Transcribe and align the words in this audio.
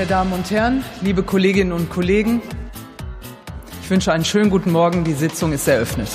meine 0.00 0.08
Damen 0.08 0.32
und 0.32 0.50
Herren, 0.50 0.82
liebe 1.02 1.22
Kolleginnen 1.22 1.72
und 1.72 1.90
Kollegen. 1.90 2.40
Ich 3.82 3.90
wünsche 3.90 4.14
einen 4.14 4.24
schönen 4.24 4.48
guten 4.48 4.72
Morgen. 4.72 5.04
Die 5.04 5.12
Sitzung 5.12 5.52
ist 5.52 5.68
eröffnet. 5.68 6.08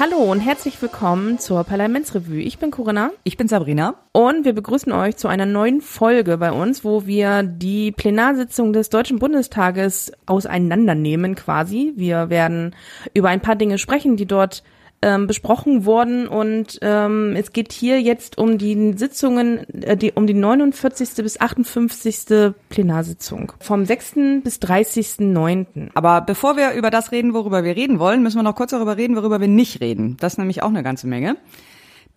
Hallo 0.00 0.16
und 0.16 0.40
herzlich 0.40 0.80
willkommen 0.80 1.38
zur 1.38 1.62
Parlamentsrevue. 1.62 2.40
Ich 2.40 2.58
bin 2.58 2.70
Corinna. 2.70 3.10
Ich 3.22 3.36
bin 3.36 3.48
Sabrina. 3.48 3.96
Und 4.12 4.46
wir 4.46 4.54
begrüßen 4.54 4.92
euch 4.92 5.18
zu 5.18 5.28
einer 5.28 5.44
neuen 5.44 5.82
Folge 5.82 6.38
bei 6.38 6.52
uns, 6.52 6.84
wo 6.84 7.04
wir 7.04 7.42
die 7.42 7.92
Plenarsitzung 7.92 8.72
des 8.72 8.88
Deutschen 8.88 9.18
Bundestages 9.18 10.10
auseinandernehmen 10.24 11.34
quasi. 11.34 11.92
Wir 11.96 12.30
werden 12.30 12.74
über 13.12 13.28
ein 13.28 13.42
paar 13.42 13.56
Dinge 13.56 13.76
sprechen, 13.76 14.16
die 14.16 14.26
dort 14.26 14.62
ähm, 15.02 15.26
besprochen 15.26 15.84
worden 15.84 16.28
und 16.28 16.78
ähm, 16.80 17.34
es 17.36 17.52
geht 17.52 17.72
hier 17.72 18.00
jetzt 18.00 18.38
um 18.38 18.56
die 18.56 18.94
Sitzungen, 18.96 19.66
äh, 19.82 19.96
die, 19.96 20.12
um 20.12 20.26
die 20.26 20.34
49. 20.34 21.08
bis 21.16 21.40
58. 21.40 22.54
Plenarsitzung 22.68 23.52
vom 23.58 23.84
6. 23.84 24.14
bis 24.44 24.58
30.9. 24.58 25.90
Aber 25.94 26.20
bevor 26.20 26.56
wir 26.56 26.72
über 26.72 26.90
das 26.90 27.10
reden, 27.10 27.34
worüber 27.34 27.64
wir 27.64 27.74
reden 27.74 27.98
wollen, 27.98 28.22
müssen 28.22 28.38
wir 28.38 28.44
noch 28.44 28.54
kurz 28.54 28.70
darüber 28.70 28.96
reden, 28.96 29.16
worüber 29.16 29.40
wir 29.40 29.48
nicht 29.48 29.80
reden. 29.80 30.16
Das 30.20 30.34
ist 30.34 30.38
nämlich 30.38 30.62
auch 30.62 30.68
eine 30.68 30.84
ganze 30.84 31.08
Menge. 31.08 31.36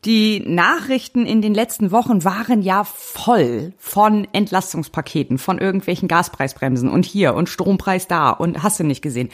Die 0.05 0.43
Nachrichten 0.45 1.25
in 1.25 1.41
den 1.41 1.55
letzten 1.55 1.89
Wochen 1.89 2.23
waren 2.23 2.61
ja 2.61 2.83
voll 2.83 3.73
von 3.79 4.27
Entlastungspaketen, 4.31 5.39
von 5.39 5.57
irgendwelchen 5.57 6.07
Gaspreisbremsen 6.07 6.89
und 6.89 7.05
hier 7.05 7.33
und 7.33 7.49
Strompreis 7.49 8.07
da 8.07 8.29
und 8.29 8.61
hast 8.61 8.79
du 8.79 8.83
nicht 8.83 9.01
gesehen. 9.01 9.29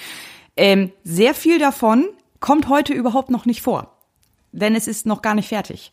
Ähm, 0.55 0.93
sehr 1.03 1.33
viel 1.33 1.59
davon 1.59 2.05
kommt 2.41 2.67
heute 2.67 2.93
überhaupt 2.93 3.31
noch 3.31 3.45
nicht 3.45 3.61
vor, 3.61 3.97
denn 4.51 4.75
es 4.75 4.87
ist 4.87 5.05
noch 5.05 5.21
gar 5.21 5.35
nicht 5.35 5.47
fertig. 5.47 5.91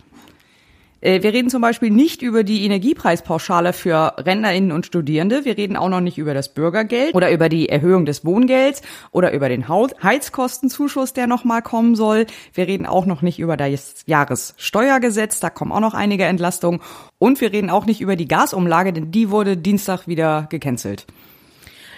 Äh, 1.00 1.22
wir 1.22 1.32
reden 1.32 1.50
zum 1.50 1.62
Beispiel 1.62 1.90
nicht 1.90 2.22
über 2.22 2.42
die 2.42 2.64
Energiepreispauschale 2.64 3.72
für 3.72 4.14
RentnerInnen 4.18 4.72
und 4.72 4.86
Studierende. 4.86 5.44
Wir 5.44 5.56
reden 5.56 5.76
auch 5.76 5.88
noch 5.88 6.00
nicht 6.00 6.18
über 6.18 6.34
das 6.34 6.52
Bürgergeld 6.54 7.14
oder 7.14 7.30
über 7.30 7.48
die 7.48 7.68
Erhöhung 7.68 8.04
des 8.04 8.24
Wohngelds 8.24 8.82
oder 9.12 9.32
über 9.32 9.48
den 9.48 9.68
Heizkostenzuschuss, 9.68 11.12
der 11.12 11.26
nochmal 11.26 11.62
kommen 11.62 11.94
soll. 11.94 12.26
Wir 12.52 12.66
reden 12.66 12.86
auch 12.86 13.06
noch 13.06 13.22
nicht 13.22 13.38
über 13.38 13.56
das 13.56 14.02
Jahressteuergesetz. 14.06 15.40
Da 15.40 15.50
kommen 15.50 15.72
auch 15.72 15.80
noch 15.80 15.94
einige 15.94 16.24
Entlastungen. 16.24 16.80
Und 17.18 17.40
wir 17.40 17.52
reden 17.52 17.70
auch 17.70 17.86
nicht 17.86 18.00
über 18.00 18.16
die 18.16 18.28
Gasumlage, 18.28 18.92
denn 18.92 19.12
die 19.12 19.30
wurde 19.30 19.56
Dienstag 19.56 20.08
wieder 20.08 20.46
gecancelt. 20.50 21.06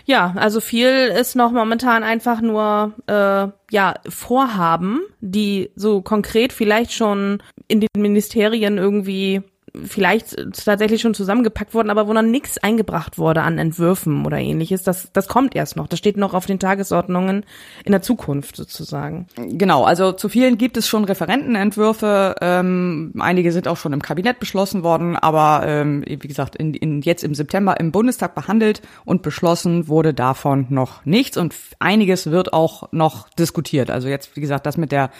Ja, 0.06 0.32
also 0.36 0.60
viel 0.60 0.88
ist 0.88 1.36
noch 1.36 1.52
momentan 1.52 2.02
einfach 2.02 2.40
nur 2.40 2.94
äh, 3.06 3.48
ja 3.70 3.94
Vorhaben, 4.08 5.00
die 5.20 5.70
so 5.76 6.02
konkret 6.02 6.52
vielleicht 6.52 6.92
schon 6.92 7.42
in 7.68 7.80
den 7.80 7.88
Ministerien 7.96 8.78
irgendwie 8.78 9.42
vielleicht 9.84 10.36
tatsächlich 10.64 11.00
schon 11.00 11.14
zusammengepackt 11.14 11.74
worden, 11.74 11.90
aber 11.90 12.08
wo 12.08 12.12
noch 12.12 12.22
nichts 12.22 12.58
eingebracht 12.58 13.18
wurde 13.18 13.42
an 13.42 13.58
Entwürfen 13.58 14.26
oder 14.26 14.38
ähnliches. 14.38 14.82
Das, 14.82 15.10
das 15.12 15.28
kommt 15.28 15.54
erst 15.54 15.76
noch. 15.76 15.86
Das 15.86 15.98
steht 15.98 16.16
noch 16.16 16.34
auf 16.34 16.46
den 16.46 16.58
Tagesordnungen 16.58 17.44
in 17.84 17.92
der 17.92 18.02
Zukunft 18.02 18.56
sozusagen. 18.56 19.26
Genau, 19.36 19.84
also 19.84 20.12
zu 20.12 20.28
vielen 20.28 20.58
gibt 20.58 20.76
es 20.76 20.88
schon 20.88 21.04
Referentenentwürfe. 21.04 22.36
Ähm, 22.40 23.12
einige 23.18 23.52
sind 23.52 23.68
auch 23.68 23.76
schon 23.76 23.92
im 23.92 24.02
Kabinett 24.02 24.40
beschlossen 24.40 24.82
worden, 24.82 25.16
aber 25.16 25.62
ähm, 25.66 26.04
wie 26.06 26.16
gesagt, 26.16 26.56
in, 26.56 26.74
in, 26.74 27.02
jetzt 27.02 27.24
im 27.24 27.34
September 27.34 27.78
im 27.78 27.92
Bundestag 27.92 28.34
behandelt 28.34 28.82
und 29.04 29.22
beschlossen 29.22 29.88
wurde 29.88 30.14
davon 30.14 30.66
noch 30.68 31.04
nichts 31.04 31.36
und 31.36 31.54
einiges 31.78 32.30
wird 32.30 32.52
auch 32.52 32.92
noch 32.92 33.28
diskutiert. 33.30 33.90
Also 33.90 34.08
jetzt, 34.08 34.36
wie 34.36 34.40
gesagt, 34.40 34.66
das 34.66 34.76
mit 34.76 34.92
der 34.92 35.10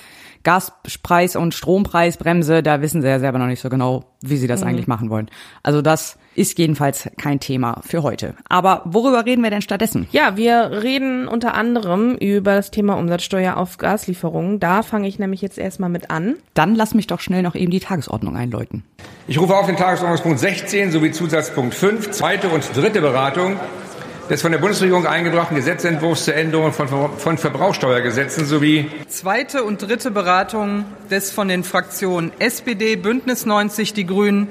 Gaspreis- 0.44 1.36
und 1.36 1.54
Strompreisbremse, 1.54 2.62
da 2.62 2.80
wissen 2.80 3.02
sie 3.02 3.08
ja 3.08 3.18
selber 3.18 3.38
noch 3.38 3.46
nicht 3.46 3.60
so 3.60 3.68
genau, 3.68 4.04
wie 4.22 4.36
sie 4.36 4.46
das 4.46 4.62
mhm. 4.62 4.68
eigentlich 4.68 4.86
machen 4.86 5.10
wollen. 5.10 5.30
Also 5.62 5.82
das 5.82 6.18
ist 6.34 6.58
jedenfalls 6.58 7.10
kein 7.18 7.40
Thema 7.40 7.80
für 7.84 8.02
heute. 8.02 8.34
Aber 8.48 8.82
worüber 8.86 9.26
reden 9.26 9.42
wir 9.42 9.50
denn 9.50 9.62
stattdessen? 9.62 10.06
Ja, 10.12 10.36
wir 10.36 10.82
reden 10.82 11.28
unter 11.28 11.54
anderem 11.54 12.14
über 12.14 12.54
das 12.54 12.70
Thema 12.70 12.94
Umsatzsteuer 12.94 13.56
auf 13.56 13.78
Gaslieferungen. 13.78 14.60
Da 14.60 14.82
fange 14.82 15.08
ich 15.08 15.18
nämlich 15.18 15.42
jetzt 15.42 15.58
erstmal 15.58 15.90
mit 15.90 16.10
an. 16.10 16.36
Dann 16.54 16.74
lass 16.74 16.94
mich 16.94 17.06
doch 17.06 17.20
schnell 17.20 17.42
noch 17.42 17.54
eben 17.54 17.70
die 17.70 17.80
Tagesordnung 17.80 18.36
einläuten. 18.36 18.84
Ich 19.26 19.38
rufe 19.38 19.54
auf 19.54 19.66
den 19.66 19.76
Tagesordnungspunkt 19.76 20.38
16 20.38 20.92
sowie 20.92 21.10
Zusatzpunkt 21.10 21.74
5, 21.74 22.10
zweite 22.12 22.48
und 22.48 22.64
dritte 22.74 23.00
Beratung 23.00 23.56
des 24.30 24.42
von 24.42 24.52
der 24.52 24.60
Bundesregierung 24.60 25.08
eingebrachten 25.08 25.56
Gesetzentwurfs 25.56 26.26
zur 26.26 26.34
Änderung 26.34 26.72
von, 26.72 26.86
von 27.18 27.36
Verbrauchsteuergesetzen 27.36 28.46
sowie 28.46 28.88
zweite 29.08 29.64
und 29.64 29.82
dritte 29.82 30.12
Beratung 30.12 30.84
des 31.10 31.32
von 31.32 31.48
den 31.48 31.64
Fraktionen 31.64 32.30
SPD, 32.38 32.94
Bündnis 32.94 33.44
90, 33.44 33.92
die 33.92 34.06
Grünen 34.06 34.46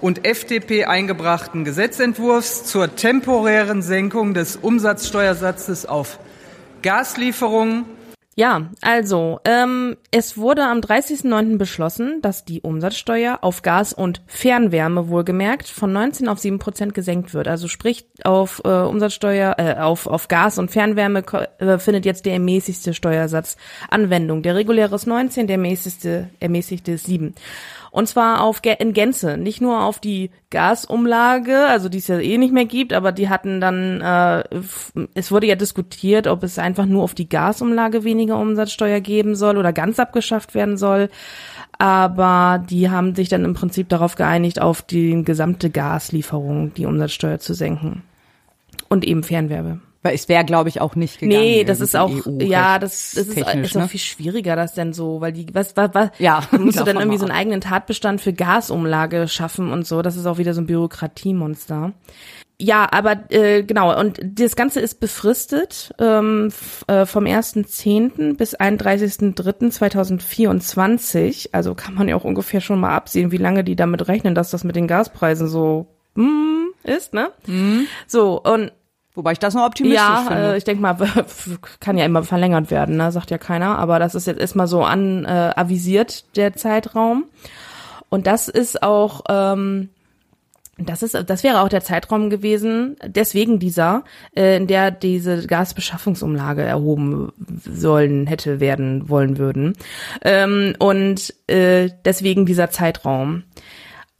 und 0.00 0.24
FDP 0.24 0.86
eingebrachten 0.86 1.64
Gesetzentwurfs 1.64 2.64
zur 2.64 2.96
temporären 2.96 3.82
Senkung 3.82 4.32
des 4.32 4.56
Umsatzsteuersatzes 4.56 5.84
auf 5.84 6.18
Gaslieferungen 6.80 7.84
ja, 8.36 8.70
also 8.80 9.40
ähm, 9.44 9.96
es 10.12 10.38
wurde 10.38 10.64
am 10.64 10.78
30.09. 10.78 11.58
beschlossen, 11.58 12.22
dass 12.22 12.44
die 12.44 12.60
Umsatzsteuer 12.60 13.40
auf 13.42 13.62
Gas 13.62 13.92
und 13.92 14.22
Fernwärme 14.26 15.08
wohlgemerkt 15.08 15.68
von 15.68 15.92
19 15.92 16.28
auf 16.28 16.38
7 16.38 16.60
Prozent 16.60 16.94
gesenkt 16.94 17.34
wird. 17.34 17.48
Also 17.48 17.66
sprich 17.66 18.06
auf 18.22 18.62
äh, 18.64 18.68
Umsatzsteuer, 18.68 19.56
äh, 19.58 19.74
auf, 19.80 20.06
auf 20.06 20.28
Gas 20.28 20.58
und 20.58 20.70
Fernwärme 20.70 21.24
äh, 21.58 21.78
findet 21.78 22.06
jetzt 22.06 22.24
der 22.24 22.34
ermäßigste 22.34 22.94
Steuersatz 22.94 23.56
Anwendung. 23.90 24.42
Der 24.42 24.54
reguläre 24.54 24.94
ist 24.94 25.06
19, 25.06 25.48
der 25.48 25.56
ermäßigste, 25.56 26.30
ermäßigte 26.38 26.92
ist 26.92 27.06
7. 27.06 27.34
Und 27.90 28.06
zwar 28.06 28.42
auf 28.42 28.60
in 28.64 28.92
Gänze, 28.92 29.36
nicht 29.36 29.60
nur 29.60 29.82
auf 29.82 29.98
die 29.98 30.30
Gasumlage, 30.50 31.66
also 31.66 31.88
die 31.88 31.98
es 31.98 32.06
ja 32.06 32.18
eh 32.18 32.38
nicht 32.38 32.52
mehr 32.52 32.64
gibt, 32.64 32.92
aber 32.92 33.10
die 33.10 33.28
hatten 33.28 33.60
dann, 33.60 34.00
äh, 34.00 34.44
es 35.14 35.32
wurde 35.32 35.48
ja 35.48 35.56
diskutiert, 35.56 36.28
ob 36.28 36.44
es 36.44 36.58
einfach 36.58 36.86
nur 36.86 37.02
auf 37.02 37.14
die 37.14 37.28
Gasumlage 37.28 38.04
weniger 38.04 38.38
Umsatzsteuer 38.38 39.00
geben 39.00 39.34
soll 39.34 39.58
oder 39.58 39.72
ganz 39.72 39.98
abgeschafft 39.98 40.54
werden 40.54 40.76
soll. 40.76 41.08
Aber 41.78 42.64
die 42.68 42.90
haben 42.90 43.14
sich 43.14 43.28
dann 43.28 43.44
im 43.44 43.54
Prinzip 43.54 43.88
darauf 43.88 44.14
geeinigt, 44.14 44.60
auf 44.60 44.82
die 44.82 45.24
gesamte 45.24 45.70
Gaslieferung 45.70 46.74
die 46.74 46.86
Umsatzsteuer 46.86 47.38
zu 47.38 47.54
senken. 47.54 48.02
Und 48.88 49.04
eben 49.04 49.22
Fernwerbe. 49.22 49.80
Weil 50.02 50.14
es 50.14 50.30
wäre, 50.30 50.46
glaube 50.46 50.70
ich, 50.70 50.80
auch 50.80 50.96
nicht 50.96 51.18
gegangen. 51.18 51.42
Nee, 51.42 51.64
das 51.64 51.80
ist 51.80 51.94
auch, 51.94 52.10
ja, 52.38 52.78
das, 52.78 53.12
das 53.14 53.26
ist, 53.26 53.36
ist 53.36 53.76
auch 53.76 53.82
ne? 53.82 53.88
viel 53.88 54.00
schwieriger, 54.00 54.56
das 54.56 54.72
denn 54.72 54.94
so, 54.94 55.20
weil 55.20 55.32
die, 55.32 55.46
was, 55.52 55.76
was, 55.76 55.90
was, 55.92 56.08
ja, 56.18 56.42
musst 56.58 56.80
du 56.80 56.84
dann 56.84 56.96
irgendwie 56.96 57.18
so 57.18 57.26
einen 57.26 57.36
eigenen 57.36 57.60
Tatbestand 57.60 58.22
für 58.22 58.32
Gasumlage 58.32 59.28
schaffen 59.28 59.70
und 59.70 59.86
so. 59.86 60.00
Das 60.00 60.16
ist 60.16 60.24
auch 60.24 60.38
wieder 60.38 60.54
so 60.54 60.62
ein 60.62 60.66
Bürokratiemonster. 60.66 61.92
Ja, 62.60 62.86
aber 62.92 63.30
äh, 63.30 63.62
genau, 63.62 63.98
und 63.98 64.20
das 64.22 64.54
Ganze 64.54 64.80
ist 64.80 65.00
befristet 65.00 65.94
ähm, 65.98 66.52
äh, 66.88 67.06
vom 67.06 67.24
1.10. 67.24 68.36
bis 68.36 68.54
31.03.2024. 68.58 71.48
Also 71.52 71.74
kann 71.74 71.94
man 71.94 72.06
ja 72.08 72.16
auch 72.16 72.24
ungefähr 72.24 72.60
schon 72.60 72.80
mal 72.80 72.94
absehen, 72.94 73.32
wie 73.32 73.38
lange 73.38 73.64
die 73.64 73.76
damit 73.76 74.08
rechnen, 74.08 74.34
dass 74.34 74.50
das 74.50 74.62
mit 74.62 74.76
den 74.76 74.88
Gaspreisen 74.88 75.48
so 75.48 75.86
mm, 76.16 76.66
ist, 76.84 77.14
ne? 77.14 77.30
Mhm. 77.46 77.86
So, 78.06 78.42
und 78.42 78.72
Wobei 79.20 79.32
ich 79.32 79.38
das 79.38 79.52
noch 79.52 79.66
optimistisch 79.66 80.00
ja, 80.00 80.24
finde. 80.26 80.42
Ja, 80.42 80.52
äh, 80.52 80.56
ich 80.56 80.64
denke 80.64 80.80
mal, 80.80 80.96
kann 81.80 81.98
ja 81.98 82.06
immer 82.06 82.22
verlängert 82.22 82.70
werden, 82.70 82.96
ne? 82.96 83.12
sagt 83.12 83.30
ja 83.30 83.36
keiner. 83.36 83.78
Aber 83.78 83.98
das 83.98 84.14
ist 84.14 84.26
jetzt 84.26 84.40
erstmal 84.40 84.66
so 84.66 84.82
an 84.82 85.26
äh, 85.26 85.52
avisiert, 85.54 86.24
der 86.38 86.54
Zeitraum. 86.54 87.24
Und 88.08 88.26
das 88.26 88.48
ist 88.48 88.82
auch, 88.82 89.24
ähm, 89.28 89.90
das 90.78 91.02
ist, 91.02 91.22
das 91.26 91.42
wäre 91.44 91.60
auch 91.60 91.68
der 91.68 91.82
Zeitraum 91.82 92.30
gewesen, 92.30 92.96
deswegen 93.04 93.58
dieser, 93.58 94.04
äh, 94.34 94.56
in 94.56 94.66
der 94.66 94.90
diese 94.90 95.46
Gasbeschaffungsumlage 95.46 96.62
erhoben 96.62 97.30
sollen, 97.62 98.26
hätte 98.26 98.58
werden 98.58 99.10
wollen 99.10 99.36
würden. 99.36 99.74
Ähm, 100.22 100.76
und 100.78 101.34
äh, 101.46 101.90
deswegen 102.06 102.46
dieser 102.46 102.70
Zeitraum. 102.70 103.42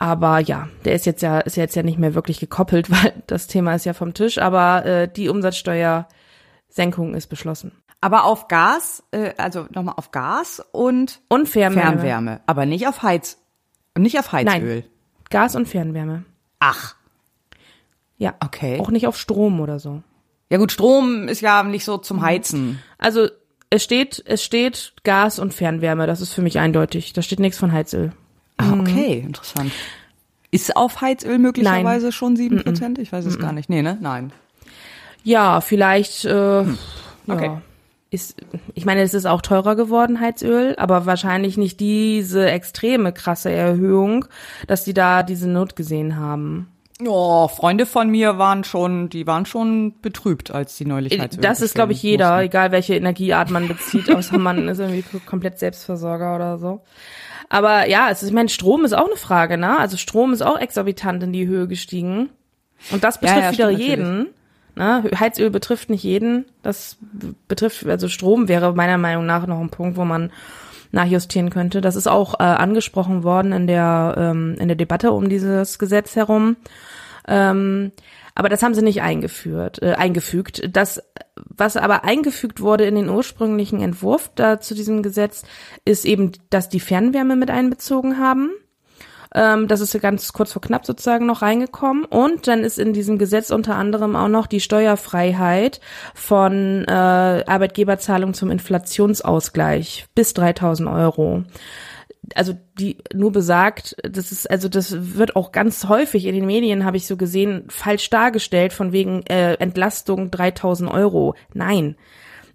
Aber 0.01 0.39
ja, 0.39 0.67
der 0.87 0.95
ist 0.95 1.05
jetzt 1.05 1.21
ja, 1.21 1.41
ist 1.41 1.59
jetzt 1.59 1.77
ja 1.77 1.83
nicht 1.83 1.99
mehr 1.99 2.15
wirklich 2.15 2.41
gekoppelt, 2.41 2.91
weil 3.05 3.13
das 3.27 3.49
Thema 3.49 3.75
ist 3.75 3.85
ja 3.85 3.93
vom 3.93 4.15
Tisch. 4.15 4.39
Aber 4.39 4.87
äh, 4.87 5.13
die 5.13 5.29
Umsatzsteuersenkung 5.29 7.15
ist 7.15 7.27
beschlossen. 7.27 7.73
Aber 8.01 8.25
auf 8.25 8.49
Gas, 8.49 9.03
äh, 9.11 9.35
also 9.37 9.67
nochmal 9.71 9.97
auf 9.99 10.11
Gas 10.11 10.65
und, 10.73 11.21
und 11.29 11.51
Fernwärme. 11.51 11.99
Fernwärme. 11.99 12.41
Aber 12.47 12.65
nicht 12.65 12.89
auf 12.89 13.03
Heiz, 13.03 13.37
nicht 13.97 14.19
auf 14.19 14.33
Heizöl. 14.33 14.77
Nein, 14.77 14.85
Gas 15.29 15.55
und 15.55 15.69
Fernwärme. 15.69 16.25
Ach. 16.61 16.97
Ja. 18.17 18.37
Okay. 18.43 18.81
Auch 18.81 18.91
nicht 18.91 19.07
auf 19.07 19.19
Strom 19.19 19.61
oder 19.61 19.79
so. 19.79 20.03
Ja 20.49 20.57
gut, 20.57 20.73
Strom 20.73 21.29
ist 21.29 21.43
ja 21.43 21.63
nicht 21.63 21.85
so 21.85 21.99
zum 21.99 22.23
Heizen. 22.23 22.83
Also 22.97 23.29
es 23.69 23.85
steht, 23.85 24.23
es 24.25 24.43
steht 24.43 24.95
Gas 25.05 25.39
und 25.39 25.53
Fernwärme. 25.53 26.07
Das 26.07 26.23
ist 26.23 26.33
für 26.33 26.43
mich 26.43 26.59
eindeutig. 26.59 27.13
Da 27.13 27.21
steht 27.21 27.39
nichts 27.39 27.59
von 27.59 27.73
Heizöl. 27.73 28.13
Ah, 28.61 28.75
mhm. 28.75 28.81
okay, 28.81 29.19
interessant. 29.19 29.73
Ist 30.51 30.77
auf 30.77 31.01
Heizöl 31.01 31.39
möglicherweise 31.39 32.07
Nein. 32.07 32.13
schon 32.13 32.37
sieben 32.37 32.63
Prozent? 32.63 32.99
Ich 32.99 33.13
weiß 33.13 33.25
es 33.25 33.39
mm 33.39 33.41
gar 33.41 33.53
nicht. 33.53 33.71
Nee, 33.71 33.83
ne? 33.83 33.99
Nein. 34.01 34.33
Ja, 35.23 35.61
vielleicht, 35.61 36.25
äh, 36.25 36.61
hm. 36.65 36.79
okay. 37.29 37.47
Ja. 37.47 37.63
Ist, 38.13 38.35
ich 38.75 38.85
meine, 38.85 39.03
es 39.03 39.15
ist 39.15 39.27
auch 39.27 39.41
teurer 39.41 39.77
geworden, 39.77 40.19
Heizöl, 40.19 40.75
aber 40.79 41.07
wahrscheinlich 41.07 41.57
nicht 41.57 41.79
diese 41.79 42.51
extreme 42.51 43.13
krasse 43.13 43.53
Erhöhung, 43.53 44.25
dass 44.67 44.83
die 44.83 44.95
da 44.95 45.23
diese 45.23 45.49
Not 45.49 45.77
gesehen 45.77 46.17
haben. 46.17 46.67
Oh, 47.07 47.47
Freunde 47.47 47.87
von 47.87 48.11
mir 48.11 48.37
waren 48.37 48.65
schon, 48.65 49.09
die 49.09 49.27
waren 49.29 49.47
schon 49.47 49.95
betrübt, 50.03 50.51
als 50.51 50.77
die 50.77 50.85
neulich 50.85 51.19
halt 51.19 51.43
Das 51.43 51.61
ist, 51.61 51.75
glaube 51.75 51.93
ich, 51.93 52.03
jeder, 52.03 52.31
mussten. 52.31 52.47
egal 52.47 52.73
welche 52.73 52.97
Energieart 52.97 53.51
man 53.51 53.69
bezieht, 53.69 54.11
außer 54.15 54.39
man 54.39 54.69
ist 54.69 54.81
irgendwie 54.81 55.05
komplett 55.21 55.61
Selbstversorger 55.61 56.35
oder 56.35 56.59
so. 56.59 56.83
Aber 57.51 57.89
ja, 57.89 58.09
es 58.11 58.23
ist, 58.23 58.29
ich 58.29 58.35
meine, 58.35 58.49
Strom 58.49 58.85
ist 58.85 58.95
auch 58.95 59.07
eine 59.07 59.17
Frage, 59.17 59.59
ne? 59.59 59.79
Also 59.79 59.97
Strom 59.97 60.33
ist 60.33 60.41
auch 60.41 60.59
exorbitant 60.59 61.23
in 61.25 61.33
die 61.33 61.47
Höhe 61.47 61.67
gestiegen. 61.67 62.31
Und 62.93 63.05
das 63.05 63.21
betrifft 63.21 63.39
ja, 63.39 63.45
ja, 63.45 63.53
wieder 63.53 63.71
jeden. 63.71 64.29
Ne? 64.77 65.05
Heizöl 65.19 65.51
betrifft 65.51 65.91
nicht 65.91 66.05
jeden. 66.05 66.47
Das 66.63 66.97
betrifft, 67.49 67.87
also 67.87 68.09
Strom 68.09 68.49
wäre 68.49 68.73
meiner 68.73 68.99
Meinung 68.99 69.27
nach 69.27 69.47
noch 69.47 69.61
ein 69.61 69.69
Punkt, 69.69 69.97
wo 69.97 70.05
man 70.05 70.31
nachjustieren 70.93 71.51
könnte. 71.51 71.81
Das 71.81 71.97
ist 71.97 72.07
auch 72.07 72.39
äh, 72.39 72.45
angesprochen 72.45 73.25
worden 73.25 73.53
in 73.53 73.67
der 73.67 74.15
ähm, 74.17 74.57
in 74.59 74.69
der 74.69 74.77
Debatte 74.77 75.11
um 75.11 75.29
dieses 75.29 75.79
Gesetz 75.79 76.17
herum. 76.17 76.57
Ähm, 77.29 77.93
aber 78.35 78.49
das 78.49 78.63
haben 78.63 78.75
sie 78.75 78.83
nicht 78.83 79.03
eingeführt, 79.03 79.83
äh, 79.83 79.95
eingefügt. 79.95 80.69
Das, 80.75 81.03
was 81.37 81.77
aber 81.77 82.05
eingefügt 82.05 82.61
wurde 82.61 82.85
in 82.85 82.95
den 82.95 83.09
ursprünglichen 83.09 83.81
Entwurf 83.81 84.31
da 84.35 84.61
zu 84.61 84.75
diesem 84.75 85.03
Gesetz, 85.03 85.43
ist 85.85 86.05
eben, 86.05 86.33
dass 86.51 86.69
die 86.69 86.81
Fernwärme 86.81 87.37
mit 87.37 87.51
einbezogen 87.51 88.19
haben. 88.19 88.51
Ähm, 89.35 89.69
das 89.69 89.81
ist 89.81 89.99
ganz 90.01 90.33
kurz 90.33 90.53
vor 90.53 90.63
knapp 90.63 90.85
sozusagen 90.85 91.27
noch 91.27 91.43
reingekommen. 91.43 92.05
Und 92.05 92.49
dann 92.49 92.65
ist 92.65 92.79
in 92.79 92.93
diesem 92.93 93.19
Gesetz 93.19 93.51
unter 93.51 93.77
anderem 93.77 94.17
auch 94.17 94.29
noch 94.29 94.47
die 94.47 94.61
Steuerfreiheit 94.61 95.81
von 96.15 96.85
äh, 96.87 96.91
Arbeitgeberzahlung 97.47 98.35
zum 98.35 98.51
Inflationsausgleich 98.51 100.07
bis 100.15 100.35
3000 100.35 100.89
Euro 100.89 101.45
also 102.37 102.55
die 102.79 102.99
nur 103.13 103.33
besagt, 103.33 103.97
das 104.03 104.33
ist 104.33 104.51
also 104.51 104.69
das 104.69 105.17
wird 105.17 105.37
auch 105.37 105.53
ganz 105.53 105.89
häufig 105.89 106.27
in 106.27 106.35
den 106.35 106.47
Medien 106.47 106.85
habe 106.85 106.97
ich 106.97 107.07
so 107.07 107.17
gesehen 107.17 107.65
falsch 107.69 108.11
dargestellt 108.11 108.73
von 108.73 108.93
wegen 108.93 109.23
äh, 109.27 109.55
Entlastung 109.55 110.31
3000 110.31 110.91
Euro. 110.91 111.35
Nein, 111.55 111.97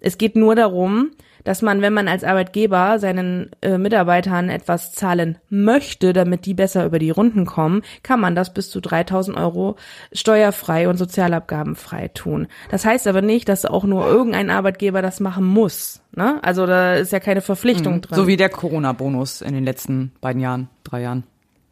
es 0.00 0.18
geht 0.18 0.36
nur 0.36 0.54
darum, 0.54 1.10
dass 1.46 1.62
man, 1.62 1.80
wenn 1.80 1.92
man 1.92 2.08
als 2.08 2.24
Arbeitgeber 2.24 2.98
seinen 2.98 3.50
äh, 3.62 3.78
Mitarbeitern 3.78 4.48
etwas 4.48 4.92
zahlen 4.92 5.38
möchte, 5.48 6.12
damit 6.12 6.44
die 6.44 6.54
besser 6.54 6.84
über 6.84 6.98
die 6.98 7.10
Runden 7.10 7.46
kommen, 7.46 7.82
kann 8.02 8.18
man 8.20 8.34
das 8.34 8.52
bis 8.52 8.68
zu 8.68 8.80
3000 8.80 9.36
Euro 9.36 9.76
steuerfrei 10.12 10.88
und 10.88 10.96
sozialabgabenfrei 10.96 12.08
tun. 12.08 12.48
Das 12.70 12.84
heißt 12.84 13.06
aber 13.06 13.22
nicht, 13.22 13.48
dass 13.48 13.64
auch 13.64 13.84
nur 13.84 14.08
irgendein 14.08 14.50
Arbeitgeber 14.50 15.02
das 15.02 15.20
machen 15.20 15.44
muss. 15.44 16.02
Ne? 16.16 16.40
Also 16.42 16.66
da 16.66 16.94
ist 16.94 17.12
ja 17.12 17.20
keine 17.20 17.42
Verpflichtung 17.42 17.96
mhm. 17.96 18.00
drin. 18.00 18.16
So 18.16 18.26
wie 18.26 18.36
der 18.36 18.48
Corona-Bonus 18.48 19.40
in 19.40 19.54
den 19.54 19.64
letzten 19.64 20.10
beiden 20.20 20.42
Jahren, 20.42 20.68
drei 20.82 21.02
Jahren. 21.02 21.22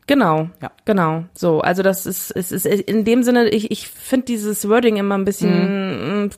Genau, 0.07 0.51
ja. 0.61 0.71
genau. 0.85 1.25
So, 1.35 1.61
also 1.61 1.83
das 1.83 2.05
ist, 2.05 2.31
es 2.31 2.53
ist 2.53 2.67
in 2.67 3.05
dem 3.05 3.23
Sinne, 3.23 3.49
ich, 3.49 3.71
ich 3.71 3.89
finde 3.89 4.27
dieses 4.27 4.69
Wording 4.69 4.97
immer 4.97 5.17
ein 5.17 5.25
bisschen 5.25 6.25
mhm. 6.25 6.31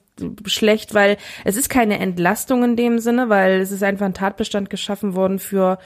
schlecht, 0.46 0.94
weil 0.94 1.16
es 1.44 1.56
ist 1.56 1.68
keine 1.68 1.98
Entlastung 1.98 2.62
in 2.62 2.76
dem 2.76 2.98
Sinne, 3.00 3.28
weil 3.28 3.60
es 3.60 3.72
ist 3.72 3.82
einfach 3.82 4.06
ein 4.06 4.14
Tatbestand 4.14 4.70
geschaffen 4.70 5.14
worden 5.14 5.38
für 5.38 5.78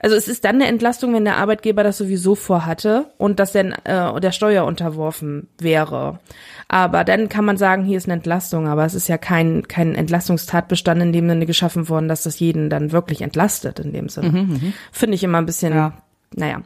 also 0.00 0.14
es 0.14 0.28
ist 0.28 0.44
dann 0.44 0.56
eine 0.56 0.68
Entlastung, 0.68 1.12
wenn 1.12 1.24
der 1.24 1.38
Arbeitgeber 1.38 1.82
das 1.82 1.98
sowieso 1.98 2.36
vorhatte 2.36 3.06
und 3.18 3.40
das 3.40 3.50
dann 3.50 3.72
äh, 3.84 4.20
der 4.20 4.30
Steuer 4.30 4.64
unterworfen 4.64 5.48
wäre. 5.58 6.20
Aber 6.68 7.02
dann 7.02 7.28
kann 7.28 7.44
man 7.44 7.56
sagen, 7.56 7.84
hier 7.84 7.96
ist 7.96 8.06
eine 8.06 8.14
Entlastung, 8.14 8.68
aber 8.68 8.84
es 8.84 8.94
ist 8.94 9.08
ja 9.08 9.18
kein 9.18 9.66
kein 9.66 9.96
Entlastungstatbestand 9.96 11.02
in 11.02 11.12
dem 11.12 11.28
Sinne 11.28 11.46
geschaffen 11.46 11.88
worden, 11.88 12.06
dass 12.06 12.22
das 12.22 12.38
jeden 12.38 12.70
dann 12.70 12.92
wirklich 12.92 13.22
entlastet 13.22 13.80
in 13.80 13.92
dem 13.92 14.08
Sinne. 14.08 14.28
Mhm, 14.28 14.38
mhm. 14.38 14.72
Finde 14.92 15.16
ich 15.16 15.24
immer 15.24 15.38
ein 15.38 15.46
bisschen 15.46 15.74
ja 15.74 15.94
naja. 16.34 16.62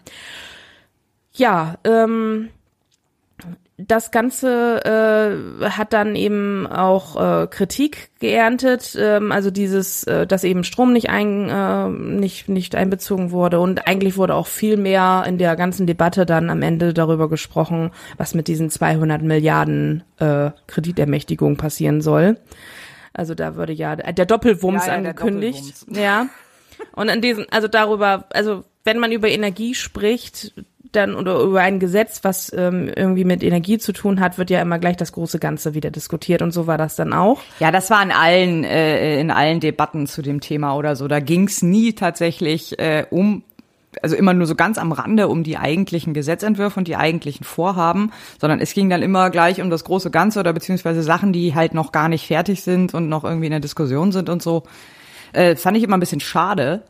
Ja, 1.33 1.77
ähm, 1.85 2.51
das 3.79 4.11
Ganze 4.11 4.85
äh, 4.85 5.65
hat 5.71 5.93
dann 5.93 6.15
eben 6.15 6.67
auch 6.67 7.17
äh, 7.43 7.47
Kritik 7.47 8.11
geerntet, 8.21 8.97
ähm, 8.99 9.33
also 9.33 9.51
dieses, 9.51 10.05
äh, 10.05 10.27
dass 10.27 10.45
eben 10.45 10.65
Strom 10.65 10.93
nicht 10.93 11.11
ein, 11.11 11.49
äh, 11.49 11.89
nicht 11.89 12.49
nicht 12.49 12.75
einbezogen 12.75 13.31
wurde 13.31 13.61
und 13.61 13.87
eigentlich 13.87 14.17
wurde 14.17 14.35
auch 14.35 14.47
viel 14.47 14.77
mehr 14.77 15.25
in 15.27 15.39
der 15.39 15.57
ganzen 15.57 15.87
Debatte 15.87 16.27
dann 16.27 16.51
am 16.51 16.63
Ende 16.63 16.93
darüber 16.95 17.29
gesprochen, 17.29 17.91
was 18.19 18.35
mit 18.35 18.49
diesen 18.49 18.71
200 18.71 19.23
Milliarden 19.23 20.05
äh, 20.19 20.51
Kreditermächtigung 20.67 21.57
passieren 21.57 22.03
soll. 22.03 22.37
Also 23.15 23.35
da 23.35 23.57
würde 23.57 23.73
ja 23.73 23.97
der 23.97 24.27
Doppelwumms 24.27 24.87
ja, 24.87 24.93
ja, 24.93 24.99
angekündigt, 24.99 25.83
Doppelwumms. 25.83 25.99
ja. 25.99 26.27
Und 26.95 27.09
in 27.09 27.21
diesen, 27.21 27.47
also 27.51 27.69
darüber, 27.69 28.25
also 28.31 28.65
wenn 28.85 28.99
man 28.99 29.13
über 29.13 29.29
Energie 29.29 29.75
spricht, 29.75 30.53
dann 30.93 31.15
oder 31.15 31.41
über 31.41 31.61
ein 31.61 31.81
Gesetz, 31.81 32.21
was 32.23 32.53
ähm, 32.53 32.91
irgendwie 32.95 33.25
mit 33.25 33.43
Energie 33.43 33.79
zu 33.79 33.93
tun 33.93 34.21
hat, 34.21 34.39
wird 34.39 34.51
ja 34.51 34.61
immer 34.61 34.79
gleich 34.79 34.97
das 34.97 35.13
große 35.13 35.39
Ganze 35.39 35.75
wieder 35.75 35.91
diskutiert 35.91 36.43
und 36.43 36.53
so 36.53 36.67
war 36.67 36.79
das 36.79 36.97
dann 36.97 37.13
auch. 37.13 37.41
Ja, 37.61 37.71
das 37.71 37.91
war 37.91 38.03
in 38.03 38.13
allen 38.13 38.65
äh, 38.65 39.19
in 39.19 39.31
allen 39.31 39.61
Debatten 39.61 40.07
zu 40.07 40.23
dem 40.23 40.41
Thema 40.41 40.77
oder 40.77 40.95
so. 40.95 41.09
Da 41.09 41.21
ging 41.21 41.49
es 41.49 41.63
nie 41.63 41.95
tatsächlich 41.95 42.79
äh, 42.79 43.07
um 43.11 43.43
also 44.01 44.17
immer 44.17 44.33
nur 44.33 44.47
so 44.47 44.55
ganz 44.55 44.79
am 44.79 44.93
Rande 44.93 45.29
um 45.29 45.43
die 45.43 45.59
eigentlichen 45.59 46.15
Gesetzentwürfe 46.15 46.81
und 46.81 46.89
die 46.89 46.97
eigentlichen 46.97 47.45
Vorhaben, 47.45 48.11
sondern 48.41 48.59
es 48.61 48.73
ging 48.73 48.89
dann 48.89 49.03
immer 49.03 49.29
gleich 49.29 49.61
um 49.61 49.69
das 49.69 49.85
große 49.85 50.11
Ganze 50.11 50.41
oder 50.41 50.55
beziehungsweise 50.55 51.03
Sachen, 51.03 51.35
die 51.35 51.55
halt 51.55 51.75
noch 51.75 51.93
gar 51.93 52.09
nicht 52.09 52.27
fertig 52.27 52.63
sind 52.63 52.95
und 52.95 53.11
noch 53.11 53.25
irgendwie 53.25 53.47
in 53.47 53.53
der 53.53 53.61
Diskussion 53.61 54.11
sind 54.11 54.31
und 54.31 54.43
so. 54.43 54.63
Äh, 55.35 55.57
fand 55.57 55.77
ich 55.77 55.83
immer 55.83 55.97
ein 55.97 56.01
bisschen 56.01 56.21
schade, 56.21 56.83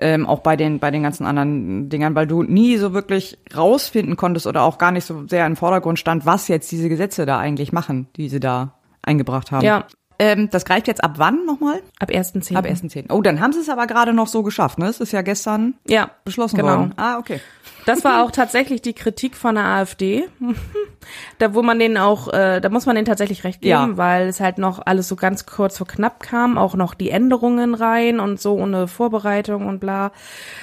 ähm, 0.00 0.26
auch 0.26 0.40
bei 0.40 0.56
den 0.56 0.78
bei 0.78 0.90
den 0.90 1.02
ganzen 1.02 1.26
anderen 1.26 1.88
Dingern, 1.88 2.14
weil 2.14 2.26
du 2.26 2.42
nie 2.42 2.76
so 2.76 2.92
wirklich 2.92 3.38
rausfinden 3.54 4.16
konntest 4.16 4.46
oder 4.46 4.62
auch 4.62 4.78
gar 4.78 4.92
nicht 4.92 5.04
so 5.04 5.26
sehr 5.26 5.46
im 5.46 5.56
Vordergrund 5.56 5.98
stand, 5.98 6.26
was 6.26 6.48
jetzt 6.48 6.70
diese 6.70 6.88
Gesetze 6.88 7.26
da 7.26 7.38
eigentlich 7.38 7.72
machen, 7.72 8.08
die 8.16 8.28
sie 8.28 8.40
da 8.40 8.74
eingebracht 9.02 9.50
haben. 9.50 9.64
Ja. 9.64 9.86
Ähm, 10.18 10.50
das 10.50 10.64
greift 10.64 10.88
jetzt 10.88 11.02
ab 11.04 11.14
wann 11.16 11.46
nochmal? 11.46 11.80
Ab 12.00 12.10
1.10. 12.10 12.56
Ab 12.56 12.66
1.10. 12.66 13.12
Oh, 13.12 13.22
dann 13.22 13.40
haben 13.40 13.52
sie 13.52 13.60
es 13.60 13.68
aber 13.68 13.86
gerade 13.86 14.12
noch 14.12 14.26
so 14.26 14.42
geschafft, 14.42 14.78
ne? 14.78 14.86
Es 14.86 15.00
ist 15.00 15.12
ja 15.12 15.22
gestern 15.22 15.74
ja, 15.86 16.10
beschlossen 16.24 16.56
genau. 16.56 16.68
worden. 16.68 16.94
Ah, 16.96 17.18
okay. 17.18 17.40
Das 17.86 18.04
war 18.04 18.22
auch 18.22 18.30
tatsächlich 18.30 18.82
die 18.82 18.92
Kritik 18.92 19.34
von 19.34 19.54
der 19.54 19.64
AfD. 19.64 20.28
da 21.38 21.54
wo 21.54 21.62
man 21.62 21.78
den 21.78 21.96
auch, 21.96 22.32
äh, 22.32 22.60
da 22.60 22.68
muss 22.68 22.84
man 22.84 22.96
den 22.96 23.04
tatsächlich 23.04 23.44
recht 23.44 23.62
geben, 23.62 23.70
ja. 23.92 23.96
weil 23.96 24.28
es 24.28 24.40
halt 24.40 24.58
noch 24.58 24.84
alles 24.84 25.08
so 25.08 25.16
ganz 25.16 25.46
kurz 25.46 25.78
vor 25.78 25.86
knapp 25.86 26.20
kam, 26.20 26.58
auch 26.58 26.74
noch 26.74 26.94
die 26.94 27.10
Änderungen 27.10 27.74
rein 27.74 28.20
und 28.20 28.40
so 28.40 28.54
ohne 28.54 28.88
Vorbereitung 28.88 29.66
und 29.66 29.78
bla. 29.78 30.12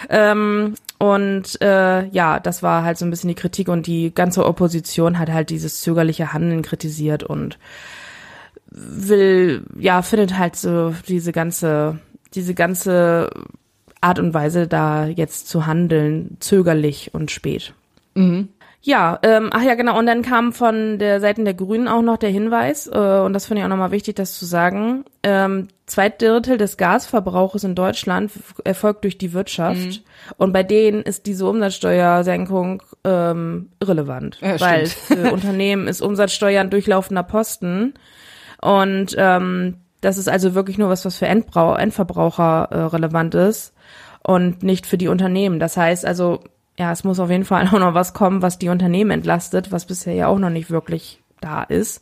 Ähm, 0.10 0.76
und 1.00 1.62
äh, 1.62 2.08
ja, 2.10 2.40
das 2.40 2.62
war 2.62 2.84
halt 2.84 2.98
so 2.98 3.06
ein 3.06 3.10
bisschen 3.10 3.30
die 3.30 3.36
Kritik 3.36 3.70
und 3.70 3.88
die 3.88 4.14
ganze 4.14 4.46
Opposition 4.46 5.18
hat 5.18 5.32
halt 5.32 5.50
dieses 5.50 5.82
zögerliche 5.82 6.32
Handeln 6.32 6.62
kritisiert 6.62 7.24
und 7.24 7.58
will, 8.76 9.64
ja, 9.78 10.02
findet 10.02 10.38
halt 10.38 10.56
so 10.56 10.94
diese 11.08 11.32
ganze, 11.32 12.00
diese 12.34 12.54
ganze 12.54 13.30
Art 14.02 14.20
und 14.20 14.34
Weise, 14.34 14.68
da 14.68 15.06
jetzt 15.06 15.48
zu 15.48 15.66
handeln, 15.66 16.38
zögerlich 16.40 17.14
und 17.14 17.32
spät. 17.32 17.74
Mhm. 18.14 18.50
Ja, 18.82 19.18
ähm, 19.24 19.50
ach 19.52 19.64
ja, 19.64 19.74
genau. 19.74 19.98
Und 19.98 20.06
dann 20.06 20.22
kam 20.22 20.54
von 20.54 21.00
der 21.00 21.20
Seite 21.20 21.44
der 21.44 21.56
Grünen 21.56 21.88
auch 21.88 22.04
noch 22.04 22.18
der 22.18 22.30
Hinweis, 22.30 22.86
äh, 22.86 23.22
und 23.26 23.34
das 23.34 23.48
finde 23.48 23.62
ich 23.62 23.66
auch 23.66 23.70
nochmal 23.70 23.90
wichtig, 23.90 24.16
das 24.16 24.38
zu 24.38 24.46
sagen. 24.46 25.06
Ähm, 25.24 25.70
zwei 25.88 26.10
Drittel 26.10 26.58
des 26.58 26.78
Gasverbrauches 26.78 27.64
in 27.64 27.74
Deutschland 27.74 28.32
erfolgt 28.64 29.04
durch 29.04 29.18
die 29.18 29.34
Wirtschaft. 29.34 29.80
Mhm. 29.80 29.98
Und 30.38 30.54
bei 30.54 30.62
denen 30.62 31.02
ist 31.02 31.26
diese 31.26 31.48
Umsatzsteuersenkung 31.48 32.84
ähm, 33.04 33.70
irrelevant. 33.80 34.38
Ja, 34.42 34.60
weil 34.60 34.86
für 34.86 35.32
Unternehmen 35.34 35.88
ist 35.88 36.02
Umsatzsteuer 36.02 36.62
ein 36.62 36.70
durchlaufender 36.70 37.24
Posten. 37.24 37.96
Und 38.66 39.16
ähm, 39.20 39.76
das 40.02 40.18
ist 40.18 40.28
also 40.28 40.56
wirklich 40.56 40.80
nur 40.80 40.90
was, 40.90 41.06
was 41.06 41.18
für 41.18 41.28
Endbrau 41.28 41.76
Endverbraucher 41.76 42.68
äh, 42.72 42.80
relevant 42.86 43.36
ist 43.36 43.74
und 44.24 44.64
nicht 44.64 44.88
für 44.88 44.98
die 44.98 45.08
Unternehmen. 45.08 45.60
Das 45.60 45.78
heißt 45.78 46.04
also, 46.04 46.40
ja, 46.76 46.92
es 46.92 47.04
muss 47.04 47.20
auf 47.20 47.30
jeden 47.30 47.46
Fall 47.46 47.68
auch 47.72 47.80
noch 47.80 47.94
was 47.94 48.16
kommen, 48.16 48.42
was 48.42 48.58
die 48.58 48.70
Unternehmen 48.70 49.12
entlastet, 49.12 49.72
was 49.72 49.86
bisher 49.86 50.16
ja 50.16 50.28
auch 50.28 50.40
noch 50.40 50.50
nicht 50.50 50.72
wirklich 50.72 51.22
da 51.42 51.62
ist. 51.62 52.02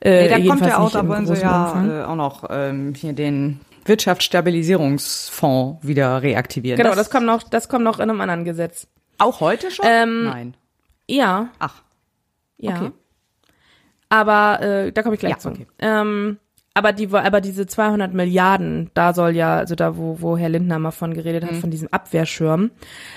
Äh, 0.00 0.22
nee, 0.22 0.28
da 0.28 0.54
kommt 0.54 0.66
ja 0.66 0.78
auch, 0.78 0.90
da 0.90 1.06
wollen 1.06 1.24
sie 1.24 1.40
ja 1.40 2.02
äh, 2.02 2.04
auch 2.04 2.16
noch 2.16 2.44
ähm, 2.50 2.92
hier 2.94 3.12
den 3.12 3.60
Wirtschaftsstabilisierungsfonds 3.84 5.86
wieder 5.86 6.20
reaktivieren. 6.20 6.78
Genau, 6.78 6.90
das, 6.90 6.98
das, 6.98 7.10
kommt 7.10 7.26
noch, 7.26 7.44
das 7.44 7.68
kommt 7.68 7.84
noch 7.84 8.00
in 8.00 8.10
einem 8.10 8.20
anderen 8.20 8.44
Gesetz. 8.44 8.88
Auch 9.18 9.38
heute 9.38 9.70
schon? 9.70 9.86
Ähm, 9.88 10.24
Nein. 10.24 10.54
Ja. 11.08 11.50
Ach. 11.60 11.82
Ja. 12.58 12.76
Okay. 12.76 12.90
Aber 14.08 14.60
äh, 14.62 14.92
da 14.92 15.02
komme 15.02 15.14
ich 15.14 15.20
gleich 15.20 15.32
ja, 15.32 15.38
zu. 15.38 15.48
Okay. 15.50 15.66
Ähm, 15.78 16.38
aber 16.76 16.92
die, 16.92 17.08
aber 17.10 17.40
diese 17.40 17.66
200 17.66 18.12
Milliarden, 18.12 18.90
da 18.92 19.14
soll 19.14 19.34
ja, 19.34 19.56
also 19.56 19.74
da, 19.74 19.96
wo, 19.96 20.20
wo 20.20 20.36
Herr 20.36 20.50
Lindner 20.50 20.78
mal 20.78 20.90
von 20.90 21.14
geredet 21.14 21.42
hat, 21.42 21.52
mhm. 21.52 21.60
von 21.62 21.70
diesem 21.70 21.88
Abwehrschirm, 21.88 22.70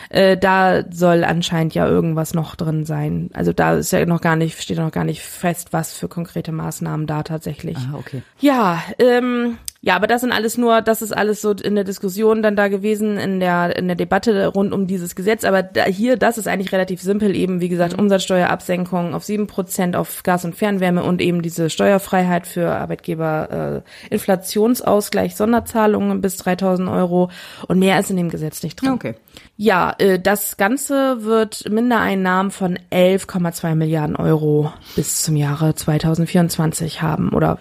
äh, 0.10 0.38
da 0.38 0.84
soll 0.89 1.25
anscheinend 1.25 1.75
ja 1.75 1.86
irgendwas 1.86 2.34
noch 2.34 2.55
drin 2.55 2.86
sein. 2.86 3.29
Also 3.34 3.51
da 3.51 3.74
ist 3.74 3.91
ja 3.91 4.05
noch 4.05 4.22
gar 4.22 4.38
nicht, 4.38 4.62
steht 4.62 4.77
noch 4.77 4.93
gar 4.93 5.03
nicht 5.03 5.24
fest, 5.24 5.74
was 5.74 5.91
für 5.91 6.08
konkrete 6.08 6.53
Maßnahmen 6.53 7.05
da 7.05 7.24
tatsächlich. 7.24 7.77
Ah, 7.77 7.98
okay. 7.98 8.22
Ja, 8.39 8.81
ähm, 8.98 9.58
Ja, 9.81 9.95
aber 9.95 10.07
das 10.07 10.21
sind 10.21 10.33
alles 10.33 10.57
nur, 10.57 10.81
das 10.81 11.01
ist 11.01 11.15
alles 11.15 11.41
so 11.41 11.51
in 11.51 11.75
der 11.75 11.86
Diskussion 11.86 12.43
dann 12.43 12.57
da 12.57 12.67
gewesen, 12.67 13.17
in 13.17 13.39
der, 13.39 13.77
in 13.77 13.88
der 13.88 13.95
Debatte 13.95 14.48
rund 14.48 14.74
um 14.74 14.88
dieses 14.88 15.15
Gesetz. 15.15 15.45
Aber 15.45 15.63
da, 15.63 15.86
hier, 15.86 16.17
das 16.17 16.38
ist 16.38 16.50
eigentlich 16.50 16.74
relativ 16.74 17.01
simpel, 17.01 17.33
eben, 17.33 17.62
wie 17.62 17.69
gesagt, 17.69 17.98
Umsatzsteuerabsenkung 17.98 19.13
auf 19.13 19.24
sieben 19.24 19.48
Prozent 19.48 19.95
auf 19.95 20.24
Gas 20.24 20.43
und 20.43 20.53
Fernwärme 20.53 21.03
und 21.03 21.21
eben 21.21 21.41
diese 21.41 21.69
Steuerfreiheit 21.69 22.45
für 22.45 22.71
Arbeitgeber, 22.71 23.83
äh, 24.09 24.13
Inflationsausgleich, 24.13 25.38
Sonderzahlungen 25.38 26.19
bis 26.19 26.36
3000 26.36 26.89
Euro 26.89 27.29
und 27.69 27.79
mehr 27.79 28.00
ist 28.01 28.12
in 28.12 28.17
dem 28.17 28.29
Gesetz 28.29 28.62
nicht 28.63 28.81
drin. 28.81 28.91
Okay. 28.91 29.15
Ja, 29.55 29.95
äh, 29.98 30.19
das 30.19 30.57
Ganze 30.57 31.24
wird 31.24 31.69
Mindereinnahmen 31.69 32.51
von 32.51 32.77
11,2 32.91 33.75
Milliarden 33.75 34.17
Euro 34.17 34.74
bis 34.98 35.21
zum 35.24 35.38
Jahre 35.38 35.74
2024 35.74 37.01
haben 37.01 37.29
oder 37.29 37.59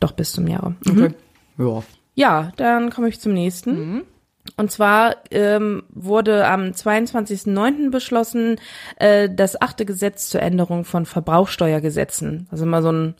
doch 0.00 0.12
bis 0.12 0.32
zum 0.32 0.46
Jahre. 0.46 0.74
Okay. 0.88 1.14
Ja. 1.58 1.82
Ja, 2.14 2.52
dann 2.56 2.90
komme 2.90 3.08
ich 3.08 3.20
zum 3.20 3.34
nächsten. 3.34 4.02
Und 4.56 4.70
zwar 4.70 5.16
ähm, 5.30 5.82
wurde 5.90 6.46
am 6.46 6.70
22.09. 6.70 7.90
beschlossen 7.90 8.56
äh, 8.96 9.28
das 9.28 9.60
achte 9.60 9.84
Gesetz 9.84 10.28
zur 10.28 10.40
Änderung 10.40 10.84
von 10.84 11.04
Verbrauchsteuergesetzen. 11.04 12.46
Also 12.50 12.64
immer 12.64 12.82
so 12.82 12.92
ein 12.92 13.14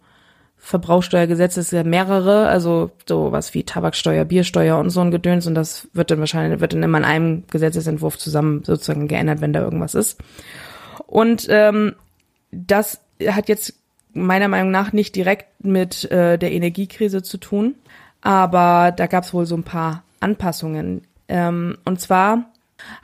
Verbrauchsteuergesetz 0.56 1.58
ist 1.58 1.72
ja 1.72 1.84
mehrere, 1.84 2.48
also 2.48 2.90
sowas 3.06 3.54
wie 3.54 3.64
Tabaksteuer, 3.64 4.24
Biersteuer 4.24 4.78
und 4.78 4.90
so 4.90 5.00
ein 5.00 5.10
Gedöns 5.10 5.46
und 5.46 5.54
das 5.54 5.88
wird 5.92 6.10
dann 6.10 6.18
wahrscheinlich, 6.18 6.60
wird 6.60 6.72
dann 6.72 6.82
immer 6.82 6.98
in 6.98 7.04
einem 7.04 7.44
Gesetzesentwurf 7.48 8.18
zusammen 8.18 8.64
sozusagen 8.64 9.06
geändert, 9.06 9.40
wenn 9.40 9.52
da 9.52 9.60
irgendwas 9.60 9.94
ist. 9.94 10.18
Und 11.06 11.46
ähm, 11.50 11.94
das 12.50 13.00
hat 13.28 13.48
jetzt 13.48 13.74
meiner 14.16 14.48
Meinung 14.48 14.70
nach 14.70 14.92
nicht 14.92 15.14
direkt 15.14 15.64
mit 15.64 16.10
äh, 16.10 16.38
der 16.38 16.52
Energiekrise 16.52 17.22
zu 17.22 17.38
tun, 17.38 17.74
aber 18.20 18.92
da 18.92 19.06
gab 19.06 19.24
es 19.24 19.34
wohl 19.34 19.46
so 19.46 19.56
ein 19.56 19.62
paar 19.62 20.02
Anpassungen. 20.20 21.02
Ähm, 21.28 21.78
und 21.84 22.00
zwar 22.00 22.50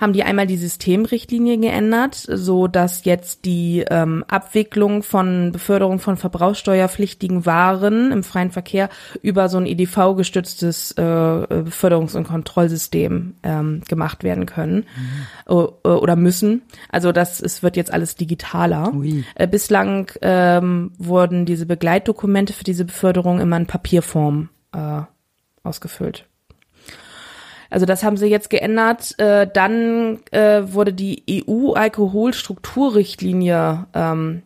haben 0.00 0.12
die 0.12 0.22
einmal 0.22 0.46
die 0.46 0.56
Systemrichtlinie 0.56 1.58
geändert, 1.58 2.14
so 2.14 2.68
dass 2.68 3.04
jetzt 3.04 3.44
die 3.44 3.84
ähm, 3.88 4.24
Abwicklung 4.28 5.02
von 5.02 5.52
Beförderung 5.52 5.98
von 5.98 6.16
verbrauchssteuerpflichtigen 6.16 7.46
Waren 7.46 8.12
im 8.12 8.22
freien 8.22 8.50
Verkehr 8.50 8.88
über 9.22 9.48
so 9.48 9.58
ein 9.58 9.66
EDV-gestütztes 9.66 10.92
äh, 10.92 11.02
Beförderungs- 11.02 12.16
und 12.16 12.24
Kontrollsystem 12.24 13.34
ähm, 13.42 13.82
gemacht 13.88 14.24
werden 14.24 14.46
können 14.46 14.86
äh, 15.46 15.52
oder 15.52 16.16
müssen. 16.16 16.62
Also 16.90 17.12
das 17.12 17.40
es 17.40 17.62
wird 17.62 17.76
jetzt 17.76 17.92
alles 17.92 18.16
digitaler. 18.16 18.92
Ui. 18.94 19.24
Äh, 19.34 19.46
bislang 19.46 20.10
ähm, 20.22 20.92
wurden 20.98 21.46
diese 21.46 21.66
Begleitdokumente 21.66 22.52
für 22.52 22.64
diese 22.64 22.84
Beförderung 22.84 23.40
immer 23.40 23.56
in 23.56 23.66
Papierform 23.66 24.48
äh, 24.72 25.02
ausgefüllt. 25.62 26.26
Also 27.72 27.86
das 27.86 28.04
haben 28.04 28.18
sie 28.18 28.26
jetzt 28.26 28.50
geändert. 28.50 29.18
Äh, 29.18 29.48
dann 29.52 30.20
äh, 30.30 30.62
wurde 30.66 30.92
die 30.92 31.42
EU-Alkoholstrukturrichtlinie 31.48 33.86
ähm, 33.94 34.42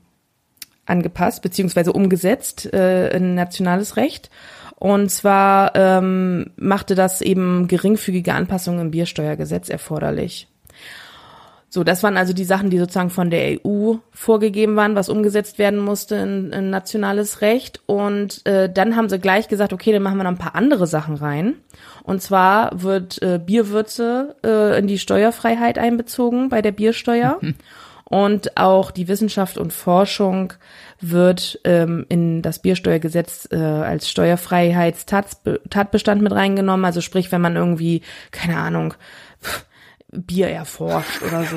angepasst 0.87 1.43
beziehungsweise 1.43 1.93
umgesetzt 1.93 2.73
äh, 2.73 3.09
in 3.17 3.35
nationales 3.35 3.97
Recht. 3.97 4.31
Und 4.77 5.11
zwar 5.11 5.75
ähm, 5.75 6.53
machte 6.55 6.95
das 6.95 7.21
eben 7.21 7.67
geringfügige 7.67 8.33
Anpassungen 8.33 8.79
im 8.81 8.93
Biersteuergesetz 8.93 9.71
erforderlich. 9.71 10.47
So, 11.77 11.85
das 11.85 12.03
waren 12.03 12.17
also 12.17 12.33
die 12.33 12.45
Sachen, 12.45 12.71
die 12.71 12.79
sozusagen 12.79 13.11
von 13.11 13.29
der 13.29 13.59
EU 13.63 13.97
vorgegeben 14.11 14.77
waren, 14.77 14.95
was 14.95 15.11
umgesetzt 15.11 15.59
werden 15.59 15.79
musste 15.79 16.15
in, 16.15 16.51
in 16.51 16.71
nationales 16.71 17.43
Recht. 17.43 17.83
Und 17.85 18.47
äh, 18.47 18.73
dann 18.73 18.97
haben 18.97 19.11
sie 19.11 19.19
gleich 19.19 19.47
gesagt, 19.47 19.75
okay, 19.75 19.93
dann 19.93 20.03
machen 20.03 20.17
wir 20.17 20.25
noch 20.25 20.31
ein 20.31 20.39
paar 20.39 20.55
andere 20.55 20.87
Sachen 20.87 21.17
rein. 21.17 21.57
Und 22.03 22.23
zwar 22.23 22.83
wird 22.83 23.21
äh, 23.21 23.39
Bierwürze 23.39 24.37
äh, 24.43 24.79
in 24.79 24.87
die 24.87 24.99
Steuerfreiheit 24.99 25.79
einbezogen 25.79 26.49
bei 26.49 26.63
der 26.63 26.73
Biersteuer. 26.73 27.39
Und 28.05 28.57
auch 28.57 28.91
die 28.91 29.09
Wissenschaft 29.09 29.59
und 29.59 29.75
Forschung 29.75 30.55
wird 31.01 31.61
ähm, 31.65 32.07
in 32.09 32.41
das 32.41 32.61
Biersteuergesetz 32.61 33.49
äh, 33.51 33.57
als 33.57 34.09
Steuerfreiheitstatbestand 34.09 36.23
mit 36.23 36.33
reingenommen. 36.33 36.87
Also 36.87 37.03
sprich, 37.03 37.31
wenn 37.33 37.43
man 37.43 37.57
irgendwie, 37.57 38.01
keine 38.31 38.57
Ahnung, 38.59 38.95
pff, 39.43 39.67
Bier 40.17 40.49
erforscht 40.49 41.23
oder 41.23 41.45
so, 41.45 41.57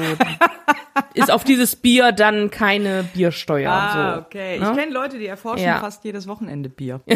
ist 1.14 1.32
auf 1.32 1.44
dieses 1.44 1.76
Bier 1.76 2.12
dann 2.12 2.50
keine 2.50 3.04
Biersteuer. 3.14 3.72
Ah, 3.72 4.16
so, 4.16 4.22
okay. 4.22 4.60
ne? 4.60 4.70
Ich 4.72 4.78
kenne 4.78 4.92
Leute, 4.92 5.18
die 5.20 5.28
erforschen 5.28 5.66
Ja. 5.66 5.80
fast 5.80 6.04
jedes 6.04 6.28
Wochenende 6.28 6.70
Bier. 6.70 7.02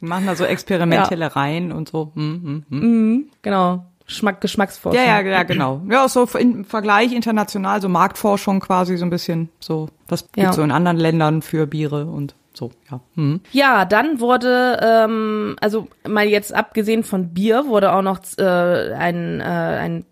Die 0.00 0.04
machen 0.04 0.26
da 0.26 0.36
so 0.36 0.44
Experimentellereien 0.44 1.72
und 1.72 1.88
so. 1.88 2.12
Hm, 2.14 2.64
hm, 2.68 2.80
hm. 2.80 3.30
Genau. 3.42 3.86
Geschmack, 4.06 4.40
Geschmacksforschung. 4.40 5.02
Ja, 5.02 5.20
ja, 5.20 5.26
ja, 5.26 5.42
genau. 5.42 5.80
Ja, 5.90 6.08
so 6.08 6.28
im 6.38 6.64
Vergleich 6.64 7.12
international, 7.12 7.80
so 7.80 7.88
Marktforschung 7.88 8.60
quasi 8.60 8.96
so 8.98 9.04
ein 9.04 9.10
bisschen 9.10 9.48
so. 9.58 9.88
Was 10.06 10.28
Ja. 10.36 10.44
gibt's 10.44 10.56
so 10.56 10.62
in 10.62 10.70
anderen 10.70 10.98
Ländern 10.98 11.42
für 11.42 11.66
Biere 11.66 12.04
und 12.06 12.34
so, 12.56 12.70
ja. 12.90 13.00
Hm. 13.14 13.40
Ja, 13.52 13.84
dann 13.84 14.20
wurde, 14.20 14.80
ähm, 14.82 15.56
also 15.60 15.88
mal 16.08 16.26
jetzt 16.26 16.54
abgesehen 16.54 17.04
von 17.04 17.34
Bier, 17.34 17.66
wurde 17.66 17.92
auch 17.92 18.02
noch 18.02 18.20
äh, 18.38 18.92
ein, 18.92 19.40
äh, 19.40 19.44
ein 19.44 20.04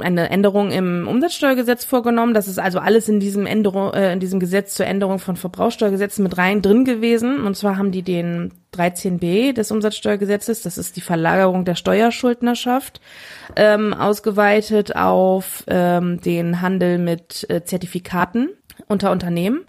eine 0.00 0.30
Änderung 0.30 0.70
im 0.70 1.08
Umsatzsteuergesetz 1.08 1.84
vorgenommen. 1.84 2.34
Das 2.34 2.48
ist 2.48 2.58
also 2.58 2.78
alles 2.78 3.08
in 3.08 3.20
diesem 3.20 3.46
Änderung, 3.46 3.92
äh, 3.94 4.12
in 4.12 4.20
diesem 4.20 4.40
Gesetz 4.40 4.74
zur 4.74 4.86
Änderung 4.86 5.18
von 5.18 5.36
Verbrauchssteuergesetzen 5.36 6.22
mit 6.22 6.36
rein 6.38 6.62
drin 6.62 6.84
gewesen. 6.84 7.40
Und 7.40 7.56
zwar 7.56 7.76
haben 7.76 7.92
die 7.92 8.02
den 8.02 8.52
13b 8.74 9.52
des 9.52 9.70
Umsatzsteuergesetzes, 9.70 10.62
das 10.62 10.78
ist 10.78 10.96
die 10.96 11.00
Verlagerung 11.00 11.64
der 11.64 11.76
Steuerschuldnerschaft, 11.76 13.00
ähm, 13.56 13.94
ausgeweitet 13.94 14.96
auf 14.96 15.64
ähm, 15.66 16.20
den 16.20 16.60
Handel 16.60 16.98
mit 16.98 17.46
äh, 17.48 17.64
Zertifikaten 17.64 18.50
unter 18.88 19.10
Unternehmen. 19.10 19.64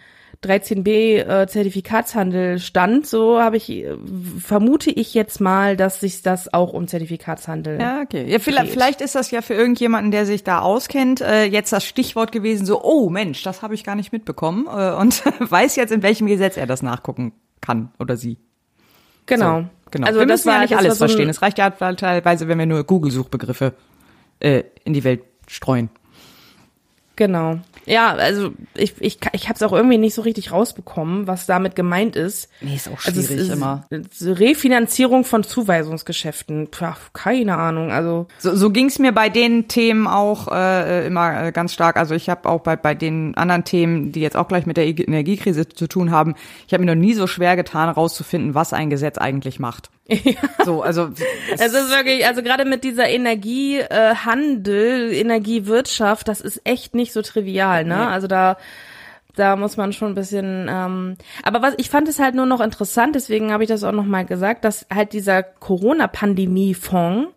13b 0.43 1.20
äh, 1.20 1.48
Zertifikatshandel 1.48 2.60
stand, 2.60 3.08
so 3.08 3.39
habe 3.39 3.58
ich 3.58 3.70
äh, 3.70 3.96
vermute 4.39 4.91
ich 4.91 5.13
jetzt 5.13 5.39
mal, 5.39 5.77
dass 5.77 6.00
sich 6.01 6.22
das 6.22 6.53
auch 6.53 6.74
um 6.74 6.88
Zertifikatshandel. 6.88 7.79
Ja, 7.79 8.01
okay. 8.01 8.29
Ja, 8.29 8.39
vielleicht, 8.39 8.65
geht. 8.65 8.74
vielleicht 8.74 9.01
ist 9.01 9.15
das 9.15 9.32
ja 9.32 9.41
für 9.41 9.53
irgendjemanden, 9.53 10.12
der 10.12 10.25
sich 10.25 10.43
da 10.43 10.60
auskennt, 10.60 11.22
äh, 11.22 11.46
jetzt 11.46 11.72
das 11.72 11.86
Stichwort 11.86 12.32
gewesen, 12.32 12.65
so, 12.65 12.84
oh 12.84 13.10
Mensch, 13.10 13.43
das 13.43 13.62
habe 13.62 13.74
ich 13.74 13.84
gar 13.84 13.96
nicht 13.96 14.12
mitbekommen 14.12 14.67
äh, 14.67 14.91
und 14.93 15.24
weiß 15.39 15.75
jetzt, 15.75 15.91
in 15.91 16.03
welchem 16.03 16.27
Gesetz 16.27 16.58
er 16.58 16.67
das 16.67 16.82
nachgucken 16.82 17.34
kann 17.62 17.91
oder 18.00 18.17
sie. 18.17 18.38
Genau. 19.25 19.62
So, 19.62 19.67
genau. 19.91 20.08
Also 20.08 20.20
wir 20.20 20.27
das 20.27 20.46
müssen 20.46 20.55
ja 20.55 20.62
nicht 20.62 20.77
alles 20.77 20.98
so 20.98 21.05
verstehen. 21.05 21.29
Es 21.29 21.41
reicht 21.41 21.58
ja 21.58 21.70
teilweise, 21.70 22.48
wenn 22.50 22.60
wir 22.60 22.65
nur 22.65 22.84
Google-Suchbegriffe 22.84 23.74
äh, 24.40 24.63
in 24.84 24.94
die 24.94 25.04
Welt 25.04 25.22
streuen. 25.48 25.90
Genau. 27.16 27.60
Ja, 27.86 28.13
also 28.13 28.54
ich, 28.75 28.96
ich, 29.00 29.20
ich 29.34 29.50
habe 29.50 29.56
es 29.56 29.62
auch 29.62 29.74
irgendwie 29.74 29.98
nicht 29.98 30.16
so 30.16 30.22
richtig 30.22 30.52
rausbekommen, 30.52 31.28
was 31.28 31.46
damit 31.46 31.75
gemeint 31.75 32.16
ist. 32.16 32.50
Nee, 32.62 32.75
ist 32.75 32.88
auch 32.88 33.06
Also 33.06 33.20
es 33.20 33.28
schwierig 33.28 33.50
ist 33.50 33.54
immer. 33.54 33.86
Refinanzierung 34.22 35.24
von 35.25 35.44
Zuweisungsgeschäften. 35.44 36.70
Pah, 36.72 36.98
keine 37.13 37.58
Ahnung. 37.58 37.92
Also 37.92 38.28
So, 38.40 38.56
so 38.56 38.72
ging's 38.72 39.00
mir 39.00 39.12
bei 39.12 39.30
den 39.30 39.68
Themen 39.68 40.08
auch 40.08 40.48
äh, 40.52 41.06
immer 41.06 41.44
äh, 41.48 41.52
ganz 41.52 41.74
stark. 41.74 41.98
Also 41.98 42.16
ich 42.16 42.30
habe 42.30 42.50
auch 42.50 42.62
bei, 42.62 42.75
bei 42.75 42.96
den 42.96 43.36
anderen 43.36 43.63
Themen, 43.63 44.12
die 44.12 44.22
jetzt 44.22 44.38
auch 44.38 44.48
gleich 44.48 44.66
mit 44.66 44.78
der 44.78 44.88
Energiekrise 44.88 45.68
zu 45.68 45.88
tun 45.88 46.10
haben, 46.10 46.36
ich 46.68 46.74
habe 46.74 46.84
mir 46.84 46.96
noch 46.96 47.00
nie 47.00 47.13
so 47.13 47.28
schwer 47.28 47.56
getan, 47.56 47.90
herauszufinden, 47.90 48.56
was 48.56 48.74
ein 48.74 48.90
Gesetz 48.90 49.18
eigentlich 49.18 49.60
macht. 49.60 49.90
So, 50.66 50.82
also 50.82 51.12
es 51.54 51.74
ist 51.74 51.90
wirklich, 51.90 52.26
also 52.26 52.44
gerade 52.44 52.66
mit 52.66 52.84
dieser 52.84 53.08
Energiehandel, 53.08 55.12
äh, 55.12 55.20
Energiewirtschaft, 55.20 56.28
das 56.28 56.42
ist 56.42 56.60
echt 56.66 56.94
nicht 56.94 57.14
so 57.14 57.22
trivial, 57.22 57.86
ne? 57.86 57.96
Nee. 57.96 58.02
Also 58.02 58.28
da 58.28 58.58
da 59.36 59.56
muss 59.56 59.78
man 59.78 59.94
schon 59.94 60.10
ein 60.10 60.16
bisschen. 60.16 60.68
Ähm, 60.70 61.18
aber 61.44 61.62
was 61.62 61.74
ich 61.78 61.90
fand 61.90 62.08
es 62.08 62.20
halt 62.20 62.36
nur 62.36 62.46
noch 62.46 62.62
interessant, 62.62 63.16
deswegen 63.16 63.52
habe 63.52 63.64
ich 63.64 63.70
das 63.70 63.84
auch 63.84 63.92
noch 63.92 64.06
mal 64.06 64.26
gesagt, 64.26 64.64
dass 64.64 64.86
halt 64.94 65.14
dieser 65.14 65.44
Corona-Pandemie-Fonds 65.44 67.32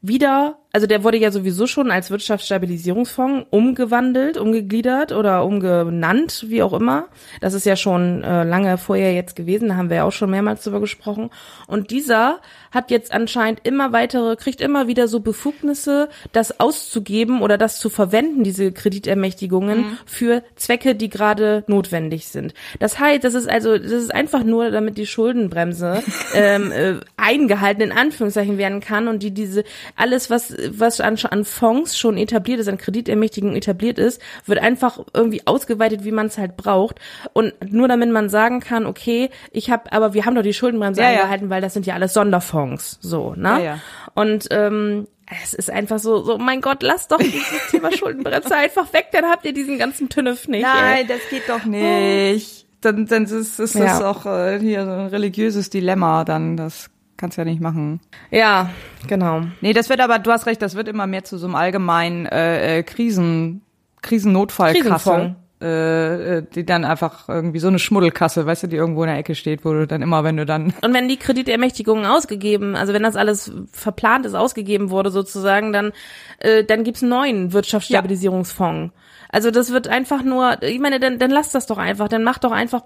wieder, 0.00 0.58
also 0.74 0.88
der 0.88 1.04
wurde 1.04 1.18
ja 1.18 1.30
sowieso 1.30 1.68
schon 1.68 1.92
als 1.92 2.10
Wirtschaftsstabilisierungsfonds 2.10 3.46
umgewandelt, 3.50 4.36
umgegliedert 4.36 5.12
oder 5.12 5.44
umgenannt, 5.44 6.46
wie 6.48 6.64
auch 6.64 6.72
immer. 6.72 7.06
Das 7.40 7.54
ist 7.54 7.64
ja 7.64 7.76
schon 7.76 8.24
äh, 8.24 8.42
lange 8.42 8.76
vorher 8.76 9.14
jetzt 9.14 9.36
gewesen, 9.36 9.68
da 9.68 9.76
haben 9.76 9.88
wir 9.88 9.98
ja 9.98 10.04
auch 10.04 10.10
schon 10.10 10.30
mehrmals 10.30 10.64
drüber 10.64 10.80
gesprochen. 10.80 11.30
Und 11.68 11.92
dieser 11.92 12.40
hat 12.72 12.90
jetzt 12.90 13.12
anscheinend 13.12 13.60
immer 13.62 13.92
weitere, 13.92 14.34
kriegt 14.34 14.60
immer 14.60 14.88
wieder 14.88 15.06
so 15.06 15.20
Befugnisse, 15.20 16.08
das 16.32 16.58
auszugeben 16.58 17.40
oder 17.40 17.56
das 17.56 17.78
zu 17.78 17.88
verwenden, 17.88 18.42
diese 18.42 18.72
Kreditermächtigungen, 18.72 19.96
für 20.06 20.42
Zwecke, 20.56 20.96
die 20.96 21.08
gerade 21.08 21.62
notwendig 21.68 22.26
sind. 22.26 22.52
Das 22.80 22.98
heißt, 22.98 23.22
das 23.22 23.34
ist 23.34 23.48
also, 23.48 23.78
das 23.78 23.92
ist 23.92 24.12
einfach 24.12 24.42
nur, 24.42 24.72
damit 24.72 24.98
die 24.98 25.06
Schuldenbremse 25.06 26.02
ähm, 26.34 26.72
äh, 26.72 26.94
eingehalten 27.16 27.80
in 27.80 27.92
Anführungszeichen 27.92 28.58
werden 28.58 28.80
kann 28.80 29.06
und 29.06 29.22
die 29.22 29.30
diese 29.30 29.62
alles, 29.94 30.30
was 30.30 30.52
was 30.72 31.00
an, 31.00 31.16
an 31.30 31.44
Fonds 31.44 31.98
schon 31.98 32.16
etabliert 32.16 32.60
ist, 32.60 32.68
an 32.68 32.78
Kreditermächtigungen 32.78 33.56
etabliert 33.56 33.98
ist, 33.98 34.20
wird 34.46 34.58
einfach 34.60 34.98
irgendwie 35.12 35.46
ausgeweitet, 35.46 36.04
wie 36.04 36.12
man 36.12 36.26
es 36.26 36.38
halt 36.38 36.56
braucht 36.56 36.98
und 37.32 37.52
nur 37.72 37.88
damit 37.88 38.10
man 38.10 38.28
sagen 38.28 38.60
kann, 38.60 38.86
okay, 38.86 39.30
ich 39.50 39.70
habe, 39.70 39.92
aber 39.92 40.14
wir 40.14 40.24
haben 40.26 40.34
doch 40.34 40.42
die 40.42 40.54
Schuldenbremse 40.54 41.00
Ja, 41.02 41.10
ja. 41.10 41.18
eingehalten, 41.20 41.50
weil 41.50 41.60
das 41.60 41.74
sind 41.74 41.86
ja 41.86 41.94
alles 41.94 42.12
Sonderfonds, 42.14 42.98
so, 43.00 43.34
ne? 43.36 43.48
Ja, 43.48 43.58
ja. 43.58 43.78
Und 44.14 44.46
ähm, 44.50 45.06
es 45.42 45.54
ist 45.54 45.70
einfach 45.70 45.98
so, 45.98 46.22
so, 46.22 46.36
mein 46.38 46.60
Gott, 46.60 46.82
lasst 46.82 47.10
doch 47.12 47.18
dieses 47.18 47.66
Thema 47.70 47.90
Schuldenbremse 47.90 48.54
einfach 48.54 48.92
weg, 48.92 49.06
dann 49.12 49.24
habt 49.24 49.44
ihr 49.46 49.52
diesen 49.54 49.78
ganzen 49.78 50.08
Tünnef 50.08 50.48
nicht. 50.48 50.66
ey. 50.66 51.06
das 51.06 51.20
geht 51.30 51.48
doch 51.48 51.64
nicht. 51.64 52.66
Dann, 52.80 53.06
dann 53.06 53.24
ist, 53.24 53.32
ist 53.58 53.60
das 53.60 53.74
Ja. 53.74 54.10
auch 54.10 54.26
äh, 54.26 54.58
hier 54.60 54.84
so 54.84 54.90
ein 54.90 55.06
religiöses 55.06 55.70
Dilemma. 55.70 56.24
Dann 56.26 56.58
das 56.58 56.90
kannst 57.16 57.38
ja 57.38 57.44
nicht 57.44 57.60
machen. 57.60 58.00
Ja, 58.30 58.70
genau. 59.06 59.42
Nee, 59.60 59.72
das 59.72 59.88
wird 59.88 60.00
aber, 60.00 60.18
du 60.18 60.30
hast 60.30 60.46
recht, 60.46 60.62
das 60.62 60.74
wird 60.74 60.88
immer 60.88 61.06
mehr 61.06 61.24
zu 61.24 61.38
so 61.38 61.46
einem 61.46 61.54
allgemeinen 61.54 62.26
äh, 62.26 62.78
äh, 62.78 62.82
Krisen, 62.82 63.62
Krisennotfallkasse. 64.02 65.36
Äh, 65.64 66.38
äh, 66.38 66.42
die 66.54 66.66
dann 66.66 66.84
einfach 66.84 67.26
irgendwie 67.28 67.58
so 67.58 67.68
eine 67.68 67.78
Schmuddelkasse, 67.78 68.44
weißt 68.44 68.64
du, 68.64 68.66
die 68.66 68.76
irgendwo 68.76 69.02
in 69.04 69.08
der 69.08 69.16
Ecke 69.16 69.34
steht, 69.34 69.64
wo 69.64 69.72
du 69.72 69.86
dann 69.86 70.02
immer, 70.02 70.22
wenn 70.22 70.36
du 70.36 70.44
dann 70.44 70.74
Und 70.82 70.92
wenn 70.92 71.08
die 71.08 71.16
Kreditermächtigungen 71.16 72.04
ausgegeben, 72.04 72.76
also 72.76 72.92
wenn 72.92 73.02
das 73.04 73.16
alles 73.16 73.50
verplant 73.72 74.26
ist, 74.26 74.34
ausgegeben 74.34 74.90
wurde 74.90 75.10
sozusagen, 75.10 75.72
dann, 75.72 75.92
äh, 76.40 76.64
dann 76.64 76.84
gibt's 76.84 77.02
einen 77.02 77.10
neuen 77.10 77.52
Wirtschaftsstabilisierungsfonds. 77.54 78.92
Also 79.30 79.50
das 79.50 79.72
wird 79.72 79.88
einfach 79.88 80.22
nur, 80.22 80.62
ich 80.62 80.80
meine, 80.80 81.00
dann, 81.00 81.18
dann 81.18 81.30
lasst 81.30 81.54
das 81.54 81.66
doch 81.66 81.78
einfach, 81.78 82.08
dann 82.08 82.24
macht 82.24 82.44
doch 82.44 82.52
einfach 82.52 82.82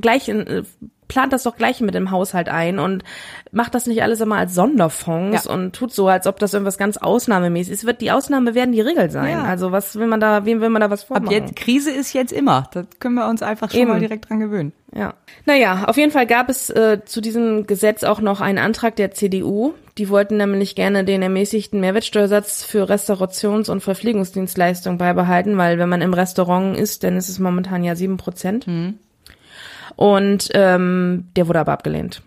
gleich, 0.00 0.28
in, 0.28 0.46
äh, 0.46 0.62
plant 1.10 1.32
das 1.32 1.42
doch 1.42 1.56
gleich 1.56 1.80
mit 1.82 1.94
dem 1.94 2.10
Haushalt 2.10 2.48
ein 2.48 2.78
und 2.78 3.02
macht 3.52 3.74
das 3.74 3.86
nicht 3.86 4.02
alles 4.02 4.20
immer 4.20 4.36
als 4.36 4.54
Sonderfonds 4.54 5.44
Ja. 5.44 5.52
und 5.52 5.74
tut 5.74 5.92
so, 5.92 6.08
als 6.08 6.26
ob 6.26 6.38
das 6.38 6.54
irgendwas 6.54 6.78
ganz 6.78 6.96
ausnahmemäßig 6.96 7.74
ist. 7.74 7.84
Wird 7.84 8.00
die 8.00 8.12
Ausnahme 8.12 8.54
werden 8.54 8.72
die 8.72 8.80
Regel 8.80 9.10
sein. 9.10 9.38
Ja. 9.38 9.42
Also 9.44 9.72
was 9.72 9.96
will 9.96 10.06
man 10.06 10.20
da, 10.20 10.46
wem 10.46 10.60
will 10.60 10.70
man 10.70 10.80
da 10.80 10.88
was 10.90 11.02
ab 11.02 11.08
vormachen? 11.08 11.32
jetzt 11.32 11.56
Krise 11.56 11.90
ist 11.90 12.12
jetzt 12.12 12.32
immer. 12.32 12.68
Da 12.72 12.84
können 13.00 13.16
wir 13.16 13.28
uns 13.28 13.42
einfach 13.42 13.70
schon 13.70 13.80
Eben. 13.80 13.90
mal 13.90 14.00
direkt 14.00 14.30
dran 14.30 14.40
gewöhnen. 14.40 14.72
Ja. 14.94 15.14
Naja, 15.46 15.84
auf 15.86 15.96
jeden 15.96 16.10
Fall 16.10 16.26
gab 16.26 16.48
es 16.48 16.70
äh, 16.70 16.98
zu 17.04 17.20
diesem 17.20 17.66
Gesetz 17.66 18.02
auch 18.04 18.20
noch 18.20 18.40
einen 18.40 18.58
Antrag 18.58 18.96
der 18.96 19.10
CDU. 19.12 19.74
Die 19.98 20.08
wollten 20.08 20.36
nämlich 20.36 20.74
gerne 20.74 21.04
den 21.04 21.22
ermäßigten 21.22 21.78
Mehrwertsteuersatz 21.80 22.64
für 22.64 22.88
Restaurations- 22.88 23.70
und 23.70 23.82
Verpflegungsdienstleistungen 23.82 24.98
beibehalten, 24.98 25.58
weil 25.58 25.78
wenn 25.78 25.88
man 25.88 26.00
im 26.02 26.14
Restaurant 26.14 26.76
ist, 26.76 27.04
dann 27.04 27.16
ist 27.16 27.28
es 27.28 27.38
momentan 27.38 27.84
ja 27.84 27.94
sieben 27.96 28.16
Prozent. 28.16 28.66
Und 29.96 30.48
ähm, 30.54 31.28
der 31.36 31.48
wurde 31.48 31.60
aber 31.60 31.72
abgelehnt. 31.72 32.22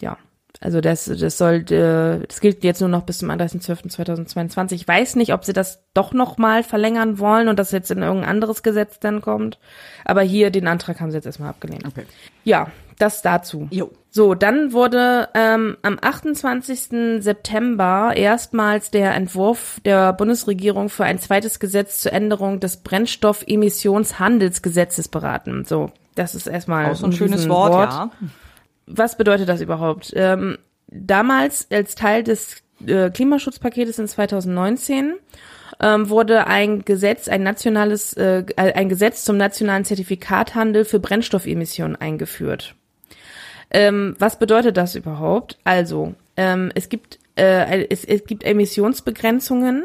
Ja. 0.00 0.16
Also 0.62 0.82
das, 0.82 1.06
das 1.06 1.38
soll, 1.38 1.64
äh, 1.72 2.26
das 2.26 2.40
gilt 2.40 2.64
jetzt 2.64 2.80
nur 2.80 2.90
noch 2.90 3.04
bis 3.04 3.16
zum 3.18 3.30
31.12.2022. 3.30 4.74
Ich 4.74 4.86
weiß 4.86 5.16
nicht, 5.16 5.32
ob 5.32 5.46
sie 5.46 5.54
das 5.54 5.82
doch 5.94 6.12
noch 6.12 6.36
mal 6.36 6.62
verlängern 6.62 7.18
wollen 7.18 7.48
und 7.48 7.58
das 7.58 7.72
jetzt 7.72 7.90
in 7.90 8.02
irgendein 8.02 8.28
anderes 8.28 8.62
Gesetz 8.62 9.00
dann 9.00 9.22
kommt. 9.22 9.58
Aber 10.04 10.20
hier 10.20 10.50
den 10.50 10.68
Antrag 10.68 11.00
haben 11.00 11.10
sie 11.10 11.16
jetzt 11.16 11.24
erstmal 11.24 11.48
abgelehnt. 11.48 11.86
Okay. 11.86 12.04
Ja, 12.44 12.70
das 12.98 13.22
dazu. 13.22 13.68
Jo. 13.70 13.90
So, 14.10 14.34
dann 14.34 14.72
wurde 14.72 15.28
ähm, 15.34 15.76
am 15.82 15.98
28. 16.00 17.22
September 17.22 18.12
erstmals 18.14 18.90
der 18.90 19.14
Entwurf 19.14 19.80
der 19.84 20.12
Bundesregierung 20.12 20.88
für 20.90 21.04
ein 21.04 21.20
zweites 21.20 21.60
Gesetz 21.60 22.02
zur 22.02 22.12
Änderung 22.12 22.60
des 22.60 22.76
Brennstoffemissionshandelsgesetzes 22.78 25.08
beraten. 25.08 25.64
So, 25.64 25.92
das 26.14 26.34
ist 26.34 26.46
erstmal 26.46 26.90
Auch 26.90 26.96
so 26.96 27.06
ein 27.06 27.12
schönes 27.12 27.40
Riesenwort. 27.40 27.72
Wort, 27.72 27.92
ja. 27.92 28.10
Was 28.86 29.16
bedeutet 29.16 29.48
das 29.48 29.60
überhaupt? 29.60 30.12
Ähm, 30.14 30.58
damals 30.88 31.68
als 31.70 31.94
Teil 31.94 32.22
des 32.24 32.62
äh, 32.86 33.10
Klimaschutzpaketes 33.10 33.98
in 33.98 34.08
2019 34.08 35.14
ähm, 35.80 36.10
wurde 36.10 36.46
ein 36.46 36.84
Gesetz, 36.84 37.28
ein 37.28 37.42
nationales, 37.42 38.12
äh, 38.14 38.44
ein 38.56 38.88
Gesetz 38.88 39.24
zum 39.24 39.36
nationalen 39.36 39.84
Zertifikathandel 39.84 40.84
für 40.84 40.98
Brennstoffemissionen 40.98 41.96
eingeführt. 41.96 42.74
Ähm, 43.70 44.16
was 44.18 44.38
bedeutet 44.38 44.76
das 44.76 44.96
überhaupt? 44.96 45.58
Also, 45.64 46.14
ähm, 46.36 46.72
es 46.74 46.88
gibt 46.88 47.18
äh, 47.36 47.86
es, 47.88 48.04
es 48.04 48.24
gibt 48.24 48.44
Emissionsbegrenzungen 48.44 49.84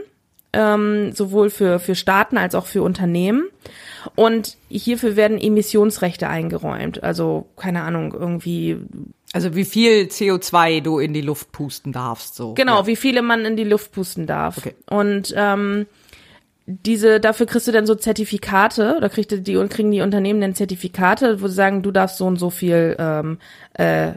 ähm, 0.55 1.11
sowohl 1.11 1.49
für 1.49 1.79
für 1.79 1.93
Staaten 1.95 2.37
als 2.37 2.55
auch 2.55 2.65
für 2.65 2.81
Unternehmen 2.81 3.45
und 4.15 4.57
hierfür 4.69 5.15
werden 5.15 5.37
Emissionsrechte 5.39 6.27
eingeräumt. 6.27 7.03
Also 7.03 7.45
keine 7.57 7.81
Ahnung 7.83 8.13
irgendwie 8.13 8.77
Also 9.33 9.55
wie 9.55 9.65
viel 9.65 10.03
CO2 10.05 10.81
du 10.81 10.99
in 10.99 11.13
die 11.13 11.21
Luft 11.21 11.51
pusten 11.51 11.91
darfst, 11.91 12.35
so. 12.35 12.53
Genau, 12.53 12.79
Ja. 12.81 12.87
wie 12.87 12.95
viele 12.95 13.21
man 13.21 13.45
in 13.45 13.55
die 13.57 13.63
Luft 13.65 13.91
pusten 13.91 14.25
darf. 14.27 14.57
Okay. 14.59 14.75
Und 14.89 15.33
ähm, 15.35 15.85
diese, 16.67 17.19
dafür 17.19 17.45
kriegst 17.45 17.67
du 17.67 17.71
dann 17.71 17.85
so 17.85 17.93
Zertifikate 17.95 18.95
oder 18.97 19.09
kriegt 19.09 19.31
die 19.47 19.53
kriegen 19.69 19.91
die 19.91 20.01
Unternehmen 20.01 20.41
dann 20.41 20.55
Zertifikate, 20.55 21.41
wo 21.41 21.47
sie 21.47 21.53
sagen, 21.53 21.83
du 21.83 21.91
darfst 21.91 22.17
so 22.17 22.25
und 22.25 22.37
so 22.37 22.49
viel 22.49 22.95
ähm, 22.97 23.37
äh, 23.73 24.13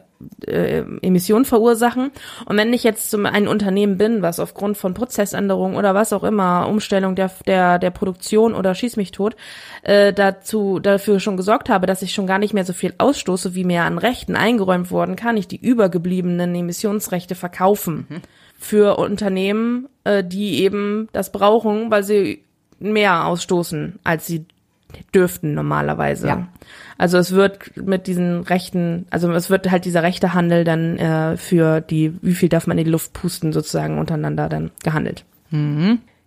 äh, 0.47 0.83
Emissionen 1.03 1.45
verursachen. 1.45 2.11
Und 2.47 2.57
wenn 2.57 2.73
ich 2.73 2.85
jetzt 2.85 3.11
zum 3.11 3.27
ein 3.27 3.49
Unternehmen 3.49 3.99
bin, 3.99 4.23
was 4.23 4.41
aufgrund 4.41 4.77
von 4.77 4.95
Prozessänderungen 4.95 5.77
oder 5.77 5.95
was 5.95 6.13
auch 6.13 6.25
immer, 6.25 6.69
Umstellung 6.69 7.15
der 7.15 7.31
der 7.47 7.79
der 7.79 7.91
Produktion 7.91 8.55
oder 8.55 8.75
schieß 8.75 8.97
mich 8.97 9.13
tot, 9.13 9.37
äh, 9.83 10.13
dazu 10.13 10.79
dafür 10.81 11.21
schon 11.21 11.37
gesorgt 11.37 11.69
habe, 11.69 11.87
dass 11.87 12.03
ich 12.03 12.13
schon 12.13 12.27
gar 12.27 12.39
nicht 12.39 12.55
mehr 12.55 12.65
so 12.65 12.73
viel 12.73 12.95
ausstoße, 12.99 13.55
wie 13.55 13.65
mir 13.65 13.83
an 13.83 13.99
Rechten 13.99 14.37
eingeräumt 14.37 14.91
worden, 14.91 15.17
kann 15.17 15.37
ich 15.37 15.49
die 15.49 15.61
übergebliebenen 15.61 16.55
Emissionsrechte 16.55 17.35
verkaufen 17.35 18.07
für 18.59 18.99
Unternehmen, 18.99 19.89
äh, 20.05 20.25
die 20.25 20.63
eben 20.63 21.09
das 21.13 21.31
brauchen, 21.31 21.91
weil 21.91 22.03
sie 22.03 22.43
mehr 22.81 23.27
ausstoßen, 23.27 23.99
als 24.05 24.27
sie 24.27 24.47
dürften 25.15 25.55
normalerweise. 25.55 26.29
Ja. 26.29 26.49
Also 26.99 27.17
es 27.17 27.33
wird 27.33 27.77
mit 27.77 28.09
diesen 28.09 28.43
Rechten, 28.43 29.07
also 29.11 29.31
es 29.31 29.51
wird 29.51 29.71
halt 29.71 29.85
dieser 29.85 30.03
rechte 30.03 30.35
Handel 30.35 30.65
dann 30.65 30.99
äh, 30.99 31.37
für 31.37 31.81
die, 31.81 32.13
wie 32.23 32.35
viel 32.35 32.49
darf 32.49 32.67
man 32.67 32.77
in 32.77 32.85
die 32.85 32.91
Luft 32.91 33.13
pusten 33.13 33.53
sozusagen 33.53 33.99
untereinander 33.99 34.49
dann 34.49 34.73
gehandelt. 34.83 35.25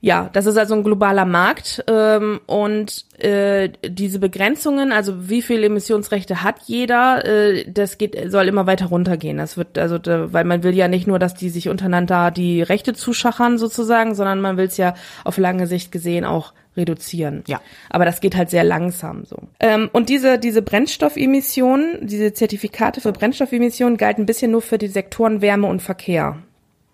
Ja, 0.03 0.31
das 0.33 0.47
ist 0.47 0.57
also 0.57 0.73
ein 0.73 0.83
globaler 0.83 1.25
Markt 1.25 1.83
ähm, 1.87 2.41
und 2.47 3.05
äh, 3.19 3.69
diese 3.87 4.17
Begrenzungen, 4.17 4.91
also 4.91 5.29
wie 5.29 5.43
viel 5.43 5.63
Emissionsrechte 5.63 6.41
hat 6.41 6.55
jeder, 6.65 7.23
äh, 7.23 7.71
das 7.71 7.99
geht 7.99 8.17
soll 8.31 8.47
immer 8.47 8.65
weiter 8.65 8.87
runtergehen. 8.87 9.37
Das 9.37 9.57
wird 9.57 9.77
also, 9.77 9.99
da, 9.99 10.33
weil 10.33 10.43
man 10.43 10.63
will 10.63 10.75
ja 10.75 10.87
nicht 10.87 11.05
nur, 11.05 11.19
dass 11.19 11.35
die 11.35 11.49
sich 11.49 11.69
untereinander 11.69 12.31
die 12.31 12.63
Rechte 12.63 12.93
zuschachern 12.93 13.59
sozusagen, 13.59 14.15
sondern 14.15 14.41
man 14.41 14.57
will 14.57 14.65
es 14.65 14.77
ja 14.77 14.95
auf 15.23 15.37
lange 15.37 15.67
Sicht 15.67 15.91
gesehen 15.91 16.25
auch 16.25 16.53
reduzieren. 16.75 17.43
Ja. 17.45 17.61
Aber 17.91 18.05
das 18.05 18.21
geht 18.21 18.35
halt 18.35 18.49
sehr 18.49 18.63
langsam 18.63 19.25
so. 19.25 19.37
Ähm, 19.59 19.87
und 19.93 20.09
diese 20.09 20.39
diese 20.39 20.63
Brennstoffemissionen, 20.63 22.07
diese 22.07 22.33
Zertifikate 22.33 23.01
für 23.01 23.11
Brennstoffemissionen 23.11 23.97
galten 23.97 24.25
bisher 24.25 24.49
nur 24.49 24.63
für 24.63 24.79
die 24.79 24.87
Sektoren 24.87 25.41
Wärme 25.41 25.67
und 25.67 25.83
Verkehr. 25.83 26.37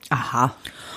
Aha. 0.10 0.54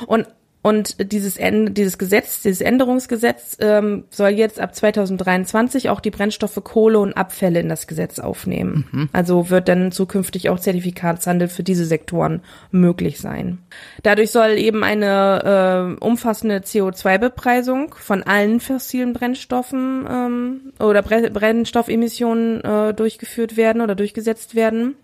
Und 0.07 0.27
und 0.63 1.13
dieses, 1.13 1.39
dieses 1.41 1.97
Gesetz, 1.97 2.43
dieses 2.43 2.61
Änderungsgesetz 2.61 3.57
ähm, 3.61 4.05
soll 4.11 4.31
jetzt 4.31 4.61
ab 4.61 4.75
2023 4.75 5.89
auch 5.89 6.01
die 6.01 6.11
Brennstoffe 6.11 6.61
Kohle 6.63 6.99
und 6.99 7.15
Abfälle 7.15 7.61
in 7.61 7.71
das 7.71 7.87
Gesetz 7.87 8.19
aufnehmen. 8.19 9.09
Also 9.15 9.49
wird 9.49 9.69
dann 9.69 9.91
zukünftig 9.91 10.51
auch 10.51 10.61
Zertifikatshandel 10.61 11.49
für 11.49 11.63
diese 11.63 11.87
Sektoren 11.87 12.43
möglich 12.71 13.21
sein. 13.21 13.59
Dadurch 14.03 14.31
soll 14.31 14.59
eben 14.59 14.85
eine 14.85 15.97
äh, 15.99 16.05
umfassende 16.05 16.59
CO2-Bepreisung 16.59 17.95
von 17.95 18.23
allen 18.23 18.61
fossilen 18.61 19.15
Brennstoffen 19.15 20.07
ähm, 20.11 20.73
oder 20.79 21.01
Bre 21.01 21.31
Brennstoffemissionen 21.31 22.61
äh, 22.63 22.95
durchgeführt 22.95 23.57
werden 23.57 23.81
oder 23.81 23.95
durchgesetzt 23.95 24.55
werden. 24.55 24.97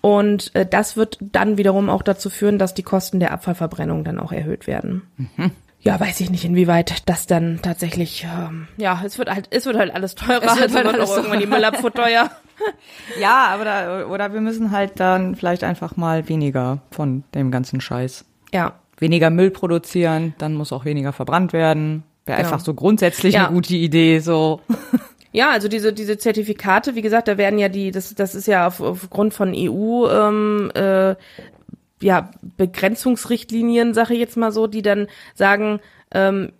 Und 0.00 0.54
äh, 0.54 0.64
das 0.66 0.96
wird 0.96 1.18
dann 1.20 1.58
wiederum 1.58 1.90
auch 1.90 2.02
dazu 2.02 2.30
führen, 2.30 2.58
dass 2.58 2.74
die 2.74 2.82
Kosten 2.82 3.20
der 3.20 3.32
Abfallverbrennung 3.32 4.04
dann 4.04 4.20
auch 4.20 4.32
erhöht 4.32 4.66
werden. 4.66 5.02
Ja, 5.80 5.98
weiß 5.98 6.20
ich 6.20 6.30
nicht, 6.30 6.44
inwieweit 6.44 7.08
das 7.08 7.26
dann 7.26 7.60
tatsächlich, 7.62 8.24
ähm, 8.32 8.68
ja, 8.76 9.00
es 9.04 9.18
wird 9.18 9.30
halt, 9.30 9.48
es 9.50 9.64
wird 9.66 9.76
halt 9.78 9.94
alles 9.94 10.14
teurer, 10.14 10.42
Es 10.42 10.56
wird 10.56 10.62
also 10.62 10.74
halt 10.76 10.84
wird 10.86 10.94
alles 10.94 11.10
auch 11.10 11.16
irgendwann 11.16 11.40
die 11.40 11.46
Müllabfuhr 11.46 11.92
teuer. 11.92 12.30
Ja, 13.20 13.46
aber 13.54 13.64
da, 13.64 14.06
oder 14.06 14.32
wir 14.32 14.40
müssen 14.40 14.72
halt 14.72 14.98
dann 14.98 15.36
vielleicht 15.36 15.62
einfach 15.62 15.96
mal 15.96 16.28
weniger 16.28 16.78
von 16.90 17.22
dem 17.32 17.52
ganzen 17.52 17.80
Scheiß. 17.80 18.24
Ja, 18.52 18.72
Weniger 18.98 19.30
Müll 19.30 19.52
produzieren, 19.52 20.34
dann 20.38 20.54
muss 20.54 20.72
auch 20.72 20.84
weniger 20.84 21.12
verbrannt 21.12 21.52
werden. 21.52 22.02
Wäre 22.26 22.38
Genau. 22.38 22.48
einfach 22.50 22.64
so 22.64 22.74
grundsätzlich 22.74 23.34
Ja. 23.34 23.46
eine 23.46 23.54
gute 23.54 23.76
Idee, 23.76 24.18
so. 24.18 24.60
Ja, 25.32 25.50
also 25.50 25.68
diese 25.68 25.92
diese 25.92 26.16
Zertifikate, 26.18 26.94
wie 26.94 27.02
gesagt, 27.02 27.28
da 27.28 27.36
werden 27.38 27.58
ja 27.58 27.68
die, 27.68 27.90
das 27.90 28.14
das 28.14 28.34
ist 28.34 28.46
ja 28.46 28.66
auf, 28.66 28.80
aufgrund 28.80 29.34
von 29.34 29.52
EU 29.54 30.08
ähm, 30.08 30.70
äh, 30.74 31.14
ja 32.00 32.30
Begrenzungsrichtlinien, 32.56 33.94
sage 33.94 34.14
ich 34.14 34.20
jetzt 34.20 34.36
mal 34.36 34.52
so, 34.52 34.66
die 34.66 34.82
dann 34.82 35.06
sagen, 35.34 35.80
ähm, 36.12 36.52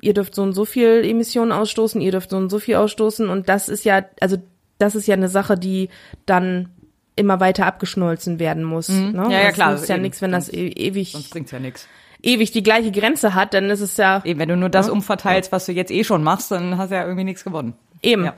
ihr 0.00 0.14
dürft 0.14 0.34
so 0.34 0.42
und 0.42 0.52
so 0.52 0.64
viel 0.64 1.02
Emissionen 1.04 1.52
ausstoßen, 1.52 2.00
ihr 2.00 2.12
dürft 2.12 2.30
so 2.30 2.36
und 2.36 2.50
so 2.50 2.58
viel 2.58 2.76
ausstoßen 2.76 3.28
und 3.28 3.48
das 3.48 3.68
ist 3.68 3.84
ja, 3.84 4.04
also 4.20 4.36
das 4.78 4.94
ist 4.94 5.06
ja 5.06 5.14
eine 5.14 5.28
Sache, 5.28 5.56
die 5.56 5.88
dann 6.26 6.68
immer 7.16 7.40
weiter 7.40 7.66
abgeschnolzen 7.66 8.38
werden 8.38 8.64
muss. 8.64 8.88
Ne? 8.88 9.12
Mhm. 9.12 9.30
Ja, 9.30 9.40
ja, 9.40 9.44
Das 9.46 9.54
klar, 9.54 9.72
nützt 9.72 9.88
ja 9.88 9.94
eben. 9.96 10.02
nichts, 10.02 10.22
wenn 10.22 10.32
das 10.32 10.46
Sonst- 10.46 10.56
e 10.56 10.68
ewig 10.68 11.12
Sonst 11.12 11.30
bringt's 11.30 11.50
ja 11.50 11.58
nichts. 11.58 11.88
ewig 12.22 12.52
die 12.52 12.62
gleiche 12.62 12.90
Grenze 12.92 13.34
hat, 13.34 13.52
dann 13.54 13.68
ist 13.70 13.80
es 13.80 13.96
ja 13.96 14.22
Eben, 14.24 14.40
wenn 14.40 14.48
du 14.48 14.56
nur 14.56 14.68
das 14.70 14.88
umverteilst, 14.88 15.52
was 15.52 15.66
du 15.66 15.72
jetzt 15.72 15.90
eh 15.90 16.04
schon 16.04 16.22
machst, 16.22 16.50
dann 16.50 16.78
hast 16.78 16.90
du 16.90 16.94
ja 16.96 17.02
irgendwie 17.02 17.24
nichts 17.24 17.44
gewonnen. 17.44 17.74
Eben. 18.02 18.24
Ja. 18.24 18.34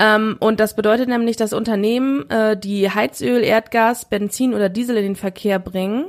Ähm, 0.00 0.36
und 0.40 0.58
das 0.58 0.74
bedeutet 0.74 1.08
nämlich, 1.08 1.36
dass 1.36 1.52
Unternehmen, 1.52 2.28
äh, 2.28 2.56
die 2.56 2.90
Heizöl, 2.90 3.44
Erdgas, 3.44 4.06
Benzin 4.06 4.52
oder 4.52 4.68
Diesel 4.68 4.96
in 4.96 5.04
den 5.04 5.16
Verkehr 5.16 5.60
bringen, 5.60 6.06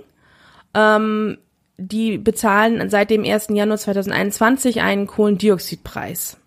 ähm, 0.73 1.37
die 1.77 2.17
bezahlen 2.17 2.89
seit 2.89 3.09
dem 3.09 3.23
1. 3.23 3.47
Januar 3.49 3.77
2021 3.77 4.81
einen 4.81 5.07
Kohlendioxidpreis. 5.07 6.37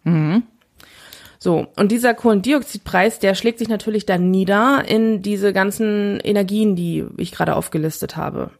So, 1.38 1.68
und 1.76 1.92
dieser 1.92 2.14
Kohlendioxidpreis, 2.14 3.20
der 3.20 3.34
schlägt 3.34 3.58
sich 3.58 3.68
natürlich 3.68 4.06
dann 4.06 4.30
nieder 4.30 4.84
in 4.88 5.20
diese 5.22 5.52
ganzen 5.52 6.18
Energien, 6.20 6.74
die 6.74 7.04
ich 7.16 7.30
gerade 7.30 7.54
aufgelistet 7.54 8.16
habe. 8.16 8.50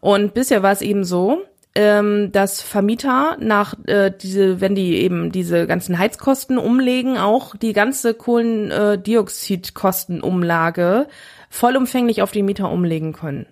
Und 0.00 0.34
bisher 0.34 0.62
war 0.62 0.72
es 0.72 0.82
eben 0.82 1.04
so, 1.04 1.42
ähm, 1.74 2.30
dass 2.32 2.62
Vermieter 2.62 3.36
nach 3.40 3.74
äh, 3.86 4.10
diese, 4.10 4.60
wenn 4.60 4.74
die 4.74 4.96
eben 4.96 5.30
diese 5.30 5.68
ganzen 5.68 5.98
Heizkosten 5.98 6.58
umlegen, 6.58 7.16
auch 7.18 7.54
die 7.54 7.72
ganze 7.72 8.14
Kohlendioxidkostenumlage 8.14 11.06
vollumfänglich 11.50 12.22
auf 12.22 12.32
die 12.32 12.42
Mieter 12.42 12.72
umlegen 12.72 13.12
können. 13.12 13.46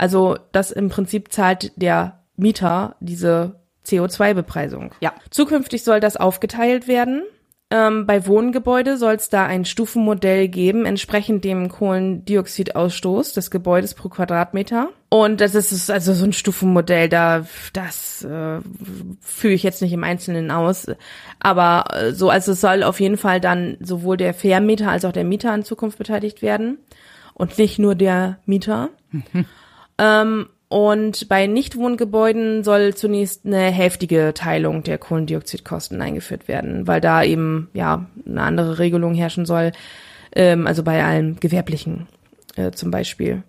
Also 0.00 0.38
das 0.52 0.70
im 0.70 0.88
Prinzip 0.88 1.30
zahlt 1.30 1.72
der 1.76 2.20
Mieter 2.34 2.96
diese 3.00 3.60
CO2-Bepreisung. 3.84 4.94
Ja. 5.02 5.12
Zukünftig 5.28 5.84
soll 5.84 6.00
das 6.00 6.16
aufgeteilt 6.16 6.88
werden. 6.88 7.22
Ähm, 7.70 8.06
bei 8.06 8.26
Wohngebäude 8.26 8.96
soll 8.96 9.16
es 9.16 9.28
da 9.28 9.44
ein 9.44 9.66
Stufenmodell 9.66 10.48
geben, 10.48 10.86
entsprechend 10.86 11.44
dem 11.44 11.68
Kohlendioxidausstoß 11.68 13.34
des 13.34 13.50
Gebäudes 13.50 13.92
pro 13.92 14.08
Quadratmeter. 14.08 14.88
Und 15.10 15.42
das 15.42 15.54
ist 15.54 15.90
also 15.90 16.14
so 16.14 16.24
ein 16.24 16.32
Stufenmodell, 16.32 17.10
da 17.10 17.44
das 17.74 18.24
äh, 18.24 18.60
führe 19.20 19.52
ich 19.52 19.62
jetzt 19.62 19.82
nicht 19.82 19.92
im 19.92 20.02
Einzelnen 20.02 20.50
aus. 20.50 20.86
Aber 21.40 21.84
äh, 21.94 22.12
so, 22.12 22.30
also 22.30 22.52
es 22.52 22.62
soll 22.62 22.84
auf 22.84 23.00
jeden 23.00 23.18
Fall 23.18 23.38
dann 23.38 23.76
sowohl 23.80 24.16
der 24.16 24.32
Vermieter 24.32 24.90
als 24.90 25.04
auch 25.04 25.12
der 25.12 25.24
Mieter 25.24 25.54
in 25.54 25.62
Zukunft 25.62 25.98
beteiligt 25.98 26.40
werden. 26.40 26.78
Und 27.34 27.58
nicht 27.58 27.78
nur 27.78 27.94
der 27.94 28.38
Mieter. 28.46 28.88
Ähm, 30.00 30.46
und 30.68 31.28
bei 31.28 31.46
Nichtwohngebäuden 31.46 32.64
soll 32.64 32.94
zunächst 32.94 33.44
eine 33.44 33.70
heftige 33.70 34.32
Teilung 34.34 34.82
der 34.82 34.98
Kohlendioxidkosten 34.98 36.00
eingeführt 36.00 36.48
werden, 36.48 36.86
weil 36.86 37.00
da 37.00 37.22
eben 37.22 37.68
ja 37.74 38.06
eine 38.24 38.42
andere 38.42 38.78
Regelung 38.78 39.14
herrschen 39.14 39.46
soll. 39.46 39.72
Ähm, 40.32 40.66
also 40.66 40.82
bei 40.82 41.04
allen 41.04 41.38
gewerblichen 41.40 42.06
äh, 42.56 42.70
zum 42.70 42.90
Beispiel. 42.90 43.42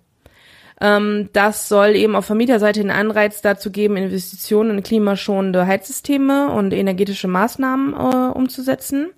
Ähm, 0.81 1.29
das 1.31 1.69
soll 1.69 1.95
eben 1.95 2.15
auf 2.15 2.25
Vermieterseite 2.25 2.81
den 2.81 2.89
Anreiz 2.89 3.41
dazu 3.41 3.71
geben, 3.71 3.97
Investitionen 3.97 4.77
in 4.77 4.83
klimaschonende 4.83 5.67
Heizsysteme 5.67 6.51
und 6.51 6.73
energetische 6.73 7.27
Maßnahmen 7.27 7.93
äh, 7.93 8.31
umzusetzen. 8.33 9.11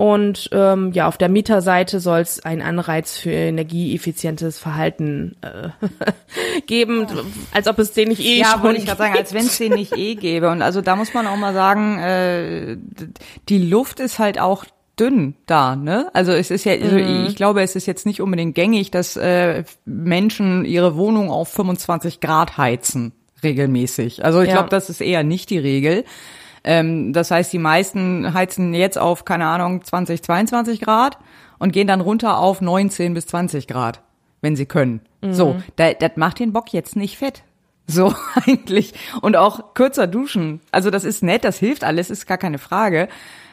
Und 0.00 0.48
ähm, 0.52 0.92
ja, 0.92 1.08
auf 1.08 1.18
der 1.18 1.28
Mieterseite 1.28 2.00
soll 2.00 2.20
es 2.20 2.42
einen 2.42 2.62
Anreiz 2.62 3.18
für 3.18 3.32
energieeffizientes 3.32 4.58
Verhalten 4.58 5.36
äh, 5.42 5.68
geben, 6.66 7.06
als 7.52 7.68
ob 7.68 7.78
es 7.78 7.92
den 7.92 8.08
nicht 8.08 8.24
eh 8.24 8.38
ja, 8.38 8.46
schon 8.52 8.62
wollte 8.62 8.78
ich 8.78 8.86
gerade 8.86 8.96
sagen, 8.96 9.14
als 9.14 9.34
wenn 9.34 9.44
es 9.44 9.58
den 9.58 9.74
nicht 9.74 9.94
eh 9.94 10.14
gäbe. 10.14 10.48
Und 10.48 10.62
also 10.62 10.80
da 10.80 10.96
muss 10.96 11.12
man 11.12 11.26
auch 11.26 11.36
mal 11.36 11.52
sagen, 11.52 11.98
äh, 11.98 12.78
die 13.50 13.58
Luft 13.58 14.00
ist 14.00 14.18
halt 14.18 14.40
auch 14.40 14.64
dünn 14.98 15.34
da, 15.44 15.76
ne? 15.76 16.08
Also 16.14 16.32
es 16.32 16.50
ist 16.50 16.64
ja, 16.64 16.72
also 16.72 16.96
Mhm. 16.96 17.26
ich 17.26 17.36
glaube, 17.36 17.60
es 17.60 17.76
ist 17.76 17.84
jetzt 17.84 18.06
nicht 18.06 18.22
unbedingt 18.22 18.54
gängig, 18.54 18.90
dass 18.90 19.18
äh, 19.18 19.64
Menschen 19.84 20.64
ihre 20.64 20.96
Wohnung 20.96 21.30
auf 21.30 21.48
25 21.50 22.20
Grad 22.20 22.56
heizen 22.56 23.12
regelmäßig. 23.42 24.24
Also 24.24 24.40
ich 24.40 24.48
Ja. 24.48 24.54
glaube, 24.54 24.70
das 24.70 24.88
ist 24.88 25.02
eher 25.02 25.24
nicht 25.24 25.50
die 25.50 25.58
Regel. 25.58 26.04
Ähm, 26.64 27.12
das 27.12 27.30
heißt, 27.30 27.52
die 27.52 27.58
meisten 27.58 28.34
heizen 28.34 28.74
jetzt 28.74 28.98
auf, 28.98 29.24
keine 29.24 29.46
Ahnung, 29.46 29.82
20, 29.82 30.22
22 30.22 30.80
Grad 30.80 31.18
und 31.58 31.72
gehen 31.72 31.86
dann 31.86 32.00
runter 32.00 32.38
auf 32.38 32.60
19 32.60 33.14
bis 33.14 33.26
20 33.26 33.66
Grad, 33.66 34.02
wenn 34.40 34.56
sie 34.56 34.66
können. 34.66 35.00
So, 35.22 35.56
da, 35.76 35.92
das 35.92 36.12
macht 36.16 36.38
den 36.38 36.52
Bock 36.52 36.72
jetzt 36.72 36.96
nicht 36.96 37.18
fett. 37.18 37.42
So 37.86 38.14
eigentlich. 38.46 38.94
Und 39.20 39.36
auch 39.36 39.74
kürzer 39.74 40.06
duschen. 40.06 40.60
Also 40.70 40.90
das 40.90 41.04
ist 41.04 41.22
nett, 41.22 41.44
das 41.44 41.58
hilft 41.58 41.84
alles, 41.84 42.10
ist 42.10 42.26
gar 42.26 42.38
keine 42.38 42.58
Frage. 42.58 43.08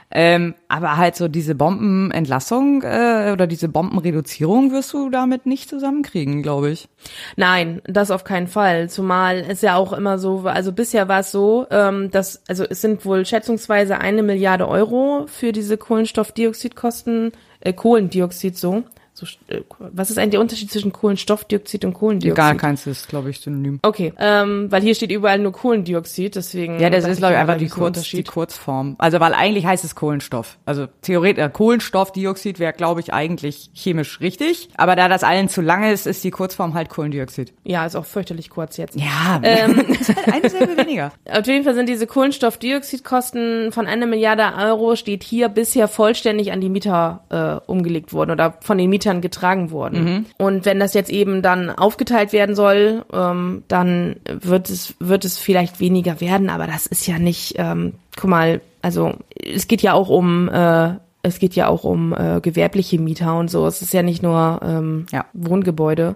Ähm, 0.09 0.55
aber 0.69 0.95
halt 0.95 1.17
so 1.17 1.27
diese 1.27 1.53
Bombenentlassung 1.53 2.81
äh, 2.83 3.31
oder 3.33 3.45
diese 3.45 3.67
Bombenreduzierung 3.67 4.71
wirst 4.71 4.93
du 4.93 5.09
damit 5.09 5.45
nicht 5.45 5.69
zusammenkriegen, 5.69 6.43
glaube 6.43 6.69
ich. 6.69 6.87
Nein, 7.35 7.81
das 7.85 8.09
auf 8.09 8.23
keinen 8.23 8.47
Fall. 8.47 8.89
Zumal 8.89 9.43
es 9.47 9.61
ja 9.61 9.75
auch 9.75 9.91
immer 9.91 10.17
so, 10.17 10.43
also 10.45 10.71
bisher 10.71 11.09
war 11.09 11.19
es 11.19 11.31
so, 11.31 11.67
ähm, 11.71 12.09
dass, 12.09 12.41
also 12.47 12.63
es 12.63 12.79
sind 12.79 13.05
wohl 13.05 13.25
schätzungsweise 13.25 13.99
eine 13.99 14.23
Milliarde 14.23 14.69
Euro 14.69 15.25
für 15.27 15.51
diese 15.51 15.77
Kohlenstoffdioxidkosten, 15.77 17.33
äh, 17.59 17.73
Kohlendioxid 17.73 18.57
so. 18.57 18.83
So 19.17 19.25
äh, 19.47 19.62
was 19.80 20.12
ist 20.12 20.19
eigentlich 20.19 20.32
der 20.32 20.41
Unterschied 20.41 20.71
zwischen 20.71 20.93
Kohlenstoffdioxid 20.93 21.84
und 21.86 21.95
Kohlendioxid? 21.95 22.36
Gar 22.36 22.53
keins 22.53 22.86
ist, 22.86 23.10
glaube 23.10 23.32
ich, 23.32 23.39
synonym. 23.39 23.80
Okay, 23.82 24.13
ähm, 24.19 24.71
weil 24.71 24.84
hier 24.84 24.93
steht 24.93 25.12
überall 25.12 25.39
nur 25.39 25.53
Kohlendioxid, 25.53 26.36
deswegen. 26.36 26.80
Ja, 26.80 26.91
das 26.91 27.08
ist, 27.08 27.17
glaube 27.17 27.34
ich, 27.34 27.39
einfach 27.39 27.58
die, 27.58 27.67
Kurz, 27.67 28.03
die. 28.03 28.23
Kurzform. 28.23 28.95
Also, 28.99 29.19
weil 29.19 29.34
eigentlich 29.34 29.65
heißt 29.65 29.84
es 29.84 29.95
Kohlenstoff. 29.95 30.60
Also 30.65 30.86
theoretisch, 31.01 31.43
äh, 31.43 31.49
Kohlenstoffdioxid 31.49 32.60
wäre, 32.60 32.73
glaube 32.73 33.01
ich, 33.01 33.12
eigentlich 33.12 33.71
chemisch 33.73 34.21
richtig. 34.21 34.69
Aber 34.77 34.95
da 34.95 35.10
das 35.10 35.23
allen 35.23 35.49
zu 35.49 35.62
lange 35.62 35.91
ist, 35.91 36.06
ist 36.06 36.23
die 36.23 36.32
Kurzform 36.32 36.75
halt 36.75 36.89
Kohlendioxid. 36.89 37.53
Ja, 37.63 37.88
ist 37.88 37.95
auch 37.95 38.06
fürchterlich 38.06 38.51
kurz 38.51 38.77
jetzt. 38.77 38.99
Ja, 38.99 39.39
ähm, 39.41 39.80
ist 39.99 40.15
halt 40.15 40.32
eine 40.32 40.49
Silbe 40.51 40.77
weniger. 40.77 41.12
Auf 41.25 41.47
jeden 41.47 41.63
Fall 41.63 41.73
sind 41.73 41.89
diese 41.89 42.06
Kohlenstoffdioxidkosten 42.06 43.71
von 43.71 43.88
einer 43.88 44.06
Milliarde 44.06 44.43
Euro 44.58 44.95
steht 44.95 45.23
hier 45.23 45.49
bisher 45.49 45.88
vollständig 45.88 46.51
an 46.51 46.62
die 46.62 46.69
Mieter 46.69 47.23
äh, 47.30 47.71
umgelegt 47.71 48.13
worden 48.13 48.32
oder 48.32 48.58
von 48.62 48.77
den 48.77 48.89
Mietern 48.89 49.06
getragen 49.21 49.71
worden. 49.71 50.25
Und 50.37 50.65
wenn 50.65 50.79
das 50.79 50.93
jetzt 50.93 51.09
eben 51.09 51.41
dann 51.41 51.69
aufgeteilt 51.69 52.33
werden 52.33 52.55
soll, 52.55 53.05
ähm, 53.13 53.63
dann 53.67 54.17
wird 54.27 54.69
es 54.69 54.93
wird 54.99 55.25
es 55.25 55.37
vielleicht 55.37 55.79
weniger 55.79 56.21
werden, 56.21 56.49
aber 56.49 56.67
das 56.67 56.85
ist 56.85 57.07
ja 57.07 57.19
nicht. 57.19 57.55
Ähm, 57.57 57.93
guck 58.15 58.29
mal, 58.29 58.61
also 58.81 59.13
es 59.35 59.67
geht 59.67 59.81
ja 59.81 59.93
auch 59.93 60.09
um 60.09 60.49
äh, 60.49 60.95
es 61.23 61.39
geht 61.39 61.55
ja 61.55 61.67
auch 61.67 61.83
um 61.83 62.13
äh, 62.13 62.39
gewerbliche 62.41 62.99
Mieter 62.99 63.37
und 63.37 63.49
so. 63.51 63.67
Es 63.67 63.81
ist 63.81 63.93
ja 63.93 64.01
nicht 64.01 64.23
nur 64.23 64.59
ähm, 64.63 65.05
Ja. 65.11 65.25
Wohngebäude. 65.33 66.15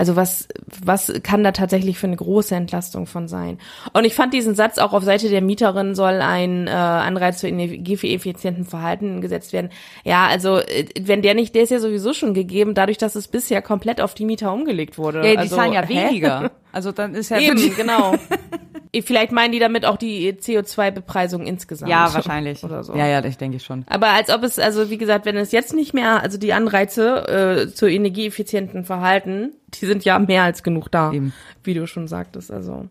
Also 0.00 0.16
was, 0.16 0.48
was 0.82 1.12
kann 1.22 1.44
da 1.44 1.52
tatsächlich 1.52 1.98
für 1.98 2.06
eine 2.06 2.16
große 2.16 2.54
Entlastung 2.54 3.04
von 3.04 3.28
sein? 3.28 3.58
Und 3.92 4.06
ich 4.06 4.14
fand 4.14 4.32
diesen 4.32 4.54
Satz 4.54 4.78
auch 4.78 4.94
auf 4.94 5.04
Seite 5.04 5.28
der 5.28 5.42
Mieterin 5.42 5.94
soll 5.94 6.22
ein 6.22 6.68
äh, 6.68 6.70
Anreiz 6.70 7.42
für 7.42 7.48
energieeffizienten 7.48 8.64
Verhalten 8.64 9.20
gesetzt 9.20 9.52
werden. 9.52 9.68
Ja, 10.02 10.26
also 10.26 10.56
äh, 10.56 10.86
wenn 10.98 11.20
der 11.20 11.34
nicht, 11.34 11.54
der 11.54 11.64
ist 11.64 11.70
ja 11.70 11.80
sowieso 11.80 12.14
schon 12.14 12.32
gegeben, 12.32 12.72
dadurch, 12.72 12.96
dass 12.96 13.14
es 13.14 13.28
bisher 13.28 13.60
komplett 13.60 14.00
auf 14.00 14.14
die 14.14 14.24
Mieter 14.24 14.54
umgelegt 14.54 14.96
wurde. 14.96 15.18
Ja, 15.18 15.32
die 15.32 15.36
also, 15.36 15.56
zahlen 15.56 15.74
ja 15.74 15.82
hä? 15.82 16.06
weniger. 16.08 16.50
Also 16.72 16.92
dann 16.92 17.14
ist 17.14 17.30
ja 17.30 17.38
Eben, 17.38 17.74
genau. 17.76 18.14
Vielleicht 19.02 19.30
meinen 19.30 19.52
die 19.52 19.60
damit 19.60 19.84
auch 19.84 19.96
die 19.96 20.32
CO2-Bepreisung 20.32 21.46
insgesamt. 21.46 21.90
Ja, 21.90 22.12
wahrscheinlich. 22.12 22.64
Oder 22.64 22.82
so. 22.82 22.94
Ja, 22.96 23.06
ja, 23.06 23.20
das 23.20 23.38
denke 23.38 23.58
ich 23.58 23.62
schon. 23.62 23.84
Aber 23.88 24.08
als 24.08 24.30
ob 24.30 24.42
es, 24.42 24.58
also 24.58 24.90
wie 24.90 24.98
gesagt, 24.98 25.26
wenn 25.26 25.36
es 25.36 25.52
jetzt 25.52 25.74
nicht 25.74 25.94
mehr, 25.94 26.22
also 26.22 26.38
die 26.38 26.52
Anreize 26.52 27.68
äh, 27.68 27.72
zu 27.72 27.86
energieeffizienten 27.86 28.84
Verhalten, 28.84 29.52
die 29.74 29.86
sind 29.86 30.04
ja 30.04 30.18
mehr 30.18 30.42
als 30.42 30.64
genug 30.64 30.90
da, 30.90 31.12
Eben. 31.12 31.32
wie 31.62 31.74
du 31.74 31.86
schon 31.86 32.08
sagtest. 32.08 32.50
Also 32.50 32.88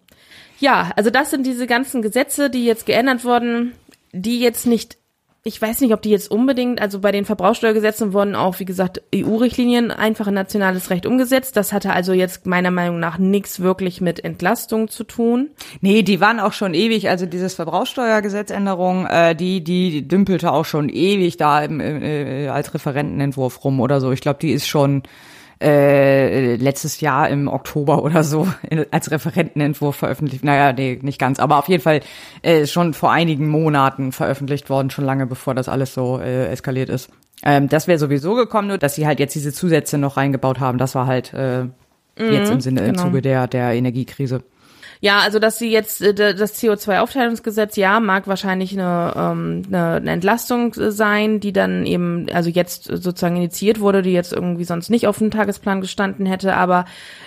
ja, 0.59 0.91
also 0.95 1.09
das 1.09 1.31
sind 1.31 1.45
diese 1.45 1.67
ganzen 1.67 2.01
Gesetze, 2.01 2.49
die 2.49 2.65
jetzt 2.65 2.85
geändert 2.85 3.23
wurden, 3.23 3.73
die 4.11 4.39
jetzt 4.39 4.65
nicht, 4.67 4.97
ich 5.43 5.61
weiß 5.61 5.79
nicht, 5.79 5.93
ob 5.93 6.01
die 6.01 6.09
jetzt 6.09 6.29
unbedingt, 6.29 6.81
also 6.81 6.99
bei 6.99 7.13
den 7.13 7.23
Verbrauchsteuergesetzen 7.23 8.11
wurden 8.11 8.35
auch, 8.35 8.59
wie 8.59 8.65
gesagt, 8.65 9.01
EU-Richtlinien 9.15 9.89
einfach 9.89 10.27
in 10.27 10.33
nationales 10.33 10.89
Recht 10.89 11.05
umgesetzt. 11.05 11.55
Das 11.55 11.71
hatte 11.71 11.93
also 11.93 12.11
jetzt 12.11 12.45
meiner 12.45 12.71
Meinung 12.71 12.99
nach 12.99 13.17
nichts 13.17 13.61
wirklich 13.61 14.01
mit 14.01 14.23
Entlastung 14.23 14.89
zu 14.89 15.05
tun. 15.05 15.51
Nee, 15.79 16.03
die 16.03 16.19
waren 16.19 16.41
auch 16.41 16.51
schon 16.51 16.73
ewig, 16.73 17.09
also 17.09 17.25
dieses 17.25 17.53
Verbrauchsteuergesetzänderung, 17.53 19.05
äh, 19.05 19.33
die, 19.33 19.63
die 19.63 20.05
dümpelte 20.05 20.51
auch 20.51 20.65
schon 20.65 20.89
ewig 20.89 21.37
da 21.37 21.63
im, 21.63 21.79
äh, 21.79 22.49
als 22.49 22.73
Referentenentwurf 22.73 23.63
rum 23.63 23.79
oder 23.79 24.01
so. 24.01 24.11
Ich 24.11 24.21
glaube, 24.21 24.39
die 24.41 24.51
ist 24.51 24.67
schon 24.67 25.03
äh, 25.61 26.55
letztes 26.55 27.01
Jahr 27.01 27.29
im 27.29 27.47
Oktober 27.47 28.03
oder 28.03 28.23
so 28.23 28.47
in, 28.69 28.85
als 28.91 29.11
Referentenentwurf 29.11 29.95
veröffentlicht. 29.95 30.43
Naja, 30.43 30.71
nee, 30.73 30.99
nicht 31.01 31.19
ganz, 31.19 31.39
aber 31.39 31.57
auf 31.57 31.67
jeden 31.67 31.83
Fall 31.83 32.01
äh, 32.41 32.65
schon 32.65 32.93
vor 32.93 33.11
einigen 33.11 33.49
Monaten 33.49 34.11
veröffentlicht 34.11 34.69
worden, 34.69 34.89
schon 34.89 35.05
lange 35.05 35.25
bevor 35.25 35.55
das 35.55 35.67
alles 35.67 35.93
so 35.93 36.19
äh, 36.19 36.47
eskaliert 36.47 36.89
ist. 36.89 37.09
Ähm, 37.43 37.69
das 37.69 37.87
wäre 37.87 37.99
sowieso 37.99 38.35
gekommen, 38.35 38.67
nur 38.67 38.77
dass 38.77 38.95
sie 38.95 39.05
halt 39.05 39.19
jetzt 39.19 39.35
diese 39.35 39.53
Zusätze 39.53 39.97
noch 39.97 40.17
reingebaut 40.17 40.59
haben. 40.59 40.77
Das 40.77 40.95
war 40.95 41.07
halt 41.07 41.33
äh, 41.33 41.65
jetzt 42.17 42.51
im 42.51 42.61
Sinne, 42.61 42.81
im 42.81 42.93
genau. 42.93 43.03
Zuge 43.03 43.21
der, 43.21 43.47
der 43.47 43.73
Energiekrise. 43.73 44.43
Ja, 45.01 45.19
also 45.19 45.39
dass 45.39 45.57
sie 45.57 45.71
jetzt 45.71 46.01
äh, 46.01 46.13
das 46.13 46.61
CO2-Aufteilungsgesetz, 46.61 47.77
ja, 47.77 48.01
mag 48.01 48.27
wahrscheinlich 48.27 48.73
eine, 48.73 49.13
ähm, 49.15 49.61
eine, 49.67 49.93
eine 49.93 50.11
Entlastung 50.11 50.73
äh, 50.73 50.91
sein, 50.91 51.39
die 51.39 51.53
dann 51.53 51.85
eben, 51.85 52.27
also 52.33 52.49
jetzt 52.49 52.83
sozusagen 52.83 53.37
initiiert 53.37 53.79
wurde, 53.79 54.01
die 54.01 54.11
jetzt 54.11 54.33
irgendwie 54.33 54.65
sonst 54.65 54.89
nicht 54.89 55.07
auf 55.07 55.19
dem 55.19 55.31
Tagesplan 55.31 55.79
gestanden 55.79 56.25
hätte, 56.25 56.53
aber 56.53 56.83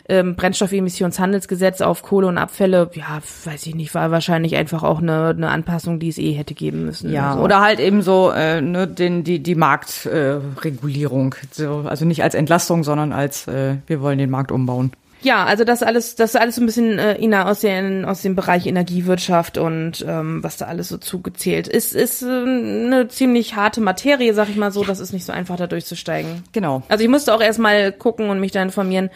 ähm, 0.06 0.36
Brennstoffemissionshandelsgesetz 0.36 1.80
auf 1.80 2.02
Kohle 2.02 2.26
und 2.26 2.36
Abfälle, 2.36 2.90
ja, 2.92 3.20
weiß 3.44 3.66
ich 3.66 3.74
nicht, 3.74 3.94
war 3.94 4.10
wahrscheinlich 4.10 4.54
einfach 4.56 4.82
auch 4.82 4.98
eine, 4.98 5.28
eine 5.28 5.48
Anpassung, 5.48 5.98
die 5.98 6.08
es 6.08 6.18
eh 6.18 6.32
hätte 6.32 6.52
geben 6.52 6.84
müssen. 6.84 7.10
Ja, 7.10 7.30
Also. 7.30 7.42
oder 7.42 7.62
halt 7.62 7.80
eben 7.80 8.02
so 8.02 8.30
äh, 8.32 8.60
ne, 8.60 8.86
den, 8.86 9.24
die, 9.24 9.38
die 9.38 9.54
Marktregulierung. 9.54 11.34
Äh, 11.34 11.46
so, 11.52 11.84
also 11.86 12.04
nicht 12.04 12.22
als 12.22 12.34
Entlastung, 12.34 12.84
sondern 12.84 13.12
als 13.12 13.48
äh, 13.48 13.76
wir 13.86 14.02
wollen 14.02 14.18
den 14.18 14.28
Markt 14.28 14.52
umbauen. 14.52 14.92
Ja, 15.22 15.44
also 15.44 15.64
das 15.64 15.82
alles, 15.82 16.16
das 16.16 16.34
ist 16.34 16.40
alles 16.40 16.56
so 16.56 16.62
ein 16.62 16.66
bisschen 16.66 16.98
äh, 16.98 17.16
Ina 17.20 17.48
aus 17.48 17.60
den 17.60 18.04
aus 18.04 18.22
dem 18.22 18.34
Bereich 18.34 18.66
Energiewirtschaft 18.66 19.56
und 19.56 20.04
ähm, 20.06 20.42
was 20.42 20.56
da 20.56 20.66
alles 20.66 20.88
so 20.88 20.98
zugezählt 20.98 21.68
ist, 21.68 21.94
ist 21.94 22.22
äh, 22.22 22.26
eine 22.26 23.06
ziemlich 23.08 23.54
harte 23.54 23.80
Materie, 23.80 24.34
sag 24.34 24.48
ich 24.48 24.56
mal 24.56 24.72
so. 24.72 24.84
Das 24.84 24.98
ist 24.98 25.12
nicht 25.12 25.24
so 25.24 25.32
einfach 25.32 25.56
da 25.56 25.68
durchzusteigen. 25.68 26.42
Genau. 26.52 26.82
Also 26.88 27.04
ich 27.04 27.10
musste 27.10 27.34
auch 27.34 27.40
erstmal 27.40 27.92
gucken 27.92 28.30
und 28.30 28.40
mich 28.40 28.50
da 28.50 28.62
informieren, 28.62 29.10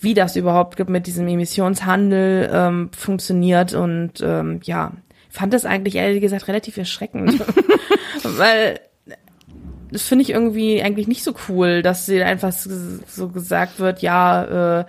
wie 0.00 0.14
das 0.14 0.34
überhaupt 0.34 0.88
mit 0.88 1.06
diesem 1.06 1.28
Emissionshandel 1.28 2.50
ähm, 2.52 2.90
funktioniert 2.92 3.72
und 3.74 4.20
ähm, 4.20 4.60
ja, 4.64 4.92
fand 5.30 5.54
das 5.54 5.64
eigentlich 5.64 5.94
ehrlich 5.94 6.20
gesagt 6.20 6.48
relativ 6.48 6.76
erschreckend, 6.76 7.38
weil 8.24 8.80
das 9.92 10.02
finde 10.02 10.22
ich 10.22 10.30
irgendwie 10.30 10.82
eigentlich 10.82 11.06
nicht 11.06 11.22
so 11.22 11.34
cool, 11.48 11.82
dass 11.82 12.06
sie 12.06 12.22
einfach 12.22 12.52
so 12.52 13.28
gesagt 13.28 13.78
wird, 13.78 14.00
ja, 14.00 14.80
äh, 14.80 14.84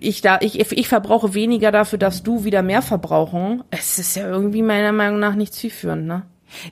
ich 0.00 0.20
da, 0.20 0.38
ich, 0.40 0.58
ich 0.60 0.88
verbrauche 0.88 1.34
weniger 1.34 1.72
dafür, 1.72 1.98
dass 1.98 2.22
du 2.22 2.44
wieder 2.44 2.62
mehr 2.62 2.82
verbrauchen. 2.82 3.64
Es 3.70 3.98
ist 3.98 4.16
ja 4.16 4.28
irgendwie 4.28 4.62
meiner 4.62 4.92
Meinung 4.92 5.18
nach 5.20 5.34
nicht 5.34 5.54
zielführend, 5.54 6.06
ne? 6.06 6.22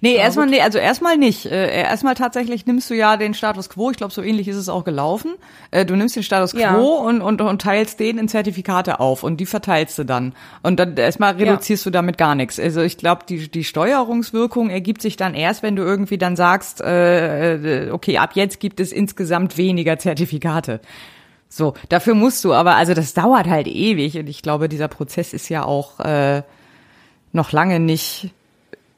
Nee, 0.00 0.14
erstmal 0.14 0.46
nee, 0.46 0.60
also 0.60 0.78
erstmal 0.78 1.16
nicht. 1.16 1.46
Äh, 1.46 1.82
erstmal 1.82 2.14
tatsächlich 2.14 2.66
nimmst 2.66 2.90
du 2.90 2.94
ja 2.94 3.16
den 3.16 3.34
Status 3.34 3.68
quo, 3.68 3.90
ich 3.90 3.96
glaube, 3.96 4.12
so 4.12 4.22
ähnlich 4.22 4.48
ist 4.48 4.56
es 4.56 4.68
auch 4.68 4.84
gelaufen. 4.84 5.34
Äh, 5.70 5.84
du 5.86 5.96
nimmst 5.96 6.16
den 6.16 6.22
Status 6.22 6.52
quo 6.52 6.60
Ja. 6.60 6.76
und, 6.76 7.20
und, 7.20 7.40
und 7.40 7.62
teilst 7.62 7.98
den 8.00 8.18
in 8.18 8.28
Zertifikate 8.28 9.00
auf 9.00 9.22
und 9.22 9.38
die 9.38 9.46
verteilst 9.46 9.98
du 9.98 10.04
dann. 10.04 10.34
Und 10.62 10.78
dann 10.78 10.96
erstmal 10.96 11.34
reduzierst 11.34 11.86
du 11.86 11.90
damit 11.90 12.18
gar 12.18 12.34
nichts. 12.34 12.60
Also 12.60 12.82
ich 12.82 12.98
glaube, 12.98 13.22
die, 13.28 13.50
die 13.50 13.64
Steuerungswirkung 13.64 14.70
ergibt 14.70 15.02
sich 15.02 15.16
dann 15.16 15.34
erst, 15.34 15.62
wenn 15.62 15.76
du 15.76 15.82
irgendwie 15.82 16.18
dann 16.18 16.36
sagst, 16.36 16.80
äh, 16.80 17.86
äh, 17.86 17.90
okay, 17.90 18.18
ab 18.18 18.30
jetzt 18.34 18.60
gibt 18.60 18.80
es 18.80 18.92
insgesamt 18.92 19.56
weniger 19.56 19.98
Zertifikate. 19.98 20.80
So, 21.52 21.74
dafür 21.88 22.14
musst 22.14 22.44
du 22.44 22.54
aber, 22.54 22.76
also 22.76 22.94
das 22.94 23.12
dauert 23.12 23.48
halt 23.48 23.66
ewig 23.66 24.16
und 24.16 24.28
ich 24.28 24.40
glaube, 24.40 24.68
dieser 24.68 24.86
Prozess 24.88 25.32
ist 25.32 25.48
ja 25.48 25.64
auch 25.64 25.98
äh, 25.98 26.42
noch 27.32 27.50
lange 27.50 27.80
nicht 27.80 28.30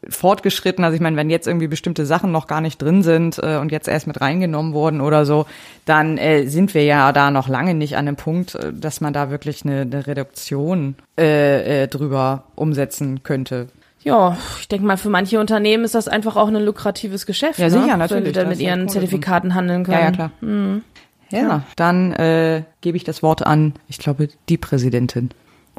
fortgeschritten. 0.09 0.85
Also 0.85 0.95
ich 0.95 1.01
meine, 1.01 1.17
wenn 1.17 1.31
jetzt 1.31 1.47
irgendwie 1.47 1.67
bestimmte 1.67 2.05
Sachen 2.05 2.31
noch 2.31 2.47
gar 2.47 2.61
nicht 2.61 2.81
drin 2.81 3.03
sind 3.03 3.39
äh, 3.39 3.57
und 3.57 3.73
jetzt 3.73 3.89
erst 3.89 4.07
mit 4.07 4.21
reingenommen 4.21 4.75
wurden 4.75 5.01
oder 5.01 5.25
so, 5.25 5.47
dann 5.87 6.19
äh, 6.19 6.47
sind 6.47 6.75
wir 6.75 6.85
ja 6.85 7.13
da 7.13 7.31
noch 7.31 7.49
lange 7.49 7.75
nicht 7.75 7.97
an 7.97 8.05
dem 8.05 8.17
Punkt, 8.17 8.55
äh, 8.55 8.73
dass 8.73 9.01
man 9.01 9.15
da 9.15 9.31
wirklich 9.31 9.65
eine, 9.65 9.83
eine 9.83 10.07
Reduktion 10.07 10.97
äh, 11.19 11.85
äh, 11.85 11.89
drüber 11.89 12.45
umsetzen 12.55 13.23
könnte. 13.23 13.69
Ja, 14.03 14.37
ich 14.59 14.67
denke 14.67 14.85
mal, 14.85 14.97
für 14.97 15.11
manche 15.11 15.39
Unternehmen 15.39 15.85
ist 15.85 15.95
das 15.95 16.09
einfach 16.09 16.37
auch 16.37 16.49
ein 16.49 16.57
lukratives 16.57 17.25
Geschäft. 17.25 17.61
Ja, 17.61 17.67
ne? 17.67 17.71
sicher, 17.71 17.93
Wenn 17.93 17.99
natürlich, 17.99 18.25
die 18.25 18.33
dann 18.33 18.45
da 18.45 18.51
mit 18.51 18.61
ihren 18.61 18.89
Zertifikaten 18.89 19.55
handeln 19.55 19.85
können. 19.85 19.99
Ja, 19.99 20.05
ja, 20.05 20.11
klar. 20.11 20.31
Ja, 21.33 21.65
dann 21.77 22.13
äh, 22.13 22.63
gebe 22.83 22.97
ich 22.97 23.05
das 23.05 23.23
Wort 23.23 23.45
an, 23.45 23.75
ich 23.89 23.99
glaube, 23.99 24.29
die 24.49 24.59
Präsidentin 24.59 25.31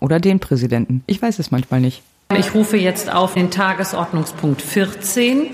oder 0.01 0.19
den 0.19 0.39
Präsidenten. 0.39 1.03
Ich 1.07 1.21
weiß 1.21 1.39
es 1.39 1.51
manchmal 1.51 1.79
nicht. 1.79 2.01
Ich 2.37 2.55
rufe 2.55 2.77
jetzt 2.77 3.13
auf 3.13 3.35
den 3.35 3.51
Tagesordnungspunkt 3.51 4.61
14. 4.61 5.51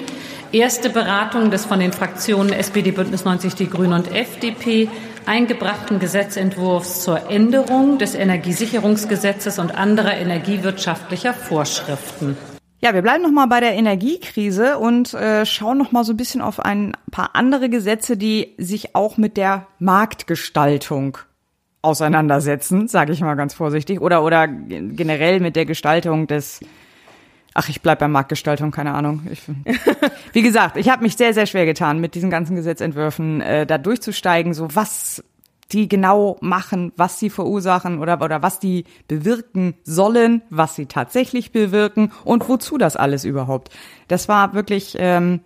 Erste 0.52 0.90
Beratung 0.90 1.52
des 1.52 1.66
von 1.66 1.80
den 1.80 1.94
Fraktionen 1.94 2.54
SPD, 2.54 2.92
Bündnis 2.92 3.26
90, 3.26 3.54
Die 3.54 3.70
Grünen 3.70 3.94
und 3.94 4.12
FDP 4.12 4.88
eingebrachten 5.26 6.00
Gesetzentwurfs 6.00 7.04
zur 7.04 7.30
Änderung 7.30 8.00
des 8.00 8.16
Energiesicherungsgesetzes 8.16 9.60
und 9.60 9.76
anderer 9.76 10.18
energiewirtschaftlicher 10.18 11.34
Vorschriften. 11.34 12.36
Ja, 12.82 12.94
wir 12.94 13.02
bleiben 13.02 13.24
noch 13.24 13.32
mal 13.32 13.48
bei 13.48 13.60
der 13.60 13.74
Energiekrise 13.74 14.78
und 14.78 15.14
äh, 15.14 15.46
schauen 15.46 15.78
noch 15.78 15.92
mal 15.92 16.06
so 16.06 16.14
ein 16.14 16.18
bisschen 16.18 16.42
auf 16.42 16.62
ein 16.62 16.94
paar 17.12 17.32
andere 17.36 17.70
Gesetze, 17.70 18.16
die 18.16 18.54
sich 18.58 18.96
auch 18.96 19.18
mit 19.18 19.36
der 19.36 19.68
Marktgestaltung 19.80 21.18
auseinandersetzen, 21.82 22.88
sage 22.88 23.12
ich 23.12 23.20
mal 23.22 23.36
ganz 23.36 23.54
vorsichtig, 23.54 24.00
oder 24.00 24.24
oder 24.24 24.48
generell 24.48 25.42
mit 25.42 25.56
der 25.56 25.66
Gestaltung 25.66 26.28
des 26.28 26.62
Ach, 27.56 27.68
ich 27.68 27.82
bleib 27.82 28.00
bei 28.00 28.08
Marktgestaltung, 28.08 28.72
keine 28.72 28.94
Ahnung. 28.94 29.28
Ich, 29.32 29.42
wie 30.34 30.42
gesagt, 30.42 30.78
ich 30.78 30.88
habe 30.88 31.04
mich 31.04 31.18
sehr, 31.18 31.34
sehr 31.34 31.48
schwer 31.48 31.66
getan, 31.66 32.00
mit 32.00 32.16
diesen 32.16 32.30
ganzen 32.30 32.56
Gesetzentwürfen 32.56 33.42
äh, 33.42 33.66
da 33.66 33.78
durchzusteigen, 33.78 34.54
so 34.54 34.68
was 34.74 35.24
die 35.72 35.88
genau 35.88 36.38
machen, 36.42 36.92
was 36.98 37.20
sie 37.20 37.30
verursachen 37.30 38.00
oder, 38.00 38.22
oder 38.22 38.42
was 38.42 38.60
die 38.60 38.86
bewirken 39.08 39.76
sollen, 39.84 40.42
was 40.50 40.76
sie 40.76 40.88
tatsächlich 40.88 41.52
bewirken 41.52 42.12
und 42.24 42.48
wozu 42.50 42.78
das 42.78 42.96
alles 42.96 43.24
überhaupt. 43.26 43.70
Das 44.08 44.28
war 44.28 44.54
wirklich 44.54 44.96
ähm, 45.00 45.42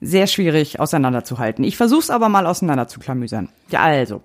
sehr 0.00 0.26
schwierig 0.26 0.80
auseinanderzuhalten. 0.80 1.64
Ich 1.64 1.76
versuche 1.76 2.00
es 2.00 2.10
aber 2.10 2.28
mal 2.28 2.46
auseinanderzuklamüsern. 2.46 3.48
Ja, 3.70 3.80
also. 3.82 4.22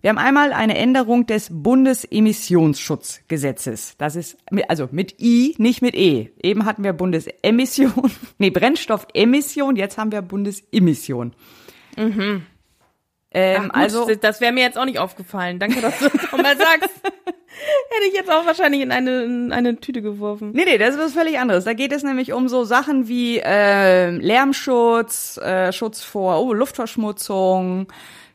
Wir 0.00 0.10
haben 0.10 0.18
einmal 0.18 0.52
eine 0.52 0.78
Änderung 0.78 1.26
des 1.26 1.48
Bundesemissionsschutzgesetzes. 1.50 3.94
Das 3.98 4.14
ist, 4.16 4.36
mit- 4.50 4.70
also 4.70 4.88
mit 4.92 5.20
I, 5.20 5.54
nicht 5.58 5.82
mit 5.82 5.94
E. 5.96 6.30
Eben 6.42 6.64
hatten 6.64 6.84
wir 6.84 6.92
Bundesemission, 6.92 8.10
nee, 8.38 8.50
Brennstoffemission, 8.50 9.74
jetzt 9.76 9.98
haben 9.98 10.12
wir 10.12 10.22
Bundesemission. 10.22 11.32
Ähm, 13.30 13.70
Ach, 13.72 13.80
also, 13.80 14.08
das 14.20 14.40
wäre 14.40 14.52
mir 14.52 14.62
jetzt 14.62 14.78
auch 14.78 14.86
nicht 14.86 14.98
aufgefallen. 14.98 15.58
Danke, 15.58 15.80
dass 15.80 15.98
du 15.98 16.08
das 16.08 16.22
nochmal 16.32 16.56
sagst. 16.56 16.90
Hätte 17.04 18.06
ich 18.08 18.14
jetzt 18.14 18.30
auch 18.30 18.46
wahrscheinlich 18.46 18.82
in 18.82 18.92
eine, 18.92 19.24
in 19.24 19.52
eine 19.52 19.76
Tüte 19.76 20.00
geworfen. 20.00 20.52
Nee, 20.54 20.64
nee, 20.64 20.78
das 20.78 20.94
ist 20.94 21.00
was 21.00 21.12
völlig 21.12 21.38
anderes. 21.38 21.64
Da 21.64 21.72
geht 21.74 21.92
es 21.92 22.02
nämlich 22.02 22.32
um 22.32 22.48
so 22.48 22.64
Sachen 22.64 23.08
wie 23.08 23.38
äh, 23.38 24.10
Lärmschutz, 24.10 25.38
äh, 25.38 25.72
Schutz 25.72 26.02
vor 26.02 26.40
oh, 26.40 26.54
Luftverschmutzung, 26.54 27.88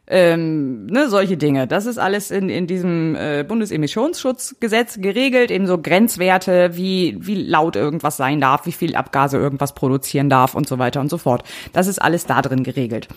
ähm, 0.07 0.87
ne, 0.87 1.09
solche 1.09 1.37
Dinge. 1.37 1.67
Das 1.67 1.85
ist 1.85 1.97
alles 1.97 2.31
in, 2.31 2.49
in 2.49 2.67
diesem 2.67 3.15
äh, 3.15 3.43
Bundesemissionsschutzgesetz 3.47 4.99
geregelt, 4.99 5.49
eben 5.49 5.65
so 5.65 5.77
Grenzwerte, 5.77 6.75
wie, 6.75 7.17
wie 7.19 7.35
laut 7.35 7.75
irgendwas 7.75 8.17
sein 8.17 8.41
darf, 8.41 8.65
wie 8.65 8.73
viel 8.73 8.95
Abgase 8.95 9.37
irgendwas 9.37 9.73
produzieren 9.73 10.29
darf 10.29 10.53
und 10.55 10.67
so 10.67 10.77
weiter 10.79 10.99
und 10.99 11.09
so 11.09 11.17
fort. 11.17 11.43
Das 11.71 11.87
ist 11.87 11.99
alles 11.99 12.25
da 12.25 12.41
drin 12.41 12.63
geregelt. 12.63 13.07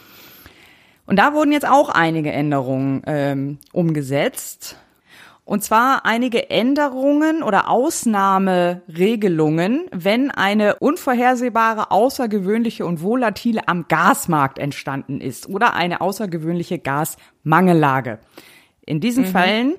Und 1.07 1.19
da 1.19 1.33
wurden 1.33 1.53
jetzt 1.53 1.67
auch 1.69 1.89
einige 1.89 2.31
Änderungen 2.33 3.03
ähm, 3.07 3.59
umgesetzt. 3.73 4.77
Und 5.45 5.63
zwar 5.63 6.05
einige 6.05 6.51
Änderungen 6.51 7.45
oder 7.45 7.71
Ausnahmeregelungen, 7.71 9.87
wenn 9.93 10.33
eine 10.33 10.75
unvorhersehbare, 10.81 11.93
außergewöhnliche 11.93 12.85
und 12.85 13.01
volatile 13.01 13.69
am 13.69 13.87
Gasmarkt 13.87 14.59
entstanden 14.59 15.21
ist 15.21 15.49
oder 15.49 15.75
eine 15.75 16.01
außergewöhnliche 16.01 16.81
Gasmangellage. 16.81 18.19
In 18.85 18.99
diesen 18.99 19.25
Fällen 19.25 19.77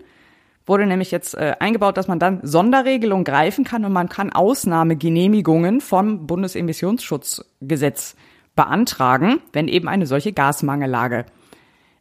wurde 0.66 0.86
nämlich 0.86 1.12
jetzt 1.12 1.36
äh, 1.36 1.56
eingebaut, 1.60 1.98
dass 1.98 2.08
man 2.08 2.20
dann 2.20 2.40
Sonderregelungen 2.44 3.26
greifen 3.26 3.66
kann 3.66 3.84
und 3.84 3.92
man 3.92 4.08
kann 4.08 4.32
Ausnahmegenehmigungen 4.32 5.82
vom 5.82 6.28
Bundesemissionsschutzgesetz 6.28 8.16
beantragen, 8.58 9.39
wenn 9.54 9.70
eben 9.70 9.88
eine 9.88 10.06
solche 10.06 10.34
Gasmangellage 10.34 11.26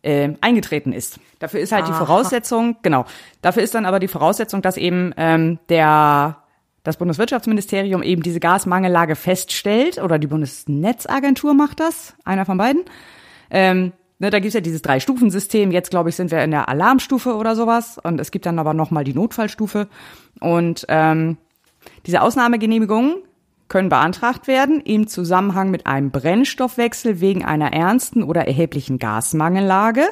äh, 0.03 0.31
eingetreten 0.41 0.93
ist. 0.93 1.21
Dafür 1.39 1.61
ist 1.61 1.71
halt 1.71 1.87
die 1.87 1.93
Voraussetzung, 1.93 2.77
genau, 2.83 3.05
dafür 3.43 3.63
ist 3.63 3.75
dann 3.75 3.87
aber 3.87 4.01
die 4.01 4.09
Voraussetzung, 4.09 4.63
dass 4.63 4.77
eben 4.77 5.13
ähm, 5.17 5.61
der 5.69 6.39
das 6.83 6.97
Bundeswirtschaftsministerium 6.97 8.03
eben 8.03 8.23
diese 8.23 8.41
Gasmangellage 8.41 9.17
feststellt 9.17 9.99
oder 9.99 10.19
die 10.19 10.29
Bundesnetzagentur 10.29 11.53
macht 11.53 11.81
das, 11.81 12.15
einer 12.25 12.47
von 12.47 12.59
beiden. 12.59 12.85
Ähm, 13.51 13.93
ne, 14.21 14.31
da 14.31 14.39
gibt's 14.39 14.55
ja 14.55 14.61
dieses 14.61 14.83
Drei-Stufen-System. 14.83 15.73
Jetzt, 15.73 15.91
glaube 15.91 16.11
ich, 16.11 16.17
sind 16.17 16.31
wir 16.31 16.45
in 16.45 16.53
der 16.53 16.69
Alarmstufe 16.69 17.35
oder 17.35 17.57
sowas. 17.57 17.99
Und 18.01 18.21
es 18.21 18.31
gibt 18.31 18.47
dann 18.47 18.61
aber 18.61 18.73
nochmal 18.73 19.03
die 19.03 19.15
Notfallstufe. 19.15 19.89
Und 20.39 20.87
ähm, 20.89 21.39
diese 22.07 22.23
Ausnahmegenehmigungen 22.23 23.17
können 23.69 23.89
beantragt 23.89 24.47
werden 24.47 24.81
im 24.81 25.07
Zusammenhang 25.07 25.71
mit 25.71 25.87
einem 25.87 26.11
Brennstoffwechsel 26.11 27.21
wegen 27.21 27.45
einer 27.45 27.73
ernsten 27.73 28.23
oder 28.23 28.47
erheblichen 28.47 28.99
Gasmangellage 28.99 30.05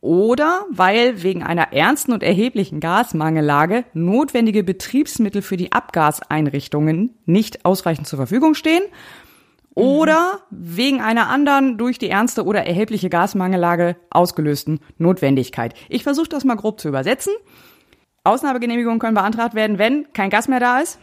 oder 0.00 0.64
weil 0.70 1.22
wegen 1.22 1.42
einer 1.42 1.72
ernsten 1.72 2.12
und 2.12 2.22
erheblichen 2.22 2.80
Gasmangellage 2.80 3.84
notwendige 3.92 4.62
Betriebsmittel 4.62 5.42
für 5.42 5.56
die 5.56 5.72
Abgaseinrichtungen 5.72 7.16
nicht 7.26 7.64
ausreichend 7.64 8.06
zur 8.06 8.18
Verfügung 8.18 8.54
stehen 8.54 8.82
oder 9.74 10.40
wegen 10.50 11.02
einer 11.02 11.28
anderen 11.28 11.76
durch 11.76 11.98
die 11.98 12.08
ernste 12.08 12.44
oder 12.44 12.66
erhebliche 12.66 13.10
Gasmangellage 13.10 13.96
ausgelösten 14.08 14.80
Notwendigkeit. 14.96 15.74
Ich 15.90 16.02
versuche 16.02 16.30
das 16.30 16.44
mal 16.44 16.56
grob 16.56 16.80
zu 16.80 16.88
übersetzen. 16.88 17.34
Ausnahmegenehmigungen 18.24 18.98
können 18.98 19.14
beantragt 19.14 19.54
werden, 19.54 19.78
wenn 19.78 20.12
kein 20.14 20.30
Gas 20.30 20.48
mehr 20.48 20.60
da 20.60 20.80
ist, 20.80 20.98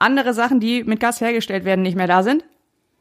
andere 0.00 0.34
Sachen, 0.34 0.58
die 0.58 0.82
mit 0.84 0.98
Gas 0.98 1.20
hergestellt 1.20 1.64
werden, 1.64 1.82
nicht 1.82 1.96
mehr 1.96 2.08
da 2.08 2.22
sind 2.22 2.44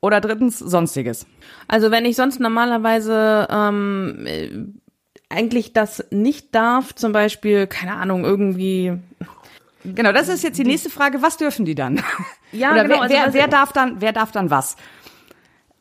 oder 0.01 0.21
drittens 0.21 0.59
sonstiges. 0.59 1.25
Also 1.67 1.91
wenn 1.91 2.05
ich 2.05 2.15
sonst 2.15 2.39
normalerweise 2.39 3.47
ähm, 3.49 4.25
äh, 4.25 4.49
eigentlich 5.29 5.73
das 5.73 6.05
nicht 6.11 6.53
darf, 6.55 6.93
zum 6.95 7.11
Beispiel, 7.11 7.67
keine 7.67 7.95
Ahnung, 7.95 8.23
irgendwie 8.23 8.99
Genau, 9.85 10.11
das 10.11 10.27
ist 10.27 10.43
jetzt 10.43 10.59
die 10.59 10.65
nächste 10.65 10.89
Frage. 10.89 11.21
Was 11.21 11.37
dürfen 11.37 11.65
die 11.65 11.75
dann? 11.75 12.01
Ja, 12.51 12.71
Oder 12.71 12.83
genau, 12.83 12.95
wer, 12.95 13.01
also 13.01 13.15
wer, 13.15 13.33
wer 13.33 13.47
darf 13.47 13.71
dann, 13.71 14.01
wer 14.01 14.11
darf 14.11 14.31
dann 14.31 14.49
was? 14.49 14.75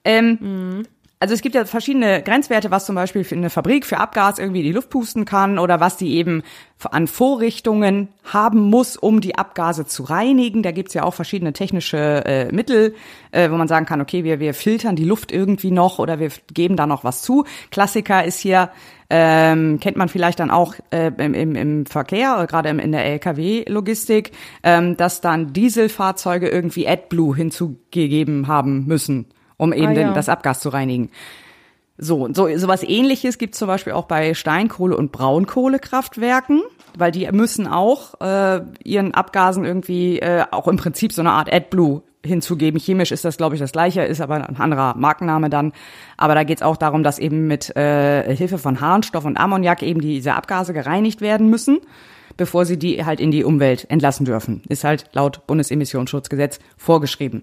Ähm, 0.04 0.86
Also 1.20 1.34
es 1.34 1.42
gibt 1.42 1.56
ja 1.56 1.64
verschiedene 1.64 2.22
Grenzwerte, 2.22 2.70
was 2.70 2.86
zum 2.86 2.94
Beispiel 2.94 3.24
für 3.24 3.34
eine 3.34 3.50
Fabrik 3.50 3.84
für 3.84 3.98
Abgas 3.98 4.38
irgendwie 4.38 4.62
die 4.62 4.70
Luft 4.70 4.88
pusten 4.88 5.24
kann 5.24 5.58
oder 5.58 5.80
was 5.80 5.96
die 5.96 6.14
eben 6.14 6.44
an 6.84 7.08
Vorrichtungen 7.08 8.08
haben 8.22 8.60
muss, 8.60 8.96
um 8.96 9.20
die 9.20 9.34
Abgase 9.36 9.84
zu 9.84 10.04
reinigen. 10.04 10.62
Da 10.62 10.70
gibt's 10.70 10.94
ja 10.94 11.02
auch 11.02 11.14
verschiedene 11.14 11.52
technische 11.52 12.24
äh, 12.24 12.52
Mittel, 12.52 12.94
äh, 13.32 13.50
wo 13.50 13.56
man 13.56 13.66
sagen 13.66 13.84
kann, 13.84 14.00
okay, 14.00 14.22
wir, 14.22 14.38
wir 14.38 14.54
filtern 14.54 14.94
die 14.94 15.04
Luft 15.04 15.32
irgendwie 15.32 15.72
noch 15.72 15.98
oder 15.98 16.20
wir 16.20 16.30
geben 16.54 16.76
da 16.76 16.86
noch 16.86 17.02
was 17.02 17.22
zu. 17.22 17.44
Klassiker 17.72 18.24
ist 18.24 18.38
hier, 18.38 18.70
ähm, 19.10 19.80
kennt 19.80 19.96
man 19.96 20.08
vielleicht 20.08 20.38
dann 20.38 20.52
auch 20.52 20.74
äh, 20.90 21.10
im, 21.18 21.34
im, 21.34 21.56
im 21.56 21.86
Verkehr, 21.86 22.46
gerade 22.48 22.68
in 22.68 22.92
der 22.92 23.04
LKW-Logistik, 23.06 24.30
ähm, 24.62 24.96
dass 24.96 25.20
dann 25.20 25.52
Dieselfahrzeuge 25.52 26.48
irgendwie 26.48 26.86
AdBlue 26.86 27.34
hinzugegeben 27.34 28.46
haben 28.46 28.86
müssen, 28.86 29.26
um 29.58 29.74
eben 29.74 29.88
Ah, 29.88 30.00
ja. 30.00 30.12
das 30.14 30.30
Abgas 30.30 30.60
zu 30.60 30.70
reinigen. 30.70 31.10
So, 31.98 32.28
so 32.32 32.48
sowas 32.56 32.82
ähnliches 32.84 33.38
gibt 33.38 33.54
es 33.54 33.58
zum 33.58 33.66
Beispiel 33.68 33.92
auch 33.92 34.04
bei 34.04 34.32
Steinkohle- 34.32 34.94
und 34.94 35.10
Braunkohlekraftwerken, 35.10 36.62
weil 36.96 37.10
die 37.10 37.28
müssen 37.32 37.66
auch 37.66 38.20
äh, 38.20 38.60
ihren 38.84 39.14
Abgasen 39.14 39.64
irgendwie 39.64 40.20
äh, 40.20 40.44
auch 40.52 40.68
im 40.68 40.76
Prinzip 40.76 41.12
so 41.12 41.22
eine 41.22 41.32
Art 41.32 41.52
AdBlue 41.52 42.02
hinzugeben. 42.24 42.78
Chemisch 42.80 43.10
ist 43.10 43.24
das, 43.24 43.36
glaube 43.36 43.56
ich, 43.56 43.60
das 43.60 43.72
gleiche, 43.72 44.02
ist 44.02 44.20
aber 44.20 44.36
ein 44.36 44.56
anderer 44.56 44.94
Markenname 44.96 45.50
dann. 45.50 45.72
Aber 46.16 46.34
da 46.36 46.44
geht 46.44 46.58
es 46.58 46.62
auch 46.62 46.76
darum, 46.76 47.02
dass 47.02 47.18
eben 47.18 47.48
mit 47.48 47.74
äh, 47.76 48.34
Hilfe 48.34 48.58
von 48.58 48.80
Harnstoff 48.80 49.24
und 49.24 49.36
Ammoniak 49.36 49.82
eben 49.82 50.00
diese 50.00 50.34
Abgase 50.34 50.72
gereinigt 50.72 51.20
werden 51.20 51.48
müssen, 51.50 51.78
bevor 52.36 52.64
sie 52.64 52.78
die 52.78 53.04
halt 53.04 53.18
in 53.18 53.32
die 53.32 53.42
Umwelt 53.44 53.86
entlassen 53.90 54.24
dürfen. 54.24 54.62
Ist 54.68 54.84
halt 54.84 55.06
laut 55.14 55.46
Bundesemissionsschutzgesetz 55.48 56.60
vorgeschrieben. 56.76 57.42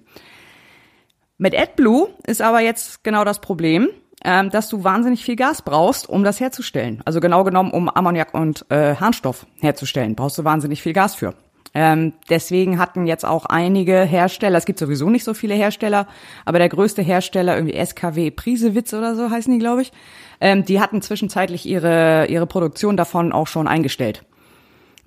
Mit 1.38 1.54
AdBlue 1.54 2.10
ist 2.26 2.42
aber 2.42 2.62
jetzt 2.62 3.04
genau 3.04 3.26
das 3.26 3.42
Problem, 3.42 3.90
ähm, 4.24 4.52
dass 4.52 4.70
du 4.70 4.86
wahnsinnig 4.86 5.26
viel 5.26 5.36
Gas 5.36 5.62
brauchst, 5.62 6.08
um 6.08 6.24
das 6.24 6.40
herzustellen. 6.40 7.02
Also 7.04 7.20
genau 7.20 7.44
genommen, 7.44 7.72
um 7.72 7.90
Ammoniak 7.90 8.34
und 8.34 8.66
äh, 8.70 8.96
Harnstoff 8.96 9.46
herzustellen, 9.60 10.16
brauchst 10.16 10.38
du 10.38 10.46
wahnsinnig 10.46 10.82
viel 10.82 10.94
Gas 10.94 11.16
für. 11.16 11.34
Ähm, 11.74 12.14
deswegen 12.30 12.80
hatten 12.80 13.06
jetzt 13.06 13.26
auch 13.26 13.46
einige 13.48 14.04
Hersteller, 14.04 14.58
es 14.58 14.66
gibt 14.66 14.80
sowieso 14.80 15.10
nicht 15.10 15.26
so 15.26 15.34
viele 15.34 15.56
Hersteller, 15.56 16.08
aber 16.46 16.58
der 16.58 16.70
größte 16.70 17.02
Hersteller, 17.02 17.58
irgendwie 17.58 17.86
SKW 17.86 18.32
Prisewitz 18.32 18.94
oder 18.94 19.14
so 19.16 19.30
heißen 19.30 19.52
die, 19.52 19.60
glaube 19.60 19.82
ich, 19.82 19.92
ähm, 20.40 20.64
die 20.64 20.80
hatten 20.80 21.02
zwischenzeitlich 21.02 21.66
ihre, 21.66 22.28
ihre 22.28 22.48
Produktion 22.48 22.96
davon 22.96 23.34
auch 23.34 23.48
schon 23.48 23.68
eingestellt. 23.68 24.24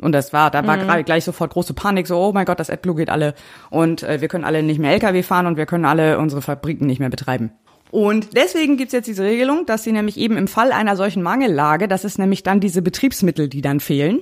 Und 0.01 0.13
das 0.13 0.33
war, 0.33 0.51
da 0.51 0.67
war 0.67 0.77
Mhm. 0.77 0.83
gerade 0.83 1.05
gleich 1.05 1.25
sofort 1.25 1.53
große 1.53 1.75
Panik, 1.75 2.07
so, 2.07 2.17
oh 2.17 2.33
mein 2.33 2.45
Gott, 2.47 2.61
das 2.61 2.71
AdBlue 2.71 2.95
geht 2.95 3.11
alle. 3.11 3.35
Und 3.71 4.03
äh, 4.03 4.21
wir 4.21 4.29
können 4.29 4.45
alle 4.45 4.63
nicht 4.63 4.79
mehr 4.79 4.93
LKW 4.93 5.23
fahren 5.23 5.47
und 5.47 5.57
wir 5.57 5.67
können 5.67 5.85
alle 5.85 6.19
unsere 6.19 6.41
Fabriken 6.43 6.87
nicht 6.87 7.01
mehr 7.01 7.11
betreiben. 7.11 7.51
Und 7.91 8.37
deswegen 8.37 8.77
gibt's 8.77 8.93
jetzt 8.93 9.07
diese 9.07 9.25
Regelung, 9.25 9.65
dass 9.67 9.83
sie 9.83 9.93
nämlich 9.93 10.19
eben 10.19 10.37
im 10.37 10.47
Fall 10.47 10.73
einer 10.73 10.95
solchen 10.95 11.23
Mangellage, 11.23 11.89
das 11.89 12.05
ist 12.05 12.19
nämlich 12.19 12.43
dann 12.43 12.61
diese 12.61 12.83
Betriebsmittel, 12.83 13.49
die 13.49 13.63
dann 13.63 13.81
fehlen, 13.81 14.21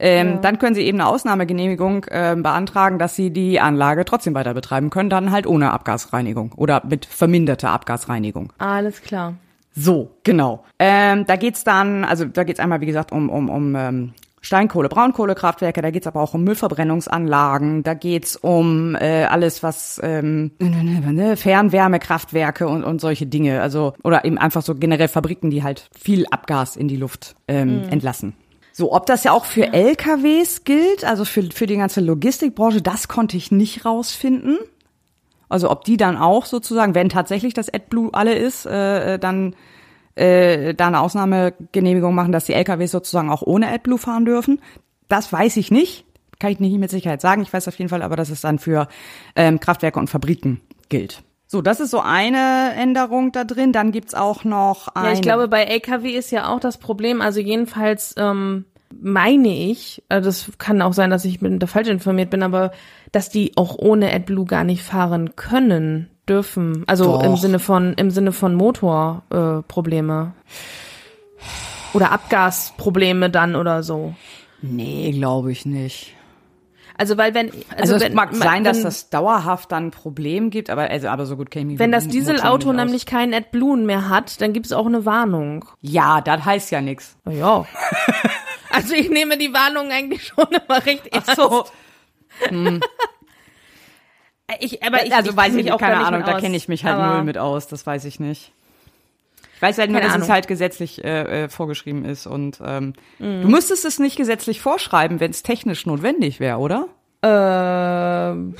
ähm, 0.00 0.40
dann 0.42 0.60
können 0.60 0.76
sie 0.76 0.82
eben 0.82 1.00
eine 1.00 1.08
Ausnahmegenehmigung 1.08 2.06
ähm, 2.10 2.44
beantragen, 2.44 3.00
dass 3.00 3.16
sie 3.16 3.30
die 3.32 3.58
Anlage 3.58 4.04
trotzdem 4.04 4.34
weiter 4.34 4.54
betreiben 4.54 4.90
können, 4.90 5.10
dann 5.10 5.32
halt 5.32 5.46
ohne 5.46 5.72
Abgasreinigung 5.72 6.52
oder 6.52 6.82
mit 6.88 7.04
verminderter 7.04 7.70
Abgasreinigung. 7.70 8.52
Alles 8.58 9.02
klar. 9.02 9.34
So, 9.74 10.12
genau. 10.22 10.64
Ähm, 10.78 11.26
da 11.26 11.34
geht's 11.34 11.64
dann, 11.64 12.04
also 12.04 12.24
da 12.24 12.44
geht's 12.44 12.60
einmal, 12.60 12.80
wie 12.80 12.86
gesagt, 12.86 13.10
um, 13.10 13.28
um, 13.28 13.48
um 13.50 13.74
ähm, 13.74 14.12
Steinkohle, 14.40 14.88
Braunkohlekraftwerke, 14.88 15.82
da 15.82 15.90
geht's 15.90 16.06
aber 16.06 16.20
auch 16.20 16.34
um 16.34 16.44
Müllverbrennungsanlagen, 16.44 17.82
da 17.82 17.94
geht's 17.94 18.36
um 18.36 18.94
äh, 18.94 19.24
alles, 19.24 19.62
was 19.62 20.00
ähm, 20.02 20.52
ne, 20.58 21.36
Fernwärmekraftwerke 21.36 22.68
und, 22.68 22.84
und 22.84 23.00
solche 23.00 23.26
Dinge. 23.26 23.60
Also, 23.62 23.94
oder 24.02 24.24
eben 24.24 24.38
einfach 24.38 24.62
so 24.62 24.74
generell 24.74 25.08
Fabriken, 25.08 25.50
die 25.50 25.62
halt 25.62 25.88
viel 25.98 26.26
Abgas 26.30 26.76
in 26.76 26.88
die 26.88 26.96
Luft 26.96 27.34
ähm, 27.48 27.82
entlassen. 27.90 28.34
So, 28.72 28.92
ob 28.92 29.06
das 29.06 29.24
ja 29.24 29.32
auch 29.32 29.44
für 29.44 29.72
LKWs 29.72 30.62
gilt, 30.62 31.04
also 31.04 31.24
für, 31.24 31.42
für 31.42 31.66
die 31.66 31.76
ganze 31.76 32.00
Logistikbranche, 32.00 32.80
das 32.80 33.08
konnte 33.08 33.36
ich 33.36 33.50
nicht 33.50 33.84
rausfinden. 33.84 34.58
Also 35.48 35.70
ob 35.70 35.84
die 35.84 35.96
dann 35.96 36.16
auch 36.16 36.46
sozusagen, 36.46 36.94
wenn 36.94 37.08
tatsächlich 37.08 37.54
das 37.54 37.72
AdBlue 37.72 38.10
alle 38.12 38.34
ist, 38.34 38.66
äh, 38.66 39.14
äh, 39.14 39.18
dann 39.18 39.56
äh, 40.18 40.74
da 40.74 40.88
eine 40.88 41.00
Ausnahmegenehmigung 41.00 42.14
machen, 42.14 42.32
dass 42.32 42.44
die 42.44 42.54
LKWs 42.54 42.90
sozusagen 42.90 43.30
auch 43.30 43.42
ohne 43.42 43.68
AdBlue 43.68 43.98
fahren 43.98 44.24
dürfen. 44.24 44.60
Das 45.08 45.32
weiß 45.32 45.56
ich 45.56 45.70
nicht. 45.70 46.04
Kann 46.38 46.50
ich 46.50 46.60
nicht 46.60 46.78
mit 46.78 46.90
Sicherheit 46.90 47.20
sagen. 47.20 47.42
Ich 47.42 47.52
weiß 47.52 47.66
auf 47.68 47.78
jeden 47.78 47.88
Fall 47.88 48.02
aber, 48.02 48.16
dass 48.16 48.30
es 48.30 48.40
dann 48.40 48.58
für 48.58 48.88
ähm, 49.34 49.58
Kraftwerke 49.60 49.98
und 49.98 50.08
Fabriken 50.08 50.60
gilt. 50.88 51.22
So, 51.46 51.62
das 51.62 51.80
ist 51.80 51.90
so 51.90 52.00
eine 52.00 52.74
Änderung 52.76 53.32
da 53.32 53.44
drin. 53.44 53.72
Dann 53.72 53.90
gibt's 53.90 54.14
auch 54.14 54.44
noch 54.44 54.88
eine. 54.88 55.08
Ja, 55.08 55.12
ich 55.14 55.22
glaube, 55.22 55.48
bei 55.48 55.64
LKW 55.64 56.10
ist 56.10 56.30
ja 56.30 56.52
auch 56.52 56.60
das 56.60 56.78
Problem, 56.78 57.22
also 57.22 57.40
jedenfalls 57.40 58.14
ähm, 58.18 58.66
meine 59.00 59.48
ich, 59.48 60.02
äh, 60.08 60.20
das 60.20 60.50
kann 60.58 60.82
auch 60.82 60.92
sein, 60.92 61.10
dass 61.10 61.24
ich 61.24 61.40
mit, 61.40 61.62
da 61.62 61.66
falsch 61.66 61.88
informiert 61.88 62.30
bin, 62.30 62.42
aber 62.42 62.72
dass 63.12 63.30
die 63.30 63.52
auch 63.56 63.76
ohne 63.78 64.12
AdBlue 64.12 64.44
gar 64.44 64.64
nicht 64.64 64.82
fahren 64.82 65.36
können, 65.36 66.10
dürfen. 66.28 66.84
Also 66.86 67.04
Doch. 67.04 67.24
im 67.24 67.36
Sinne 67.36 67.58
von 67.58 67.94
im 67.94 68.10
Sinne 68.10 68.32
von 68.32 68.54
Motorprobleme. 68.54 70.32
Äh, 70.34 71.94
oder 71.94 72.12
Abgasprobleme 72.12 73.30
dann 73.30 73.56
oder 73.56 73.82
so. 73.82 74.14
Nee, 74.60 75.12
glaube 75.12 75.52
ich 75.52 75.64
nicht. 75.64 76.14
Also 76.96 77.16
weil 77.16 77.32
wenn 77.32 77.52
Also, 77.76 77.94
es 77.94 78.02
wenn, 78.02 78.14
mag 78.14 78.32
wenn, 78.32 78.40
sein, 78.40 78.64
dass 78.64 78.82
das 78.82 79.08
dauerhaft 79.08 79.70
dann 79.70 79.86
ein 79.86 79.90
Problem 79.92 80.50
gibt, 80.50 80.68
aber 80.68 80.90
also 80.90 81.08
aber 81.08 81.26
so 81.26 81.36
gut 81.36 81.50
käme 81.50 81.72
ich 81.72 81.78
wenn 81.78 81.92
das 81.92 82.08
Dieselauto 82.08 82.72
nämlich 82.72 83.06
keinen 83.06 83.32
AdBlue 83.34 83.76
mehr 83.76 84.08
hat, 84.08 84.40
dann 84.40 84.52
gibt 84.52 84.66
es 84.66 84.72
auch 84.72 84.86
eine 84.86 85.06
Warnung. 85.06 85.64
Ja, 85.80 86.20
das 86.20 86.44
heißt 86.44 86.72
ja 86.72 86.80
nichts. 86.80 87.16
Na 87.24 87.32
Ja. 87.32 87.66
also 88.70 88.94
ich 88.94 89.10
nehme 89.10 89.38
die 89.38 89.52
Warnung 89.54 89.92
eigentlich 89.92 90.26
schon 90.26 90.46
immer 90.48 90.84
recht 90.84 91.06
ernst. 91.06 91.36
so. 91.36 91.64
Ich, 94.60 94.82
aber 94.82 95.04
ich, 95.04 95.14
also 95.14 95.30
ich 95.30 95.36
weiß 95.36 95.54
ich 95.54 95.64
nicht, 95.64 95.72
auch 95.72 95.78
keine 95.78 96.04
Ahnung, 96.04 96.22
da 96.24 96.40
kenne 96.40 96.56
ich 96.56 96.68
mich 96.68 96.84
halt 96.84 96.98
null 96.98 97.22
mit 97.24 97.36
aus, 97.38 97.66
das 97.68 97.86
weiß 97.86 98.04
ich 98.06 98.18
nicht. 98.18 98.52
Ich 99.56 99.62
weiß 99.62 99.76
halt 99.78 99.90
nur, 99.90 100.00
dass 100.00 100.10
es 100.10 100.14
Ahnung. 100.16 100.28
halt 100.30 100.46
gesetzlich 100.48 101.04
äh, 101.04 101.44
äh, 101.44 101.48
vorgeschrieben 101.48 102.04
ist 102.04 102.26
und 102.26 102.60
ähm, 102.64 102.92
Mhm. 103.18 103.42
du 103.42 103.48
müsstest 103.48 103.84
es 103.84 103.98
nicht 103.98 104.16
gesetzlich 104.16 104.60
vorschreiben, 104.60 105.18
wenn 105.20 105.32
es 105.32 105.42
technisch 105.42 105.84
notwendig 105.84 106.38
wäre, 106.40 106.58
oder? 106.58 106.86
Ähm, 107.22 108.54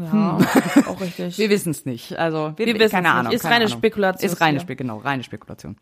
ja, 0.00 0.38
auch 0.88 1.00
richtig. 1.02 1.36
Wir 1.38 1.50
wissen 1.50 1.70
es 1.70 1.84
nicht. 1.84 2.18
Also 2.18 2.54
wir, 2.56 2.66
Wir 2.66 2.74
wissen's 2.74 2.92
keine. 2.92 3.10
Ahnung. 3.12 3.32
Ist 3.32 3.42
keine 3.42 3.54
reine 3.56 3.64
Ahnung. 3.66 3.78
Spekulation 3.78 4.30
Ist 4.32 4.40
reine 4.40 4.64
genau, 4.64 4.98
reine 4.98 5.22
Spekulation. 5.22 5.76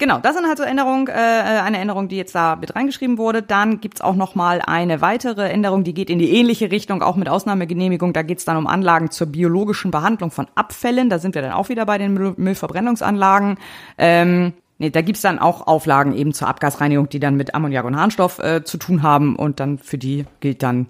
Genau, 0.00 0.18
das 0.18 0.34
sind 0.34 0.48
halt 0.48 0.56
so 0.56 0.64
Änderungen, 0.64 1.08
äh, 1.08 1.12
eine 1.12 1.76
Änderung, 1.76 2.08
die 2.08 2.16
jetzt 2.16 2.34
da 2.34 2.56
mit 2.56 2.74
reingeschrieben 2.74 3.18
wurde. 3.18 3.42
Dann 3.42 3.82
gibt's 3.82 4.00
auch 4.00 4.14
noch 4.14 4.34
mal 4.34 4.62
eine 4.66 5.02
weitere 5.02 5.50
Änderung, 5.50 5.84
die 5.84 5.92
geht 5.92 6.08
in 6.08 6.18
die 6.18 6.30
ähnliche 6.30 6.70
Richtung, 6.70 7.02
auch 7.02 7.16
mit 7.16 7.28
Ausnahmegenehmigung. 7.28 8.14
Da 8.14 8.22
geht's 8.22 8.46
dann 8.46 8.56
um 8.56 8.66
Anlagen 8.66 9.10
zur 9.10 9.26
biologischen 9.26 9.90
Behandlung 9.90 10.30
von 10.30 10.46
Abfällen. 10.54 11.10
Da 11.10 11.18
sind 11.18 11.34
wir 11.34 11.42
dann 11.42 11.52
auch 11.52 11.68
wieder 11.68 11.84
bei 11.84 11.98
den 11.98 12.14
Müll 12.14 12.32
Müllverbrennungsanlagen. 12.38 13.58
Ähm, 13.98 14.54
nee, 14.78 14.88
da 14.88 15.02
gibt's 15.02 15.20
dann 15.20 15.38
auch 15.38 15.66
Auflagen 15.66 16.14
eben 16.14 16.32
zur 16.32 16.48
Abgasreinigung, 16.48 17.10
die 17.10 17.20
dann 17.20 17.36
mit 17.36 17.54
Ammoniak 17.54 17.84
und 17.84 17.94
Harnstoff 17.94 18.38
äh, 18.38 18.64
zu 18.64 18.78
tun 18.78 19.02
haben. 19.02 19.36
Und 19.36 19.60
dann 19.60 19.76
für 19.76 19.98
die 19.98 20.24
gilt 20.40 20.62
dann 20.62 20.86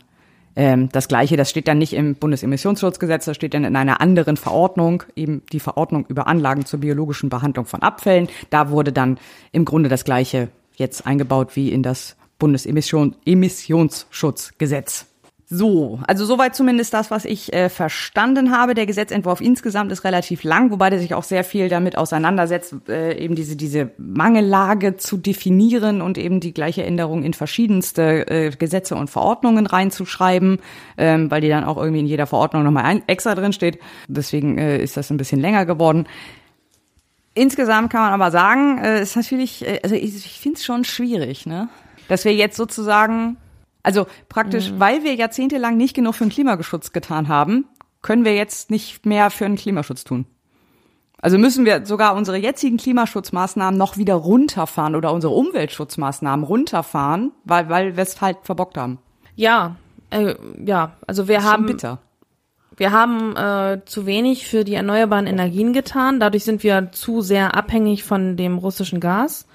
das 0.54 1.08
Gleiche, 1.08 1.36
das 1.36 1.48
steht 1.48 1.68
dann 1.68 1.78
nicht 1.78 1.92
im 1.92 2.16
Bundesemissionsschutzgesetz, 2.16 3.24
das 3.24 3.36
steht 3.36 3.54
dann 3.54 3.62
in 3.64 3.76
einer 3.76 4.00
anderen 4.00 4.36
Verordnung, 4.36 5.04
eben 5.14 5.42
die 5.52 5.60
Verordnung 5.60 6.06
über 6.08 6.26
Anlagen 6.26 6.66
zur 6.66 6.80
biologischen 6.80 7.30
Behandlung 7.30 7.66
von 7.66 7.82
Abfällen. 7.82 8.28
Da 8.50 8.70
wurde 8.70 8.92
dann 8.92 9.18
im 9.52 9.64
Grunde 9.64 9.88
das 9.88 10.04
Gleiche 10.04 10.48
jetzt 10.76 11.06
eingebaut 11.06 11.56
wie 11.56 11.70
in 11.70 11.82
das 11.82 12.16
Bundesemissionsschutzgesetz. 12.38 15.06
So, 15.52 15.98
also 16.06 16.24
soweit 16.24 16.54
zumindest 16.54 16.94
das, 16.94 17.10
was 17.10 17.24
ich 17.24 17.52
äh, 17.52 17.68
verstanden 17.68 18.52
habe. 18.56 18.74
Der 18.74 18.86
Gesetzentwurf 18.86 19.40
insgesamt 19.40 19.90
ist 19.90 20.04
relativ 20.04 20.44
lang, 20.44 20.70
wobei 20.70 20.90
der 20.90 21.00
sich 21.00 21.12
auch 21.12 21.24
sehr 21.24 21.42
viel 21.42 21.68
damit 21.68 21.98
auseinandersetzt, 21.98 22.76
äh, 22.88 23.18
eben 23.18 23.34
diese 23.34 23.56
diese 23.56 23.90
Mangellage 23.98 24.96
zu 24.96 25.16
definieren 25.16 26.02
und 26.02 26.18
eben 26.18 26.38
die 26.38 26.54
gleiche 26.54 26.84
Änderung 26.84 27.24
in 27.24 27.34
verschiedenste 27.34 28.28
äh, 28.28 28.50
Gesetze 28.50 28.94
und 28.94 29.10
Verordnungen 29.10 29.66
reinzuschreiben, 29.66 30.60
ähm, 30.96 31.32
weil 31.32 31.40
die 31.40 31.48
dann 31.48 31.64
auch 31.64 31.78
irgendwie 31.78 32.00
in 32.00 32.06
jeder 32.06 32.28
Verordnung 32.28 32.62
nochmal 32.62 32.84
ein, 32.84 33.02
extra 33.08 33.34
drin 33.34 33.52
steht. 33.52 33.80
Deswegen 34.06 34.56
äh, 34.56 34.80
ist 34.80 34.96
das 34.96 35.10
ein 35.10 35.16
bisschen 35.16 35.40
länger 35.40 35.66
geworden. 35.66 36.06
Insgesamt 37.34 37.90
kann 37.90 38.02
man 38.02 38.12
aber 38.12 38.30
sagen, 38.30 38.78
äh, 38.78 39.02
ist 39.02 39.16
natürlich, 39.16 39.66
äh, 39.66 39.80
also 39.82 39.96
ich, 39.96 40.14
ich 40.14 40.38
finde 40.38 40.58
es 40.58 40.64
schon 40.64 40.84
schwierig, 40.84 41.44
ne? 41.44 41.68
Dass 42.06 42.24
wir 42.24 42.34
jetzt 42.34 42.56
sozusagen, 42.56 43.36
also 43.82 44.06
praktisch, 44.28 44.72
weil 44.76 45.04
wir 45.04 45.14
jahrzehntelang 45.14 45.76
nicht 45.76 45.94
genug 45.94 46.14
für 46.14 46.24
den 46.24 46.30
Klimaschutz 46.30 46.92
getan 46.92 47.28
haben, 47.28 47.66
können 48.02 48.24
wir 48.24 48.34
jetzt 48.34 48.70
nicht 48.70 49.06
mehr 49.06 49.30
für 49.30 49.44
den 49.44 49.56
Klimaschutz 49.56 50.04
tun. 50.04 50.26
Also 51.22 51.36
müssen 51.36 51.66
wir 51.66 51.84
sogar 51.84 52.16
unsere 52.16 52.38
jetzigen 52.38 52.78
Klimaschutzmaßnahmen 52.78 53.76
noch 53.76 53.98
wieder 53.98 54.14
runterfahren 54.14 54.96
oder 54.96 55.12
unsere 55.12 55.34
Umweltschutzmaßnahmen 55.34 56.44
runterfahren, 56.44 57.32
weil, 57.44 57.68
weil 57.68 57.96
wir 57.96 58.02
es 58.02 58.20
halt 58.20 58.38
verbockt 58.42 58.78
haben. 58.78 58.98
Ja, 59.34 59.76
äh, 60.08 60.34
ja, 60.64 60.96
also 61.06 61.28
wir 61.28 61.42
haben 61.42 61.66
bitter. 61.66 61.98
wir 62.76 62.90
haben 62.90 63.36
äh, 63.36 63.82
zu 63.84 64.06
wenig 64.06 64.46
für 64.46 64.64
die 64.64 64.74
erneuerbaren 64.74 65.26
Energien 65.26 65.74
getan. 65.74 66.20
Dadurch 66.20 66.44
sind 66.44 66.62
wir 66.62 66.90
zu 66.92 67.20
sehr 67.20 67.54
abhängig 67.54 68.02
von 68.02 68.38
dem 68.38 68.56
russischen 68.56 69.00
Gas. 69.00 69.46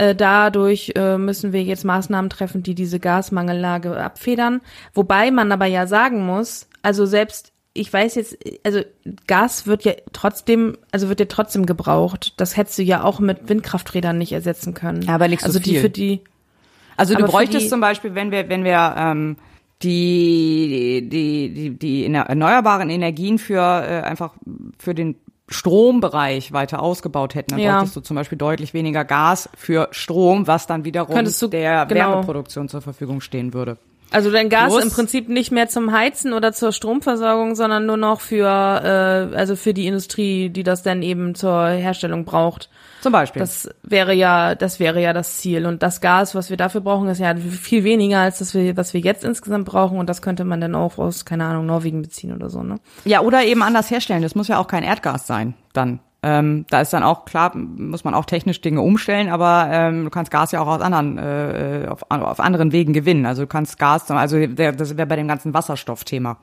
Äh, 0.00 0.14
dadurch 0.14 0.92
äh, 0.96 1.18
müssen 1.18 1.52
wir 1.52 1.62
jetzt 1.62 1.84
Maßnahmen 1.84 2.30
treffen, 2.30 2.62
die 2.62 2.74
diese 2.74 2.98
Gasmangellage 2.98 4.02
abfedern. 4.02 4.62
Wobei 4.94 5.30
man 5.30 5.52
aber 5.52 5.66
ja 5.66 5.86
sagen 5.86 6.24
muss, 6.24 6.68
also 6.80 7.04
selbst 7.04 7.52
ich 7.74 7.92
weiß 7.92 8.14
jetzt, 8.14 8.38
also 8.64 8.80
Gas 9.26 9.66
wird 9.66 9.84
ja 9.84 9.92
trotzdem, 10.14 10.78
also 10.90 11.10
wird 11.10 11.20
ja 11.20 11.26
trotzdem 11.26 11.66
gebraucht. 11.66 12.32
Das 12.38 12.56
hättest 12.56 12.78
du 12.78 12.82
ja 12.82 13.04
auch 13.04 13.20
mit 13.20 13.48
Windkrafträdern 13.50 14.16
nicht 14.16 14.32
ersetzen 14.32 14.72
können. 14.72 15.02
Ja, 15.02 15.14
aber 15.16 15.28
nicht 15.28 15.40
so 15.42 15.46
also 15.48 15.58
die 15.58 15.70
viel. 15.72 15.80
für 15.80 15.90
die 15.90 16.20
Also 16.96 17.14
du 17.14 17.24
bräuchtest 17.24 17.66
die- 17.66 17.68
zum 17.68 17.80
Beispiel, 17.80 18.14
wenn 18.14 18.30
wir, 18.30 18.48
wenn 18.48 18.64
wir 18.64 18.94
ähm, 18.96 19.36
die, 19.82 21.08
die, 21.12 21.52
die, 21.52 21.78
die 21.78 22.12
erneuerbaren 22.12 22.88
Energien 22.88 23.38
für 23.38 23.60
äh, 23.60 24.00
einfach 24.02 24.34
für 24.78 24.94
den 24.94 25.16
Strombereich 25.50 26.52
weiter 26.52 26.82
ausgebaut 26.82 27.34
hätten, 27.34 27.50
dann 27.52 27.60
Ja. 27.60 27.74
bräuchtest 27.78 27.96
du 27.96 28.00
zum 28.00 28.16
Beispiel 28.16 28.38
deutlich 28.38 28.74
weniger 28.74 29.04
Gas 29.04 29.48
für 29.56 29.88
Strom, 29.90 30.46
was 30.46 30.66
dann 30.66 30.84
wiederum 30.84 31.24
du- 31.24 31.48
der 31.48 31.86
genau. 31.86 32.10
Wärmeproduktion 32.10 32.68
zur 32.68 32.80
Verfügung 32.80 33.20
stehen 33.20 33.52
würde. 33.54 33.76
Also 34.12 34.30
dein 34.32 34.48
Gas 34.48 34.72
Plus- 34.72 34.84
im 34.84 34.90
Prinzip 34.90 35.28
nicht 35.28 35.52
mehr 35.52 35.68
zum 35.68 35.92
Heizen 35.92 36.32
oder 36.32 36.52
zur 36.52 36.72
Stromversorgung, 36.72 37.54
sondern 37.54 37.86
nur 37.86 37.96
noch 37.96 38.20
für 38.20 38.44
äh, 38.46 39.36
also 39.36 39.54
für 39.54 39.72
die 39.72 39.86
Industrie, 39.86 40.48
die 40.50 40.64
das 40.64 40.82
dann 40.82 41.02
eben 41.02 41.34
zur 41.36 41.66
Herstellung 41.68 42.24
braucht. 42.24 42.68
Zum 43.00 43.12
Beispiel. 43.12 43.40
Das 43.40 43.68
wäre 43.82 44.12
ja 44.12 44.54
das 44.54 44.78
wäre 44.78 45.00
ja 45.00 45.12
das 45.12 45.38
Ziel 45.38 45.66
und 45.66 45.82
das 45.82 46.00
Gas, 46.00 46.34
was 46.34 46.50
wir 46.50 46.56
dafür 46.56 46.80
brauchen, 46.80 47.08
ist 47.08 47.18
ja 47.18 47.34
viel 47.34 47.84
weniger 47.84 48.18
als 48.18 48.38
das 48.38 48.54
wir 48.54 48.76
was 48.76 48.94
wir 48.94 49.00
jetzt 49.00 49.24
insgesamt 49.24 49.66
brauchen 49.66 49.98
und 49.98 50.08
das 50.08 50.22
könnte 50.22 50.44
man 50.44 50.60
dann 50.60 50.74
auch 50.74 50.98
aus 50.98 51.24
keine 51.24 51.44
Ahnung 51.44 51.66
Norwegen 51.66 52.02
beziehen 52.02 52.34
oder 52.34 52.50
so, 52.50 52.62
ne? 52.62 52.76
ja, 53.04 53.20
oder 53.20 53.44
eben 53.44 53.62
anders 53.62 53.90
herstellen. 53.90 54.22
Das 54.22 54.34
muss 54.34 54.48
ja 54.48 54.58
auch 54.58 54.68
kein 54.68 54.82
Erdgas 54.82 55.26
sein, 55.26 55.54
dann. 55.72 56.00
Ähm, 56.22 56.66
da 56.68 56.82
ist 56.82 56.92
dann 56.92 57.02
auch 57.02 57.24
klar, 57.24 57.56
muss 57.56 58.04
man 58.04 58.12
auch 58.12 58.26
technisch 58.26 58.60
Dinge 58.60 58.82
umstellen, 58.82 59.30
aber 59.30 59.68
ähm, 59.70 60.04
du 60.04 60.10
kannst 60.10 60.30
Gas 60.30 60.52
ja 60.52 60.60
auch 60.60 60.66
aus 60.66 60.82
anderen, 60.82 61.16
äh, 61.16 61.86
auf, 61.88 62.02
auf 62.10 62.40
anderen 62.40 62.72
Wegen 62.72 62.92
gewinnen. 62.92 63.24
Also 63.24 63.42
du 63.42 63.48
kannst 63.48 63.78
Gas, 63.78 64.10
also 64.10 64.46
der, 64.46 64.72
das 64.72 64.98
wäre 64.98 65.06
bei 65.06 65.16
dem 65.16 65.28
ganzen 65.28 65.54
Wasserstoffthema, 65.54 66.36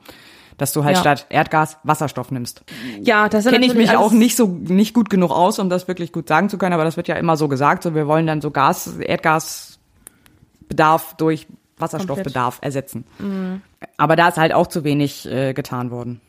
dass 0.58 0.72
du 0.72 0.84
halt 0.84 0.96
Ja. 0.96 1.00
statt 1.00 1.26
Erdgas 1.30 1.78
Wasserstoff 1.84 2.30
nimmst. 2.30 2.62
Ja, 3.00 3.28
das 3.30 3.46
Kenne 3.46 3.64
ich 3.64 3.74
mich 3.74 3.96
auch 3.96 4.12
nicht 4.12 4.36
so 4.36 4.46
nicht 4.46 4.92
gut 4.92 5.08
genug 5.08 5.30
aus, 5.30 5.58
um 5.58 5.70
das 5.70 5.88
wirklich 5.88 6.12
gut 6.12 6.28
sagen 6.28 6.50
zu 6.50 6.58
können, 6.58 6.74
aber 6.74 6.84
das 6.84 6.96
wird 6.96 7.08
ja 7.08 7.16
immer 7.16 7.36
so 7.36 7.48
gesagt. 7.48 7.82
So, 7.82 7.94
wir 7.94 8.06
wollen 8.06 8.26
dann 8.26 8.40
so 8.42 8.50
Gas, 8.50 8.98
Erdgasbedarf 8.98 11.14
durch 11.16 11.46
Wasserstoffbedarf 11.78 12.58
ersetzen. 12.60 13.04
Mhm. 13.18 13.62
Aber 13.96 14.16
da 14.16 14.28
ist 14.28 14.36
halt 14.36 14.52
auch 14.52 14.66
zu 14.66 14.84
wenig 14.84 15.26
äh, 15.30 15.54
getan 15.54 15.90
worden. 15.90 16.20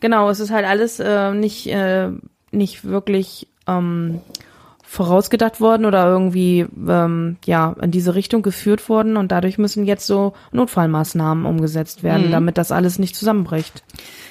Genau, 0.00 0.30
es 0.30 0.40
ist 0.40 0.50
halt 0.50 0.66
alles 0.66 1.00
äh, 1.00 1.32
nicht, 1.32 1.66
äh, 1.66 2.08
nicht 2.50 2.84
wirklich 2.84 3.48
ähm, 3.66 4.20
vorausgedacht 4.92 5.58
worden 5.58 5.86
oder 5.86 6.04
irgendwie 6.04 6.66
ähm, 6.86 7.38
ja 7.46 7.74
in 7.80 7.90
diese 7.90 8.14
Richtung 8.14 8.42
geführt 8.42 8.90
worden 8.90 9.16
und 9.16 9.32
dadurch 9.32 9.56
müssen 9.56 9.86
jetzt 9.86 10.06
so 10.06 10.34
Notfallmaßnahmen 10.50 11.46
umgesetzt 11.46 12.02
werden, 12.02 12.30
damit 12.30 12.58
das 12.58 12.70
alles 12.72 12.98
nicht 12.98 13.16
zusammenbricht. 13.16 13.82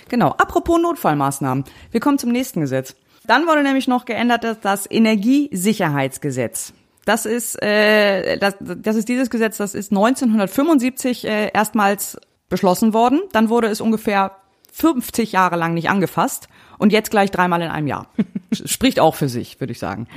Genau. 0.08 0.36
Apropos 0.38 0.80
Notfallmaßnahmen. 0.80 1.64
Wir 1.90 2.00
kommen 2.00 2.20
zum 2.20 2.32
nächsten 2.32 2.62
Gesetz. 2.62 2.96
Dann 3.26 3.48
wurde 3.48 3.64
nämlich 3.64 3.88
noch 3.88 4.06
geändert 4.06 4.44
das, 4.44 4.60
das 4.60 4.92
Energiesicherheitsgesetz. 4.92 6.74
Das 7.06 7.26
ist, 7.26 7.60
äh, 7.64 8.38
das, 8.38 8.54
das 8.60 8.96
ist 8.98 9.10
dieses 9.10 9.32
Gesetz, 9.32 9.58
das 9.58 9.74
ist 9.74 9.92
1975 9.92 11.26
äh, 11.26 11.50
erstmals 11.56 12.20
beschlossen 12.50 12.94
worden. 12.94 13.22
Dann 13.32 13.50
wurde 13.50 13.68
es 13.68 13.82
ungefähr 13.82 14.34
50 14.74 15.32
Jahre 15.32 15.56
lang 15.56 15.74
nicht 15.74 15.90
angefasst 15.90 16.50
und 16.82 16.92
jetzt 16.92 17.12
gleich 17.12 17.30
dreimal 17.30 17.62
in 17.62 17.70
einem 17.70 17.88
Jahr. 17.88 18.08
Spricht 18.52 19.00
auch 19.00 19.14
für 19.14 19.30
sich, 19.30 19.60
würde 19.60 19.72
ich 19.72 19.80
sagen. 19.80 20.08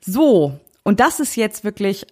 So, 0.00 0.58
und 0.84 1.00
das 1.00 1.20
ist 1.20 1.36
jetzt 1.36 1.64
wirklich, 1.64 2.06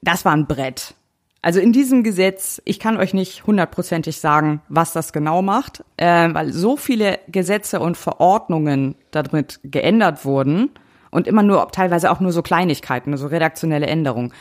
das 0.00 0.24
war 0.24 0.32
ein 0.32 0.46
Brett. 0.46 0.94
Also 1.42 1.60
in 1.60 1.72
diesem 1.72 2.02
Gesetz, 2.02 2.60
ich 2.64 2.80
kann 2.80 2.96
euch 2.96 3.12
nicht 3.12 3.46
hundertprozentig 3.46 4.18
sagen, 4.18 4.62
was 4.68 4.92
das 4.92 5.12
genau 5.12 5.42
macht, 5.42 5.84
äh, 5.98 6.32
weil 6.32 6.52
so 6.52 6.76
viele 6.76 7.18
Gesetze 7.28 7.80
und 7.80 7.96
Verordnungen 7.96 8.94
damit 9.10 9.60
geändert 9.62 10.24
wurden 10.24 10.70
und 11.10 11.26
immer 11.26 11.42
nur, 11.42 11.68
teilweise 11.72 12.10
auch 12.10 12.20
nur 12.20 12.32
so 12.32 12.42
Kleinigkeiten, 12.42 13.14
so 13.16 13.26
redaktionelle 13.26 13.86
Änderungen. 13.86 14.32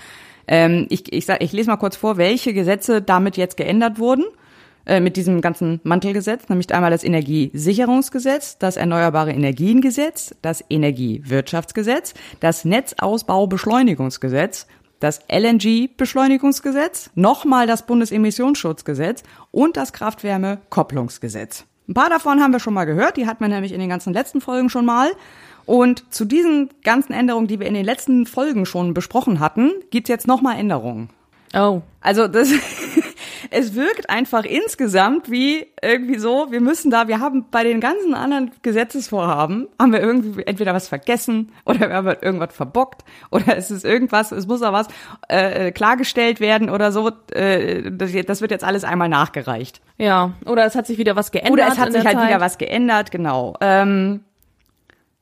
Ähm, 0.48 0.88
ich, 0.90 1.12
ich, 1.12 1.26
sag, 1.26 1.44
ich 1.44 1.52
lese 1.52 1.70
mal 1.70 1.78
kurz 1.78 1.98
vor, 1.98 2.18
welche 2.18 2.54
Gesetze 2.54 3.02
damit 3.02 3.36
jetzt 3.36 3.58
geändert 3.58 4.00
wurden 4.00 4.26
äh, 4.86 5.00
mit 5.00 5.18
diesem 5.18 5.42
ganzen 5.42 5.80
Mantelgesetz, 5.84 6.50
nämlich 6.50 6.74
einmal 6.74 6.92
das 6.92 7.04
Energiesicherungsgesetz, 7.04 8.58
das 8.58 8.78
Erneuerbare 8.78 9.32
Energiengesetz, 9.32 10.36
das 10.42 10.64
Energiewirtschaftsgesetz, 10.70 12.14
das 12.40 12.66
Netzausbaubeschleunigungsgesetz, 12.66 14.68
das 15.00 15.20
LNG-Beschleunigungsgesetz, 15.32 17.12
nochmal 17.16 17.68
das 17.68 17.86
Bundesemissionsschutzgesetz 17.86 19.24
und 19.52 19.78
das 19.78 19.94
Kraftwärme-Kopplungsgesetz. 19.94 21.66
Ein 21.88 21.94
paar 21.94 22.10
davon 22.10 22.42
haben 22.42 22.52
wir 22.52 22.60
schon 22.60 22.74
mal 22.74 22.86
gehört, 22.86 23.18
die 23.18 23.26
hatten 23.26 23.44
wir 23.44 23.48
nämlich 23.48 23.72
in 23.72 23.80
den 23.80 23.90
ganzen 23.90 24.14
letzten 24.14 24.42
Folgen 24.42 24.70
schon 24.70 24.86
mal. 24.86 25.12
Und 25.66 26.14
zu 26.14 26.26
diesen 26.26 26.70
ganzen 26.84 27.14
Änderungen, 27.14 27.48
die 27.48 27.60
wir 27.60 27.68
in 27.68 27.74
den 27.74 27.86
letzten 27.86 28.26
Folgen 28.26 28.66
schon 28.66 28.94
besprochen 28.94 29.40
hatten, 29.40 29.72
gibt's 29.92 30.10
jetzt 30.10 30.28
nochmal 30.28 30.58
Änderungen. 30.58 31.10
Oh. 31.54 31.82
Also 32.02 32.28
das, 32.28 32.50
es 33.52 33.76
wirkt 33.76 34.10
einfach 34.10 34.44
insgesamt 34.44 35.30
wie 35.32 35.68
irgendwie 35.82 36.18
so, 36.20 36.52
wir 36.52 36.62
müssen 36.62 36.92
da, 36.92 37.08
wir 37.08 37.20
haben 37.20 37.46
bei 37.50 37.64
den 37.64 37.80
ganzen 37.80 38.14
anderen 38.14 38.52
Gesetzesvorhaben, 38.62 39.68
haben 39.80 39.94
wir 39.94 40.02
irgendwie 40.02 40.44
entweder 40.44 40.74
was 40.74 40.88
vergessen 40.88 41.52
oder 41.66 41.90
wir 41.90 41.96
haben 41.96 42.08
halt 42.08 42.24
irgendwas 42.24 42.54
verbockt 42.56 43.04
oder 43.32 43.58
es 43.58 43.72
ist 43.72 43.86
irgendwas, 43.86 44.32
es 44.32 44.48
muss 44.48 44.62
da 44.62 44.74
was 44.74 44.88
äh, 45.28 45.72
klargestellt 45.72 46.40
werden 46.40 46.70
oder 46.70 46.92
so. 46.92 47.12
Äh, 47.32 47.92
das, 47.92 48.42
wird 48.42 48.52
jetzt 48.52 48.64
alles 48.64 48.84
einmal 48.84 49.10
nachgereicht. 49.10 49.82
Ja, 49.98 50.34
oder 50.46 50.66
es 50.66 50.76
hat 50.76 50.88
sich 50.88 50.98
wieder 50.98 51.16
was 51.16 51.32
geändert. 51.32 51.54
Oder 51.54 51.68
es 51.68 51.78
hat 51.78 51.92
sich 51.92 52.06
halt 52.06 52.18
Zeit. 52.18 52.28
wieder 52.28 52.40
was 52.40 52.58
geändert, 52.58 53.12
genau. 53.12 53.56
Ähm, 53.62 54.22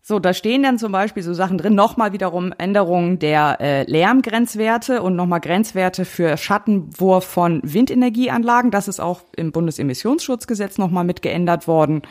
so, 0.08 0.20
da 0.20 0.34
stehen 0.34 0.64
dann 0.64 0.80
zum 0.80 0.94
Beispiel 0.94 1.22
so 1.22 1.34
Sachen 1.34 1.58
drin, 1.58 1.76
nochmal 1.76 2.14
wiederum 2.14 2.54
Änderungen 2.58 3.20
der 3.20 3.58
äh, 3.60 3.84
Lärmgrenzwerte 3.92 5.02
und 5.02 5.18
nochmal 5.18 5.42
Grenzwerte 5.42 6.06
für 6.06 6.38
Schattenwurf 6.38 7.26
von 7.26 7.60
Windenergieanlagen. 7.62 8.72
Das 8.72 8.88
ist 8.88 9.02
auch 9.02 9.24
im 9.36 9.52
Bundesemissionsschutzgesetz 9.52 10.78
nochmal 10.78 11.04
mit 11.04 11.22
geändert 11.22 11.68
worden. 11.68 12.04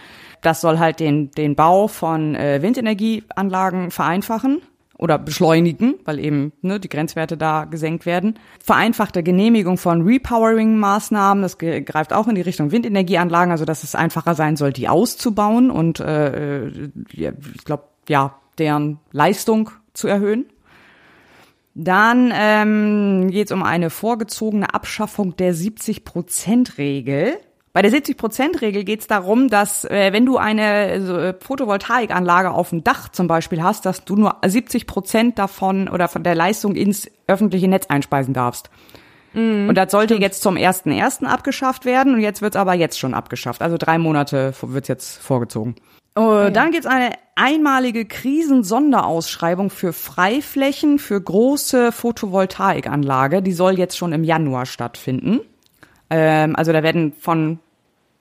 Das 0.42 0.60
soll 0.60 0.78
halt 0.78 1.00
den, 1.00 1.30
den 1.30 1.56
Bau 1.56 1.88
von 1.88 2.34
äh, 2.34 2.60
Windenergieanlagen 2.60 3.90
vereinfachen 3.90 4.60
oder 4.98 5.18
beschleunigen, 5.18 5.96
weil 6.04 6.18
eben 6.18 6.52
ne, 6.62 6.80
die 6.80 6.88
Grenzwerte 6.88 7.36
da 7.36 7.64
gesenkt 7.64 8.06
werden. 8.06 8.38
Vereinfachte 8.62 9.22
Genehmigung 9.22 9.78
von 9.78 10.02
Repowering-Maßnahmen, 10.02 11.42
das 11.42 11.58
greift 11.58 12.12
auch 12.12 12.28
in 12.28 12.34
die 12.34 12.40
Richtung 12.40 12.72
Windenergieanlagen, 12.72 13.50
also 13.50 13.64
dass 13.64 13.82
es 13.82 13.94
einfacher 13.94 14.34
sein 14.34 14.56
soll, 14.56 14.72
die 14.72 14.88
auszubauen 14.88 15.70
und 15.70 16.00
äh, 16.00 16.66
äh, 16.66 16.90
ja, 17.12 17.32
ich 17.54 17.64
glaube, 17.64 17.84
ja, 18.08 18.36
deren 18.58 18.98
Leistung 19.12 19.70
zu 19.92 20.08
erhöhen. 20.08 20.46
Dann 21.74 22.32
ähm, 22.34 23.30
geht 23.30 23.48
es 23.48 23.52
um 23.52 23.62
eine 23.62 23.90
vorgezogene 23.90 24.72
Abschaffung 24.72 25.36
der 25.36 25.54
70-Prozent-Regel. 25.54 27.36
Bei 27.76 27.82
der 27.82 27.92
70-Prozent-Regel 27.92 28.84
geht 28.84 29.00
es 29.00 29.06
darum, 29.06 29.50
dass 29.50 29.84
äh, 29.84 30.10
wenn 30.10 30.24
du 30.24 30.38
eine 30.38 30.92
äh, 30.92 31.34
Photovoltaikanlage 31.38 32.50
auf 32.50 32.70
dem 32.70 32.82
Dach 32.82 33.10
zum 33.10 33.26
Beispiel 33.26 33.62
hast, 33.62 33.84
dass 33.84 34.02
du 34.06 34.16
nur 34.16 34.36
70 34.42 34.86
Prozent 34.86 35.38
davon 35.38 35.90
oder 35.90 36.08
von 36.08 36.22
der 36.22 36.34
Leistung 36.34 36.74
ins 36.74 37.06
öffentliche 37.26 37.68
Netz 37.68 37.84
einspeisen 37.88 38.32
darfst. 38.32 38.70
und 39.34 39.74
das 39.74 39.90
sollte 39.90 40.14
jetzt 40.14 40.40
zum 40.40 40.56
1.1. 40.56 41.26
abgeschafft 41.26 41.84
werden 41.84 42.14
und 42.14 42.20
jetzt 42.20 42.40
wird's 42.40 42.56
aber 42.56 42.72
jetzt 42.72 42.98
schon 42.98 43.12
abgeschafft. 43.12 43.60
Also 43.60 43.76
drei 43.76 43.98
Monate 43.98 44.54
wird's 44.62 44.88
jetzt 44.88 45.18
vorgezogen. 45.18 45.74
Oh, 46.14 46.48
Dann 46.50 46.70
gibt's 46.70 46.86
eine 46.86 47.10
einmalige 47.34 48.06
Krisensonderausschreibung 48.06 49.68
für 49.68 49.92
Freiflächen 49.92 50.98
für 50.98 51.20
große 51.20 51.92
Photovoltaikanlage. 51.92 53.42
Die 53.42 53.52
soll 53.52 53.78
jetzt 53.78 53.98
schon 53.98 54.14
im 54.14 54.24
Januar 54.24 54.64
stattfinden. 54.64 55.40
Ähm, 56.08 56.56
also 56.56 56.72
da 56.72 56.82
werden 56.82 57.12
von, 57.18 57.58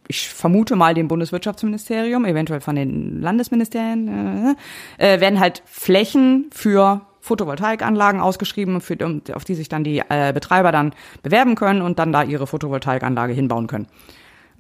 ich 0.08 0.30
vermute 0.30 0.76
mal 0.76 0.94
dem 0.94 1.08
Bundeswirtschaftsministerium, 1.08 2.26
eventuell 2.26 2.62
von 2.62 2.76
den 2.76 3.22
Landesministerien, 3.22 4.56
äh, 5.00 5.16
äh, 5.16 5.22
werden 5.22 5.40
halt 5.40 5.64
Flächen 5.66 6.50
für 6.52 7.02
Photovoltaikanlagen 7.22 8.22
ausgeschrieben, 8.22 8.82
für, 8.82 8.98
auf 9.34 9.44
die 9.44 9.56
sich 9.56 9.68
dann 9.68 9.84
die 9.84 10.00
äh, 10.10 10.32
Betreiber 10.34 10.72
dann 10.72 10.94
bewerben 11.24 11.56
können 11.56 11.82
und 11.82 11.98
dann 12.00 12.12
da 12.12 12.24
ihre 12.24 12.48
Photovoltaikanlage 12.48 13.34
hinbauen 13.34 13.68
können. 13.68 13.88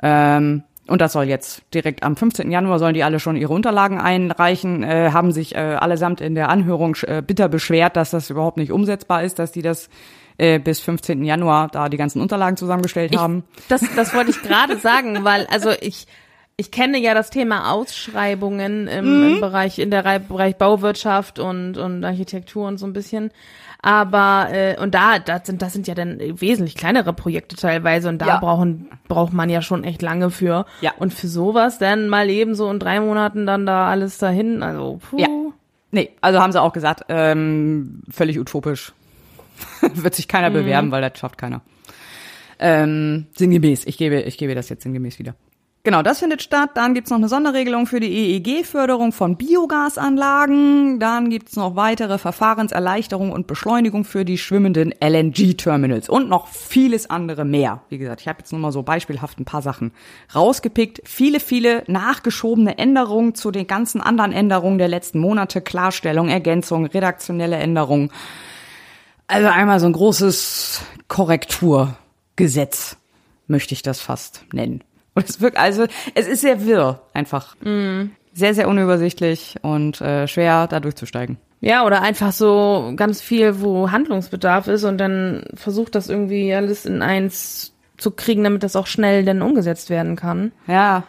Ähm, 0.01 0.63
und 0.87 1.01
das 1.01 1.13
soll 1.13 1.25
jetzt 1.25 1.63
direkt 1.73 2.03
am 2.03 2.15
15. 2.15 2.51
Januar 2.51 2.77
sollen 2.77 2.93
die 2.93 3.03
alle 3.03 3.19
schon 3.19 3.35
ihre 3.35 3.53
Unterlagen 3.53 3.99
einreichen, 3.99 4.83
äh, 4.83 5.09
haben 5.11 5.31
sich 5.31 5.55
äh, 5.55 5.59
allesamt 5.59 6.21
in 6.21 6.35
der 6.35 6.49
Anhörung 6.49 6.95
äh, 7.07 7.23
bitter 7.25 7.49
beschwert, 7.49 7.95
dass 7.95 8.11
das 8.11 8.29
überhaupt 8.29 8.57
nicht 8.57 8.71
umsetzbar 8.71 9.23
ist, 9.23 9.39
dass 9.39 9.51
die 9.51 9.63
das 9.63 9.89
äh, 10.37 10.59
bis 10.59 10.79
15. 10.79 11.23
Januar 11.23 11.69
da 11.69 11.89
die 11.89 11.97
ganzen 11.97 12.21
Unterlagen 12.21 12.57
zusammengestellt 12.57 13.13
Ich, 13.13 13.19
haben. 13.19 13.43
das, 13.69 13.81
das 13.95 14.13
wollte 14.13 14.31
ich 14.31 14.41
gerade 14.41 14.77
sagen, 14.77 15.23
weil 15.23 15.45
also 15.47 15.71
ich 15.81 16.07
ich 16.57 16.71
kenne 16.71 16.97
ja 16.99 17.13
das 17.13 17.31
Thema 17.31 17.71
Ausschreibungen 17.73 18.87
im, 18.87 19.05
Mhm. 19.27 19.33
im 19.35 19.41
Bereich 19.41 19.77
in 19.77 19.91
der 19.91 20.05
Rei- 20.05 20.19
Bereich 20.19 20.55
Bauwirtschaft 20.55 21.37
und 21.39 21.77
und 21.77 22.03
Architektur 22.05 22.67
und 22.67 22.77
so 22.77 22.85
ein 22.87 22.93
bisschen. 22.93 23.31
Aber 23.81 24.47
äh, 24.51 24.79
und 24.81 24.95
da 24.95 25.19
das 25.19 25.45
sind 25.45 25.61
das 25.61 25.73
sind 25.73 25.87
ja 25.87 25.93
dann 25.95 26.17
wesentlich 26.19 26.75
kleinere 26.75 27.13
Projekte 27.13 27.55
teilweise 27.55 28.09
und 28.09 28.19
da 28.19 28.27
Ja. 28.27 28.39
brauchen 28.39 28.89
braucht 29.07 29.33
man 29.33 29.49
ja 29.49 29.61
schon 29.61 29.83
echt 29.83 30.01
lange 30.01 30.31
für. 30.31 30.65
Ja. 30.81 30.93
Und 30.97 31.13
für 31.13 31.27
sowas 31.27 31.77
dann 31.77 32.07
mal 32.07 32.29
eben 32.29 32.55
so 32.55 32.69
in 32.71 32.79
drei 32.79 32.99
Monaten 32.99 33.45
dann 33.45 33.65
da 33.65 33.89
alles 33.89 34.17
dahin. 34.17 34.63
Also 34.63 34.99
puh. 35.09 35.17
Ja. 35.19 35.27
Nee, 35.91 36.09
also 36.21 36.39
haben 36.39 36.51
sie 36.51 36.61
auch 36.61 36.73
gesagt, 36.73 37.03
ähm, 37.09 38.01
völlig 38.09 38.39
utopisch. 38.39 38.93
Wird 40.03 40.15
sich 40.15 40.27
keiner 40.27 40.49
bewerben, 40.49 40.91
weil 40.91 41.01
das 41.01 41.19
schafft 41.19 41.37
keiner. 41.37 41.61
Ähm, 42.59 43.27
sinngemäß, 43.35 43.85
ich 43.85 43.97
gebe, 43.97 44.21
ich 44.21 44.37
gebe 44.37 44.55
das 44.55 44.69
jetzt 44.69 44.83
sinngemäß 44.83 45.19
wieder. 45.19 45.35
Genau, 45.85 46.01
das 46.01 46.17
findet 46.17 46.41
statt. 46.41 46.71
Dann 46.73 46.95
gibt's 46.95 47.11
noch 47.11 47.19
eine 47.19 47.27
Sonderregelung 47.27 47.85
für 47.85 47.99
die 47.99 48.11
EEG-Förderung 48.11 49.11
von 49.11 49.37
Biogasanlagen. 49.37 50.99
Dann 50.99 51.29
gibt's 51.29 51.55
noch 51.55 51.75
weitere 51.75 52.17
Verfahrenserleichterung 52.17 53.31
und 53.31 53.45
Beschleunigung 53.45 54.03
für 54.03 54.25
die 54.25 54.39
schwimmenden 54.39 54.95
LNG-Terminals 54.99 56.09
und 56.09 56.27
noch 56.27 56.47
vieles 56.47 57.07
andere 57.11 57.45
mehr. 57.45 57.83
Wie 57.89 57.99
gesagt, 57.99 58.21
ich 58.21 58.27
habe 58.27 58.39
jetzt 58.39 58.51
nur 58.51 58.61
mal 58.61 58.71
so 58.71 58.81
beispielhaft 58.81 59.39
ein 59.39 59.45
paar 59.45 59.61
Sachen 59.61 59.91
rausgepickt. 60.33 61.03
Viele, 61.05 61.39
viele 61.39 61.83
nachgeschobene 61.85 62.79
Änderungen 62.79 63.35
zu 63.35 63.51
den 63.51 63.67
ganzen 63.67 64.01
anderen 64.01 64.31
Änderungen 64.31 64.79
der 64.79 64.87
letzten 64.87 65.19
Monate. 65.19 65.61
Klarstellung, 65.61 66.29
Ergänzung, 66.29 66.87
redaktionelle 66.87 67.57
Änderungen. 67.57 68.09
Also 69.27 69.47
einmal 69.47 69.79
so 69.79 69.87
ein 69.87 69.93
großes 69.93 70.81
Korrekturgesetz, 71.07 72.97
möchte 73.47 73.73
ich 73.73 73.81
das 73.81 73.99
fast 73.99 74.45
nennen. 74.53 74.83
Und 75.15 75.29
es 75.29 75.39
wirkt, 75.41 75.57
also, 75.57 75.85
es 76.13 76.27
ist 76.27 76.41
sehr 76.41 76.65
wirr, 76.65 77.01
einfach. 77.13 77.55
sehr, 78.33 78.53
sehr 78.53 78.67
unübersichtlich 78.67 79.55
und 79.61 80.01
äh, 80.01 80.27
schwer, 80.27 80.67
da 80.67 80.79
durchzusteigen. 80.79 81.37
Ja, 81.61 81.85
oder 81.85 82.01
einfach 82.01 82.33
so 82.33 82.93
ganz 82.95 83.21
viel, 83.21 83.61
wo 83.61 83.89
Handlungsbedarf 83.91 84.67
ist 84.67 84.83
und 84.83 84.97
dann 84.97 85.45
versucht 85.55 85.95
das 85.95 86.09
irgendwie 86.09 86.53
alles 86.53 86.85
in 86.85 87.01
eins 87.01 87.73
zu 87.97 88.11
kriegen, 88.11 88.43
damit 88.43 88.61
das 88.61 88.75
auch 88.75 88.87
schnell 88.87 89.23
dann 89.23 89.41
umgesetzt 89.41 89.89
werden 89.89 90.15
kann. 90.15 90.51
Ja. 90.67 91.03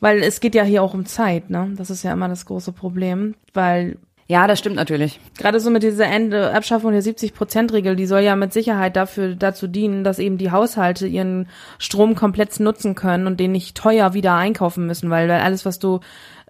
Weil 0.00 0.22
es 0.22 0.40
geht 0.40 0.54
ja 0.54 0.64
hier 0.64 0.82
auch 0.82 0.92
um 0.92 1.06
Zeit, 1.06 1.48
ne? 1.48 1.72
Das 1.76 1.88
ist 1.88 2.02
ja 2.02 2.12
immer 2.12 2.28
das 2.28 2.44
große 2.44 2.72
Problem, 2.72 3.36
weil 3.54 3.96
Ja, 4.26 4.46
das 4.46 4.58
stimmt 4.58 4.76
natürlich. 4.76 5.20
gerade 5.36 5.60
so 5.60 5.70
mit 5.70 5.82
dieser 5.82 6.06
Ende 6.06 6.54
Abschaffung 6.54 6.92
der 6.92 7.02
70-Prozent-Regel, 7.02 7.94
die 7.94 8.06
soll 8.06 8.20
ja 8.20 8.36
mit 8.36 8.52
Sicherheit 8.52 8.96
dafür 8.96 9.34
dazu 9.34 9.66
dienen, 9.66 10.02
dass 10.02 10.18
eben 10.18 10.38
die 10.38 10.50
Haushalte 10.50 11.06
ihren 11.06 11.48
Strom 11.78 12.14
komplett 12.14 12.58
nutzen 12.58 12.94
können 12.94 13.26
und 13.26 13.38
den 13.38 13.52
nicht 13.52 13.76
teuer 13.76 14.14
wieder 14.14 14.34
einkaufen 14.34 14.86
müssen, 14.86 15.10
weil, 15.10 15.28
weil 15.28 15.40
alles, 15.40 15.64
was 15.64 15.78
du 15.78 16.00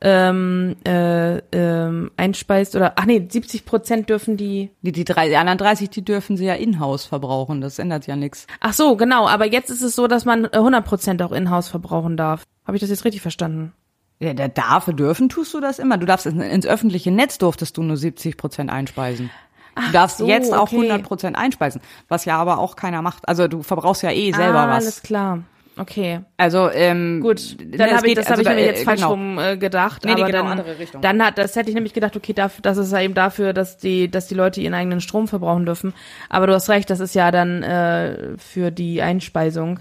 ähm, 0.00 0.76
äh, 0.86 1.38
ähm, 1.52 2.10
einspeist 2.16 2.76
oder 2.76 2.92
ach 2.96 3.06
nee, 3.06 3.26
70 3.28 3.64
Prozent 3.64 4.10
dürfen 4.10 4.36
die. 4.36 4.70
Die, 4.82 4.92
die, 4.92 5.04
drei, 5.04 5.28
die 5.28 5.36
anderen 5.36 5.58
30, 5.58 5.88
die 5.90 6.04
dürfen 6.04 6.36
sie 6.36 6.44
ja 6.44 6.54
in-house 6.54 7.06
verbrauchen. 7.06 7.60
Das 7.60 7.78
ändert 7.78 8.06
ja 8.06 8.14
nichts. 8.14 8.46
Ach 8.60 8.72
so, 8.72 8.96
genau. 8.96 9.26
Aber 9.26 9.46
jetzt 9.46 9.70
ist 9.70 9.82
es 9.82 9.96
so, 9.96 10.06
dass 10.06 10.24
man 10.24 10.44
äh, 10.44 10.50
100 10.52 10.84
Prozent 10.84 11.22
auch 11.22 11.32
in-house 11.32 11.68
verbrauchen 11.68 12.16
darf. 12.16 12.42
Habe 12.66 12.76
ich 12.76 12.80
das 12.80 12.90
jetzt 12.90 13.04
richtig 13.04 13.22
verstanden? 13.22 13.72
Ja, 14.20 14.32
der 14.32 14.48
darf, 14.48 14.86
dürfen 14.86 15.28
tust 15.28 15.52
du 15.54 15.60
das 15.60 15.78
immer. 15.78 15.98
Du 15.98 16.06
darfst 16.06 16.26
in- 16.26 16.40
ins 16.40 16.66
öffentliche 16.66 17.10
Netz 17.10 17.38
durftest 17.38 17.76
du 17.76 17.82
nur 17.82 17.96
70 17.96 18.36
Prozent 18.36 18.70
einspeisen. 18.70 19.30
Du 19.74 19.92
darfst 19.92 20.18
so, 20.18 20.28
jetzt 20.28 20.52
auch 20.52 20.72
okay. 20.72 20.76
100 20.76 21.02
Prozent 21.02 21.36
einspeisen, 21.36 21.80
was 22.08 22.24
ja 22.24 22.38
aber 22.38 22.58
auch 22.58 22.76
keiner 22.76 23.02
macht. 23.02 23.28
Also 23.28 23.48
du 23.48 23.62
verbrauchst 23.62 24.02
ja 24.02 24.12
eh 24.12 24.30
selber 24.32 24.60
ah, 24.60 24.68
was. 24.68 24.84
Alles 24.84 25.02
klar. 25.02 25.40
Okay. 25.76 26.20
Also 26.36 26.70
ähm, 26.70 27.20
Gut, 27.20 27.56
dann 27.76 27.96
habe 27.96 28.06
ich 28.06 28.14
das 28.14 28.30
habe 28.30 28.42
ich 28.42 28.48
also, 28.48 28.60
mir 28.60 28.64
äh, 28.64 28.70
jetzt 28.70 28.84
falsch 28.84 29.00
genau. 29.00 29.10
rum 29.10 29.38
äh, 29.38 29.56
gedacht, 29.56 30.04
Nee, 30.04 30.14
nee, 30.14 30.22
aber 30.22 30.30
genau, 30.30 30.42
dann, 30.44 30.58
andere 30.60 30.78
Richtung. 30.78 31.02
dann 31.02 31.20
hat 31.24 31.36
das 31.36 31.56
hätte 31.56 31.68
ich 31.68 31.74
nämlich 31.74 31.92
gedacht, 31.92 32.16
okay, 32.16 32.32
dafür, 32.32 32.62
das 32.62 32.78
ist 32.78 32.92
ja 32.92 33.00
eben 33.00 33.14
dafür, 33.14 33.52
dass 33.52 33.76
die 33.76 34.08
dass 34.08 34.28
die 34.28 34.36
Leute 34.36 34.60
ihren 34.60 34.74
eigenen 34.74 35.00
Strom 35.00 35.26
verbrauchen 35.26 35.66
dürfen, 35.66 35.92
aber 36.28 36.46
du 36.46 36.54
hast 36.54 36.68
recht, 36.68 36.90
das 36.90 37.00
ist 37.00 37.16
ja 37.16 37.32
dann 37.32 37.64
äh, 37.64 38.38
für 38.38 38.70
die 38.70 39.02
Einspeisung 39.02 39.80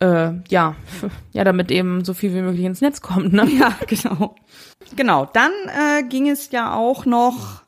äh, 0.00 0.32
ja, 0.48 0.74
ja, 1.32 1.44
damit 1.44 1.70
eben 1.70 2.04
so 2.04 2.14
viel 2.14 2.34
wie 2.34 2.42
möglich 2.42 2.64
ins 2.64 2.80
Netz 2.80 3.00
kommt, 3.00 3.32
ne? 3.32 3.48
Ja, 3.58 3.74
genau. 3.86 4.34
Genau, 4.96 5.28
dann 5.32 5.52
äh, 5.68 6.02
ging 6.02 6.28
es 6.28 6.50
ja 6.50 6.74
auch 6.74 7.06
noch, 7.06 7.62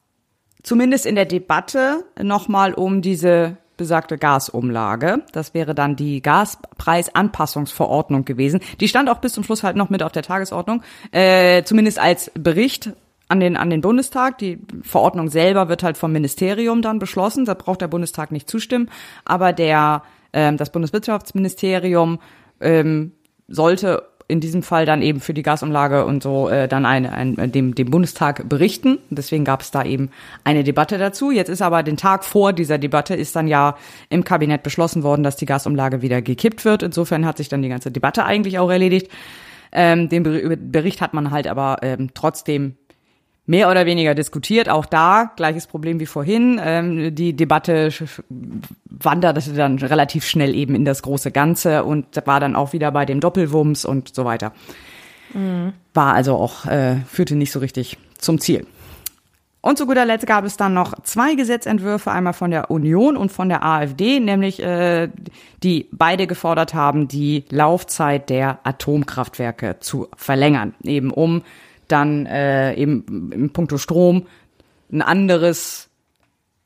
zumindest 0.63 1.07
in 1.07 1.15
der 1.15 1.27
Debatte, 1.27 2.05
nochmal 2.21 2.75
um 2.75 3.03
diese 3.03 3.59
besagte 3.77 4.19
Gasumlage. 4.19 5.23
Das 5.33 5.55
wäre 5.55 5.75
dann 5.75 5.97
die 5.97 6.23
Gaspreisanpassungsverordnung 6.23 8.25
gewesen. 8.25 8.61
Die 8.81 8.89
stand 8.89 9.11
auch 9.11 9.19
bis 9.19 9.33
zum 9.33 9.45
Schluss 9.45 9.63
halt 9.63 9.77
noch 9.77 9.91
mit 9.91 10.03
auf 10.03 10.13
der 10.13 10.23
Tagesordnung, 10.23 10.83
äh, 11.11 11.63
zumindest 11.65 11.99
als 11.99 12.31
Bericht 12.35 12.93
an 13.29 13.41
den, 13.41 13.57
an 13.57 13.71
den 13.71 13.81
Bundestag. 13.81 14.39
Die 14.39 14.59
Verordnung 14.83 15.29
selber 15.29 15.69
wird 15.69 15.83
halt 15.83 15.97
vom 15.97 16.13
Ministerium 16.13 16.83
dann 16.83 16.99
beschlossen. 16.99 17.45
Da 17.45 17.55
braucht 17.55 17.81
der 17.81 17.89
Bundestag 17.89 18.31
nicht 18.31 18.49
zustimmen. 18.49 18.91
Aber 19.25 19.53
der, 19.53 20.03
ähm, 20.33 20.57
das 20.57 20.71
Bundeswirtschaftsministerium 20.71 22.19
ähm, 22.61 23.13
sollte 23.49 24.05
in 24.29 24.41
diesem 24.41 24.63
Fall 24.63 24.87
dann 24.87 25.03
eben 25.03 25.21
für 25.21 25.35
die 25.35 25.43
Gasumlage 25.43 26.07
und 26.07 26.23
so 26.23 26.49
äh, 26.49 26.67
dann 26.67 26.87
ein, 26.87 27.05
ein, 27.05 27.53
dem, 27.53 27.75
dem 27.75 27.91
Bundestag 27.91 28.49
berichten. 28.49 28.99
Deswegen 29.11 29.45
gab 29.45 29.61
es 29.61 29.73
da 29.73 29.85
eben 29.85 30.11
eine 30.43 30.65
Debatte 30.65 30.97
dazu. 30.97 31.31
Jetzt 31.31 31.49
ist 31.49 31.61
aber 31.61 31.83
den 31.83 31.99
Tag 31.99 32.25
vor 32.25 32.55
dieser 32.55 32.79
Debatte 32.79 33.15
ist 33.15 33.37
dann 33.37 33.47
ja 33.47 33.77
im 34.09 34.25
Kabinett 34.25 34.63
beschlossen 34.63 35.03
worden, 35.03 35.23
dass 35.23 35.37
die 35.37 35.45
Gasumlage 35.45 36.01
wieder 36.01 36.23
gekippt 36.23 36.65
wird. 36.65 36.83
Insofern 36.83 37.27
hat 37.27 37.37
sich 37.37 37.51
dann 37.51 37.61
die 37.61 37.69
ganze 37.69 37.91
Debatte 37.91 38.25
eigentlich 38.25 38.59
auch 38.59 38.71
erledigt. 38.71 39.11
Ähm, 39.71 40.09
den 40.09 40.23
Ber- 40.23 40.57
Bericht 40.57 41.01
hat 41.03 41.13
man 41.13 41.31
halt 41.31 41.47
aber 41.47 41.79
ähm, 41.83 42.11
trotzdem 42.15 42.77
mehr 43.47 43.71
oder 43.71 43.87
weniger 43.87 44.15
diskutiert. 44.15 44.69
Auch 44.69 44.87
da 44.87 45.33
gleiches 45.37 45.67
Problem 45.67 46.01
wie 46.01 46.07
vorhin. 46.07 46.61
Ähm, 46.63 47.15
die 47.15 47.35
Debatte 47.35 47.91
wanderte 48.89 49.53
dann 49.53 49.79
relativ 49.79 50.25
schnell 50.27 50.55
eben 50.55 50.75
in 50.75 50.85
das 50.85 51.03
große 51.03 51.31
Ganze 51.31 51.85
und 51.85 52.07
war 52.27 52.41
dann 52.41 52.57
auch 52.57 52.73
wieder 52.73 52.91
bei 52.93 53.05
dem 53.05 53.21
Doppelwumms 53.21 53.85
und 53.85 54.15
so 54.15 54.25
weiter. 54.25 54.53
War 55.95 56.15
also 56.15 56.37
auch, 56.37 56.67
äh, 56.67 56.97
führte 57.07 57.37
nicht 57.37 57.53
so 57.53 57.59
richtig 57.59 57.99
zum 58.19 58.39
Ziel. 58.39 58.67
Und 59.65 59.79
zu 59.79 59.87
guter 59.87 60.05
Letzt 60.05 60.27
gab 60.27 60.45
es 60.45 60.57
dann 60.57 60.75
noch 60.75 61.01
zwei 61.05 61.37
Gesetzentwürfe, 61.37 62.11
einmal 62.11 62.33
von 62.33 62.51
der 62.51 62.73
Union 62.73 63.17
und 63.17 63.31
von 63.31 63.49
der 63.49 63.65
AfD, 63.65 64.19
nämlich 64.19 64.61
äh, 64.61 65.09
die 65.63 65.89
beide 65.93 66.27
gefordert 66.27 66.75
haben, 66.75 67.07
die 67.07 67.45
Laufzeit 67.49 68.29
der 68.29 68.59
Atomkraftwerke 68.65 69.77
zu 69.79 70.09
verlängern, 70.17 70.75
eben 70.83 71.13
um 71.13 71.43
dann 71.93 72.27
äh, 72.27 72.75
eben 72.75 73.31
im 73.33 73.53
Punkto 73.53 73.79
Strom 73.79 74.27
ein 74.91 75.03
anderes 75.03 75.89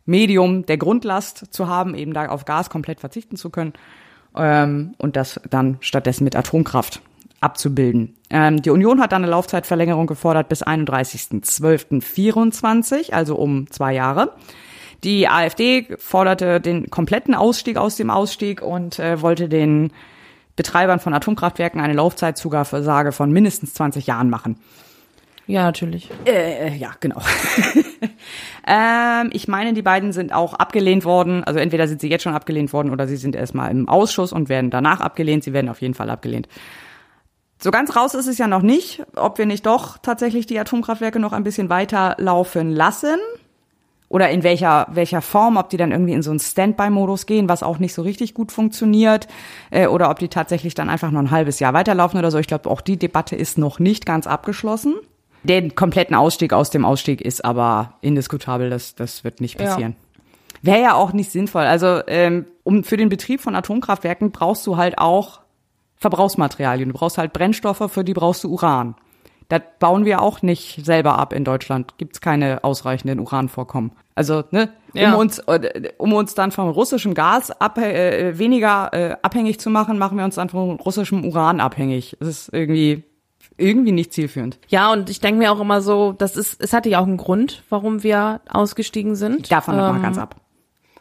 Medium 0.05 0.66
der 0.66 0.79
Grundlast 0.79 1.53
zu 1.53 1.68
haben, 1.68 1.95
eben 1.95 2.14
da 2.14 2.29
auf 2.29 2.45
Gas 2.45 2.70
komplett 2.70 3.01
verzichten 3.01 3.37
zu 3.37 3.51
können 3.51 3.72
ähm, 4.37 4.95
und 4.99 5.16
das 5.16 5.41
dann 5.51 5.79
stattdessen 5.81 6.22
mit 6.24 6.37
Atomkraft 6.37 7.03
abzubilden. 7.41 8.14
Ähm, 8.31 8.62
die 8.62 8.70
Union 8.70 9.01
hat 9.01 9.11
dann 9.12 9.22
eine 9.22 9.31
Laufzeitverlängerung 9.31 10.07
gefordert 10.07 10.49
bis 10.49 10.64
31.12.24, 10.64 13.12
also 13.12 13.37
um 13.37 13.70
zwei 13.70 13.93
Jahre. 13.95 14.33
Die 15.05 15.29
AfD 15.29 15.87
forderte 15.99 16.59
den 16.61 16.89
kompletten 16.91 17.35
Ausstieg 17.35 17.77
aus 17.77 17.97
dem 17.97 18.11
Ausstieg 18.11 18.62
und 18.62 18.99
äh, 18.99 19.20
wollte 19.20 19.49
den 19.49 19.93
Betreibern 20.57 21.01
von 21.01 21.12
Atomkraftwerken 21.12 21.81
eine 21.81 21.93
Laufzeitzusage 21.93 23.12
von 23.12 23.31
mindestens 23.31 23.74
20 23.74 24.07
Jahren 24.07 24.31
machen. 24.31 24.59
Ja, 25.47 25.62
natürlich. 25.62 26.11
Äh, 26.26 26.76
ja, 26.76 26.90
genau. 26.99 27.20
ähm, 28.66 29.30
ich 29.32 29.47
meine, 29.47 29.74
die 29.74 29.82
beiden 29.82 30.12
sind 30.12 30.32
auch 30.32 30.55
abgelehnt 30.55 31.05
worden. 31.05 31.44
Also 31.44 31.61
entweder 31.61 31.86
sind 31.86 32.01
sie 32.01 32.11
jetzt 32.11 32.22
schon 32.22 32.34
abgelehnt 32.34 32.72
worden 32.72 32.90
oder 32.90 33.07
sie 33.07 33.16
sind 33.16 33.36
erstmal 33.36 33.70
im 33.70 33.88
Ausschuss 33.88 34.32
und 34.32 34.49
werden 34.49 34.70
danach 34.70 35.01
abgelehnt. 35.01 35.44
Sie 35.44 35.53
werden 35.53 35.68
auf 35.68 35.80
jeden 35.80 35.94
Fall 35.94 36.11
abgelehnt. 36.11 36.49
So 37.59 37.70
ganz 37.70 37.94
raus 37.94 38.14
ist 38.14 38.26
es 38.26 38.38
ja 38.38 38.49
noch 38.49 38.62
nicht, 38.62 39.03
ob 39.14 39.38
wir 39.38 39.47
nicht 39.47 39.64
doch 39.66 39.99
tatsächlich 39.99 40.47
die 40.47 40.59
Atomkraftwerke 40.59 41.20
noch 41.20 41.32
ein 41.32 41.44
bisschen 41.44 41.70
weiter 41.70 42.16
laufen 42.18 42.70
lassen. 42.70 43.18
Oder 44.09 44.30
in 44.30 44.42
welcher, 44.42 44.86
welcher 44.90 45.20
Form, 45.20 45.57
ob 45.57 45.68
die 45.70 45.76
dann 45.76 45.90
irgendwie 45.90 46.12
in 46.12 46.22
so 46.22 46.30
einen 46.30 46.38
Standby-Modus 46.38 47.26
gehen, 47.26 47.49
was 47.49 47.62
auch 47.62 47.78
nicht 47.78 47.92
so 47.92 48.03
richtig 48.03 48.34
gut 48.34 48.53
funktioniert, 48.53 49.26
äh, 49.70 49.88
oder 49.88 50.11
ob 50.11 50.18
die 50.20 50.28
tatsächlich 50.28 50.74
dann 50.74 50.88
einfach 50.88 51.11
noch 51.11 51.20
ein 51.20 51.32
halbes 51.32 51.59
Jahr 51.59 51.72
weiterlaufen 51.72 52.18
oder 52.18 52.30
so. 52.30 52.38
Ich 52.38 52.47
glaube, 52.47 52.70
auch 52.70 52.80
die 52.80 52.99
Debatte 52.99 53.34
ist 53.34 53.59
noch 53.59 53.80
nicht 53.80 54.07
ganz 54.07 54.28
abgeschlossen. 54.28 54.94
Den 55.47 55.74
kompletten 55.74 56.14
Ausstieg 56.16 56.53
aus 56.53 56.70
dem 56.70 56.84
Ausstieg 56.84 57.20
ist 57.20 57.44
aber 57.44 57.94
indiskutabel, 58.01 58.70
das, 58.70 58.94
das 58.94 59.22
wird 59.24 59.40
nicht 59.40 59.59
Ja. 59.61 59.66
passieren. 59.66 59.97
Wäre 60.62 60.80
ja 60.82 60.94
auch 60.94 61.12
nicht 61.12 61.30
sinnvoll. 61.30 61.62
Also 61.64 62.01
ähm, 62.07 62.47
um 62.64 62.82
für 62.82 62.97
den 62.97 63.09
Betrieb 63.09 63.40
von 63.40 63.55
Atomkraftwerken 63.55 64.30
brauchst 64.32 64.66
du 64.66 64.76
halt 64.76 64.99
auch 64.99 65.40
Verbrauchsmaterialien. 65.97 66.90
Du 66.90 66.94
brauchst 66.99 67.18
halt 67.18 67.32
Brennstoffe, 67.32 67.90
für 67.90 68.05
die 68.05 68.14
brauchst 68.14 68.44
du 68.44 68.51
Uran. 68.51 68.94
Das 69.49 69.62
bauen 69.78 70.05
wir 70.05 70.22
auch 70.22 70.42
nicht 70.42 70.84
selber 70.84 71.18
ab 71.18 71.32
in 71.32 71.44
Deutschland. 71.44 71.94
Gibt's 71.99 72.20
keine 72.20 72.64
ausreichenden 72.64 73.20
Uranvorkommen. 73.20 73.92
Also, 74.16 74.42
ne, 74.51 74.70
um 74.94 75.01
Ja. 75.01 75.14
uns, 75.14 75.38
äh, 75.40 75.90
um 75.99 76.12
uns 76.14 76.34
dann 76.34 76.51
vom 76.51 76.68
russischen 76.68 77.14
Gas 77.14 77.51
ab, 77.53 77.78
äh, 77.78 78.38
weniger 78.38 78.92
äh, 78.92 79.16
abhängig 79.22 79.61
zu 79.61 79.70
machen, 79.70 79.99
machen 79.99 80.18
wir 80.18 80.24
uns 80.24 80.34
dann 80.34 80.49
vom 80.49 80.70
russischen 80.76 81.24
Uran 81.24 81.61
abhängig. 81.61 82.16
Das 82.18 82.28
ist 82.28 82.49
irgendwie, 82.53 83.05
irgendwie 83.59 83.92
nicht 83.92 84.12
zielführend. 84.12 84.59
Ja, 84.68 84.92
und 84.92 85.11
ich 85.11 85.20
denke 85.20 85.38
mir 85.38 85.52
auch 85.52 85.61
immer 85.61 85.80
so, 85.80 86.12
das 86.12 86.36
ist, 86.36 86.62
es 86.62 86.72
hatte 86.72 86.88
ja 86.88 87.00
auch 87.00 87.07
einen 87.07 87.16
Grund, 87.16 87.62
warum 87.68 88.02
wir 88.02 88.40
ausgestiegen 88.48 89.16
sind. 89.16 89.50
Davon 89.50 89.74
ähm, 89.74 89.80
mal 89.80 90.00
ganz 90.00 90.18
ab. 90.18 90.36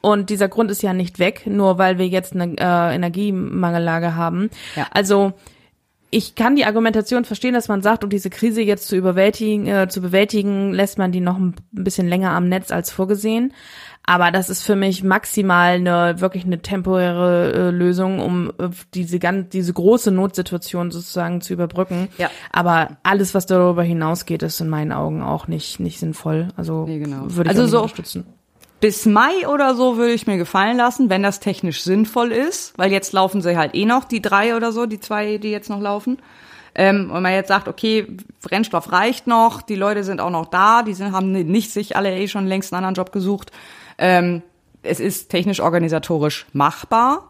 Und 0.02 0.30
dieser 0.30 0.48
Grund 0.48 0.70
ist 0.70 0.84
ja 0.84 0.94
nicht 0.94 1.18
weg, 1.18 1.48
nur 1.48 1.80
weil 1.80 1.98
wir 1.98 2.08
jetzt 2.08 2.34
eine 2.34 2.56
äh, 2.58 2.96
Energiemangellage 2.96 4.16
haben. 4.16 4.52
Ja. 4.76 4.88
Also 4.92 5.34
ich 6.12 6.36
kann 6.36 6.56
die 6.56 6.66
Argumentation 6.66 7.26
verstehen, 7.26 7.54
dass 7.54 7.68
man 7.68 7.82
sagt, 7.82 8.04
um 8.04 8.10
diese 8.10 8.30
Krise 8.30 8.62
jetzt 8.62 8.88
zu 8.88 8.96
überwältigen, 8.96 9.68
äh, 9.68 9.88
zu 9.90 10.02
bewältigen, 10.02 10.72
lässt 10.74 10.98
man 10.98 11.12
die 11.12 11.20
noch 11.20 11.38
ein 11.38 11.56
bisschen 11.72 12.08
länger 12.08 12.32
am 12.32 12.48
Netz 12.48 12.72
als 12.72 12.92
vorgesehen. 12.92 13.54
Aber 14.08 14.32
das 14.32 14.50
ist 14.52 14.62
für 14.62 14.76
mich 14.76 15.04
maximal 15.04 15.74
eine 15.76 16.22
wirklich 16.22 16.46
eine 16.46 16.62
temporäre 16.62 17.54
äh, 17.54 17.70
Lösung, 17.72 18.20
um 18.20 18.52
äh, 18.60 18.70
diese 18.94 19.18
ganz 19.18 19.50
diese 19.50 19.74
große 19.74 20.12
Notsituation 20.12 20.92
sozusagen 20.92 21.42
zu 21.42 21.54
überbrücken. 21.54 22.08
Ja. 22.20 22.30
Aber 22.52 22.98
alles, 23.02 23.34
was 23.34 23.48
darüber 23.48 23.82
hinausgeht, 23.84 24.44
ist 24.44 24.62
in 24.62 24.70
meinen 24.70 24.92
Augen 24.92 25.24
auch 25.24 25.48
nicht 25.48 25.80
nicht 25.80 26.00
sinnvoll. 26.00 26.50
Also 26.56 26.86
Nee, 26.86 27.00
genau. 27.00 27.24
würde 27.24 27.50
ich 27.52 27.58
Also 27.58 27.66
so- 27.68 27.78
unterstützen. 27.82 28.26
Bis 28.86 29.08
Mai 29.08 29.48
oder 29.48 29.74
so 29.74 29.98
würde 29.98 30.14
ich 30.14 30.28
mir 30.28 30.38
gefallen 30.38 30.78
lassen, 30.78 31.10
wenn 31.10 31.24
das 31.24 31.40
technisch 31.40 31.82
sinnvoll 31.82 32.32
ist, 32.32 32.78
weil 32.78 32.92
jetzt 32.92 33.14
laufen 33.14 33.42
sie 33.42 33.58
halt 33.58 33.74
eh 33.74 33.84
noch, 33.84 34.04
die 34.04 34.22
drei 34.22 34.56
oder 34.56 34.72
so, 34.72 34.86
die 34.86 35.00
zwei, 35.00 35.40
die 35.40 35.50
jetzt 35.50 35.72
noch 35.72 35.82
laufen. 35.82 36.20
Ähm, 36.76 37.10
und 37.10 37.24
man 37.24 37.34
jetzt 37.34 37.48
sagt, 37.48 37.68
okay, 37.68 38.06
Brennstoff 38.44 38.92
reicht 38.92 39.26
noch, 39.26 39.64
die 39.64 39.74
Leute 39.74 40.04
sind 40.04 40.22
auch 40.22 40.30
noch 40.30 40.46
da, 40.46 40.84
die 40.84 40.94
sind, 40.94 41.14
haben 41.14 41.32
nicht 41.32 41.72
sich 41.72 41.96
alle 41.96 42.16
eh 42.16 42.28
schon 42.28 42.46
längst 42.46 42.72
einen 42.72 42.86
anderen 42.86 42.94
Job 42.94 43.12
gesucht. 43.12 43.52
Ähm, 43.98 44.44
es 44.84 45.00
ist 45.00 45.30
technisch 45.30 45.62
organisatorisch 45.62 46.46
machbar. 46.54 47.28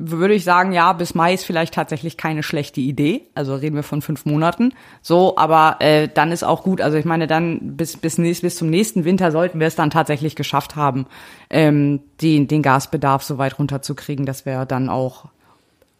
Würde 0.00 0.34
ich 0.34 0.44
sagen, 0.44 0.72
ja, 0.72 0.92
bis 0.92 1.14
Mai 1.14 1.34
ist 1.34 1.44
vielleicht 1.44 1.74
tatsächlich 1.74 2.16
keine 2.16 2.42
schlechte 2.42 2.80
Idee. 2.80 3.22
Also 3.34 3.54
reden 3.54 3.74
wir 3.74 3.82
von 3.82 4.00
fünf 4.00 4.24
Monaten. 4.26 4.72
So, 5.02 5.36
aber 5.36 5.76
äh, 5.80 6.08
dann 6.12 6.30
ist 6.30 6.44
auch 6.44 6.62
gut. 6.62 6.80
Also 6.80 6.96
ich 6.96 7.04
meine, 7.04 7.26
dann 7.26 7.76
bis 7.76 7.96
bis 7.96 8.16
nächst, 8.16 8.42
bis 8.42 8.56
zum 8.56 8.70
nächsten 8.70 9.04
Winter 9.04 9.32
sollten 9.32 9.58
wir 9.58 9.66
es 9.66 9.74
dann 9.74 9.90
tatsächlich 9.90 10.36
geschafft 10.36 10.76
haben, 10.76 11.06
ähm, 11.50 12.00
die, 12.20 12.46
den 12.46 12.62
Gasbedarf 12.62 13.24
so 13.24 13.38
weit 13.38 13.58
runterzukriegen, 13.58 14.24
dass 14.24 14.46
wir 14.46 14.64
dann 14.66 14.88
auch 14.88 15.26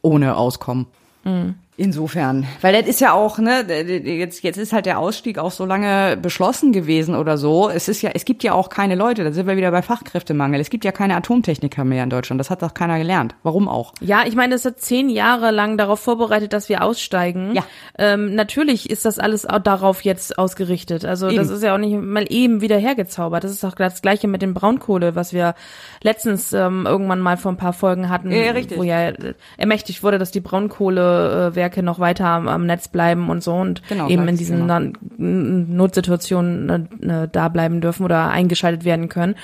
ohne 0.01 0.37
auskommen. 0.37 0.87
Mhm. 1.25 1.57
Insofern, 1.81 2.45
weil 2.61 2.73
das 2.73 2.89
ist 2.89 3.01
ja 3.01 3.13
auch, 3.13 3.39
ne, 3.39 3.61
jetzt, 3.63 4.43
jetzt 4.43 4.57
ist 4.57 4.73
halt 4.73 4.85
der 4.85 4.99
Ausstieg 4.99 5.39
auch 5.39 5.53
so 5.53 5.65
lange 5.65 6.17
beschlossen 6.17 6.73
gewesen 6.73 7.15
oder 7.15 7.39
so. 7.39 7.71
Es 7.71 7.87
ist 7.87 8.03
ja, 8.03 8.11
es 8.15 8.25
gibt 8.25 8.43
ja 8.43 8.53
auch 8.53 8.69
keine 8.69 8.97
Leute, 8.97 9.23
da 9.23 9.31
sind 9.31 9.47
wir 9.47 9.57
wieder 9.57 9.71
bei 9.71 9.81
Fachkräftemangel. 9.81 10.61
Es 10.61 10.71
gibt 10.71 10.85
ja 10.85 10.91
keine 10.91 11.15
Atomtechniker 11.15 11.85
mehr 11.85 12.03
in 12.03 12.11
Deutschland. 12.11 12.41
Das 12.41 12.51
hat 12.51 12.63
doch 12.63 12.75
keiner 12.75 12.99
gelernt. 12.99 13.37
Warum 13.45 13.69
auch? 13.69 13.95
Ja, 14.01 14.25
ich 14.27 14.35
meine, 14.35 14.57
es 14.57 14.65
hat 14.65 14.81
zehn 14.81 15.09
Jahre 15.09 15.53
lang 15.53 15.79
darauf 15.79 16.01
vorbereitet, 16.01 16.53
dass 16.53 16.69
wir 16.69 16.83
aussteigen. 16.83 17.55
Ja. 17.55 17.63
Ähm, 17.97 18.35
natürlich 18.35 18.91
ist 18.91 19.05
das 19.05 19.21
alles 19.21 19.47
auch 19.47 19.61
darauf 19.61 20.03
jetzt 20.03 20.37
ausgerichtet. 20.37 21.05
Also 21.05 21.29
eben. 21.29 21.37
das 21.37 21.49
ist 21.49 21.63
ja 21.63 21.75
auch 21.75 21.79
nicht 21.79 21.97
mal 21.97 22.27
eben 22.29 22.61
wieder 22.61 22.79
hergezaubert. 22.79 23.45
Das 23.45 23.53
ist 23.53 23.65
auch 23.65 23.77
das 23.77 24.03
Gleiche 24.03 24.27
mit 24.27 24.43
dem 24.43 24.53
Braunkohle, 24.53 25.15
was 25.15 25.33
wir 25.33 25.55
letztens 26.03 26.53
ähm, 26.53 26.87
irgendwann 26.89 27.21
mal 27.21 27.37
vor 27.37 27.53
ein 27.53 27.57
paar 27.57 27.73
Folgen 27.73 28.09
hatten, 28.09 28.33
ja, 28.33 28.51
richtig. 28.51 28.79
wo 28.79 28.83
ja 28.83 29.13
ermächtigt 29.57 30.03
wurde, 30.03 30.19
dass 30.19 30.33
die 30.33 30.41
Braunkohle 30.41 31.51
äh, 31.53 31.55
Kraftwerke 31.69 31.83
noch 31.83 31.99
weiter 31.99 32.27
am, 32.27 32.49
am 32.49 32.67
Netz 32.67 32.89
bleiben 32.89 33.31
und 33.31 33.43
so 33.43 33.55
und 33.55 33.83
genau, 33.89 34.09
eben 34.09 34.27
in 34.29 34.37
diesen 34.37 34.67
genau. 34.67 34.93
Notsituationen 35.19 37.03
äh, 37.03 37.29
da 37.31 37.49
bleiben 37.49 37.81
dürfen 37.81 38.05
oder 38.05 38.31
eingeschaltet 38.31 38.85
werden 38.85 39.09
können. 39.09 39.35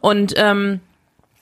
Und 0.00 0.34
ähm, 0.36 0.80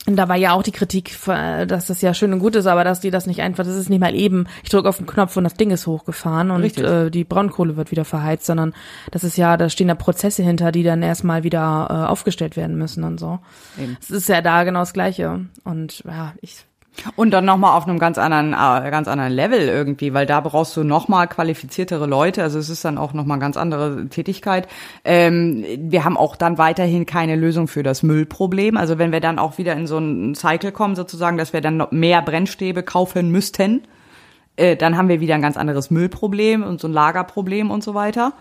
und 0.06 0.16
da 0.16 0.26
war 0.26 0.36
ja 0.36 0.52
auch 0.52 0.62
die 0.62 0.72
Kritik, 0.72 1.14
äh, 1.28 1.66
dass 1.66 1.86
das 1.86 2.00
ja 2.00 2.14
schön 2.14 2.32
und 2.32 2.38
gut 2.38 2.56
ist, 2.56 2.66
aber 2.66 2.82
dass 2.82 3.00
die 3.00 3.10
das 3.10 3.26
nicht 3.26 3.42
einfach, 3.42 3.64
das 3.64 3.76
ist 3.76 3.90
nicht 3.90 4.00
mal 4.00 4.14
eben, 4.14 4.46
ich 4.62 4.70
drücke 4.70 4.88
auf 4.88 4.96
den 4.96 5.06
Knopf 5.06 5.36
und 5.36 5.44
das 5.44 5.52
Ding 5.52 5.70
ist 5.70 5.86
hochgefahren 5.86 6.50
und 6.50 6.78
äh, 6.78 7.10
die 7.10 7.24
Braunkohle 7.24 7.76
wird 7.76 7.90
wieder 7.90 8.06
verheizt, 8.06 8.46
sondern 8.46 8.72
das 9.10 9.22
ist 9.22 9.36
ja, 9.36 9.58
da 9.58 9.68
stehen 9.68 9.88
da 9.88 9.94
Prozesse 9.94 10.42
hinter, 10.42 10.72
die 10.72 10.82
dann 10.82 11.02
erstmal 11.02 11.42
wieder 11.44 11.88
äh, 11.90 12.10
aufgestellt 12.10 12.56
werden 12.56 12.78
müssen 12.78 13.04
und 13.04 13.20
so. 13.20 13.40
Es 14.00 14.08
ist 14.10 14.30
ja 14.30 14.40
da 14.40 14.64
genau 14.64 14.80
das 14.80 14.94
Gleiche. 14.94 15.44
Und 15.64 16.02
ja, 16.06 16.32
ich 16.40 16.64
und 17.16 17.30
dann 17.30 17.44
nochmal 17.44 17.76
auf 17.76 17.86
einem 17.86 17.98
ganz 17.98 18.18
anderen, 18.18 18.52
äh, 18.52 18.90
ganz 18.90 19.08
anderen 19.08 19.32
Level 19.32 19.60
irgendwie, 19.60 20.14
weil 20.14 20.26
da 20.26 20.40
brauchst 20.40 20.76
du 20.76 20.84
nochmal 20.84 21.28
qualifiziertere 21.28 22.06
Leute. 22.06 22.42
Also 22.42 22.58
es 22.58 22.68
ist 22.68 22.84
dann 22.84 22.98
auch 22.98 23.12
nochmal 23.12 23.38
ganz 23.38 23.56
andere 23.56 24.08
Tätigkeit. 24.08 24.68
Ähm, 25.04 25.64
wir 25.78 26.04
haben 26.04 26.16
auch 26.16 26.36
dann 26.36 26.58
weiterhin 26.58 27.06
keine 27.06 27.36
Lösung 27.36 27.68
für 27.68 27.82
das 27.82 28.02
Müllproblem. 28.02 28.76
Also 28.76 28.98
wenn 28.98 29.12
wir 29.12 29.20
dann 29.20 29.38
auch 29.38 29.58
wieder 29.58 29.74
in 29.74 29.86
so 29.86 29.98
einen 29.98 30.34
Cycle 30.34 30.72
kommen 30.72 30.96
sozusagen, 30.96 31.38
dass 31.38 31.52
wir 31.52 31.60
dann 31.60 31.76
noch 31.76 31.92
mehr 31.92 32.22
Brennstäbe 32.22 32.82
kaufen 32.82 33.30
müssten, 33.30 33.82
äh, 34.56 34.76
dann 34.76 34.96
haben 34.96 35.08
wir 35.08 35.20
wieder 35.20 35.34
ein 35.34 35.42
ganz 35.42 35.56
anderes 35.56 35.90
Müllproblem 35.90 36.62
und 36.62 36.80
so 36.80 36.88
ein 36.88 36.92
Lagerproblem 36.92 37.70
und 37.70 37.82
so 37.82 37.94
weiter. 37.94 38.32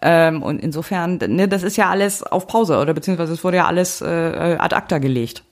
Ähm, 0.00 0.42
und 0.42 0.60
insofern, 0.60 1.18
ne, 1.18 1.48
das 1.48 1.64
ist 1.64 1.76
ja 1.76 1.90
alles 1.90 2.22
auf 2.22 2.46
Pause 2.46 2.78
oder 2.78 2.94
beziehungsweise 2.94 3.32
es 3.32 3.42
wurde 3.42 3.56
ja 3.56 3.66
alles 3.66 4.00
äh, 4.00 4.56
ad 4.58 4.74
acta 4.74 4.98
gelegt. 4.98 5.42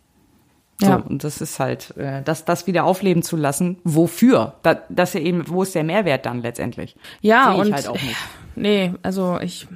So, 0.78 0.86
ja. 0.86 0.96
Und 0.96 1.24
das 1.24 1.40
ist 1.40 1.58
halt, 1.58 1.96
äh, 1.96 2.22
das, 2.22 2.44
das 2.44 2.66
wieder 2.66 2.84
aufleben 2.84 3.22
zu 3.22 3.36
lassen. 3.36 3.78
Wofür? 3.84 4.54
Da, 4.62 4.82
das 4.90 5.14
ja 5.14 5.20
eben, 5.20 5.48
wo 5.48 5.62
ist 5.62 5.74
der 5.74 5.84
Mehrwert 5.84 6.26
dann 6.26 6.42
letztendlich? 6.42 6.96
Ja, 7.22 7.52
und 7.52 7.72
halt 7.72 7.88
auch 7.88 7.94
nicht. 7.94 8.16
nee, 8.56 8.92
also 9.02 9.38
ich, 9.40 9.66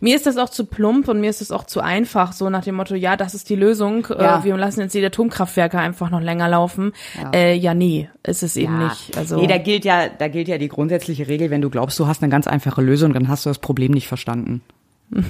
mir 0.00 0.16
ist 0.16 0.24
das 0.24 0.38
auch 0.38 0.48
zu 0.48 0.64
plump 0.64 1.08
und 1.08 1.20
mir 1.20 1.28
ist 1.28 1.42
das 1.42 1.50
auch 1.50 1.64
zu 1.64 1.80
einfach, 1.80 2.32
so 2.32 2.48
nach 2.48 2.64
dem 2.64 2.76
Motto, 2.76 2.94
ja, 2.94 3.18
das 3.18 3.34
ist 3.34 3.50
die 3.50 3.54
Lösung, 3.54 4.06
äh, 4.06 4.22
ja. 4.22 4.40
äh, 4.40 4.44
wir 4.44 4.56
lassen 4.56 4.80
jetzt 4.80 4.94
die 4.94 5.04
Atomkraftwerke 5.04 5.78
einfach 5.78 6.08
noch 6.08 6.22
länger 6.22 6.48
laufen. 6.48 6.92
Ja, 7.20 7.30
äh, 7.34 7.54
ja 7.54 7.74
nee, 7.74 8.08
ist 8.22 8.42
es 8.42 8.56
eben 8.56 8.80
ja. 8.80 8.88
nicht. 8.88 9.14
Also 9.18 9.36
nee, 9.36 9.46
da 9.46 9.58
gilt 9.58 9.84
ja, 9.84 10.08
da 10.08 10.28
gilt 10.28 10.48
ja 10.48 10.56
die 10.56 10.68
grundsätzliche 10.68 11.28
Regel, 11.28 11.50
wenn 11.50 11.60
du 11.60 11.68
glaubst, 11.68 11.98
du 11.98 12.06
hast 12.06 12.22
eine 12.22 12.30
ganz 12.30 12.46
einfache 12.46 12.80
Lösung, 12.80 13.12
dann 13.12 13.28
hast 13.28 13.44
du 13.44 13.50
das 13.50 13.58
Problem 13.58 13.92
nicht 13.92 14.08
verstanden. 14.08 14.62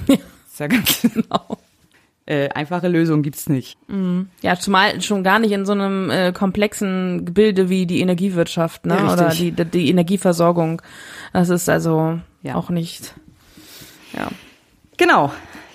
ja. 0.07 0.15
Ist 0.47 0.61
ja 0.61 0.67
ganz 0.67 1.01
genau 1.01 1.59
äh, 2.27 2.49
einfache 2.49 2.87
Lösung 2.87 3.23
gibt's 3.23 3.49
nicht. 3.49 3.77
Mhm. 3.87 4.29
Ja, 4.41 4.57
zumal 4.57 5.01
schon 5.01 5.23
gar 5.23 5.39
nicht 5.39 5.51
in 5.51 5.65
so 5.65 5.71
einem 5.71 6.09
äh, 6.09 6.33
komplexen 6.33 7.25
Gebilde 7.25 7.69
wie 7.69 7.85
die 7.85 8.01
Energiewirtschaft, 8.01 8.85
ne? 8.85 8.97
Ja, 8.97 9.13
Oder 9.13 9.29
die, 9.29 9.51
die 9.51 9.89
Energieversorgung. 9.89 10.81
Das 11.33 11.49
ist 11.49 11.69
also 11.69 12.19
ja. 12.43 12.55
auch 12.55 12.69
nicht. 12.69 13.15
Ja. 14.13 14.27
Genau. 14.97 15.31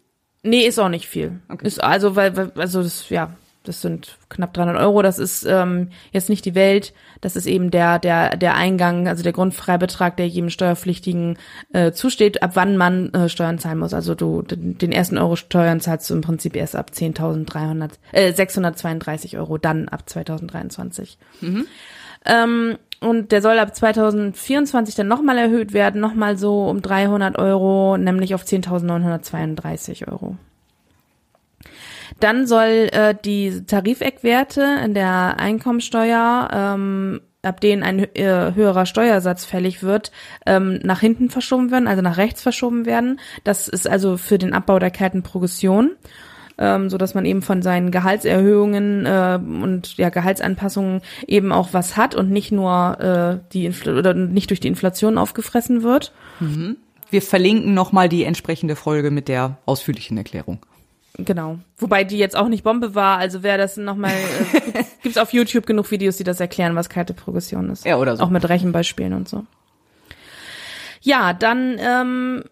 Nee, 0.42 0.66
ist 0.66 0.78
auch 0.78 0.88
nicht 0.88 1.08
viel. 1.08 1.40
Okay. 1.48 1.66
Ist 1.66 1.82
also, 1.82 2.14
weil, 2.16 2.52
also 2.56 2.82
das, 2.82 3.08
ja, 3.08 3.30
das 3.68 3.82
sind 3.82 4.18
knapp 4.28 4.54
300 4.54 4.76
Euro, 4.78 5.02
das 5.02 5.18
ist 5.18 5.44
ähm, 5.44 5.90
jetzt 6.10 6.28
nicht 6.28 6.44
die 6.44 6.54
Welt, 6.54 6.94
das 7.20 7.36
ist 7.36 7.46
eben 7.46 7.70
der, 7.70 7.98
der, 7.98 8.36
der 8.36 8.54
Eingang, 8.56 9.06
also 9.06 9.22
der 9.22 9.32
Grundfreibetrag, 9.32 10.16
der 10.16 10.26
jedem 10.26 10.50
Steuerpflichtigen 10.50 11.38
äh, 11.72 11.92
zusteht, 11.92 12.42
ab 12.42 12.52
wann 12.54 12.76
man 12.76 13.12
äh, 13.12 13.28
Steuern 13.28 13.58
zahlen 13.58 13.78
muss. 13.78 13.94
Also 13.94 14.14
du, 14.14 14.42
den 14.42 14.92
ersten 14.92 15.18
Euro 15.18 15.36
Steuern 15.36 15.80
zahlst 15.80 16.08
du 16.10 16.14
im 16.14 16.22
Prinzip 16.22 16.56
erst 16.56 16.74
ab 16.74 16.90
10.300, 16.94 17.90
äh, 18.12 18.32
632 18.32 19.38
Euro, 19.38 19.58
dann 19.58 19.88
ab 19.88 20.08
2023. 20.08 21.18
Mhm. 21.40 21.66
Ähm, 22.24 22.78
und 23.00 23.30
der 23.30 23.42
soll 23.42 23.58
ab 23.58 23.74
2024 23.74 24.94
dann 24.94 25.06
nochmal 25.06 25.38
erhöht 25.38 25.72
werden, 25.72 26.00
nochmal 26.00 26.36
so 26.36 26.68
um 26.68 26.82
300 26.82 27.38
Euro, 27.38 27.96
nämlich 27.96 28.34
auf 28.34 28.42
10.932 28.44 30.10
Euro. 30.10 30.36
Dann 32.20 32.46
soll 32.46 32.88
äh, 32.92 33.14
die 33.24 33.64
Tarifeckwerte 33.66 34.64
in 34.84 34.94
der 34.94 35.38
Einkommensteuer, 35.38 36.48
ähm, 36.52 37.20
ab 37.42 37.60
denen 37.60 37.82
ein 37.82 38.00
äh, 38.14 38.52
höherer 38.54 38.86
Steuersatz 38.86 39.44
fällig 39.44 39.82
wird, 39.82 40.10
ähm, 40.46 40.80
nach 40.82 41.00
hinten 41.00 41.30
verschoben 41.30 41.70
werden, 41.70 41.88
also 41.88 42.02
nach 42.02 42.16
rechts 42.16 42.42
verschoben 42.42 42.86
werden. 42.86 43.20
Das 43.44 43.68
ist 43.68 43.88
also 43.88 44.16
für 44.16 44.38
den 44.38 44.52
Abbau 44.52 44.78
der 44.78 44.90
kalten 44.90 45.22
Progression 45.22 45.92
ähm, 46.58 46.90
so 46.90 46.98
dass 46.98 47.14
man 47.14 47.24
eben 47.24 47.42
von 47.42 47.62
seinen 47.62 47.90
Gehaltserhöhungen 47.90 49.06
äh, 49.06 49.38
und 49.40 49.96
ja 49.96 50.10
Gehaltsanpassungen 50.10 51.00
eben 51.26 51.52
auch 51.52 51.68
was 51.72 51.96
hat 51.96 52.14
und 52.14 52.30
nicht 52.30 52.52
nur 52.52 53.00
äh, 53.00 53.52
die 53.52 53.66
Infl 53.66 53.96
oder 53.96 54.12
nicht 54.14 54.50
durch 54.50 54.60
die 54.60 54.68
Inflation 54.68 55.18
aufgefressen 55.18 55.82
wird. 55.82 56.12
Mhm. 56.40 56.76
Wir 57.10 57.22
verlinken 57.22 57.72
nochmal 57.72 58.08
die 58.08 58.24
entsprechende 58.24 58.76
Folge 58.76 59.10
mit 59.10 59.28
der 59.28 59.56
ausführlichen 59.64 60.18
Erklärung. 60.18 60.58
Genau. 61.18 61.58
Wobei 61.78 62.04
die 62.04 62.16
jetzt 62.16 62.36
auch 62.36 62.48
nicht 62.48 62.62
Bombe 62.62 62.94
war. 62.94 63.18
Also 63.18 63.42
wer 63.42 63.58
das 63.58 63.76
nochmal, 63.76 64.12
äh, 64.12 64.84
gibt's 65.02 65.18
auf 65.18 65.32
YouTube 65.32 65.66
genug 65.66 65.90
Videos, 65.90 66.16
die 66.16 66.24
das 66.24 66.38
erklären, 66.38 66.76
was 66.76 66.88
kalte 66.88 67.12
Progression 67.12 67.70
ist. 67.70 67.84
Ja, 67.84 67.96
oder 67.96 68.16
so. 68.16 68.22
Auch 68.22 68.30
mit 68.30 68.48
Rechenbeispielen 68.48 69.12
und 69.12 69.28
so. 69.28 69.44
Ja, 71.00 71.32
dann 71.32 71.76
ähm, 71.80 72.44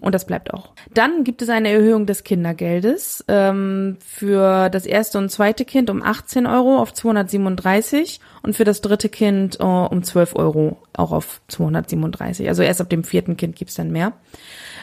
Und 0.00 0.14
das 0.14 0.26
bleibt 0.26 0.52
auch. 0.52 0.72
Dann 0.92 1.24
gibt 1.24 1.42
es 1.42 1.48
eine 1.48 1.70
Erhöhung 1.70 2.06
des 2.06 2.24
Kindergeldes 2.24 3.24
ähm, 3.28 3.96
für 4.04 4.68
das 4.70 4.86
erste 4.86 5.18
und 5.18 5.30
zweite 5.30 5.64
Kind 5.64 5.90
um 5.90 6.02
18 6.02 6.46
Euro 6.46 6.78
auf 6.78 6.92
237 6.92 8.20
und 8.42 8.56
für 8.56 8.64
das 8.64 8.80
dritte 8.80 9.08
Kind 9.08 9.60
äh, 9.60 9.64
um 9.64 10.02
12 10.02 10.36
Euro 10.36 10.78
auch 10.92 11.12
auf 11.12 11.40
237. 11.48 12.48
Also 12.48 12.62
erst 12.62 12.80
ab 12.80 12.90
dem 12.90 13.04
vierten 13.04 13.36
Kind 13.36 13.56
gibt's 13.56 13.74
dann 13.74 13.90
mehr. 13.90 14.12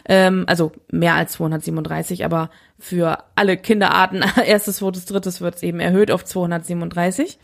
Ähm, 0.04 0.44
also 0.46 0.72
mehr 0.90 1.14
als 1.14 1.32
237, 1.32 2.24
aber 2.24 2.50
für 2.78 3.18
alle 3.36 3.56
Kinderarten, 3.56 4.24
erstes, 4.46 4.78
zweites, 4.78 5.06
drittes 5.06 5.40
wird 5.40 5.56
es 5.56 5.62
eben 5.62 5.80
erhöht 5.80 6.10
auf 6.10 6.24
237. 6.24 7.38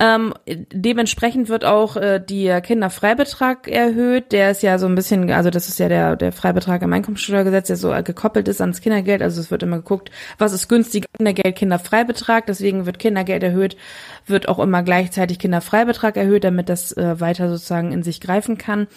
Ähm, 0.00 0.32
dementsprechend 0.46 1.50
wird 1.50 1.66
auch 1.66 1.94
äh, 1.96 2.20
der 2.20 2.62
Kinderfreibetrag 2.62 3.68
erhöht. 3.68 4.32
Der 4.32 4.50
ist 4.50 4.62
ja 4.62 4.78
so 4.78 4.86
ein 4.86 4.94
bisschen, 4.94 5.30
also 5.30 5.50
das 5.50 5.68
ist 5.68 5.78
ja 5.78 5.90
der, 5.90 6.16
der 6.16 6.32
Freibetrag 6.32 6.80
im 6.80 6.92
Einkommensteuergesetz, 6.94 7.66
der 7.66 7.76
so 7.76 7.90
gekoppelt 8.02 8.48
ist 8.48 8.62
ans 8.62 8.80
Kindergeld. 8.80 9.20
Also 9.20 9.42
es 9.42 9.50
wird 9.50 9.62
immer 9.62 9.76
geguckt, 9.76 10.10
was 10.38 10.54
ist 10.54 10.68
günstig, 10.68 11.04
Kindergeld, 11.18 11.54
Kinderfreibetrag. 11.54 12.46
Deswegen 12.46 12.86
wird 12.86 12.98
Kindergeld 12.98 13.42
erhöht, 13.42 13.76
wird 14.24 14.48
auch 14.48 14.58
immer 14.58 14.82
gleichzeitig 14.82 15.38
Kinderfreibetrag 15.38 16.16
erhöht, 16.16 16.44
damit 16.44 16.70
das 16.70 16.96
äh, 16.96 17.20
weiter 17.20 17.50
sozusagen 17.50 17.92
in 17.92 18.02
sich 18.02 18.22
greifen 18.22 18.56
kann. 18.56 18.88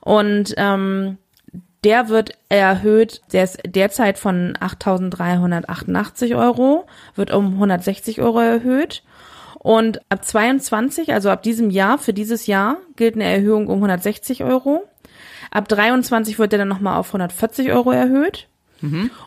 Und 0.00 0.54
ähm, 0.56 1.18
der 1.84 2.08
wird 2.08 2.32
erhöht, 2.48 3.22
der 3.32 3.44
ist 3.44 3.60
derzeit 3.64 4.18
von 4.18 4.54
8.388 4.54 6.36
Euro, 6.36 6.86
wird 7.14 7.32
um 7.32 7.54
160 7.54 8.20
Euro 8.20 8.40
erhöht. 8.40 9.04
Und 9.68 10.00
ab 10.08 10.24
22, 10.24 11.12
also 11.12 11.28
ab 11.28 11.42
diesem 11.42 11.68
Jahr, 11.68 11.98
für 11.98 12.14
dieses 12.14 12.46
Jahr, 12.46 12.78
gilt 12.96 13.16
eine 13.16 13.24
Erhöhung 13.24 13.66
um 13.66 13.74
160 13.74 14.42
Euro. 14.42 14.88
Ab 15.50 15.68
23 15.68 16.38
wird 16.38 16.52
der 16.52 16.60
dann 16.60 16.68
nochmal 16.68 16.96
auf 16.96 17.08
140 17.08 17.70
Euro 17.70 17.90
erhöht. 17.90 18.48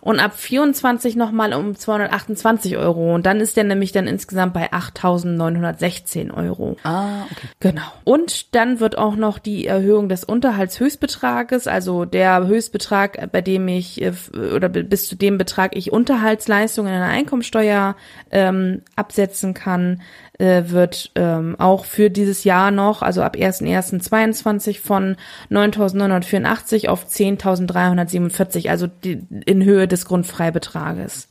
Und 0.01 0.19
ab 0.19 0.35
24 0.35 1.15
nochmal 1.15 1.53
um 1.53 1.75
228 1.75 2.77
Euro. 2.77 3.13
Und 3.13 3.25
dann 3.25 3.39
ist 3.39 3.57
der 3.57 3.65
nämlich 3.65 3.91
dann 3.91 4.07
insgesamt 4.07 4.53
bei 4.53 4.71
8.916 4.71 6.33
Euro. 6.33 6.77
Ah, 6.83 7.23
okay. 7.25 7.47
Genau. 7.59 7.81
Und 8.03 8.55
dann 8.55 8.79
wird 8.79 8.97
auch 8.97 9.15
noch 9.15 9.39
die 9.39 9.67
Erhöhung 9.67 10.09
des 10.09 10.23
Unterhaltshöchstbetrages, 10.23 11.67
also 11.67 12.05
der 12.05 12.47
Höchstbetrag, 12.47 13.31
bei 13.31 13.41
dem 13.41 13.67
ich 13.67 14.01
äh, 14.01 14.13
oder 14.55 14.69
bis 14.69 15.07
zu 15.07 15.15
dem 15.15 15.37
Betrag 15.37 15.75
ich 15.75 15.91
Unterhaltsleistungen 15.91 16.93
in 16.93 16.99
der 16.99 17.09
Einkommensteuer 17.09 17.95
ähm, 18.31 18.81
absetzen 18.95 19.53
kann, 19.53 20.01
äh, 20.41 20.71
wird 20.71 21.11
ähm, 21.13 21.55
auch 21.59 21.85
für 21.85 22.09
dieses 22.09 22.43
Jahr 22.43 22.71
noch, 22.71 23.03
also 23.03 23.21
ab 23.21 23.35
1.1.22 23.35 24.79
von 24.79 25.15
9.984 25.51 26.89
auf 26.89 27.05
10.347, 27.05 28.67
also 28.69 28.87
die, 28.87 29.21
in 29.45 29.63
Höhe 29.63 29.87
des 29.87 30.05
Grundfreibetrages. 30.05 31.27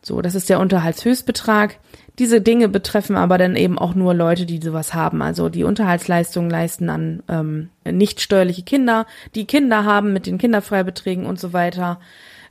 So, 0.00 0.22
das 0.22 0.36
ist 0.36 0.48
der 0.48 0.60
Unterhaltshöchstbetrag. 0.60 1.78
Diese 2.20 2.40
Dinge 2.40 2.68
betreffen 2.68 3.16
aber 3.16 3.36
dann 3.36 3.56
eben 3.56 3.78
auch 3.78 3.96
nur 3.96 4.14
Leute, 4.14 4.46
die 4.46 4.60
sowas 4.62 4.94
haben. 4.94 5.20
Also 5.20 5.48
die 5.48 5.64
Unterhaltsleistungen 5.64 6.50
leisten 6.50 6.90
an 6.90 7.24
ähm, 7.28 7.70
nicht 7.84 8.20
steuerliche 8.20 8.62
Kinder, 8.62 9.06
die 9.34 9.46
Kinder 9.46 9.84
haben 9.84 10.12
mit 10.12 10.26
den 10.26 10.38
Kinderfreibeträgen 10.38 11.26
und 11.26 11.40
so 11.40 11.52
weiter. 11.52 11.98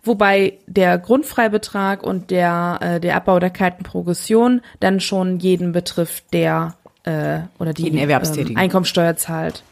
Wobei 0.03 0.59
der 0.67 0.97
Grundfreibetrag 0.97 2.03
und 2.03 2.29
der, 2.29 2.79
äh, 2.81 2.99
der 2.99 3.15
Abbau 3.15 3.39
der 3.39 3.49
kalten 3.49 3.83
Progression 3.83 4.61
dann 4.79 4.99
schon 4.99 5.39
jeden 5.39 5.71
betrifft, 5.71 6.25
der 6.33 6.75
äh, 7.03 7.39
oder 7.57 7.73
die. 7.73 7.87
Ähm, 7.87 8.57
Einkommensteuer 8.57 9.15
zahlt. 9.15 9.63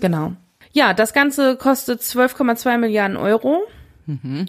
Genau. 0.00 0.32
Ja, 0.72 0.94
das 0.94 1.12
Ganze 1.12 1.56
kostet 1.56 2.00
12,2 2.00 2.78
Milliarden 2.78 3.16
Euro. 3.16 3.62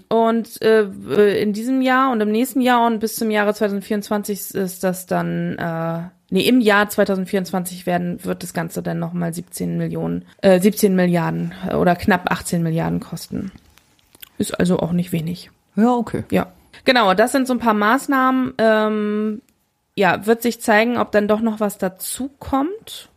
Und 0.10 0.62
äh, 0.62 1.42
in 1.42 1.54
diesem 1.54 1.82
Jahr 1.82 2.12
und 2.12 2.22
im 2.22 2.32
nächsten 2.32 2.62
Jahr 2.62 2.88
und 2.88 3.00
bis 3.00 3.16
zum 3.16 3.30
Jahre 3.30 3.54
2024 3.54 4.56
ist 4.56 4.84
das 4.84 5.06
dann, 5.06 5.58
äh, 5.58 6.10
nee, 6.32 6.48
im 6.48 6.62
Jahr 6.62 6.90
2024 6.90 7.86
werden, 7.86 8.24
wird 8.24 8.42
das 8.42 8.54
Ganze 8.54 8.82
dann 8.82 8.98
nochmal 8.98 9.34
17 9.34 9.78
Millionen, 9.78 10.26
äh, 10.42 10.60
17 10.60 10.96
Milliarden 10.96 11.54
oder 11.78 11.96
knapp 11.96 12.32
18 12.32 12.64
Milliarden 12.64 13.00
kosten. 13.00 13.52
Ist 14.42 14.60
also 14.60 14.80
auch 14.80 14.92
nicht 14.92 15.12
wenig. 15.12 15.52
Ja, 15.76 15.94
okay. 15.94 16.24
Ja. 16.32 16.48
Genau, 16.84 17.14
das 17.14 17.32
sind 17.32 17.46
so 17.46 17.54
ein 17.54 17.60
paar 17.60 17.76
Maßnahmen. 17.76 18.56
Ähm, 18.58 19.42
ja, 19.96 20.26
wird 20.26 20.42
sich 20.42 20.60
zeigen, 20.62 20.98
ob 20.98 21.12
dann 21.12 21.28
doch 21.28 21.42
noch 21.42 21.60
was 21.60 21.78
dazu 21.78 22.32
kommt. 22.40 23.10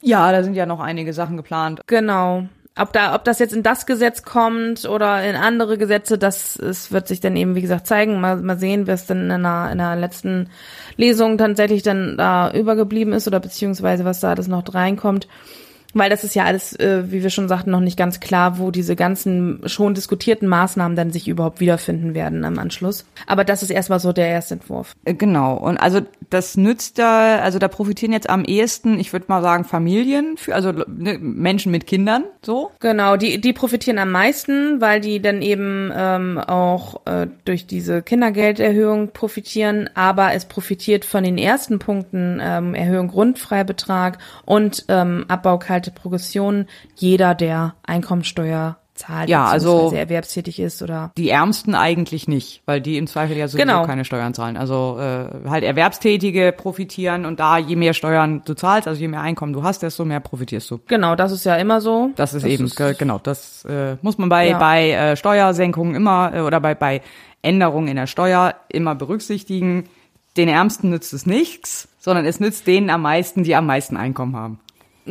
Ja, 0.00 0.30
da 0.30 0.44
sind 0.44 0.54
ja 0.54 0.66
noch 0.66 0.78
einige 0.78 1.12
Sachen 1.12 1.36
geplant. 1.36 1.80
Genau. 1.88 2.44
Ob 2.78 2.92
da, 2.92 3.16
ob 3.16 3.24
das 3.24 3.40
jetzt 3.40 3.54
in 3.54 3.64
das 3.64 3.86
Gesetz 3.86 4.22
kommt 4.22 4.88
oder 4.88 5.28
in 5.28 5.34
andere 5.34 5.78
Gesetze, 5.78 6.16
das, 6.16 6.54
es 6.54 6.92
wird 6.92 7.08
sich 7.08 7.18
dann 7.18 7.36
eben, 7.36 7.56
wie 7.56 7.60
gesagt, 7.60 7.88
zeigen. 7.88 8.20
Mal, 8.20 8.36
mal 8.36 8.56
sehen, 8.56 8.86
wer 8.86 8.94
es 8.94 9.06
dann 9.06 9.24
in 9.24 9.32
einer, 9.32 9.72
in 9.72 9.80
einer 9.80 9.96
letzten 9.96 10.48
Lesung 10.96 11.38
tatsächlich 11.38 11.82
dann 11.82 12.16
da 12.16 12.52
übergeblieben 12.52 13.12
ist 13.14 13.26
oder 13.26 13.40
beziehungsweise 13.40 14.04
was 14.04 14.20
da 14.20 14.30
alles 14.30 14.46
noch 14.46 14.62
reinkommt. 14.72 15.26
Weil 15.98 16.10
das 16.10 16.24
ist 16.24 16.34
ja 16.34 16.44
alles, 16.44 16.74
äh, 16.76 17.10
wie 17.12 17.22
wir 17.22 17.30
schon 17.30 17.48
sagten, 17.48 17.70
noch 17.70 17.80
nicht 17.80 17.98
ganz 17.98 18.20
klar, 18.20 18.58
wo 18.58 18.70
diese 18.70 18.96
ganzen 18.96 19.60
schon 19.66 19.94
diskutierten 19.94 20.48
Maßnahmen 20.48 20.96
dann 20.96 21.12
sich 21.12 21.28
überhaupt 21.28 21.60
wiederfinden 21.60 22.14
werden 22.14 22.44
am 22.44 22.58
Anschluss. 22.58 23.04
Aber 23.26 23.44
das 23.44 23.62
ist 23.62 23.70
erstmal 23.70 24.00
so 24.00 24.12
der 24.12 24.28
Erstentwurf. 24.28 24.94
Äh, 25.04 25.14
Genau. 25.18 25.56
Und 25.56 25.76
also 25.76 26.00
das 26.30 26.56
nützt 26.56 26.98
da, 26.98 27.38
also 27.38 27.58
da 27.58 27.68
profitieren 27.68 28.12
jetzt 28.12 28.30
am 28.30 28.44
ehesten, 28.44 28.98
ich 28.98 29.12
würde 29.12 29.26
mal 29.28 29.42
sagen, 29.42 29.64
Familien, 29.64 30.36
für, 30.36 30.54
also 30.54 30.72
ne, 30.72 31.18
Menschen 31.18 31.72
mit 31.72 31.86
Kindern, 31.86 32.24
so. 32.44 32.70
Genau, 32.80 33.16
die, 33.16 33.40
die 33.40 33.52
profitieren 33.52 33.98
am 33.98 34.10
meisten, 34.10 34.80
weil 34.80 35.00
die 35.00 35.20
dann 35.20 35.42
eben 35.42 35.90
ähm, 35.94 36.38
auch 36.38 37.06
äh, 37.06 37.26
durch 37.44 37.66
diese 37.66 38.02
Kindergelderhöhung 38.02 39.08
profitieren, 39.12 39.90
aber 39.94 40.34
es 40.34 40.44
profitiert 40.44 41.04
von 41.04 41.24
den 41.24 41.38
ersten 41.38 41.78
Punkten 41.78 42.38
ähm, 42.40 42.74
Erhöhung 42.74 43.08
Grundfreibetrag 43.08 44.18
und 44.44 44.84
ähm, 44.88 45.24
Abbau 45.28 45.58
kalte 45.88 46.00
Progression 46.00 46.66
jeder, 46.96 47.34
der 47.34 47.74
Einkommensteuer 47.86 48.76
zahlt, 48.94 49.28
Ja, 49.28 49.46
also- 49.46 49.92
erwerbstätig 49.94 50.58
ist 50.58 50.82
oder 50.82 51.12
Die 51.16 51.30
Ärmsten 51.30 51.76
eigentlich 51.76 52.26
nicht, 52.26 52.62
weil 52.66 52.80
die 52.80 52.96
im 52.96 53.06
Zweifel 53.06 53.36
ja 53.36 53.46
sowieso 53.46 53.64
Genau. 53.64 53.86
keine 53.86 54.04
Steuern 54.04 54.34
zahlen. 54.34 54.56
Also 54.56 54.98
äh, 54.98 55.48
halt 55.48 55.62
Erwerbstätige 55.62 56.50
profitieren 56.52 57.24
und 57.24 57.38
da 57.38 57.58
je 57.58 57.76
mehr 57.76 57.94
Steuern 57.94 58.42
du 58.44 58.54
zahlst, 58.54 58.88
also 58.88 59.00
je 59.00 59.06
mehr 59.06 59.20
Einkommen 59.20 59.52
du 59.52 59.62
hast, 59.62 59.82
desto 59.84 60.04
mehr 60.04 60.18
profitierst 60.18 60.68
du. 60.72 60.80
genau, 60.88 61.14
das 61.14 61.30
ist 61.30 61.44
ja 61.44 61.54
immer 61.56 61.80
so. 61.80 62.10
Das 62.16 62.34
ist 62.34 62.44
eben, 62.44 62.68
ge- 62.70 62.94
genau, 62.98 63.18
das 63.22 63.64
äh, 63.66 63.96
muss 64.02 64.18
man 64.18 64.28
bei, 64.28 64.48
Ja. 64.48 64.58
bei 64.58 64.90
äh, 64.90 65.16
Steuersenkungen 65.16 65.94
immer 65.94 66.32
äh, 66.34 66.40
oder 66.40 66.58
bei, 66.60 66.74
bei 66.74 67.00
Änderungen 67.40 67.86
in 67.86 67.94
der 67.96 68.08
Steuer 68.08 68.56
immer 68.68 68.96
berücksichtigen. 68.96 69.84
Den 70.36 70.48
Ärmsten 70.48 70.90
nützt 70.90 71.12
es 71.12 71.24
nichts, 71.24 71.88
sondern 72.00 72.24
es 72.26 72.40
nützt 72.40 72.66
denen 72.66 72.90
am 72.90 73.02
meisten, 73.02 73.44
die 73.44 73.54
am 73.54 73.66
meisten 73.66 73.96
Einkommen 73.96 74.34
haben. 74.34 74.58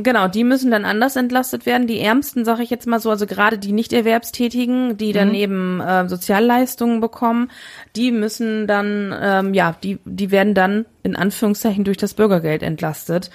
Genau, 0.04 0.28
die 0.28 0.44
müssen 0.44 0.70
dann 0.70 0.86
anders 0.86 1.16
entlastet 1.16 1.66
werden. 1.66 1.88
Die 1.88 2.00
Ärmsten, 2.00 2.46
sage 2.46 2.62
ich 2.62 2.70
jetzt 2.70 2.86
mal 2.86 3.00
so, 3.00 3.10
also 3.10 3.26
gerade 3.26 3.58
die 3.58 3.72
Nicht-Erwerbstätigen, 3.72 4.96
die 4.98 5.12
dann 5.12 5.34
eben 5.34 5.82
äh, 5.82 6.08
Sozialleistungen 6.08 7.02
bekommen, 7.02 7.50
die 7.96 8.12
müssen 8.12 8.68
dann, 8.68 9.16
ähm, 9.20 9.54
ja, 9.54 9.76
die, 9.84 9.98
die 10.06 10.30
werden 10.30 10.54
dann 10.54 10.86
in 11.02 11.16
Anführungszeichen 11.16 11.84
durch 11.84 11.98
das 11.98 12.14
Bürgergeld 12.14 12.62
entlastet, 12.62 13.32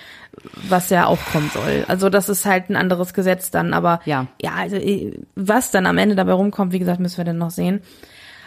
was 0.68 0.90
ja 0.90 1.06
auch 1.06 1.18
kommen 1.32 1.50
soll. 1.52 1.84
Also 1.88 2.08
das 2.08 2.28
ist 2.28 2.46
halt 2.46 2.70
ein 2.70 2.76
anderes 2.76 3.12
Gesetz 3.12 3.50
dann, 3.50 3.74
aber 3.74 4.00
Ja. 4.04 4.28
ja, 4.40 4.52
also 4.54 4.76
äh, 4.76 5.18
was 5.34 5.70
dann 5.72 5.86
am 5.86 5.98
Ende 5.98 6.14
dabei 6.14 6.32
rumkommt, 6.32 6.72
wie 6.72 6.78
gesagt, 6.78 7.00
müssen 7.00 7.18
wir 7.18 7.24
dann 7.24 7.38
noch 7.38 7.50
sehen. 7.50 7.80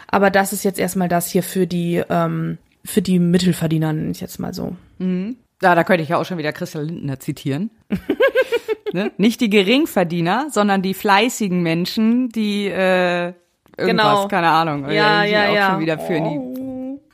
Aber 0.08 0.30
das 0.30 0.52
ist 0.52 0.64
jetzt 0.64 0.78
erstmal 0.78 1.08
das 1.08 1.28
hier 1.28 1.42
für 1.42 1.66
die, 1.66 2.02
ähm, 2.08 2.58
für 2.84 3.02
die 3.02 3.18
Mittelverdiener, 3.18 3.92
nenne 3.92 4.12
ich 4.12 4.20
jetzt 4.20 4.38
mal 4.38 4.54
so. 4.54 4.76
Ja, 5.62 5.74
da 5.74 5.84
könnte 5.84 6.02
ich 6.02 6.10
ja 6.10 6.18
auch 6.18 6.24
schon 6.24 6.38
wieder 6.38 6.52
Christa 6.52 6.80
Lindner 6.80 7.18
zitieren. 7.18 7.70
ne? 8.92 9.10
Nicht 9.16 9.40
die 9.40 9.50
Geringverdiener, 9.50 10.48
sondern 10.50 10.82
die 10.82 10.94
fleißigen 10.94 11.62
Menschen, 11.62 12.28
die 12.28 12.66
äh, 12.66 13.32
irgendwas, 13.76 14.06
Genau. 14.16 14.28
keine 14.28 14.48
Ahnung, 14.50 14.90
Ja, 14.90 15.24
die 15.24 15.30
ja, 15.30 15.48
auch 15.48 15.54
ja. 15.54 15.70
schon 15.70 15.80
wieder 15.80 15.98
für 15.98 16.14
die 16.20 16.20
Oh. 16.38 16.52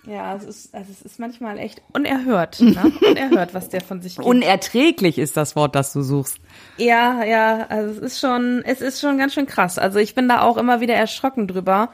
Ja, 0.04 0.34
es 0.34 0.42
ist, 0.42 0.74
also 0.74 0.90
es 0.90 1.00
ist 1.02 1.20
manchmal 1.20 1.58
echt 1.58 1.80
unerhört, 1.94 2.60
ne? 2.60 2.92
unerhört, 3.08 3.54
was 3.54 3.68
der 3.68 3.80
von 3.80 4.02
sich 4.02 4.16
gibt. 4.16 4.26
unerträglich 4.26 5.16
ist 5.16 5.36
das 5.36 5.54
Wort, 5.54 5.76
das 5.76 5.92
du 5.92 6.02
suchst. 6.02 6.38
ja, 6.76 7.22
ja, 7.22 7.66
also 7.68 7.92
es 7.92 7.98
ist 7.98 8.18
schon, 8.20 8.62
es 8.66 8.80
ist 8.80 9.00
schon 9.00 9.16
ganz 9.16 9.32
schön 9.34 9.46
krass. 9.46 9.78
Also 9.78 10.00
ich 10.00 10.16
bin 10.16 10.28
da 10.28 10.40
auch 10.42 10.56
immer 10.56 10.80
wieder 10.80 10.94
erschrocken 10.94 11.46
drüber, 11.46 11.90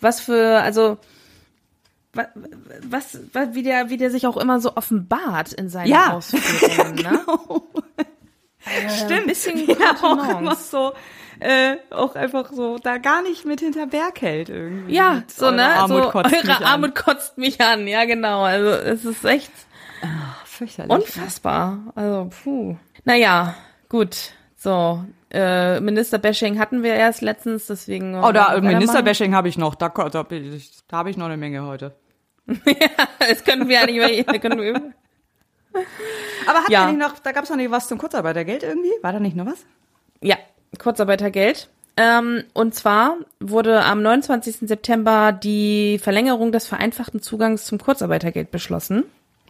was 0.00 0.20
für, 0.20 0.60
also 0.62 0.98
was, 2.88 3.18
was 3.32 3.54
wie 3.54 3.62
der, 3.62 3.90
wie 3.90 3.96
der 3.96 4.10
sich 4.10 4.26
auch 4.26 4.36
immer 4.36 4.60
so 4.60 4.76
offenbart 4.76 5.52
in 5.52 5.68
seinen 5.68 5.88
Ja. 5.88 6.12
Ausführungen, 6.14 6.94
ne? 6.96 7.20
Stimmt. 8.96 9.12
Ein 9.12 9.26
bisschen 9.26 9.66
ja, 9.66 9.96
auch 10.02 10.40
immer 10.40 10.54
so, 10.56 10.92
äh, 11.40 11.76
auch 11.90 12.14
einfach 12.16 12.52
so, 12.52 12.78
da 12.78 12.98
gar 12.98 13.22
nicht 13.22 13.44
mit 13.44 13.60
hinter 13.60 13.86
Berg 13.86 14.20
hält 14.20 14.48
irgendwie. 14.48 14.94
Ja, 14.94 15.22
so, 15.28 15.46
eurer 15.46 15.54
ne? 15.56 15.64
Armut 15.64 16.04
so, 16.04 16.10
kotzt 16.10 16.30
mich 16.30 16.44
eure 16.44 16.56
an. 16.56 16.64
Armut 16.64 16.94
kotzt 16.94 17.38
mich 17.38 17.60
an. 17.60 17.86
Ja, 17.86 18.04
genau. 18.04 18.42
Also, 18.42 18.68
es 18.68 19.04
ist 19.04 19.24
echt 19.24 19.52
Fürchterlich. 20.44 20.90
unfassbar. 20.90 21.78
Also, 21.94 22.30
puh. 22.42 22.76
Naja, 23.04 23.54
gut. 23.88 24.32
So, 24.56 25.04
äh, 25.30 25.78
Ministerbashing 25.80 26.58
hatten 26.58 26.82
wir 26.82 26.94
erst 26.94 27.22
letztens, 27.22 27.66
deswegen. 27.66 28.16
Oh, 28.16 28.32
da. 28.32 28.60
Ministerbashing 28.60 29.34
habe 29.34 29.48
ich 29.48 29.56
noch. 29.56 29.76
Da, 29.76 29.88
da, 29.88 30.08
da 30.08 30.96
habe 30.96 31.10
ich 31.10 31.16
noch 31.16 31.26
eine 31.26 31.36
Menge 31.36 31.64
heute. 31.64 31.94
Das 33.18 33.44
können 33.44 33.68
wir 33.68 33.80
ja 33.80 33.86
nicht 33.86 34.26
mehr. 34.26 34.40
können 34.40 34.60
wir, 34.60 34.92
Aber 36.46 36.58
hat 36.60 36.70
Ja. 36.70 36.82
ja. 36.82 36.86
nicht 36.86 36.98
noch, 36.98 37.18
da 37.18 37.32
gab 37.32 37.44
es 37.44 37.50
noch 37.50 37.56
nicht 37.56 37.70
was 37.70 37.88
zum 37.88 37.98
Kurzarbeitergeld 37.98 38.62
irgendwie? 38.62 38.92
War 39.02 39.12
da 39.12 39.20
nicht 39.20 39.36
noch 39.36 39.46
was? 39.46 39.64
Ja, 40.22 40.36
Kurzarbeitergeld. 40.78 41.68
Ähm, 41.96 42.44
und 42.54 42.74
zwar 42.74 43.16
wurde 43.40 43.84
am 43.84 44.02
29. 44.02 44.68
September 44.68 45.32
die 45.32 45.98
Verlängerung 45.98 46.52
des 46.52 46.66
vereinfachten 46.66 47.20
Zugangs 47.20 47.64
zum 47.66 47.78
Kurzarbeitergeld 47.78 48.50
beschlossen. 48.50 49.04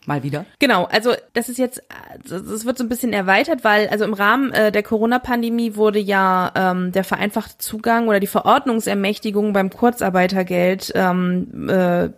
Mal 0.07 0.23
wieder. 0.23 0.47
Genau, 0.59 0.85
also 0.87 1.13
das 1.35 1.51
ist 1.51 1.59
jetzt, 1.59 1.83
das 2.27 2.65
wird 2.65 2.79
so 2.79 2.85
ein 2.85 2.89
bisschen 2.89 3.13
erweitert, 3.13 3.63
weil 3.65 3.89
also 3.89 4.07
im 4.07 4.15
Rahmen 4.15 4.51
äh, 4.53 4.73
der 4.73 4.83
Corona-Pandemie 4.83 5.77
wurde 5.77 5.99
ja 5.99 6.51
ähm, 6.55 6.93
der 6.93 7.05
vereinfachte 7.05 7.59
Zugang 7.59 8.09
oder 8.09 8.19
die 8.19 8.27
Verordnungsermächtigung 8.27 9.53
beim 9.53 9.69
Kurzarbeitergeld 9.69 10.93
ähm, 10.95 11.69
äh, 11.69 12.09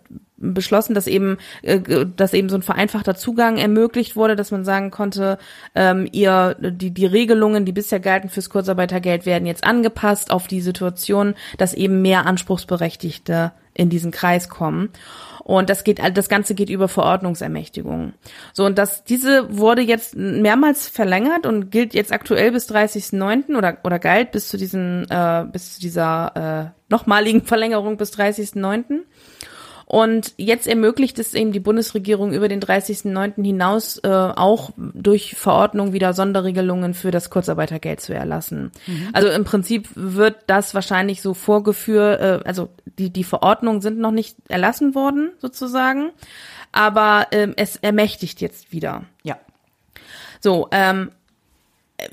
beschlossen, 0.41 0.93
dass 0.93 1.07
eben, 1.07 1.37
äh, 1.61 1.79
dass 2.15 2.33
eben 2.33 2.49
so 2.49 2.55
ein 2.55 2.61
vereinfachter 2.61 3.15
Zugang 3.15 3.57
ermöglicht 3.57 4.15
wurde, 4.15 4.35
dass 4.35 4.51
man 4.51 4.65
sagen 4.65 4.91
konnte, 4.91 5.37
ähm, 5.75 6.07
ihr 6.11 6.55
die 6.59 6.91
die 6.91 7.05
Regelungen, 7.05 7.65
die 7.65 7.71
bisher 7.71 7.99
galten 7.99 8.29
fürs 8.29 8.49
Kurzarbeitergeld, 8.49 9.25
werden 9.25 9.45
jetzt 9.45 9.63
angepasst 9.63 10.31
auf 10.31 10.47
die 10.47 10.61
Situation, 10.61 11.35
dass 11.57 11.73
eben 11.73 12.01
mehr 12.01 12.25
Anspruchsberechtigte 12.25 13.51
in 13.73 13.89
diesen 13.89 14.11
Kreis 14.11 14.49
kommen. 14.49 14.89
Und 15.43 15.69
das 15.69 15.83
geht, 15.83 15.99
das 16.15 16.29
Ganze 16.29 16.53
geht 16.53 16.69
über 16.69 16.87
Verordnungsermächtigungen. 16.87 18.13
So, 18.53 18.65
und 18.65 18.77
das, 18.77 19.03
diese 19.03 19.57
wurde 19.57 19.81
jetzt 19.81 20.15
mehrmals 20.15 20.87
verlängert 20.87 21.45
und 21.45 21.71
gilt 21.71 21.93
jetzt 21.93 22.13
aktuell 22.13 22.51
bis 22.51 22.69
30.09. 22.69 23.57
oder, 23.57 23.77
oder 23.83 23.97
galt 23.97 24.31
bis 24.31 24.49
zu 24.49 24.57
diesen, 24.57 25.09
äh, 25.09 25.45
bis 25.51 25.75
zu 25.75 25.81
dieser, 25.81 26.73
äh, 26.75 26.91
nochmaligen 26.91 27.41
Verlängerung 27.45 27.97
bis 27.97 28.13
30.09. 28.13 28.99
Und 29.91 30.33
jetzt 30.37 30.67
ermöglicht 30.67 31.19
es 31.19 31.33
eben 31.33 31.51
die 31.51 31.59
Bundesregierung 31.59 32.31
über 32.31 32.47
den 32.47 32.61
30.09. 32.61 33.43
hinaus 33.43 33.97
äh, 33.97 34.07
auch 34.07 34.69
durch 34.77 35.35
Verordnung 35.35 35.91
wieder 35.91 36.13
Sonderregelungen 36.13 36.93
für 36.93 37.11
das 37.11 37.29
Kurzarbeitergeld 37.29 37.99
zu 37.99 38.13
erlassen. 38.13 38.71
Also 39.11 39.27
im 39.27 39.43
Prinzip 39.43 39.89
wird 39.95 40.37
das 40.47 40.73
wahrscheinlich 40.73 41.21
so 41.21 41.33
vorgeführt, 41.33 42.21
äh, 42.21 42.39
also 42.47 42.69
die, 42.85 43.09
die 43.09 43.25
Verordnungen 43.25 43.81
sind 43.81 43.99
noch 43.99 44.11
nicht 44.11 44.37
erlassen 44.47 44.95
worden 44.95 45.33
sozusagen, 45.39 46.11
aber 46.71 47.27
ähm, 47.31 47.53
es 47.57 47.75
ermächtigt 47.75 48.39
jetzt 48.39 48.71
wieder. 48.71 49.03
Ja. 49.23 49.39
So, 50.39 50.69
ähm, 50.71 51.11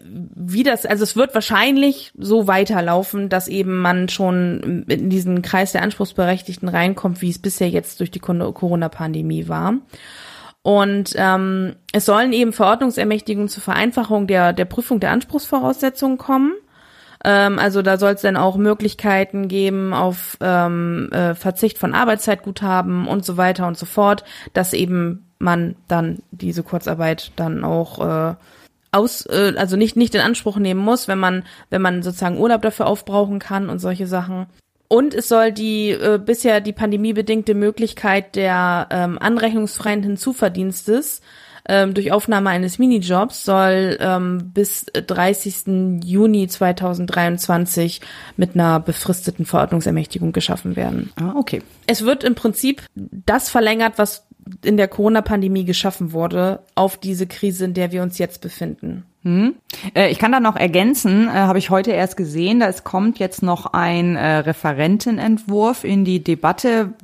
wie 0.03 0.63
das, 0.63 0.87
also 0.87 1.03
es 1.03 1.17
wird 1.17 1.35
wahrscheinlich 1.35 2.13
so 2.17 2.47
weiterlaufen, 2.47 3.29
dass 3.29 3.49
eben 3.49 3.79
man 3.79 4.09
schon 4.09 4.85
in 4.89 5.11
diesen 5.11 5.43
Kreis 5.43 5.73
der 5.73 5.83
Anspruchsberechtigten 5.83 6.69
reinkommt, 6.69 7.23
wie 7.23 7.31
es 7.31 7.39
bisher 7.39 7.69
jetzt 7.69 8.01
durch 8.01 8.11
die 8.11 8.19
Corona-Pandemie 8.19 9.49
war. 9.49 9.75
Und 10.63 11.15
ähm, 11.17 11.77
es 11.93 12.05
sollen 12.05 12.33
eben 12.33 12.53
Verordnungsermächtigungen 12.53 13.49
zur 13.49 13.63
Vereinfachung 13.63 14.27
der, 14.27 14.53
der 14.53 14.67
Prüfung 14.67 15.01
der 15.01 15.13
Anspruchsvoraussetzungen 15.13 16.19
kommen. 16.19 16.53
Ähm, 17.25 17.59
also 17.59 17.83
da 17.83 17.97
soll 17.97 18.13
es 18.13 18.23
dann 18.23 18.37
auch 18.37 18.57
Möglichkeiten 18.57 19.49
geben 19.49 19.95
auf 19.95 20.37
ähm, 20.41 21.11
äh, 21.13 21.35
Verzicht 21.35 21.79
von 21.79 21.95
Arbeitszeitguthaben 21.95 23.07
und 23.07 23.25
so 23.25 23.37
weiter 23.37 23.67
und 23.67 23.79
so 23.79 23.87
fort, 23.87 24.25
dass 24.53 24.73
eben 24.73 25.27
man 25.39 25.77
dann 25.87 26.19
diese 26.33 26.63
Kurzarbeit 26.63 27.33
dann 27.37 27.65
auch 27.65 28.33
äh, 28.33 28.35
aus, 28.93 29.27
äh, 29.27 29.55
also 29.57 29.77
nicht 29.77 29.97
nicht 29.97 30.15
in 30.15 30.21
Anspruch 30.21 30.57
nehmen 30.59 30.81
muss, 30.81 31.09
wenn 31.09 31.19
man 31.19 31.45
wenn 31.71 31.83
man 31.83 32.03
sozusagen 32.03 32.39
Urlaub 32.39 32.63
dafür 32.63 32.87
aufbrauchen 32.87 33.39
kann 33.39 33.69
und 33.69 33.79
solche 33.79 34.07
Sachen. 34.07 34.47
Und 34.89 35.13
es 35.15 35.29
soll 35.29 35.53
die 35.53 35.91
äh, 35.91 36.19
bisher 36.19 36.61
die 36.61 36.73
pandemiebedingte 36.73 37.55
Möglichkeit 37.55 38.37
der 38.37 38.89
ähm, 38.91 39.19
anrechnungsfreien 39.19 40.03
Hinzuverdienstes 40.03 41.21
ähm, 41.69 41.93
durch 41.93 42.11
Aufnahme 42.11 42.49
eines 42.49 42.79
Minijobs 42.79 43.45
soll 43.45 43.99
ähm, 44.01 44.51
bis 44.55 44.87
30. 44.87 46.03
Juni 46.03 46.49
2023 46.49 48.01
mit 48.39 48.55
einer 48.55 48.81
befristeten 48.81 49.45
Verordnungsermächtigung 49.45 50.33
geschaffen 50.33 50.77
werden. 50.77 51.13
Ah, 51.17 51.35
okay. 51.37 51.63
Es 51.87 52.07
wird 52.07 52.25
im 52.25 52.35
Prinzip 52.35 52.83
das 52.95 53.51
verlängert, 53.51 53.95
was 53.97 54.27
in 54.65 54.77
der 54.77 54.89
Corona-Pandemie 54.89 55.65
geschaffen 55.65 56.13
wurde, 56.13 56.61
auf 56.75 56.97
diese 56.97 57.27
Krise, 57.27 57.65
in 57.65 57.75
der 57.75 57.93
wir 57.93 58.03
uns 58.03 58.19
jetzt 58.19 58.41
befinden. 58.41 59.05
Äh, 59.95 60.11
ich 60.11 60.19
kann 60.19 60.33
da 60.33 60.41
noch 60.41 60.57
ergänzen, 60.57 61.29
äh, 61.29 61.33
habe 61.33 61.59
ich 61.59 61.71
heute 61.71 61.93
erst 61.93 62.17
gesehen, 62.17 62.61
da 62.61 62.69
es 62.69 62.85
kommt 62.85 63.19
jetzt 63.19 63.43
noch 63.43 63.67
ein 63.67 64.17
äh, 64.17 64.39
Referentenentwurf 64.39 65.85
in 65.85 66.05
die 66.05 66.23
Debatte, 66.23 66.95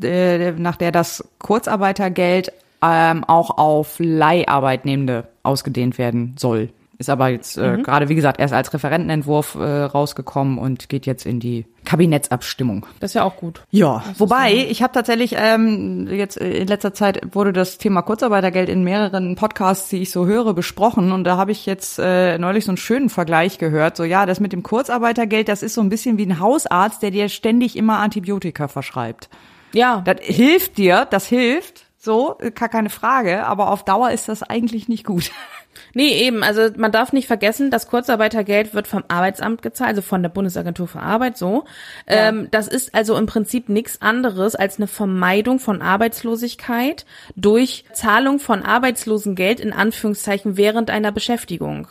nach 0.58 0.76
der 0.76 0.92
das 0.92 1.24
Kurzarbeitergeld 1.38 2.52
ähm, 2.82 3.24
auch 3.24 3.58
auf 3.58 3.96
Leiharbeitnehmende 3.98 5.26
ausgedehnt 5.42 5.98
werden 5.98 6.34
soll. 6.38 6.70
Ist 7.04 7.10
aber 7.10 7.28
jetzt 7.28 7.58
äh, 7.58 7.76
gerade, 7.82 8.08
wie 8.08 8.14
gesagt, 8.14 8.40
erst 8.40 8.54
als 8.54 8.72
Referentenentwurf 8.72 9.56
äh, 9.56 9.82
rausgekommen 9.82 10.56
und 10.56 10.88
geht 10.88 11.04
jetzt 11.04 11.26
in 11.26 11.38
die 11.38 11.66
Kabinettsabstimmung. 11.84 12.86
Das 12.98 13.10
ist 13.10 13.14
ja 13.14 13.24
auch 13.24 13.36
gut. 13.36 13.62
Ja, 13.70 14.02
wobei 14.16 14.54
ich 14.54 14.82
habe 14.82 14.94
tatsächlich 14.94 15.34
ähm, 15.36 16.08
jetzt 16.10 16.40
äh, 16.40 16.50
in 16.52 16.66
letzter 16.66 16.94
Zeit 16.94 17.20
wurde 17.34 17.52
das 17.52 17.76
Thema 17.76 18.00
Kurzarbeitergeld 18.00 18.70
in 18.70 18.84
mehreren 18.84 19.36
Podcasts, 19.36 19.90
die 19.90 19.98
ich 19.98 20.12
so 20.12 20.24
höre, 20.24 20.54
besprochen 20.54 21.12
und 21.12 21.24
da 21.24 21.36
habe 21.36 21.52
ich 21.52 21.66
jetzt 21.66 21.98
äh, 21.98 22.38
neulich 22.38 22.64
so 22.64 22.70
einen 22.70 22.78
schönen 22.78 23.10
Vergleich 23.10 23.58
gehört. 23.58 23.98
So 23.98 24.04
ja, 24.04 24.24
das 24.24 24.40
mit 24.40 24.54
dem 24.54 24.62
Kurzarbeitergeld, 24.62 25.48
das 25.48 25.62
ist 25.62 25.74
so 25.74 25.82
ein 25.82 25.90
bisschen 25.90 26.16
wie 26.16 26.24
ein 26.24 26.40
Hausarzt, 26.40 27.02
der 27.02 27.10
dir 27.10 27.28
ständig 27.28 27.76
immer 27.76 27.98
Antibiotika 27.98 28.66
verschreibt. 28.66 29.28
Ja, 29.74 30.00
Das 30.06 30.20
hilft 30.22 30.78
dir, 30.78 31.06
das 31.10 31.26
hilft, 31.26 31.84
so 31.98 32.38
gar 32.54 32.70
keine 32.70 32.88
Frage, 32.90 33.44
aber 33.46 33.70
auf 33.70 33.84
Dauer 33.84 34.10
ist 34.10 34.30
das 34.30 34.42
eigentlich 34.42 34.88
nicht 34.88 35.04
gut. 35.04 35.30
Nee, 35.94 36.08
eben. 36.22 36.42
Also 36.42 36.68
man 36.76 36.92
darf 36.92 37.12
nicht 37.12 37.26
vergessen, 37.26 37.70
das 37.70 37.88
Kurzarbeitergeld 37.88 38.74
wird 38.74 38.86
vom 38.86 39.04
Arbeitsamt 39.08 39.62
gezahlt, 39.62 39.90
also 39.90 40.02
von 40.02 40.22
der 40.22 40.30
Bundesagentur 40.30 40.88
für 40.88 41.00
Arbeit 41.00 41.36
so. 41.38 41.64
Ähm, 42.06 42.48
das 42.50 42.68
ist 42.68 42.94
also 42.94 43.16
im 43.16 43.26
Prinzip 43.26 43.68
nichts 43.68 44.02
anderes 44.02 44.54
als 44.54 44.78
eine 44.78 44.86
Vermeidung 44.86 45.58
von 45.58 45.82
Arbeitslosigkeit 45.82 47.04
durch 47.36 47.84
Zahlung 47.92 48.38
von 48.38 48.62
Arbeitslosengeld 48.62 49.60
in 49.60 49.72
Anführungszeichen 49.72 50.56
während 50.56 50.90
einer 50.90 51.12
Beschäftigung. 51.12 51.88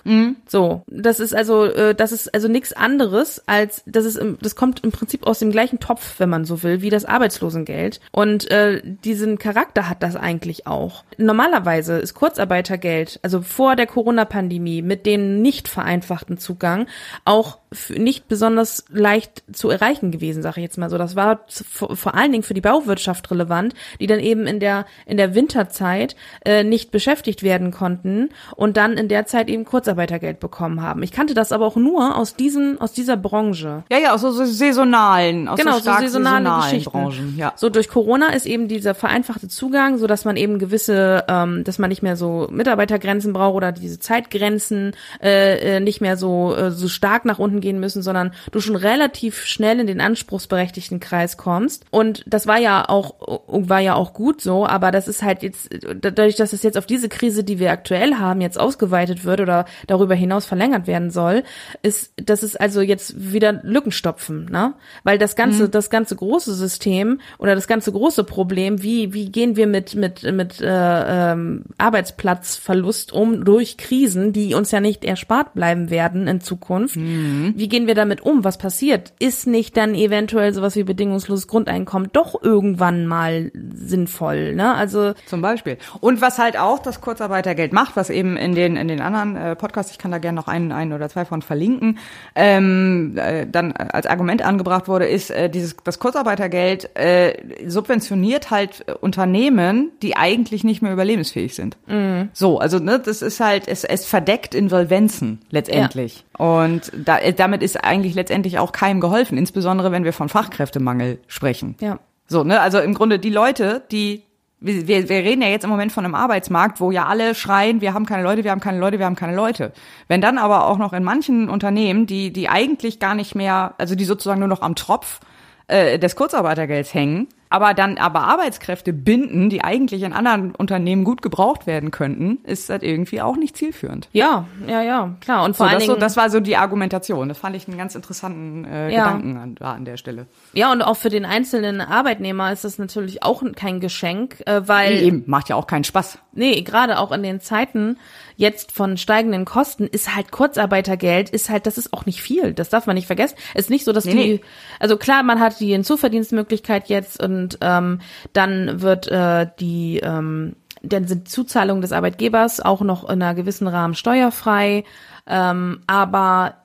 So, 0.48 0.84
das 0.88 1.20
ist 1.20 1.36
also 1.36 1.66
äh, 1.66 1.96
das 1.96 2.12
ist 2.12 2.34
also 2.34 2.48
nichts 2.48 2.74
anderes 2.74 3.42
als 3.48 3.84
das 3.86 4.06
ist 4.06 4.18
im, 4.18 4.38
das 4.42 4.56
kommt 4.56 4.84
im 4.84 4.92
Prinzip 4.92 5.26
aus 5.26 5.40
dem 5.40 5.52
gleichen 5.52 5.80
Topf, 5.80 6.20
wenn 6.20 6.30
man 6.30 6.46
so 6.46 6.64
will, 6.64 6.82
wie 6.82 6.90
das 6.90 7.06
Arbeitslosengeld. 7.06 8.00
Und 8.12 8.50
äh, 8.52 8.82
diesen 8.84 9.38
Charakter 9.38 9.90
hat 9.90 10.04
das 10.04 10.16
eigentlich 10.16 10.68
auch. 10.68 11.04
Normalerweise 11.18 11.98
ist 11.98 12.14
Kurzarbeitergeld, 12.14 13.20
also 13.24 13.42
vor 13.42 13.73
der 13.76 13.88
Corona-Pandemie 13.88 14.82
mit 14.82 15.06
dem 15.06 15.42
nicht 15.42 15.68
vereinfachten 15.68 16.38
Zugang 16.38 16.88
auch 17.26 17.60
nicht 17.90 18.28
besonders 18.28 18.86
leicht 18.90 19.44
zu 19.52 19.70
erreichen 19.70 20.12
gewesen, 20.12 20.42
sage 20.42 20.60
ich 20.60 20.64
jetzt 20.64 20.78
mal 20.78 20.90
so. 20.90 20.98
Das 20.98 21.16
war 21.16 21.42
vor, 21.48 22.16
allen 22.16 22.32
Dingen 22.32 22.44
für 22.44 22.54
die 22.54 22.62
Bauwirtschaft 22.62 23.30
relevant, 23.32 23.74
die 24.00 24.08
dann 24.08 24.20
eben 24.20 24.48
in 24.48 24.60
der 24.60 24.86
in 25.06 25.18
der 25.18 25.36
Winterzeit 25.36 26.16
äh, 26.46 26.64
nicht 26.64 26.92
beschäftigt 26.92 27.44
werden 27.44 27.72
konnten 27.72 28.30
und 28.56 28.78
dann 28.78 28.94
in 28.94 29.08
der 29.08 29.26
Zeit 29.26 29.50
eben 29.50 29.66
Kurzarbeitergeld 29.66 30.40
bekommen 30.40 30.82
haben. 30.82 31.04
Ich 31.04 31.12
kannte 31.12 31.34
das 31.34 31.52
aber 31.52 31.66
auch 31.66 31.76
nur 31.76 32.18
aus 32.18 32.36
diesen 32.36 32.80
aus 32.80 32.94
dieser 32.94 33.18
Branche. 33.18 33.84
Ja, 33.92 33.98
ja, 33.98 34.14
aus 34.14 34.22
so, 34.22 34.32
so 34.32 34.46
saisonalen, 34.46 35.48
aus 35.48 35.60
Genau, 35.60 35.74
so 35.74 35.78
so 35.78 35.84
stark 35.84 36.02
saisonale 36.02 36.44
saisonalen 36.46 36.64
Geschichten. 36.64 36.92
Branchen. 36.92 37.36
Ja. 37.38 37.54
So 37.56 37.70
durch 37.70 37.90
Corona 37.90 38.30
ist 38.30 38.46
eben 38.46 38.68
dieser 38.68 38.96
vereinfachte 38.96 39.48
Zugang, 39.48 39.98
so 39.98 40.08
dass 40.08 40.26
man 40.26 40.38
eben 40.38 40.60
gewisse, 40.60 41.26
ähm, 41.28 41.64
dass 41.64 41.80
man 41.80 41.90
nicht 41.90 42.04
mehr 42.04 42.16
so 42.16 42.48
Mitarbeitergrenzen 42.52 43.34
braucht 43.34 43.56
oder 43.56 43.72
diese 43.72 44.00
Zeitgrenzen 44.00 44.96
äh, 45.22 45.78
äh, 45.78 45.80
nicht 45.80 46.02
mehr 46.02 46.18
so 46.18 46.56
äh, 46.56 46.72
so 46.72 46.88
stark 46.88 47.26
nach 47.26 47.40
unten 47.40 47.62
gehen 47.64 47.80
müssen, 47.80 48.04
sondern 48.04 48.32
du 48.52 48.60
schon 48.60 48.76
relativ 48.76 49.44
schnell 49.46 49.80
in 49.80 49.88
den 49.88 50.02
anspruchsberechtigten 50.02 51.00
Kreis 51.00 51.38
kommst. 51.38 51.86
Und 51.90 52.24
das 52.28 52.46
war 52.46 52.60
ja 52.60 52.88
auch, 52.88 53.16
war 53.48 53.80
ja 53.80 53.96
auch 53.96 54.14
gut 54.14 54.42
so, 54.42 54.68
aber 54.68 54.92
das 54.92 55.08
ist 55.08 55.24
halt 55.24 55.42
jetzt, 55.42 55.70
dadurch, 56.00 56.36
dass 56.36 56.54
es 56.54 56.62
jetzt 56.62 56.78
auf 56.78 56.86
diese 56.86 57.10
Krise, 57.10 57.44
die 57.44 57.58
wir 57.58 57.72
aktuell 57.72 58.16
haben, 58.16 58.42
jetzt 58.42 58.60
ausgeweitet 58.60 59.26
wird 59.26 59.40
oder 59.40 59.66
darüber 59.88 60.14
hinaus 60.14 60.46
verlängert 60.46 60.86
werden 60.86 61.10
soll, 61.10 61.44
ist, 61.82 62.14
das 62.18 62.44
ist 62.44 62.60
also 62.60 62.82
jetzt 62.82 63.32
wieder 63.34 63.54
Lücken 63.64 63.92
stopfen, 63.92 64.46
ne? 64.52 64.74
Weil 65.04 65.18
das 65.18 65.36
ganze, 65.36 65.64
mhm. 65.64 65.72
das 65.72 65.90
ganze 65.90 66.16
große 66.16 66.54
System 66.54 67.22
oder 67.40 67.56
das 67.56 67.68
ganze 67.68 67.92
große 67.92 68.26
Problem, 68.26 68.84
wie, 68.84 69.14
wie 69.14 69.32
gehen 69.32 69.56
wir 69.56 69.68
mit, 69.68 69.96
mit, 69.96 70.24
mit 70.24 70.60
äh, 70.62 71.32
ähm, 71.32 71.64
Arbeitsplatzverlust 71.78 73.14
um 73.14 73.46
durch 73.46 73.78
Krisen, 73.78 74.34
die 74.34 74.54
uns 74.54 74.72
ja 74.72 74.82
nicht 74.82 75.06
erspart 75.06 75.54
bleiben 75.54 75.90
werden 75.90 76.28
in 76.28 76.42
Zukunft. 76.42 76.98
Mhm. 76.98 77.53
Wie 77.56 77.70
gehen 77.70 77.88
wir 77.88 77.96
damit 77.96 78.22
um? 78.22 78.44
Was 78.44 78.58
passiert? 78.58 79.14
Ist 79.20 79.48
nicht 79.48 79.78
dann 79.78 79.96
eventuell 79.96 80.54
sowas 80.54 80.76
wie 80.76 80.84
bedingungsloses 80.84 81.48
Grundeinkommen 81.48 82.10
doch 82.14 82.42
irgendwann 82.42 83.06
mal 83.06 83.52
sinnvoll? 83.74 84.56
Ne? 84.56 84.74
Also 84.74 85.14
zum 85.26 85.42
Beispiel. 85.42 85.78
Und 86.00 86.22
was 86.22 86.40
halt 86.40 86.58
auch 86.58 86.80
das 86.80 87.02
Kurzarbeitergeld 87.02 87.74
macht, 87.74 87.96
was 87.96 88.10
eben 88.10 88.38
in 88.38 88.56
den 88.56 88.76
in 88.76 88.88
den 88.88 89.02
anderen 89.02 89.36
äh, 89.36 89.56
Podcasts, 89.56 89.92
ich 89.92 89.98
kann 89.98 90.12
da 90.12 90.18
gerne 90.18 90.36
noch 90.36 90.48
einen, 90.48 90.72
einen 90.72 90.94
oder 90.94 91.10
zwei 91.10 91.26
von 91.26 91.42
verlinken, 91.42 92.00
ähm, 92.36 93.18
äh, 93.18 93.46
dann 93.46 93.72
als 93.74 94.06
Argument 94.06 94.44
angebracht 94.44 94.88
wurde, 94.88 95.06
ist 95.06 95.30
äh, 95.30 95.50
dieses 95.50 95.76
das 95.84 96.00
Kurzarbeitergeld 96.00 96.96
äh, 96.96 97.34
subventioniert 97.68 98.52
halt 98.52 98.86
Unternehmen, 99.02 99.92
die 100.02 100.16
eigentlich 100.16 100.64
nicht 100.64 100.82
mehr 100.82 100.94
überlebensfähig 100.94 101.56
sind. 101.56 101.78
Mhm. 101.88 102.30
So, 102.34 102.60
also 102.60 102.80
ne, 102.80 103.00
das 103.00 103.22
ist 103.22 103.40
halt 103.40 103.68
es, 103.68 103.84
es 103.84 104.06
verdeckt 104.06 104.56
Insolvenzen 104.56 105.40
letztendlich. 105.50 106.18
Ja. 106.18 106.33
Und 106.38 106.92
da, 106.96 107.20
äh, 107.20 107.34
damit 107.34 107.62
ist 107.62 107.84
eigentlich 107.84 108.16
letztendlich 108.16 108.60
auch 108.60 108.72
keinem 108.72 109.00
geholfen, 109.00 109.38
insbesondere 109.38 109.92
wenn 109.92 110.04
wir 110.04 110.14
von 110.14 110.30
Fachkräftemangel 110.30 111.20
sprechen. 111.28 111.76
Ja. 111.80 112.00
So, 112.28 112.44
ne, 112.44 112.60
also 112.60 112.80
im 112.80 112.94
Grunde 112.94 113.20
die 113.20 113.30
Leute, 113.30 113.84
die 113.92 114.24
wir, 114.64 114.88
wir, 114.88 115.10
wir 115.10 115.18
reden 115.18 115.42
ja 115.42 115.50
jetzt 115.50 115.66
im 115.66 115.70
Moment 115.70 115.92
von 115.92 116.06
einem 116.06 116.16
Arbeitsmarkt, 116.16 116.80
wo 116.80 116.90
ja 116.90 117.06
alle 117.06 117.36
schreien, 117.36 117.82
wir 117.82 117.94
haben 117.94 118.06
keine 118.06 118.24
Leute, 118.24 118.46
wir 118.46 118.52
haben 118.52 118.62
keine 118.62 118.80
Leute, 118.80 118.98
wir 118.98 119.06
haben 119.06 119.18
keine 119.18 119.36
Leute. 119.36 119.74
Wenn 120.08 120.22
dann 120.22 120.38
aber 120.38 120.68
auch 120.68 120.78
noch 120.78 120.94
in 120.94 121.04
manchen 121.04 121.50
Unternehmen, 121.50 122.08
die, 122.08 122.32
die 122.32 122.48
eigentlich 122.48 123.00
gar 123.00 123.14
nicht 123.14 123.36
mehr, 123.36 123.74
also 123.78 123.96
die 123.96 124.06
sozusagen 124.06 124.40
nur 124.40 124.48
noch 124.48 124.62
am 124.62 124.76
Tropf 124.76 125.20
äh, 125.68 126.00
des 126.00 126.16
Kurzarbeitergelds 126.16 126.94
hängen, 126.94 127.28
aber 127.54 127.76
dann 127.76 128.00
aber 128.00 128.22
Arbeitskräfte 128.22 128.94
binden, 128.94 129.52
die 129.52 129.64
eigentlich 129.64 130.02
in 130.02 130.12
anderen 130.12 130.56
Unternehmen 130.56 131.04
gut 131.04 131.22
gebraucht 131.22 131.68
werden 131.68 131.92
könnten, 131.92 132.40
ist 132.46 132.72
das 132.72 132.82
irgendwie 132.82 133.22
auch 133.22 133.36
nicht 133.36 133.56
zielführend. 133.56 134.10
Ja, 134.12 134.48
ja, 134.66 134.82
ja, 134.82 135.16
klar. 135.22 135.44
Und 135.44 135.56
vor 135.56 135.68
so, 135.68 135.70
allen 135.70 135.80
Dingen, 135.80 135.94
so, 135.94 136.00
das 136.00 136.18
war 136.18 136.32
so 136.32 136.40
die 136.40 136.58
Argumentation. 136.58 137.30
Das 137.30 137.38
fand 137.38 137.56
ich 137.56 137.68
einen 137.68 137.78
ganz 137.78 137.94
interessanten 137.94 138.66
äh, 138.66 138.92
ja. 138.92 139.06
Gedanken 139.06 139.38
an, 139.38 139.56
an 139.60 139.86
der 139.86 139.98
Stelle. 139.98 140.26
Ja, 140.54 140.72
und 140.72 140.82
auch 140.82 140.98
für 140.98 141.10
den 141.10 141.26
einzelnen 141.26 141.80
Arbeitnehmer 141.80 142.52
ist 142.52 142.64
das 142.64 142.80
natürlich 142.80 143.22
auch 143.22 143.44
kein 143.56 143.80
Geschenk, 143.80 144.42
äh, 144.48 144.68
weil 144.68 144.96
nee, 144.96 145.02
eben 145.02 145.24
macht 145.28 145.50
ja 145.50 145.56
auch 145.56 145.68
keinen 145.68 145.84
Spaß. 145.84 146.18
Nee, 146.32 146.62
gerade 146.62 146.98
auch 146.98 147.12
in 147.12 147.22
den 147.22 147.40
Zeiten 147.40 147.98
jetzt 148.36 148.72
von 148.72 148.98
steigenden 148.98 149.46
Kosten 149.46 149.86
ist 149.86 150.16
halt 150.16 150.32
Kurzarbeitergeld, 150.32 151.30
ist 151.30 151.50
halt, 151.50 151.68
das 151.68 151.78
ist 151.78 151.94
auch 151.94 152.06
nicht 152.06 152.22
viel. 152.22 152.54
Das 152.54 152.70
darf 152.70 152.88
man 152.88 152.96
nicht 152.96 153.06
vergessen. 153.06 153.36
Es 153.54 153.66
ist 153.66 153.70
nicht 153.70 153.86
so, 153.86 153.94
dass 153.94 154.06
nee, 154.06 154.12
die, 154.12 154.18
nee. 154.18 154.42
also 154.80 154.98
klar, 154.98 155.24
man 155.24 155.40
hat 155.40 155.60
die 155.60 155.72
Hinzuverdienstmöglichkeit 155.72 156.90
jetzt 156.90 157.22
und 157.22 157.43
ähm, 157.62 158.00
dann 158.34 158.82
wird 158.82 159.08
äh, 159.08 159.48
die, 159.60 160.00
ähm, 160.00 160.56
dann 160.82 161.08
sind 161.08 161.30
Zuzahlungen 161.30 161.82
des 161.82 161.92
Arbeitgebers 161.92 162.60
auch 162.60 162.82
noch 162.82 163.04
in 163.04 163.22
einer 163.22 163.36
gewissen 163.36 163.68
Rahmen 163.68 163.96
steuerfrei. 163.96 164.84
Ähm, 165.28 165.82
aber 165.88 166.56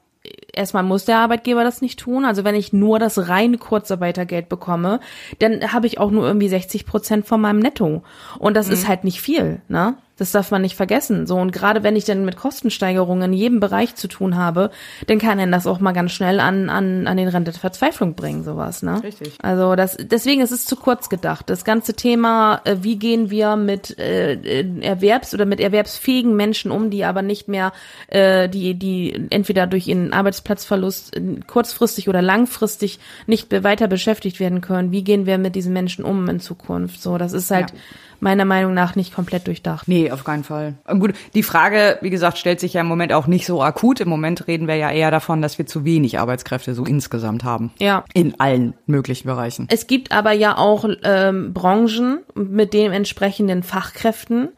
erstmal 0.52 0.82
muss 0.82 1.04
der 1.04 1.18
Arbeitgeber 1.18 1.64
das 1.64 1.82
nicht 1.82 1.98
tun. 1.98 2.24
Also 2.24 2.44
wenn 2.44 2.54
ich 2.54 2.72
nur 2.72 2.98
das 2.98 3.28
reine 3.28 3.58
Kurzarbeitergeld 3.58 4.48
bekomme, 4.48 5.00
dann 5.38 5.72
habe 5.72 5.86
ich 5.86 5.98
auch 5.98 6.10
nur 6.10 6.26
irgendwie 6.26 6.48
60 6.48 6.86
Prozent 6.86 7.26
von 7.26 7.40
meinem 7.40 7.60
Netto. 7.60 8.02
Und 8.38 8.56
das 8.56 8.68
mhm. 8.68 8.72
ist 8.72 8.88
halt 8.88 9.04
nicht 9.04 9.20
viel, 9.20 9.60
ne? 9.68 9.96
Das 10.18 10.32
darf 10.32 10.50
man 10.50 10.62
nicht 10.62 10.74
vergessen. 10.74 11.26
So 11.26 11.36
und 11.36 11.52
gerade 11.52 11.84
wenn 11.84 11.96
ich 11.96 12.04
dann 12.04 12.24
mit 12.24 12.36
Kostensteigerungen 12.36 13.32
in 13.32 13.38
jedem 13.38 13.60
Bereich 13.60 13.94
zu 13.94 14.08
tun 14.08 14.36
habe, 14.36 14.70
dann 15.06 15.18
kann 15.18 15.38
einen 15.38 15.52
das 15.52 15.66
auch 15.66 15.78
mal 15.78 15.92
ganz 15.92 16.10
schnell 16.10 16.40
an 16.40 16.68
an 16.68 17.06
an 17.06 17.16
den 17.16 17.28
Rand 17.28 17.46
der 17.46 17.54
Verzweiflung 17.54 18.14
bringen, 18.14 18.42
sowas, 18.42 18.82
ne? 18.82 19.00
Richtig. 19.02 19.34
Also 19.40 19.76
das 19.76 19.96
deswegen 19.96 20.40
ist 20.40 20.50
es 20.50 20.64
zu 20.64 20.74
kurz 20.74 21.08
gedacht. 21.08 21.48
Das 21.48 21.64
ganze 21.64 21.94
Thema, 21.94 22.60
äh, 22.64 22.76
wie 22.80 22.96
gehen 22.96 23.30
wir 23.30 23.54
mit 23.54 23.96
äh, 23.98 24.64
Erwerbs 24.80 25.34
oder 25.34 25.46
mit 25.46 25.60
erwerbsfähigen 25.60 26.34
Menschen 26.34 26.72
um, 26.72 26.90
die 26.90 27.04
aber 27.04 27.22
nicht 27.22 27.46
mehr 27.46 27.72
äh, 28.08 28.48
die 28.48 28.74
die 28.74 29.28
entweder 29.30 29.68
durch 29.68 29.86
ihren 29.86 30.12
Arbeitsplatzverlust 30.38 31.16
äh, 31.16 31.20
kurzfristig 31.46 32.08
oder 32.08 32.22
langfristig 32.22 32.98
nicht 33.26 33.50
weiter 33.64 33.88
beschäftigt 33.88 34.40
werden 34.40 34.60
können. 34.60 34.92
Wie 34.92 35.04
gehen 35.04 35.26
wir 35.26 35.38
mit 35.38 35.54
diesen 35.54 35.72
Menschen 35.72 36.04
um 36.04 36.28
in 36.28 36.40
Zukunft? 36.40 37.02
So, 37.02 37.18
das 37.18 37.32
ist 37.32 37.50
halt 37.50 37.70
ja 37.70 37.76
meiner 38.20 38.44
Meinung 38.44 38.74
nach 38.74 38.96
nicht 38.96 39.14
komplett 39.14 39.46
durchdacht. 39.46 39.86
Nee, 39.86 40.10
auf 40.10 40.24
keinen 40.24 40.44
Fall. 40.44 40.74
Und 40.86 41.00
gut, 41.00 41.14
die 41.34 41.42
Frage, 41.42 41.98
wie 42.00 42.10
gesagt, 42.10 42.38
stellt 42.38 42.60
sich 42.60 42.74
ja 42.74 42.80
im 42.80 42.86
Moment 42.86 43.12
auch 43.12 43.26
nicht 43.26 43.46
so 43.46 43.62
akut. 43.62 44.00
Im 44.00 44.08
Moment 44.08 44.46
reden 44.48 44.66
wir 44.66 44.74
ja 44.74 44.90
eher 44.90 45.10
davon, 45.10 45.42
dass 45.42 45.58
wir 45.58 45.66
zu 45.66 45.84
wenig 45.84 46.18
Arbeitskräfte 46.18 46.74
so 46.74 46.84
insgesamt 46.84 47.44
haben. 47.44 47.70
Ja. 47.78 48.04
In 48.14 48.40
allen 48.40 48.74
möglichen 48.86 49.28
Bereichen. 49.28 49.66
Es 49.70 49.86
gibt 49.86 50.12
aber 50.12 50.32
ja 50.32 50.56
auch 50.56 50.84
ähm, 51.04 51.52
Branchen 51.52 52.20
mit 52.34 52.72
den 52.72 52.92
entsprechenden 52.92 53.62
Fachkräften, 53.62 54.48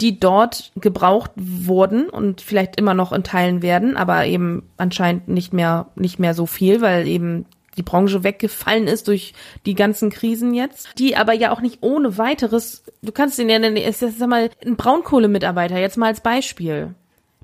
die 0.00 0.18
dort 0.18 0.72
gebraucht 0.76 1.30
wurden 1.36 2.08
und 2.08 2.40
vielleicht 2.40 2.76
immer 2.76 2.94
noch 2.94 3.12
in 3.12 3.22
Teilen 3.22 3.62
werden, 3.62 3.96
aber 3.96 4.26
eben 4.26 4.62
anscheinend 4.76 5.28
nicht 5.28 5.52
mehr 5.52 5.86
nicht 5.94 6.18
mehr 6.18 6.34
so 6.34 6.46
viel, 6.46 6.80
weil 6.80 7.06
eben 7.06 7.46
die 7.76 7.82
Branche 7.82 8.24
weggefallen 8.24 8.86
ist 8.86 9.08
durch 9.08 9.32
die 9.66 9.74
ganzen 9.74 10.10
Krisen 10.10 10.54
jetzt, 10.54 10.88
die 10.98 11.16
aber 11.16 11.32
ja 11.32 11.52
auch 11.52 11.60
nicht 11.60 11.78
ohne 11.82 12.18
weiteres, 12.18 12.84
du 13.02 13.12
kannst 13.12 13.38
den 13.38 13.48
ja, 13.48 13.92
sag 13.92 14.28
mal, 14.28 14.50
ein 14.64 14.76
Braunkohlemitarbeiter 14.76 15.78
jetzt 15.78 15.96
mal 15.96 16.08
als 16.08 16.20
Beispiel. 16.20 16.94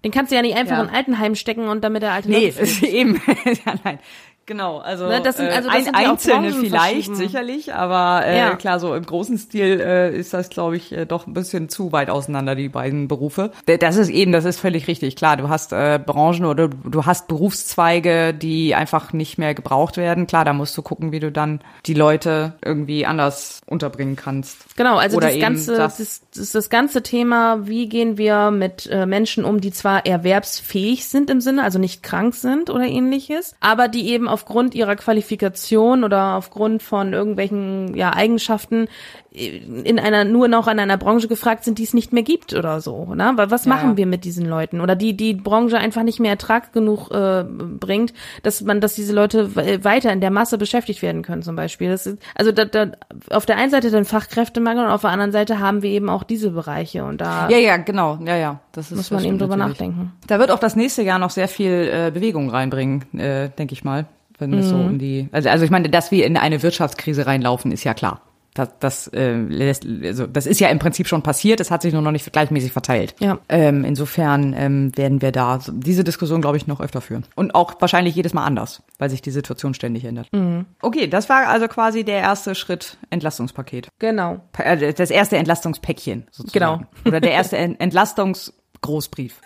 Den 0.05 0.13
kannst 0.13 0.31
du 0.31 0.37
ja 0.37 0.43
nicht 0.43 0.57
einfach 0.57 0.77
ja. 0.77 0.83
in 0.83 0.91
Altenheim 0.91 1.35
stecken 1.35 1.69
und 1.69 1.83
damit 1.83 2.03
der 2.03 2.13
alte 2.13 2.29
Nee, 2.29 2.53
eben. 2.83 3.21
ja, 3.45 3.75
nein. 3.83 3.99
Genau, 4.47 4.79
also, 4.79 5.09
ne, 5.09 5.21
das 5.21 5.39
sind, 5.39 5.49
also 5.49 5.69
das 5.69 5.89
ein, 5.89 5.95
einzelne 5.95 6.53
vielleicht 6.53 7.17
sicherlich, 7.17 7.75
aber 7.75 8.25
äh, 8.25 8.39
ja. 8.39 8.55
klar, 8.55 8.79
so 8.79 8.95
im 8.95 9.05
großen 9.05 9.37
Stil 9.39 9.81
äh, 9.81 10.17
ist 10.17 10.33
das, 10.33 10.51
glaube 10.51 10.77
ich, 10.77 10.93
äh, 10.93 11.05
doch 11.05 11.27
ein 11.27 11.35
bisschen 11.35 11.69
zu 11.69 11.91
weit 11.91 12.11
auseinander, 12.11 12.55
die 12.55 12.69
beiden 12.69 13.09
Berufe. 13.09 13.51
Das 13.67 13.97
ist 13.97 14.09
eben, 14.09 14.31
das 14.31 14.45
ist 14.45 14.61
völlig 14.61 14.87
richtig. 14.87 15.17
Klar, 15.17 15.37
du 15.37 15.49
hast 15.49 15.73
äh, 15.73 15.99
Branchen 15.99 16.45
oder 16.45 16.69
du 16.69 17.05
hast 17.05 17.27
Berufszweige, 17.27 18.33
die 18.33 18.77
einfach 18.77 19.13
nicht 19.13 19.37
mehr 19.37 19.53
gebraucht 19.53 19.97
werden. 19.97 20.29
Klar, 20.29 20.45
da 20.45 20.53
musst 20.53 20.79
du 20.79 20.83
gucken, 20.83 21.11
wie 21.11 21.19
du 21.19 21.33
dann 21.33 21.61
die 21.87 21.95
Leute 21.95 22.55
irgendwie 22.65 23.05
anders 23.05 23.63
unterbringen 23.67 24.15
kannst. 24.15 24.77
Genau, 24.77 24.97
also 24.97 25.17
oder 25.17 25.31
das 25.31 25.41
ganze, 25.41 25.77
das, 25.77 25.97
das, 25.97 26.21
das, 26.33 26.53
das 26.53 26.71
ganze 26.71 27.03
Thema, 27.03 27.67
wie 27.67 27.89
gehen 27.89 28.17
wir 28.17 28.53
mit 28.53 28.87
äh, 28.87 29.07
Menschen 29.07 29.45
um, 29.45 29.61
die 29.61 29.73
zwar 29.73 30.07
erwerbsfähig 30.07 31.09
sind 31.09 31.31
im 31.31 31.41
Sinne, 31.41 31.65
also 31.65 31.81
nicht 31.81 32.05
krank 32.05 32.37
sind 32.37 32.71
oder 32.71 32.85
ähnliches, 32.85 33.57
aber 33.59 33.89
die 33.89 34.09
eben 34.09 34.36
aufgrund 34.37 34.75
ihrer 34.75 34.97
Qualifikation 34.97 36.05
oder 36.05 36.35
aufgrund 36.35 36.83
von 36.83 37.15
irgendwelchen 37.15 37.95
ja, 37.95 38.13
Eigenschaften 38.13 38.89
in 39.37 39.99
einer 39.99 40.25
nur 40.25 40.49
noch 40.49 40.67
an 40.67 40.79
einer 40.79 40.97
Branche 40.97 41.29
gefragt 41.29 41.65
sind, 41.65 41.79
die 41.79 41.85
es 41.85 41.93
nicht 41.93 42.13
mehr 42.13 42.23
gibt 42.23 42.55
oder 42.55 42.81
so. 42.81 43.15
Ne? 43.15 43.33
Weil 43.37 43.51
was 43.51 43.67
ja. 43.67 43.75
machen 43.75 43.97
wir 43.99 44.07
mit 44.07 44.25
diesen 44.25 44.47
Leuten? 44.47 44.81
Oder 44.81 44.97
die 44.97 45.15
die 45.15 45.35
Branche 45.35 45.77
einfach 45.77 46.03
nicht 46.03 46.21
mehr 46.21 46.31
Ertrag 46.31 46.73
genug 46.73 47.11
äh, 47.11 47.45
bringt, 47.45 48.15
dass 48.43 48.63
man, 48.63 48.81
dass 48.81 48.95
diese 48.95 49.13
Leute 49.13 49.55
weiter 49.85 50.11
in 50.13 50.21
der 50.21 50.31
Masse 50.31 50.57
beschäftigt 50.57 51.03
werden 51.03 51.23
können 51.23 51.43
zum 51.43 51.55
Beispiel. 51.55 51.91
Das 51.91 52.07
ist, 52.07 52.19
also 52.35 52.51
da, 52.51 52.65
da, 52.65 52.93
auf 53.31 53.45
der 53.45 53.59
einen 53.59 53.71
Seite 53.71 53.91
den 53.91 54.07
Fachkräftemangel 54.07 54.87
und 54.87 54.91
auf 54.91 55.03
der 55.03 55.11
anderen 55.11 55.33
Seite 55.33 55.61
haben 55.61 55.83
wir 55.83 55.91
eben 55.91 56.09
auch 56.09 56.23
diese 56.23 56.51
Bereiche 56.51 57.05
und 57.05 57.21
da 57.21 57.49
ja 57.51 57.59
ja 57.59 57.77
genau 57.77 58.19
ja 58.25 58.37
ja 58.37 58.61
das 58.73 58.91
ist 58.91 58.97
muss 58.97 59.11
man 59.11 59.25
eben 59.25 59.39
drüber 59.39 59.57
natürlich. 59.57 59.81
nachdenken. 59.81 60.13
Da 60.27 60.39
wird 60.39 60.51
auch 60.51 60.59
das 60.59 60.77
nächste 60.77 61.03
Jahr 61.03 61.19
noch 61.19 61.31
sehr 61.31 61.49
viel 61.49 61.91
äh, 61.93 62.11
Bewegung 62.11 62.49
reinbringen, 62.49 63.03
äh, 63.19 63.51
denke 63.51 63.75
ich 63.75 63.85
mal 63.85 64.07
wenn 64.39 64.53
es 64.55 64.69
so 64.69 64.77
mhm. 64.77 64.87
um 64.87 64.99
die, 64.99 65.29
also, 65.33 65.49
also 65.49 65.65
ich 65.65 65.71
meine, 65.71 65.89
dass 65.89 66.11
wir 66.11 66.27
in 66.27 66.37
eine 66.37 66.63
Wirtschaftskrise 66.63 67.27
reinlaufen, 67.27 67.73
ist 67.73 67.85
ja 67.85 67.95
klar. 67.95 68.21
Das, 68.57 68.71
das, 68.81 69.09
äh, 69.09 69.35
lässt, 69.35 69.87
also 70.03 70.27
das 70.27 70.47
ist 70.47 70.61
ja 70.61 70.69
im 70.69 70.79
Prinzip 70.79 71.07
schon 71.09 71.23
passiert, 71.23 71.61
es 71.61 71.71
hat 71.71 71.83
sich 71.83 71.93
nur 71.93 72.01
noch 72.01 72.11
nicht 72.11 72.33
gleichmäßig 72.33 72.73
verteilt. 72.73 73.15
Ja. 73.21 73.39
Ähm, 73.51 73.85
insofern 73.85 74.55
ähm, 74.57 74.97
werden 74.97 75.21
wir 75.21 75.31
da 75.31 75.59
diese 75.71 76.05
Diskussion, 76.05 76.41
glaube 76.41 76.57
ich, 76.57 76.67
noch 76.67 76.81
öfter 76.81 77.03
führen. 77.03 77.25
Und 77.35 77.55
auch 77.55 77.75
wahrscheinlich 77.81 78.15
jedes 78.15 78.33
Mal 78.33 78.47
anders, 78.47 78.83
weil 78.99 79.11
sich 79.11 79.21
die 79.21 79.31
Situation 79.31 79.75
ständig 79.75 80.07
ändert. 80.07 80.29
Mhm. 80.33 80.65
Okay, 80.81 81.07
das 81.07 81.29
war 81.29 81.49
also 81.49 81.69
quasi 81.69 82.03
der 82.03 82.21
erste 82.21 82.55
Schritt 82.55 82.97
Entlastungspaket. 83.11 83.89
Genau. 83.99 84.41
Äh, 84.57 84.95
das 84.95 85.11
erste 85.11 85.37
Entlastungspäckchen 85.37 86.27
sozusagen. 86.31 86.79
Genau. 86.79 86.89
Oder 87.05 87.21
der 87.21 87.33
erste 87.33 87.57
Entlastungsgroßbrief. 87.79 89.39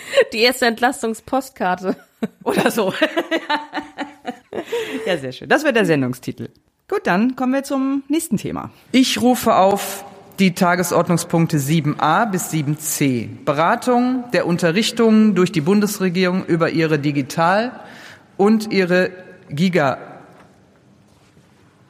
Die 0.32 0.40
erste 0.40 0.66
Entlastungspostkarte. 0.66 1.96
Oder 2.44 2.70
so. 2.70 2.92
ja, 5.06 5.18
sehr 5.18 5.32
schön. 5.32 5.48
Das 5.48 5.64
wird 5.64 5.76
der 5.76 5.84
Sendungstitel. 5.84 6.48
Gut, 6.88 7.00
dann 7.04 7.36
kommen 7.36 7.52
wir 7.52 7.62
zum 7.62 8.02
nächsten 8.08 8.38
Thema. 8.38 8.70
Ich 8.92 9.20
rufe 9.20 9.54
auf 9.54 10.04
die 10.38 10.54
Tagesordnungspunkte 10.54 11.58
7a 11.58 12.30
bis 12.30 12.52
7c. 12.52 13.44
Beratung 13.44 14.24
der 14.32 14.46
Unterrichtungen 14.46 15.34
durch 15.34 15.52
die 15.52 15.60
Bundesregierung 15.60 16.46
über 16.46 16.70
ihre 16.70 16.98
Digital- 16.98 17.72
und 18.36 18.72
ihre 18.72 19.10
Giga 19.50 19.98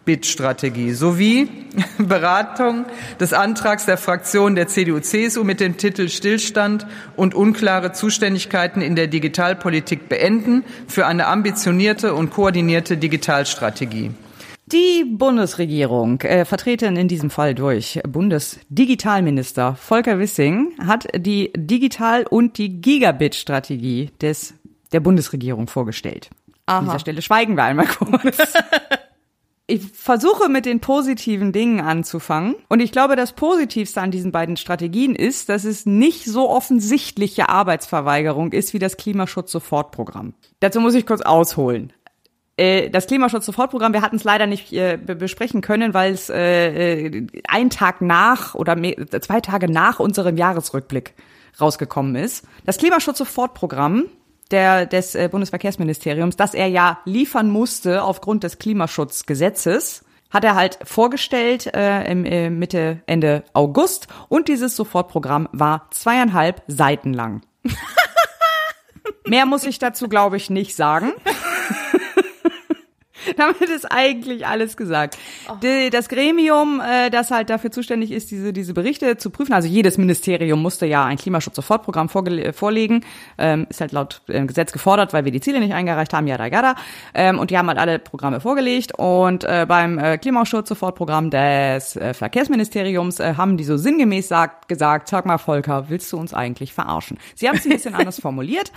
Bit-Strategie 0.09 0.93
sowie 0.93 1.51
Beratung 1.99 2.87
des 3.21 3.35
Antrags 3.35 3.85
der 3.85 3.99
Fraktion 3.99 4.55
der 4.55 4.67
CDU-CSU 4.67 5.45
mit 5.45 5.61
dem 5.61 5.77
Titel 5.77 6.09
Stillstand 6.09 6.87
und 7.15 7.35
unklare 7.35 7.93
Zuständigkeiten 7.93 8.81
in 8.81 8.97
der 8.97 9.07
Digitalpolitik 9.07 10.09
beenden 10.09 10.65
für 10.87 11.07
eine 11.07 11.27
ambitionierte 11.27 12.15
und 12.15 12.31
koordinierte 12.31 12.97
Digitalstrategie. 12.97 14.13
Die 14.65 15.05
Bundesregierung, 15.05 16.23
äh, 16.23 16.47
vertreten 16.47 16.97
in 16.97 17.09
diesem 17.09 17.29
Fall 17.29 17.55
durch 17.55 18.01
Bundesdigitalminister 18.09 19.75
Volker 19.75 20.19
Wissing, 20.19 20.73
hat 20.87 21.07
die 21.15 21.53
Digital- 21.55 22.27
und 22.27 22.57
die 22.57 22.81
Gigabit-Strategie 22.81 24.11
des 24.23 24.55
der 24.93 25.01
Bundesregierung 25.01 25.69
vorgestellt. 25.69 26.31
Aha. 26.65 26.79
An 26.79 26.85
dieser 26.87 26.99
Stelle 26.99 27.21
schweigen 27.21 27.57
wir 27.57 27.65
einmal 27.65 27.87
kurz. 27.87 28.39
ich 29.71 29.83
versuche 29.93 30.49
mit 30.49 30.65
den 30.65 30.81
positiven 30.81 31.53
Dingen 31.53 31.81
anzufangen. 31.81 32.57
Und 32.69 32.81
ich 32.81 32.91
glaube, 32.91 33.17
das 33.17 33.35
Positivste 33.35 34.01
an 34.01 34.11
diesen 34.11 34.33
beiden 34.33 34.57
Strategien 34.57 35.15
ist, 35.15 35.51
dass 35.51 35.65
es 35.65 35.85
nicht 35.85 36.25
so 36.25 36.49
offensichtliche 36.49 37.51
Arbeitsverweigerung 37.51 38.53
ist 38.53 38.73
wie 38.73 38.79
das 38.79 38.97
Klimaschutz-Sofortprogramm. 38.97 40.33
Dazu 40.61 40.81
muss 40.81 40.95
ich 40.95 41.07
kurz 41.07 41.21
ausholen. 41.21 41.93
Äh, 42.57 42.89
das 42.89 43.07
Klimaschutz-Sofortprogramm, 43.09 43.93
wir 43.93 44.01
hatten 44.01 44.17
es 44.17 44.25
leider 44.25 44.47
nicht 44.47 44.73
äh, 44.73 44.97
besprechen 44.97 45.61
können, 45.61 45.93
weil 45.93 46.15
es 46.15 46.31
äh, 46.31 47.27
ein 47.47 47.69
Tag 47.69 48.01
nach 48.01 48.55
oder 48.55 48.75
zwei 49.21 49.43
Tage 49.43 49.71
nach 49.71 50.01
unserem 50.01 50.39
Jahresrückblick 50.39 51.13
rausgekommen 51.61 52.17
ist. 52.17 52.47
Das 52.65 52.79
Klimaschutz-Sofortprogramm 52.79 54.07
der, 54.51 54.87
des 54.87 55.15
äh, 55.15 55.29
Bundesverkehrsministeriums, 55.31 56.37
dass 56.37 56.55
er 56.55 56.69
ja 56.69 57.01
liefern 57.05 57.51
musste 57.51 58.03
aufgrund 58.03 58.45
des 58.45 58.59
Klimaschutzgesetzes, 58.59 60.05
hat 60.31 60.45
er 60.45 60.55
halt 60.55 60.79
vorgestellt 60.85 61.67
äh, 61.75 62.11
im, 62.11 62.25
äh, 62.25 62.51
Mitte, 62.51 63.03
Ende 63.07 63.45
August 63.53 64.09
und 64.29 64.49
dieses 64.49 64.77
Sofortprogramm 64.77 65.49
war 65.53 65.89
zweieinhalb 65.91 66.63
Seiten 66.67 67.15
lang. 67.15 67.43
Mehr 69.27 69.47
muss 69.47 69.65
ich 69.65 69.79
dazu, 69.79 70.09
glaube 70.09 70.37
ich, 70.37 70.51
nicht 70.51 70.75
sagen. 70.75 71.13
Damit 73.37 73.63
ist 73.63 73.91
eigentlich 73.91 74.47
alles 74.47 74.77
gesagt. 74.77 75.19
Oh. 75.49 75.55
Das 75.91 76.09
Gremium, 76.09 76.81
äh, 76.81 77.11
das 77.11 77.31
halt 77.31 77.51
dafür 77.51 77.71
zuständig 77.71 78.13
ist, 78.13 78.31
diese, 78.31 78.53
diese 78.53 78.75
Berichte 78.75 79.17
zu 79.17 79.31
prüfen, 79.31 79.53
also 79.53 79.69
jedes 79.69 79.99
Ministerium 79.99 80.63
musste 80.63 80.87
ja 80.87 81.05
ein 81.05 81.17
Klimaschutz-Sofortprogramm 81.17 82.09
vorlegen, 82.09 83.05
ähm, 83.39 83.67
ist 83.69 83.81
halt 83.81 83.93
laut 83.93 84.23
äh, 84.29 84.45
Gesetz 84.47 84.73
gefordert, 84.73 85.13
weil 85.13 85.25
wir 85.25 85.33
die 85.33 85.41
Ziele 85.41 85.61
nicht 85.61 85.73
eingereicht 85.73 86.13
haben, 86.13 86.27
yada 86.27 86.47
yada. 86.47 86.75
Ähm, 87.15 87.39
und 87.39 87.51
die 87.51 87.59
haben 87.59 87.69
halt 87.69 87.79
alle 87.79 87.99
Programme 87.99 88.41
vorgelegt 88.41 88.93
und 88.99 89.45
äh, 89.45 89.67
beim 89.69 89.99
äh, 89.99 90.19
Klimaschutz-Sofortprogramm 90.19 91.31
des 91.31 91.97
äh, 91.97 92.15
Verkehrsministeriums 92.15 93.21
äh, 93.21 93.35
haben 93.37 93.57
die 93.57 93.65
so 93.65 93.77
sinngemäß 93.77 94.29
sagt, 94.29 94.69
gesagt, 94.69 95.09
sag 95.09 95.27
mal 95.27 95.39
Volker, 95.39 95.89
willst 95.89 96.13
du 96.13 96.19
uns 96.19 96.35
eigentlich 96.35 96.73
verarschen? 96.73 97.19
Sie 97.35 97.49
haben 97.49 97.57
es 97.57 97.65
ein 97.65 97.71
bisschen 97.71 97.95
anders 97.99 98.21
formuliert. 98.21 98.73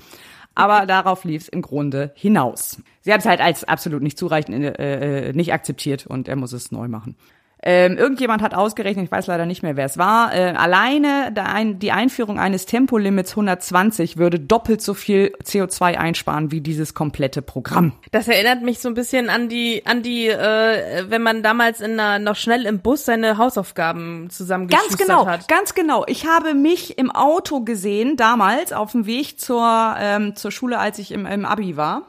Aber 0.54 0.86
darauf 0.86 1.24
lief 1.24 1.44
es 1.44 1.50
im 1.50 1.62
Grunde 1.62 2.12
hinaus. 2.16 2.82
Sie 3.02 3.12
haben 3.12 3.20
es 3.20 3.26
halt 3.26 3.40
als 3.40 3.64
absolut 3.64 4.02
nicht 4.02 4.18
zureichend 4.18 4.80
äh, 4.80 5.30
äh, 5.30 5.34
nicht 5.34 5.54
akzeptiert 5.54 6.08
und 6.08 6.28
er 6.28 6.36
muss 6.36 6.54
es 6.54 6.72
neu 6.72 6.88
machen. 6.88 7.16
Ähm, 7.64 7.98
irgendjemand 7.98 8.42
hat 8.42 8.56
ausgerechnet, 8.56 9.06
ich 9.06 9.12
weiß 9.12 9.28
leider 9.28 9.46
nicht 9.46 9.62
mehr, 9.62 9.76
wer 9.76 9.86
es 9.86 9.98
war, 9.98 10.34
äh, 10.34 10.54
alleine 10.58 11.32
ein, 11.36 11.78
die 11.78 11.92
Einführung 11.92 12.40
eines 12.40 12.66
Tempolimits 12.66 13.34
120 13.34 14.18
würde 14.18 14.40
doppelt 14.40 14.82
so 14.82 14.96
viel 14.96 15.34
CO2 15.44 15.96
einsparen 15.98 16.52
wie 16.52 16.62
dieses 16.62 16.96
komplette 16.96 17.44
Programm. 17.44 17.94
Das 18.12 18.28
erinnert 18.28 18.64
mich 18.64 18.80
so 18.80 18.88
ein 18.88 18.96
bisschen 18.96 19.30
an 19.30 19.48
die, 19.48 19.86
an 19.86 20.02
die, 20.02 20.28
äh, 20.28 21.06
wenn 21.10 21.22
man 21.22 21.44
damals 21.44 21.82
in 21.82 22.00
einer, 22.00 22.18
noch 22.18 22.36
schnell 22.36 22.66
im 22.66 22.80
Bus 22.80 23.06
seine 23.06 23.38
Hausaufgaben 23.38 24.30
zusammengeschustert 24.32 24.98
ganz 24.98 25.08
genau, 25.08 25.26
hat. 25.28 25.48
Ganz 25.48 25.74
genau. 25.76 26.04
Ich 26.08 26.26
habe 26.26 26.56
mich 26.56 26.98
im 26.98 27.12
Auto 27.12 27.62
gesehen, 27.62 28.18
damals 28.18 28.74
auf 28.74 28.94
dem 28.94 29.06
Weg 29.06 29.40
zur, 29.40 29.96
ähm, 30.00 30.36
zur 30.36 30.52
Schule, 30.52 30.80
als 30.80 30.98
ich 30.98 31.12
im, 31.12 31.28
im 31.28 31.46
Abi 31.46 31.78
war. 31.78 32.08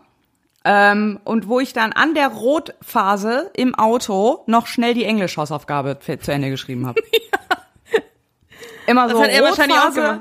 Ähm, 0.65 1.19
und 1.25 1.49
wo 1.49 1.59
ich 1.61 1.73
dann 1.73 1.93
an 1.93 2.15
der 2.15 2.29
Rotphase 2.29 3.51
im 3.55 3.75
Auto 3.75 4.45
noch 4.47 4.67
schnell 4.67 4.95
die 4.95 5.05
Englisch-Hausaufgabe 5.05 5.99
zu 5.99 6.33
Ende 6.33 6.51
geschrieben 6.51 6.87
habe. 6.87 7.01
ja. 7.13 7.99
Immer 8.87 9.09
so. 9.09 9.19
Das 9.19 9.29
hat 9.29 9.31
er 9.31 9.43
wahrscheinlich 9.43 9.79
auch 9.79 9.93
gemacht. 9.93 10.21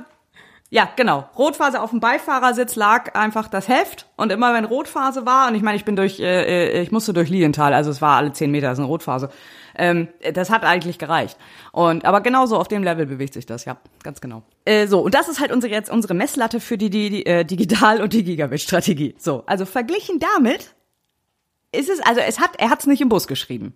Ja, 0.73 0.87
genau. 0.95 1.29
Rotphase 1.37 1.81
auf 1.81 1.89
dem 1.89 1.99
Beifahrersitz 1.99 2.77
lag 2.77 3.13
einfach 3.13 3.49
das 3.49 3.67
Heft 3.67 4.07
und 4.15 4.31
immer 4.31 4.53
wenn 4.53 4.63
Rotphase 4.63 5.25
war 5.25 5.49
und 5.49 5.55
ich 5.55 5.61
meine, 5.61 5.75
ich 5.75 5.83
bin 5.83 5.97
durch, 5.97 6.21
äh, 6.21 6.77
äh 6.77 6.81
ich 6.81 6.93
musste 6.93 7.11
durch 7.11 7.29
Lilienthal, 7.29 7.73
also 7.73 7.91
es 7.91 8.01
war 8.01 8.15
alle 8.15 8.31
zehn 8.31 8.51
Meter, 8.51 8.69
das 8.69 8.77
ist 8.77 8.79
eine 8.79 8.87
Rotphase. 8.87 9.29
Ähm, 9.75 10.07
das 10.33 10.49
hat 10.49 10.63
eigentlich 10.63 10.97
gereicht. 10.97 11.37
Und 11.71 12.05
aber 12.05 12.21
genauso 12.21 12.57
auf 12.57 12.67
dem 12.67 12.83
Level 12.83 13.05
bewegt 13.05 13.33
sich 13.33 13.45
das, 13.45 13.65
ja, 13.65 13.77
ganz 14.03 14.21
genau. 14.21 14.43
Äh, 14.65 14.87
so 14.87 14.99
und 14.99 15.13
das 15.13 15.29
ist 15.29 15.39
halt 15.39 15.51
unsere 15.51 15.73
jetzt 15.73 15.89
unsere 15.89 16.13
Messlatte 16.13 16.59
für 16.59 16.77
die, 16.77 16.89
die, 16.89 17.09
die 17.09 17.25
äh, 17.25 17.45
Digital- 17.45 18.01
und 18.01 18.13
die 18.13 18.23
Gigabit-Strategie. 18.23 19.15
So, 19.17 19.43
also 19.45 19.65
verglichen 19.65 20.19
damit 20.19 20.75
ist 21.71 21.89
es, 21.89 21.99
also 22.01 22.19
es 22.19 22.39
hat, 22.39 22.51
er 22.57 22.69
hat 22.69 22.81
es 22.81 22.87
nicht 22.87 23.01
im 23.01 23.09
Bus 23.09 23.27
geschrieben. 23.27 23.73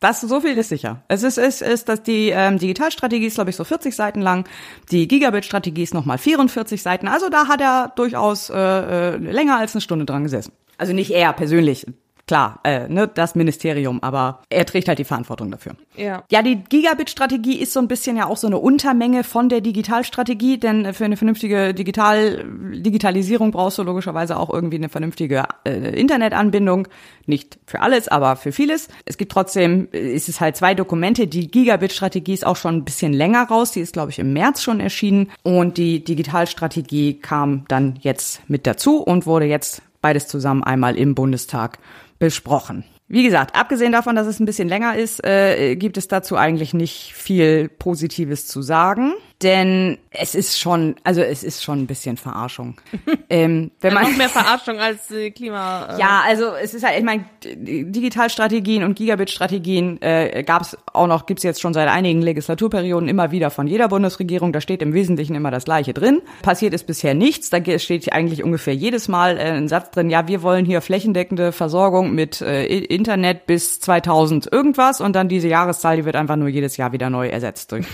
Das 0.00 0.22
so 0.22 0.40
viel 0.40 0.56
ist 0.56 0.70
sicher. 0.70 1.02
Es 1.08 1.22
ist, 1.22 1.36
ist, 1.36 1.60
ist 1.60 1.90
dass 1.90 2.02
die 2.02 2.30
ähm, 2.30 2.58
Digitalstrategie 2.58 3.26
ist, 3.26 3.34
glaube 3.34 3.50
ich, 3.50 3.56
so 3.56 3.64
40 3.64 3.94
Seiten 3.94 4.22
lang. 4.22 4.48
Die 4.90 5.06
Gigabit-Strategie 5.06 5.82
ist 5.82 5.92
nochmal 5.92 6.16
44 6.16 6.82
Seiten. 6.82 7.06
Also 7.06 7.28
da 7.28 7.48
hat 7.48 7.60
er 7.60 7.92
durchaus 7.96 8.48
äh, 8.48 8.56
äh, 8.56 9.16
länger 9.16 9.58
als 9.58 9.74
eine 9.74 9.82
Stunde 9.82 10.06
dran 10.06 10.24
gesessen. 10.24 10.52
Also 10.78 10.94
nicht 10.94 11.10
er 11.10 11.34
persönlich, 11.34 11.86
klar, 12.30 12.60
äh, 12.62 12.88
ne, 12.88 13.10
das 13.12 13.34
Ministerium, 13.34 14.00
aber 14.04 14.42
er 14.50 14.64
trägt 14.64 14.86
halt 14.86 15.00
die 15.00 15.04
Verantwortung 15.04 15.50
dafür. 15.50 15.72
Ja. 15.96 16.22
Ja, 16.30 16.42
die 16.42 16.62
Gigabit-Strategie 16.62 17.58
ist 17.58 17.72
so 17.72 17.80
ein 17.80 17.88
bisschen 17.88 18.16
ja 18.16 18.26
auch 18.26 18.36
so 18.36 18.46
eine 18.46 18.58
Untermenge 18.58 19.24
von 19.24 19.48
der 19.48 19.60
Digitalstrategie, 19.60 20.58
denn 20.58 20.94
für 20.94 21.06
eine 21.06 21.16
vernünftige 21.16 21.74
Digital 21.74 22.44
Digitalisierung 22.72 23.50
brauchst 23.50 23.78
du 23.78 23.82
logischerweise 23.82 24.36
auch 24.36 24.48
irgendwie 24.48 24.76
eine 24.76 24.88
vernünftige 24.88 25.42
äh, 25.64 26.00
Internetanbindung. 26.00 26.86
Nicht 27.26 27.58
für 27.66 27.80
alles, 27.80 28.06
aber 28.06 28.36
für 28.36 28.52
vieles. 28.52 28.86
Es 29.06 29.18
gibt 29.18 29.32
trotzdem, 29.32 29.88
ist 29.90 30.28
es 30.28 30.40
halt 30.40 30.56
zwei 30.56 30.74
Dokumente. 30.74 31.26
Die 31.26 31.50
Gigabit-Strategie 31.50 32.34
ist 32.34 32.46
auch 32.46 32.54
schon 32.54 32.76
ein 32.76 32.84
bisschen 32.84 33.12
länger 33.12 33.42
raus. 33.48 33.72
Die 33.72 33.80
ist, 33.80 33.92
glaube 33.92 34.12
ich, 34.12 34.20
im 34.20 34.32
März 34.32 34.62
schon 34.62 34.78
erschienen. 34.78 35.32
Und 35.42 35.78
die 35.78 36.04
Digitalstrategie 36.04 37.14
kam 37.14 37.64
dann 37.66 37.98
jetzt 38.02 38.48
mit 38.48 38.68
dazu 38.68 38.98
und 38.98 39.26
wurde 39.26 39.46
jetzt 39.46 39.82
beides 40.00 40.28
zusammen 40.28 40.62
einmal 40.62 40.96
im 40.96 41.16
Bundestag 41.16 41.80
besprochen. 42.20 42.84
Wie 43.08 43.24
gesagt, 43.24 43.56
abgesehen 43.56 43.90
davon, 43.90 44.14
dass 44.14 44.28
es 44.28 44.38
ein 44.38 44.44
bisschen 44.46 44.68
länger 44.68 44.94
ist, 44.94 45.26
äh, 45.26 45.74
gibt 45.74 45.96
es 45.96 46.06
dazu 46.06 46.36
eigentlich 46.36 46.72
nicht 46.72 47.12
viel 47.12 47.68
Positives 47.68 48.46
zu 48.46 48.62
sagen 48.62 49.14
denn 49.42 49.96
es 50.10 50.34
ist 50.34 50.58
schon, 50.58 50.96
also 51.02 51.22
es 51.22 51.42
ist 51.42 51.62
schon 51.62 51.80
ein 51.80 51.86
bisschen 51.86 52.16
Verarschung. 52.16 52.76
ähm, 53.30 53.70
wenn 53.80 53.94
man 53.94 54.02
noch 54.02 54.16
mehr 54.16 54.28
Verarschung 54.28 54.78
als 54.78 55.10
äh, 55.10 55.30
Klima. 55.30 55.94
Äh 55.94 56.00
ja, 56.00 56.22
also 56.26 56.52
es 56.60 56.74
ist 56.74 56.84
halt, 56.84 56.98
ich 56.98 57.04
meine, 57.04 57.24
Digitalstrategien 57.44 58.84
und 58.84 58.96
Gigabit-Strategien 58.96 60.02
äh, 60.02 60.42
gab 60.44 60.62
es 60.62 60.76
auch 60.92 61.06
noch, 61.06 61.24
gibt's 61.24 61.42
jetzt 61.42 61.60
schon 61.60 61.72
seit 61.72 61.88
einigen 61.88 62.20
Legislaturperioden 62.20 63.08
immer 63.08 63.30
wieder 63.30 63.50
von 63.50 63.66
jeder 63.66 63.88
Bundesregierung. 63.88 64.52
Da 64.52 64.60
steht 64.60 64.82
im 64.82 64.92
Wesentlichen 64.92 65.34
immer 65.34 65.50
das 65.50 65.64
Gleiche 65.64 65.94
drin. 65.94 66.20
Passiert 66.42 66.74
ist 66.74 66.86
bisher 66.86 67.14
nichts. 67.14 67.48
Da 67.48 67.58
steht 67.78 68.12
eigentlich 68.12 68.44
ungefähr 68.44 68.74
jedes 68.74 69.08
Mal 69.08 69.38
äh, 69.38 69.52
ein 69.52 69.68
Satz 69.68 69.90
drin: 69.90 70.10
Ja, 70.10 70.28
wir 70.28 70.42
wollen 70.42 70.66
hier 70.66 70.82
flächendeckende 70.82 71.52
Versorgung 71.52 72.14
mit 72.14 72.42
äh, 72.42 72.66
Internet 72.66 73.46
bis 73.46 73.80
2000 73.80 74.52
irgendwas 74.52 75.00
und 75.00 75.16
dann 75.16 75.28
diese 75.28 75.48
Jahreszahl, 75.48 75.96
die 75.96 76.04
wird 76.04 76.16
einfach 76.16 76.36
nur 76.36 76.48
jedes 76.48 76.76
Jahr 76.76 76.92
wieder 76.92 77.08
neu 77.08 77.28
ersetzt 77.28 77.72
durch 77.72 77.86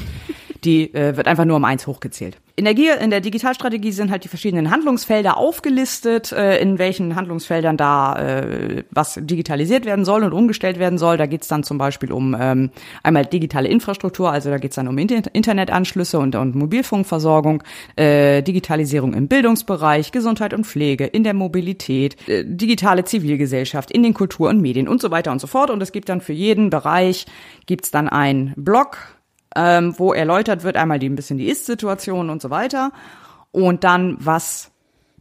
die 0.67 0.93
äh, 0.93 1.17
wird 1.17 1.29
einfach 1.29 1.45
nur 1.45 1.57
um 1.57 1.65
eins 1.65 1.87
hochgezählt. 1.87 2.39
In 2.59 2.65
der, 2.65 3.01
in 3.01 3.11
der 3.11 3.21
Digitalstrategie 3.21 3.93
sind 3.93 4.11
halt 4.11 4.25
die 4.25 4.29
verschiedenen 4.29 4.71
Handlungsfelder 4.71 5.37
aufgelistet, 5.37 6.33
äh, 6.33 6.59
in 6.59 6.79
welchen 6.79 7.15
Handlungsfeldern 7.15 7.77
da 7.77 8.17
äh, 8.17 8.85
was 8.91 9.21
digitalisiert 9.21 9.85
werden 9.85 10.07
soll 10.07 10.25
und 10.25 10.33
umgestellt 10.33 10.79
werden 10.79 10.97
soll. 10.97 11.19
Da 11.19 11.27
geht's 11.27 11.49
dann 11.49 11.65
zum 11.65 11.77
Beispiel 11.77 12.11
um 12.11 12.35
ähm, 12.39 12.71
einmal 13.03 13.27
digitale 13.27 13.69
Infrastruktur, 13.69 14.31
also 14.31 14.49
da 14.49 14.57
geht's 14.57 14.77
dann 14.77 14.89
um 14.89 14.97
Inter 14.97 15.23
Internetanschlüsse 15.35 16.19
und, 16.19 16.35
und 16.35 16.55
Mobilfunkversorgung, 16.55 17.63
äh, 17.97 18.43
Digitalisierung 18.43 19.13
im 19.13 19.29
Bildungsbereich, 19.29 20.11
Gesundheit 20.11 20.55
und 20.55 20.67
Pflege, 20.67 21.05
in 21.05 21.25
der 21.25 21.35
Mobilität, 21.35 22.17
äh, 22.27 22.43
digitale 22.47 23.05
Zivilgesellschaft, 23.05 23.91
in 23.91 24.03
den 24.03 24.15
Kultur- 24.15 24.49
und 24.49 24.63
Medien 24.63 24.89
und 24.89 25.03
so 25.03 25.11
weiter 25.11 25.31
und 25.31 25.43
so 25.43 25.47
fort. 25.47 25.69
Und 25.69 25.83
es 25.83 25.93
gibt 25.93 26.09
dann 26.09 26.23
für 26.23 26.33
jeden 26.33 26.71
Bereich 26.71 27.27
gibt's 27.67 27.91
dann 27.91 28.09
einen 28.09 28.55
Blog, 28.57 29.16
ähm, 29.57 29.95
wo 29.99 30.13
erläutert 30.13 30.63
wird 30.63 30.77
einmal 30.77 30.99
die, 30.99 31.09
ein 31.09 31.17
bisschen 31.17 31.39
die 31.39 31.49
Ist-Situation 31.49 32.31
und 32.31 32.43
so 32.43 32.51
weiter. 32.51 32.93
Und 33.51 33.85
dann, 33.85 34.17
was 34.21 34.71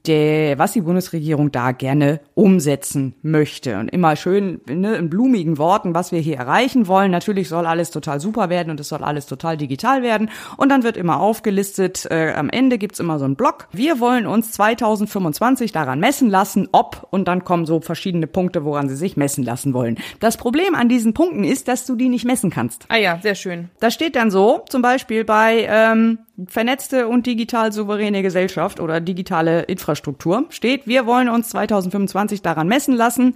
der, 0.07 0.57
was 0.57 0.73
die 0.73 0.82
Bundesregierung 0.82 1.52
da 1.52 1.72
gerne 1.72 2.19
umsetzen 2.34 3.15
möchte. 3.22 3.77
Und 3.77 3.90
immer 3.90 4.15
schön 4.15 4.61
ne, 4.68 4.95
in 4.95 5.10
blumigen 5.10 5.57
Worten, 5.57 5.94
was 5.94 6.11
wir 6.11 6.19
hier 6.19 6.38
erreichen 6.38 6.88
wollen. 6.88 7.11
Natürlich 7.11 7.49
soll 7.49 7.65
alles 7.65 7.91
total 7.91 8.19
super 8.19 8.49
werden 8.49 8.69
und 8.69 8.80
es 8.80 8.90
soll 8.90 9.03
alles 9.03 9.26
total 9.26 9.57
digital 9.57 10.02
werden. 10.02 10.30
Und 10.57 10.69
dann 10.69 10.84
wird 10.84 10.98
immer 10.98 11.19
aufgelistet, 11.19 12.07
äh, 12.10 12.34
am 12.34 12.49
Ende 12.49 12.77
gibt's 12.77 12.99
immer 12.99 13.19
so 13.19 13.26
einen 13.26 13.36
Block. 13.36 13.68
Wir 13.72 13.99
wollen 13.99 14.27
uns 14.27 14.52
2025 14.52 15.72
daran 15.72 15.99
messen 15.99 16.30
lassen, 16.30 16.69
ob, 16.72 17.07
und 17.11 17.27
dann 17.27 17.44
kommen 17.44 17.65
so 17.65 17.82
verschiedene 17.82 18.27
Punkte, 18.27 18.64
woran 18.64 18.90
sie 18.90 18.95
sich 18.95 19.18
messen 19.18 19.44
lassen 19.44 19.73
wollen. 19.73 19.98
Das 20.19 20.38
Problem 20.38 20.76
an 20.76 20.90
diesen 20.90 21.14
Punkten 21.14 21.44
ist, 21.44 21.68
dass 21.68 21.86
du 21.86 21.95
die 21.95 22.10
nicht 22.10 22.26
messen 22.26 22.49
kannst. 22.49 22.86
Ah 22.90 22.98
ja, 22.98 23.19
sehr 23.22 23.36
schön. 23.36 23.69
Da 23.80 23.91
steht 23.91 24.15
dann 24.15 24.32
so, 24.32 24.64
zum 24.69 24.82
Beispiel 24.82 25.23
bei 25.23 25.68
ähm, 25.69 26.19
vernetzte 26.48 27.07
und 27.07 27.26
digital 27.26 27.72
souveräne 27.72 28.22
Gesellschaft 28.22 28.80
oder 28.80 28.99
digitale 28.99 29.64
Infrastruktur, 29.64 30.45
steht, 30.49 30.88
wir 30.88 31.06
wollen 31.06 31.30
uns 31.30 31.49
2025 31.49 32.41
daran 32.41 32.68
messen 32.68 32.95
lassen, 32.95 33.36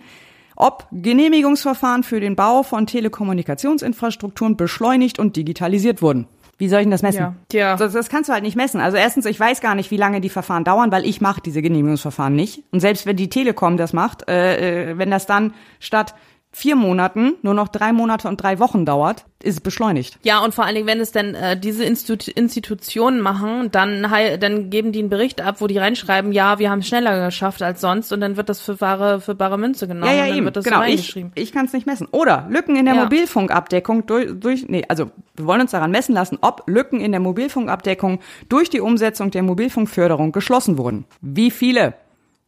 ob 0.55 0.87
Genehmigungsverfahren 0.91 2.03
für 2.03 2.19
den 2.19 2.35
Bau 2.35 2.63
von 2.63 2.85
Telekommunikationsinfrastrukturen 2.85 4.57
beschleunigt 4.57 5.17
und 5.17 5.37
digitalisiert 5.37 6.01
wurden. 6.01 6.27
Wie 6.59 6.67
soll 6.67 6.79
ich 6.81 6.83
denn 6.83 6.91
das 6.91 7.01
messen? 7.01 7.19
Ja. 7.19 7.35
Tja. 7.47 7.75
Das, 7.77 7.93
das 7.93 8.09
kannst 8.09 8.27
du 8.29 8.33
halt 8.33 8.43
nicht 8.43 8.57
messen. 8.57 8.81
Also 8.81 8.97
erstens, 8.97 9.25
ich 9.25 9.39
weiß 9.39 9.61
gar 9.61 9.75
nicht, 9.75 9.91
wie 9.91 9.97
lange 9.97 10.19
die 10.19 10.27
Verfahren 10.27 10.65
dauern, 10.65 10.91
weil 10.91 11.05
ich 11.05 11.21
mache 11.21 11.39
diese 11.39 11.61
Genehmigungsverfahren 11.61 12.35
nicht. 12.35 12.63
Und 12.71 12.81
selbst 12.81 13.05
wenn 13.05 13.15
die 13.15 13.29
Telekom 13.29 13.77
das 13.77 13.93
macht, 13.93 14.29
äh, 14.29 14.89
äh, 14.91 14.97
wenn 14.97 15.09
das 15.09 15.25
dann 15.25 15.53
statt 15.79 16.15
vier 16.51 16.75
Monaten 16.75 17.33
nur 17.43 17.53
noch 17.53 17.67
drei 17.67 17.93
Monate 17.93 18.27
und 18.27 18.41
drei 18.41 18.57
Wochen 18.59 18.85
dauert, 18.85 19.25
ist 19.43 19.53
es 19.55 19.61
beschleunigt. 19.61 20.17
Ja, 20.23 20.39
und 20.43 20.53
vor 20.53 20.65
allen 20.65 20.75
Dingen, 20.75 20.87
wenn 20.87 20.99
es 20.99 21.11
denn 21.11 21.35
äh, 21.35 21.57
diese 21.57 21.83
Institu 21.85 22.31
Institutionen 22.31 23.21
machen, 23.21 23.69
dann, 23.71 24.01
dann 24.39 24.69
geben 24.69 24.91
die 24.91 24.99
einen 24.99 25.09
Bericht 25.09 25.41
ab, 25.41 25.57
wo 25.59 25.67
die 25.67 25.77
reinschreiben, 25.77 26.31
ja, 26.31 26.57
wir 26.59 26.71
haben 26.71 26.79
es 26.79 26.87
schneller 26.87 27.25
geschafft 27.25 27.61
als 27.61 27.81
sonst 27.81 28.11
und 28.11 28.19
dann 28.21 28.35
wird 28.35 28.49
das 28.49 28.61
für 28.61 28.75
bare, 28.75 29.21
für 29.21 29.35
bare 29.35 29.57
Münze 29.57 29.87
genommen 29.87 30.11
Ja, 30.11 30.25
ja, 30.25 30.35
eben. 30.35 30.45
wird 30.45 30.55
das 30.57 30.65
so 30.65 30.71
Genau, 30.71 30.83
ich, 30.83 31.15
ich 31.35 31.51
kann 31.51 31.65
es 31.65 31.73
nicht 31.73 31.85
messen. 31.85 32.07
Oder 32.11 32.47
Lücken 32.49 32.75
in 32.75 32.85
der 32.85 32.95
Ja. 32.95 33.03
Mobilfunkabdeckung 33.03 34.05
durch, 34.07 34.31
durch, 34.39 34.67
nee, 34.67 34.83
also 34.89 35.11
wir 35.35 35.45
wollen 35.45 35.61
uns 35.61 35.71
daran 35.71 35.91
messen 35.91 36.13
lassen, 36.15 36.39
ob 36.41 36.63
Lücken 36.67 36.99
in 36.99 37.11
der 37.11 37.21
Mobilfunkabdeckung 37.21 38.19
durch 38.49 38.69
die 38.69 38.81
Umsetzung 38.81 39.31
der 39.31 39.43
Mobilfunkförderung 39.43 40.31
geschlossen 40.31 40.77
wurden. 40.77 41.05
Wie 41.21 41.51
viele? 41.51 41.93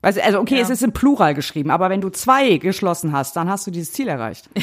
Also, 0.02 0.20
also 0.22 0.40
okay, 0.40 0.56
Ja. 0.56 0.62
es 0.62 0.70
ist 0.70 0.82
im 0.84 0.94
Plural 0.94 1.34
geschrieben, 1.36 1.70
aber 1.72 1.90
wenn 1.90 2.02
du 2.02 2.10
zwei 2.10 2.58
geschlossen 2.58 3.12
hast, 3.14 3.36
dann 3.36 3.50
hast 3.50 3.68
du 3.68 3.72
dieses 3.72 3.94
Ziel 3.94 4.08
erreicht. 4.08 4.50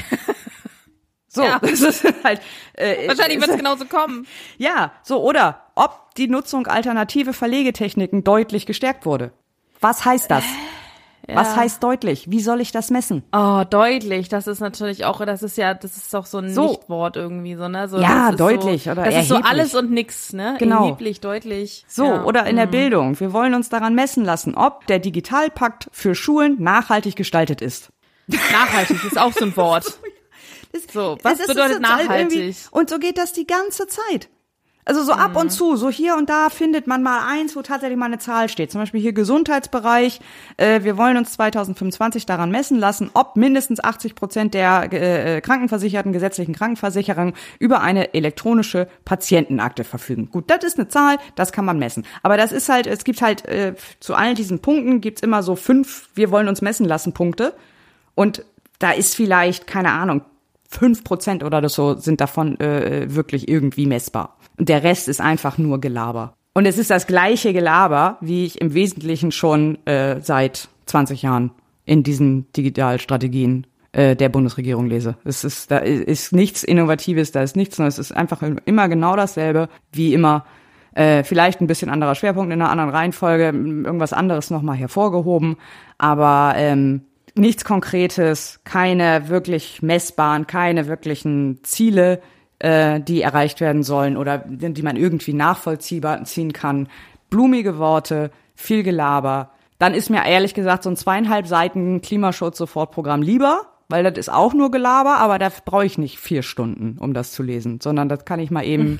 So, 1.31 1.43
Ja. 1.43 1.59
das 1.59 1.82
ist 1.82 2.05
halt. 2.24 2.40
Äh, 2.73 3.06
Wahrscheinlich 3.06 3.39
wird 3.39 3.51
es 3.51 3.56
genauso 3.59 3.85
kommen. 3.85 4.27
Ja, 4.56 4.93
so, 5.02 5.23
oder 5.23 5.60
ob 5.74 6.15
die 6.16 6.27
Nutzung 6.27 6.66
alternative 6.66 7.35
Verlegetechniken 7.35 8.24
deutlich 8.24 8.65
gestärkt 8.65 9.05
wurde. 9.05 9.31
Was 9.81 10.06
heißt 10.06 10.31
das? 10.31 10.43
Was 11.34 11.56
heißt 11.56 11.82
deutlich? 11.82 12.30
Wie 12.30 12.40
soll 12.40 12.60
ich 12.60 12.72
das 12.72 12.90
messen? 12.90 13.22
Oh, 13.32 13.62
deutlich. 13.68 14.28
Das 14.28 14.46
ist 14.46 14.60
natürlich 14.60 15.05
auch, 15.05 15.24
das 15.24 15.42
ist 15.42 15.56
ja, 15.59 15.74
das 15.74 15.96
ist 15.96 16.12
doch 16.14 16.26
so 16.26 16.38
ein 16.38 16.52
So. 16.52 16.68
Nichtwort 16.68 17.16
irgendwie 17.16 17.55
so, 17.55 17.68
ne? 17.68 17.88
So, 17.88 17.98
Ja, 17.98 18.32
deutlich 18.32 18.84
so, 18.84 18.92
oder 18.92 19.05
Das 19.05 19.14
ist 19.16 19.28
so 19.28 19.34
erheblich. 19.34 19.52
alles 19.52 19.74
und 19.74 19.90
nix, 19.90 20.32
ne? 20.32 20.56
Genau. 20.59 20.84
Erheblich, 20.84 21.20
deutlich. 21.20 21.84
So, 21.88 22.05
ja. 22.05 22.24
oder 22.24 22.46
in 22.46 22.56
der 22.56 22.66
Bildung. 22.66 23.18
Wir 23.20 23.32
wollen 23.32 23.55
uns 23.55 23.68
daran 23.68 23.94
messen 23.94 24.24
lassen, 24.24 24.55
ob 24.55 24.86
der 24.86 24.98
Digitalpakt 24.98 25.88
für 25.92 26.14
Schulen 26.14 26.62
nachhaltig 26.62 27.16
gestaltet 27.16 27.60
ist. 27.62 27.90
Nachhaltig 28.26 29.05
ist 29.05 29.18
auch 29.18 29.32
so 29.32 29.44
ein 29.44 29.56
Wort. 29.56 29.98
So, 30.92 31.16
was 31.22 31.38
bedeutet 31.38 31.72
halt 31.72 31.80
nachhaltig? 31.80 32.55
Und 32.70 32.90
so 32.90 32.98
geht 32.98 33.16
das 33.16 33.32
die 33.32 33.46
ganze 33.46 33.86
Zeit. 33.86 34.28
Also 34.89 35.02
so 35.02 35.12
ab 35.12 35.36
und 35.36 35.51
zu, 35.51 35.77
so 35.77 35.90
hier 35.90 36.16
und 36.16 36.31
da 36.31 36.48
findet 36.48 36.86
man 36.86 37.02
mal 37.02 37.20
eins, 37.28 37.55
wo 37.55 37.60
tatsächlich 37.60 37.98
mal 37.98 38.06
eine 38.06 38.19
Zahl 38.19 38.48
steht. 38.48 38.73
Zum 38.73 38.81
Beispiel 38.81 39.02
hier 39.02 39.12
Gesundheitsbereich. 39.12 40.19
Äh, 40.56 40.82
wir 40.82 40.97
wollen 40.97 41.19
uns 41.19 41.32
2025 41.32 42.24
daran 42.24 42.51
messen 42.51 42.78
lassen, 42.78 43.10
ob 43.12 43.36
mindestens 43.36 43.85
80 43.85 44.15
Prozent 44.15 44.55
der 44.55 44.90
äh, 44.90 45.43
krankenversicherten 45.43 46.15
gesetzlichen 46.15 46.55
Krankenversicherungen 46.55 47.35
über 47.59 47.82
eine 47.82 48.15
elektronische 48.15 48.89
Patientenakte 49.05 49.85
verfügen. 49.85 50.31
Gut, 50.31 50.44
das 50.48 50.65
ist 50.65 50.78
eine 50.78 50.89
Zahl, 50.89 51.19
das 51.35 51.52
kann 51.52 51.66
man 51.66 51.78
messen. 51.78 52.06
Aber 52.23 52.39
das 52.39 52.51
ist 52.51 52.70
halt, 52.70 52.86
es 52.86 53.05
gibt 53.05 53.20
halt 53.20 53.44
äh, 53.44 53.74
zu 54.01 54.15
allen 54.15 54.36
diesen 54.36 54.60
Punkten 54.60 55.02
gibt's 55.02 55.20
immer 55.20 55.43
so 55.43 55.55
fünf, 55.55 56.09
wir 56.15 56.31
wollen 56.31 56.48
uns 56.48 56.62
messen 56.62 56.86
lassen 56.86 57.12
Punkte. 57.12 57.52
Und 58.15 58.43
da 58.78 58.93
ist 58.93 59.15
vielleicht, 59.15 59.66
keine 59.66 59.90
Ahnung, 59.90 60.23
fünf 60.68 61.02
Prozent 61.02 61.42
oder 61.42 61.66
so 61.68 61.94
sind 61.94 62.20
davon 62.20 62.60
äh, 62.60 63.06
wirklich 63.08 63.48
irgendwie 63.48 63.86
messbar. 63.86 64.36
Und 64.58 64.68
der 64.68 64.82
Rest 64.82 65.08
ist 65.08 65.20
einfach 65.20 65.58
nur 65.58 65.80
Gelaber. 65.80 66.34
Und 66.54 66.66
es 66.66 66.78
ist 66.78 66.90
das 66.90 67.06
gleiche 67.06 67.52
Gelaber, 67.52 68.18
wie 68.20 68.44
ich 68.44 68.60
im 68.60 68.74
Wesentlichen 68.74 69.32
schon 69.32 69.84
äh, 69.86 70.20
seit 70.20 70.68
20 70.86 71.22
Jahren 71.22 71.52
in 71.84 72.02
diesen 72.02 72.50
Digitalstrategien 72.52 73.66
äh, 73.92 74.14
der 74.14 74.28
Bundesregierung 74.28 74.86
lese. 74.86 75.16
Es 75.24 75.44
ist, 75.44 75.70
da 75.70 75.78
ist 75.78 76.32
nichts 76.32 76.62
Innovatives, 76.64 77.32
da 77.32 77.42
ist 77.42 77.56
nichts 77.56 77.78
Neues. 77.78 77.98
Es 77.98 78.10
ist 78.10 78.16
einfach 78.16 78.42
immer 78.64 78.88
genau 78.88 79.16
dasselbe, 79.16 79.68
wie 79.92 80.12
immer. 80.12 80.44
Äh, 80.92 81.22
vielleicht 81.22 81.60
ein 81.60 81.66
bisschen 81.66 81.90
anderer 81.90 82.14
Schwerpunkt 82.14 82.52
in 82.52 82.60
einer 82.60 82.70
anderen 82.70 82.90
Reihenfolge, 82.90 83.44
irgendwas 83.44 84.12
anderes 84.12 84.50
nochmal 84.50 84.76
hervorgehoben, 84.76 85.56
aber 85.96 86.54
ähm, 86.56 87.02
nichts 87.39 87.65
Konkretes, 87.65 88.60
keine 88.65 89.28
wirklich 89.28 89.82
messbaren, 89.82 90.47
keine 90.47 90.86
wirklichen 90.86 91.60
Ziele, 91.62 92.20
äh, 92.59 93.01
die 93.01 93.23
erreicht 93.23 93.60
werden 93.60 93.82
sollen 93.82 94.16
oder 94.16 94.39
die 94.47 94.82
man 94.82 94.97
irgendwie 94.97 95.32
nachvollziehbar 95.32 96.24
ziehen 96.24 96.52
kann. 96.52 96.89
Blumige 97.31 97.78
Worte, 97.78 98.31
viel 98.55 98.82
Gelaber. 98.82 99.52
Dann 99.78 99.94
ist 99.94 100.10
mir 100.10 100.27
ehrlich 100.27 100.55
gesagt 100.55 100.82
so 100.82 100.90
ein 100.90 100.97
zweieinhalb 100.97 101.47
Seiten 101.47 102.01
Klimaschutz-Sofortprogramm 102.01 103.23
lieber, 103.23 103.66
weil 103.89 104.02
das 104.02 104.19
ist 104.19 104.32
auch 104.32 104.55
nur 104.55 104.70
Gelaber, 104.70 105.19
aber 105.19 105.39
da 105.39 105.51
brauche 105.65 105.86
ich 105.86 105.98
nicht 105.98 106.19
vier 106.19 106.43
Stunden, 106.43 106.98
um 106.98 107.15
das 107.15 107.32
zu 107.32 107.43
lesen, 107.43 107.81
sondern 107.81 108.09
das 108.09 108.24
kann 108.24 108.40
ich 108.40 108.51
mal 108.51 108.65
eben 108.65 108.98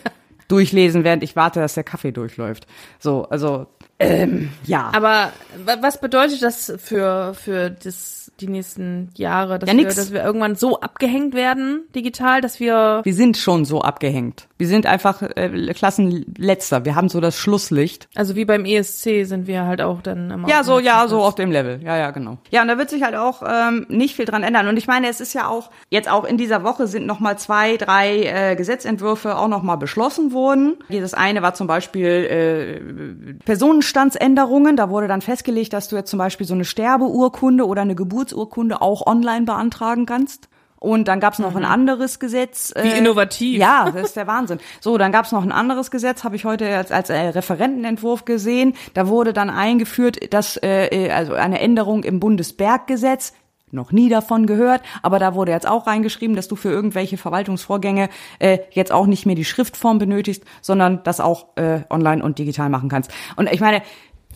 durchlesen, 0.48 1.04
während 1.04 1.22
ich 1.22 1.36
warte, 1.36 1.60
dass 1.60 1.74
der 1.74 1.84
Kaffee 1.84 2.12
durchläuft. 2.12 2.66
So, 2.98 3.24
also 3.24 3.66
ähm, 4.00 4.50
ja. 4.64 4.90
Aber 4.94 5.32
wa- 5.64 5.76
was 5.80 6.00
bedeutet 6.00 6.42
das 6.42 6.72
für, 6.78 7.34
für 7.34 7.70
das, 7.70 8.19
die 8.40 8.48
nächsten 8.48 9.10
Jahre, 9.16 9.58
dass, 9.58 9.68
Ja, 9.68 9.76
wir, 9.76 9.82
nix. 9.84 9.96
dass 9.96 10.12
wir 10.12 10.22
irgendwann 10.24 10.54
so 10.56 10.80
abgehängt 10.80 11.34
werden, 11.34 11.82
digital, 11.94 12.40
dass 12.40 12.60
wir, 12.60 13.00
wir 13.04 13.14
sind 13.14 13.36
schon 13.36 13.64
so 13.64 13.82
abgehängt. 13.82 14.48
Wir 14.58 14.66
sind 14.68 14.86
einfach 14.86 15.22
äh, 15.22 15.72
Klassenletzter. 15.74 16.84
Wir 16.84 16.94
haben 16.94 17.08
so 17.08 17.20
das 17.20 17.36
Schlusslicht. 17.36 18.08
also 18.14 18.36
wie 18.36 18.44
beim 18.44 18.64
ESC 18.64 19.24
sind 19.24 19.46
wir 19.46 19.64
halt 19.66 19.80
auch 19.80 20.02
dann 20.02 20.30
immer. 20.30 20.48
Ja, 20.48 20.64
so, 20.64 20.78
ja, 20.78 21.06
so 21.08 21.20
auf 21.22 21.34
dem 21.34 21.50
Level. 21.50 21.80
Ja, 21.82 21.96
ja, 21.96 22.10
genau. 22.10 22.38
Ja, 22.50 22.62
und 22.62 22.68
da 22.68 22.76
wird 22.78 22.90
sich 22.90 23.02
halt 23.02 23.14
auch 23.14 23.42
ähm, 23.46 23.86
nicht 23.88 24.16
viel 24.16 24.24
dran 24.26 24.42
ändern. 24.42 24.68
Und 24.68 24.76
ich 24.76 24.86
meine, 24.86 25.08
es 25.08 25.20
ist 25.20 25.32
ja 25.34 25.48
auch, 25.48 25.70
jetzt 25.88 26.10
auch 26.10 26.24
in 26.24 26.36
dieser 26.36 26.62
Woche 26.62 26.86
sind 26.86 27.06
noch 27.06 27.20
mal 27.20 27.38
zwei, 27.38 27.76
drei 27.76 28.24
äh, 28.24 28.56
Gesetzentwürfe 28.56 29.36
auch 29.38 29.48
noch 29.48 29.62
mal 29.62 29.76
beschlossen 29.76 30.32
worden. 30.32 30.76
Das 30.88 31.14
eine 31.14 31.42
war 31.42 31.54
zum 31.54 31.66
Beispiel 31.66 32.06
äh, 32.06 33.34
Personenstandsänderungen. 33.44 34.76
Da 34.76 34.90
wurde 34.90 35.08
dann 35.08 35.20
festgelegt, 35.22 35.72
dass 35.72 35.88
du 35.88 35.96
jetzt 35.96 36.10
zum 36.10 36.18
Beispiel 36.18 36.46
so 36.46 36.54
eine 36.54 36.64
Sterbeurkunde 36.64 37.66
oder 37.66 37.82
eine 37.82 37.94
Geburtsurkunde 38.30 38.80
auch 38.80 39.06
online 39.06 39.44
beantragen 39.44 40.06
kannst. 40.06 40.48
Und 40.78 41.08
dann 41.08 41.20
gab's 41.20 41.38
noch 41.38 41.54
ein 41.56 41.64
anderes 41.66 42.20
Gesetz. 42.20 42.72
Wie 42.80 42.88
innovativ. 42.88 43.58
Ja, 43.58 43.90
das 43.90 44.08
ist 44.08 44.16
der 44.16 44.26
Wahnsinn. 44.26 44.60
So, 44.80 44.96
dann 44.96 45.12
gab's 45.12 45.30
noch 45.30 45.42
ein 45.42 45.52
anderes 45.52 45.90
Gesetz, 45.90 46.24
habe 46.24 46.36
ich 46.36 46.46
heute 46.46 46.74
als, 46.74 46.90
als 46.90 47.10
äh, 47.10 47.18
Referentenentwurf 47.18 48.24
gesehen. 48.24 48.72
Da 48.94 49.06
wurde 49.06 49.34
dann 49.34 49.50
eingeführt, 49.50 50.32
dass 50.32 50.56
äh, 50.56 50.86
äh, 50.86 51.10
also 51.10 51.34
eine 51.34 51.60
Änderung 51.60 52.02
im 52.02 52.18
Bundesberggesetz. 52.18 53.34
Noch 53.72 53.92
nie 53.92 54.08
davon 54.08 54.46
gehört, 54.46 54.82
aber 55.02 55.20
da 55.20 55.36
wurde 55.36 55.52
jetzt 55.52 55.68
auch 55.68 55.86
reingeschrieben, 55.86 56.34
dass 56.34 56.48
du 56.48 56.56
für 56.56 56.70
irgendwelche 56.70 57.16
Verwaltungsvorgänge 57.16 58.08
äh, 58.40 58.58
jetzt 58.72 58.90
auch 58.90 59.06
nicht 59.06 59.26
mehr 59.26 59.36
die 59.36 59.44
Schriftform 59.44 59.98
benötigst, 59.98 60.42
sondern 60.60 61.04
das 61.04 61.20
auch 61.20 61.56
äh, 61.56 61.82
online 61.88 62.24
und 62.24 62.38
digital 62.38 62.68
machen 62.68 62.88
kannst. 62.88 63.12
Und 63.36 63.52
ich 63.52 63.60
meine, 63.60 63.82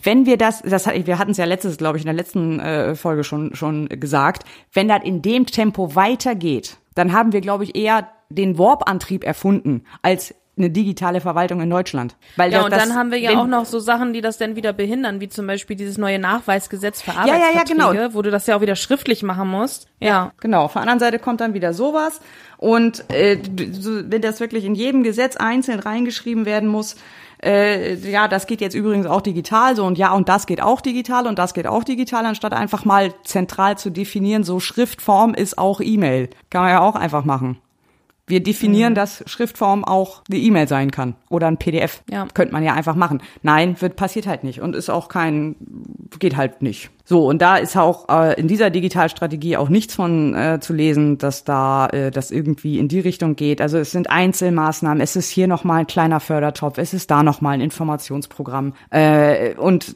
wenn 0.05 0.25
wir 0.25 0.37
das, 0.37 0.61
das 0.61 0.87
wir 0.87 1.19
hatten 1.19 1.31
es 1.31 1.37
ja 1.37 1.45
letztes, 1.45 1.77
glaube 1.77 1.97
ich, 1.97 2.03
in 2.03 2.07
der 2.07 2.15
letzten 2.15 2.59
äh, 2.59 2.95
Folge 2.95 3.23
schon 3.23 3.55
schon 3.55 3.89
gesagt, 3.89 4.43
wenn 4.73 4.87
das 4.87 5.03
in 5.03 5.21
dem 5.21 5.45
Tempo 5.45 5.95
weitergeht, 5.95 6.77
dann 6.93 7.11
haben 7.11 7.33
wir, 7.33 7.41
glaube 7.41 7.63
ich, 7.63 7.75
eher 7.75 8.09
den 8.29 8.57
Warp-Antrieb 8.57 9.23
erfunden 9.23 9.83
als 10.01 10.33
eine 10.57 10.69
digitale 10.69 11.19
Verwaltung 11.19 11.59
in 11.59 11.69
Deutschland. 11.69 12.15
Weil 12.37 12.51
Ja, 12.51 12.59
das, 12.59 12.65
und 12.65 12.71
dann 12.71 12.97
haben 12.97 13.11
wir 13.11 13.19
ja 13.19 13.37
auch 13.37 13.47
noch 13.47 13.65
so 13.65 13.79
Sachen, 13.79 14.13
die 14.13 14.21
das 14.21 14.37
dann 14.37 14.55
wieder 14.55 14.71
behindern, 14.71 15.19
wie 15.19 15.27
zum 15.27 15.47
Beispiel 15.47 15.75
dieses 15.75 15.97
neue 15.97 16.17
Nachweisgesetz 16.17 17.01
für 17.01 17.11
ja, 17.11 17.25
ja, 17.25 17.33
Arbeitsverträge, 17.33 17.73
genau. 17.73 18.13
wo 18.13 18.21
du 18.21 18.31
das 18.31 18.47
ja 18.47 18.55
auch 18.55 18.61
wieder 18.61 18.77
schriftlich 18.77 19.21
machen 19.21 19.49
musst. 19.49 19.87
Ja. 19.99 20.31
Genau, 20.39 20.63
auf 20.63 20.73
der 20.73 20.83
anderen 20.83 20.99
Seite 20.99 21.19
kommt 21.19 21.41
dann 21.41 21.53
wieder 21.53 21.73
sowas. 21.73 22.21
Und 22.57 23.03
äh, 23.11 23.37
wenn 23.43 24.21
das 24.21 24.39
wirklich 24.39 24.63
in 24.63 24.75
jedem 24.75 25.03
Gesetz 25.03 25.35
einzeln 25.35 25.79
reingeschrieben 25.79 26.45
werden 26.45 26.69
muss, 26.69 26.95
äh, 27.43 27.95
ja, 27.95 28.27
das 28.27 28.47
geht 28.47 28.61
jetzt 28.61 28.75
übrigens 28.75 29.05
auch 29.07 29.21
digital 29.21 29.75
so 29.75 29.85
und 29.85 29.97
ja, 29.97 30.13
und 30.13 30.29
das 30.29 30.45
geht 30.45 30.61
auch 30.61 30.81
digital 30.81 31.27
und 31.27 31.39
das 31.39 31.53
geht 31.53 31.67
auch 31.67 31.83
digital, 31.83 32.25
anstatt 32.25 32.53
einfach 32.53 32.85
mal 32.85 33.13
zentral 33.23 33.77
zu 33.77 33.89
definieren, 33.89 34.43
so 34.43 34.59
Schriftform 34.59 35.33
ist 35.33 35.57
auch 35.57 35.81
E-Mail. 35.81 36.29
Kann 36.49 36.63
man 36.63 36.71
ja 36.71 36.81
auch 36.81 36.95
einfach 36.95 37.25
machen. 37.25 37.59
Wir 38.27 38.41
definieren, 38.41 38.95
dass 38.95 39.23
Schriftform 39.27 39.83
auch 39.83 40.23
eine 40.29 40.39
E-Mail 40.39 40.67
sein 40.67 40.89
kann 40.89 41.15
oder 41.29 41.47
ein 41.47 41.57
PDF. 41.57 42.01
Ja. 42.09 42.27
Könnte 42.33 42.53
man 42.53 42.63
ja 42.63 42.73
einfach 42.73 42.95
machen. 42.95 43.21
Nein, 43.43 43.79
wird 43.79 43.95
passiert 43.95 44.25
halt 44.25 44.43
nicht 44.43 44.61
und 44.61 44.75
ist 44.75 44.89
auch 44.89 45.09
kein, 45.09 45.55
geht 46.17 46.35
halt 46.35 46.63
nicht. 46.63 46.89
So, 47.03 47.27
und 47.27 47.39
da 47.43 47.57
ist 47.57 47.77
auch 47.77 48.09
äh, 48.09 48.39
in 48.39 48.47
dieser 48.47 48.71
Digitalstrategie 48.71 49.57
auch 49.57 49.69
nichts 49.69 49.93
von 49.93 50.33
äh, 50.33 50.59
zu 50.59 50.73
lesen, 50.73 51.19
dass 51.19 51.43
da 51.43 51.85
äh, 51.87 52.09
das 52.09 52.31
irgendwie 52.31 52.79
in 52.79 52.87
die 52.87 52.99
Richtung 52.99 53.35
geht. 53.35 53.61
Also 53.61 53.77
es 53.77 53.91
sind 53.91 54.09
Einzelmaßnahmen, 54.09 55.01
es 55.01 55.15
ist 55.15 55.29
hier 55.29 55.47
nochmal 55.47 55.81
ein 55.81 55.87
kleiner 55.87 56.19
Fördertopf, 56.19 56.79
es 56.79 56.95
ist 56.95 57.11
da 57.11 57.21
nochmal 57.21 57.53
ein 57.53 57.61
Informationsprogramm 57.61 58.73
äh, 58.89 59.53
und 59.53 59.95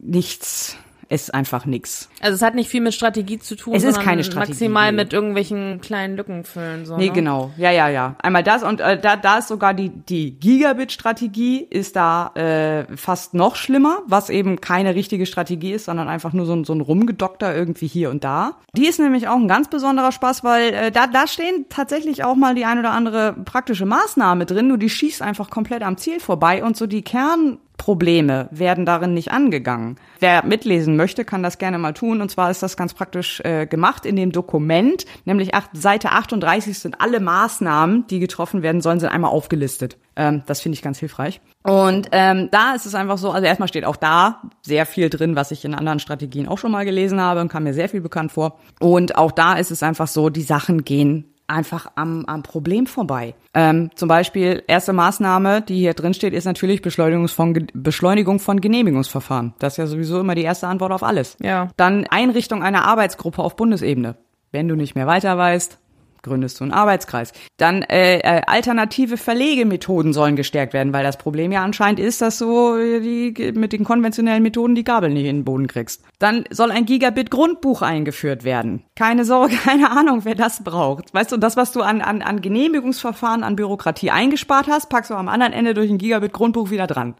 nichts 0.00 0.76
ist 1.10 1.34
einfach 1.34 1.66
nix. 1.66 2.08
Also 2.20 2.36
es 2.36 2.42
hat 2.42 2.54
nicht 2.54 2.70
viel 2.70 2.80
mit 2.80 2.94
Strategie 2.94 3.40
zu 3.40 3.56
tun, 3.56 3.74
Es 3.74 3.82
ist 3.82 4.00
keine 4.00 4.22
Strategie, 4.22 4.52
maximal 4.52 4.92
nee. 4.92 4.96
mit 4.96 5.12
irgendwelchen 5.12 5.80
kleinen 5.80 6.16
Lücken 6.16 6.44
füllen. 6.44 6.86
So, 6.86 6.96
Nee, 6.96 7.08
ne? 7.08 7.12
genau. 7.12 7.50
Ja, 7.56 7.72
ja, 7.72 7.88
ja. 7.88 8.14
Einmal 8.22 8.44
das 8.44 8.62
und 8.62 8.80
äh, 8.80 8.98
da, 8.98 9.16
da 9.16 9.38
ist 9.38 9.48
sogar 9.48 9.74
die, 9.74 9.88
die 9.88 10.38
Gigabit-Strategie 10.38 11.66
ist 11.68 11.96
da 11.96 12.28
äh, 12.34 12.96
fast 12.96 13.34
noch 13.34 13.56
schlimmer, 13.56 13.98
was 14.06 14.30
eben 14.30 14.60
keine 14.60 14.94
richtige 14.94 15.26
Strategie 15.26 15.72
ist, 15.72 15.86
sondern 15.86 16.08
einfach 16.08 16.32
nur 16.32 16.46
so, 16.46 16.54
ein 16.54 16.64
so 16.64 16.72
ein 16.72 16.80
Rumgedokter 16.80 17.54
irgendwie 17.54 17.88
hier 17.88 18.10
und 18.10 18.22
da. 18.22 18.56
Die 18.76 18.86
ist 18.86 19.00
nämlich 19.00 19.26
auch 19.26 19.36
ein 19.36 19.48
ganz 19.48 19.68
besonderer 19.68 20.12
Spaß, 20.12 20.44
weil 20.44 20.72
äh, 20.72 20.90
da, 20.92 21.08
da 21.08 21.26
stehen 21.26 21.66
tatsächlich 21.68 22.22
auch 22.22 22.36
mal 22.36 22.54
die 22.54 22.64
ein 22.64 22.78
oder 22.78 22.92
andere 22.92 23.32
praktische 23.32 23.84
Maßnahme 23.84 24.46
drin, 24.46 24.68
nur 24.68 24.78
die 24.78 24.90
schießt 24.90 25.22
einfach 25.22 25.50
komplett 25.50 25.82
am 25.82 25.96
Ziel 25.96 26.20
vorbei 26.20 26.62
und 26.62 26.76
so 26.76 26.86
die 26.86 27.02
Kern 27.02 27.58
Probleme 27.80 28.46
werden 28.50 28.84
darin 28.84 29.14
nicht 29.14 29.32
angegangen. 29.32 29.96
Wer 30.18 30.44
mitlesen 30.44 30.96
möchte, 30.96 31.24
kann 31.24 31.42
das 31.42 31.56
gerne 31.56 31.78
mal 31.78 31.94
tun. 31.94 32.20
Und 32.20 32.30
zwar 32.30 32.50
ist 32.50 32.62
das 32.62 32.76
ganz 32.76 32.92
praktisch 32.92 33.40
äh, 33.40 33.66
gemacht 33.66 34.04
in 34.04 34.16
dem 34.16 34.32
Dokument, 34.32 35.06
nämlich 35.24 35.54
acht, 35.54 35.70
Seite 35.72 36.10
38 36.10 36.78
sind 36.78 37.00
alle 37.00 37.20
Maßnahmen, 37.20 38.06
die 38.08 38.18
getroffen 38.18 38.62
werden 38.62 38.82
sollen, 38.82 39.00
sind 39.00 39.08
einmal 39.08 39.30
aufgelistet. 39.30 39.96
Ähm, 40.14 40.42
das 40.44 40.60
finde 40.60 40.74
ich 40.74 40.82
ganz 40.82 40.98
hilfreich. 40.98 41.40
Und 41.62 42.10
ähm, 42.12 42.50
da 42.52 42.74
ist 42.74 42.84
es 42.84 42.94
einfach 42.94 43.16
so, 43.16 43.30
also 43.30 43.46
erstmal 43.46 43.68
steht 43.68 43.86
auch 43.86 43.96
da 43.96 44.42
sehr 44.60 44.84
viel 44.84 45.08
drin, 45.08 45.34
was 45.34 45.50
ich 45.50 45.64
in 45.64 45.74
anderen 45.74 46.00
Strategien 46.00 46.48
auch 46.48 46.58
schon 46.58 46.72
mal 46.72 46.84
gelesen 46.84 47.18
habe 47.18 47.40
und 47.40 47.48
kam 47.48 47.64
mir 47.64 47.72
sehr 47.72 47.88
viel 47.88 48.02
bekannt 48.02 48.30
vor. 48.30 48.58
Und 48.78 49.16
auch 49.16 49.32
da 49.32 49.54
ist 49.54 49.70
es 49.70 49.82
einfach 49.82 50.06
so, 50.06 50.28
die 50.28 50.42
Sachen 50.42 50.84
gehen 50.84 51.32
einfach 51.50 51.90
am, 51.96 52.24
am 52.26 52.42
Problem 52.42 52.86
vorbei. 52.86 53.34
Ähm, 53.52 53.90
zum 53.94 54.08
Beispiel, 54.08 54.62
erste 54.66 54.92
Maßnahme, 54.92 55.62
die 55.62 55.78
hier 55.78 55.94
drin 55.94 56.14
steht, 56.14 56.32
ist 56.32 56.44
natürlich 56.44 56.82
Beschleunigung 56.82 57.28
von, 57.28 57.66
Beschleunigung 57.74 58.38
von 58.38 58.60
Genehmigungsverfahren. 58.60 59.54
Das 59.58 59.74
ist 59.74 59.76
ja 59.78 59.86
sowieso 59.86 60.20
immer 60.20 60.34
die 60.34 60.42
erste 60.42 60.68
Antwort 60.68 60.92
auf 60.92 61.02
alles. 61.02 61.36
Ja. 61.40 61.68
Dann 61.76 62.06
Einrichtung 62.06 62.62
einer 62.62 62.84
Arbeitsgruppe 62.84 63.42
auf 63.42 63.56
Bundesebene. 63.56 64.16
Wenn 64.52 64.68
du 64.68 64.76
nicht 64.76 64.94
mehr 64.94 65.06
weiter 65.06 65.36
weißt, 65.36 65.78
gründest 66.22 66.60
du 66.60 66.64
einen 66.64 66.72
Arbeitskreis. 66.72 67.32
Dann 67.56 67.82
äh, 67.82 68.18
äh, 68.18 68.42
alternative 68.46 69.16
Verlegemethoden 69.16 70.12
sollen 70.12 70.36
gestärkt 70.36 70.72
werden, 70.72 70.92
weil 70.92 71.04
das 71.04 71.18
Problem 71.18 71.52
ja 71.52 71.62
anscheinend 71.62 72.00
ist, 72.00 72.20
dass 72.20 72.38
du 72.38 72.76
äh, 72.76 73.00
die, 73.00 73.52
mit 73.52 73.72
den 73.72 73.84
konventionellen 73.84 74.42
Methoden 74.42 74.74
die 74.74 74.84
Gabel 74.84 75.10
nicht 75.10 75.26
in 75.26 75.38
den 75.38 75.44
Boden 75.44 75.66
kriegst. 75.66 76.02
Dann 76.18 76.44
soll 76.50 76.70
ein 76.70 76.86
Gigabit-Grundbuch 76.86 77.82
eingeführt 77.82 78.44
werden. 78.44 78.84
Keine 78.96 79.24
Sorge, 79.24 79.54
keine 79.64 79.90
Ahnung, 79.90 80.24
wer 80.24 80.34
das 80.34 80.64
braucht. 80.64 81.12
Weißt 81.14 81.32
du, 81.32 81.36
das, 81.36 81.56
was 81.56 81.72
du 81.72 81.82
an, 81.82 82.00
an, 82.00 82.22
an 82.22 82.40
Genehmigungsverfahren, 82.40 83.42
an 83.42 83.56
Bürokratie 83.56 84.10
eingespart 84.10 84.68
hast, 84.68 84.88
packst 84.88 85.10
du 85.10 85.14
am 85.14 85.28
anderen 85.28 85.52
Ende 85.52 85.74
durch 85.74 85.90
ein 85.90 85.98
Gigabit-Grundbuch 85.98 86.70
wieder 86.70 86.86
dran. 86.86 87.14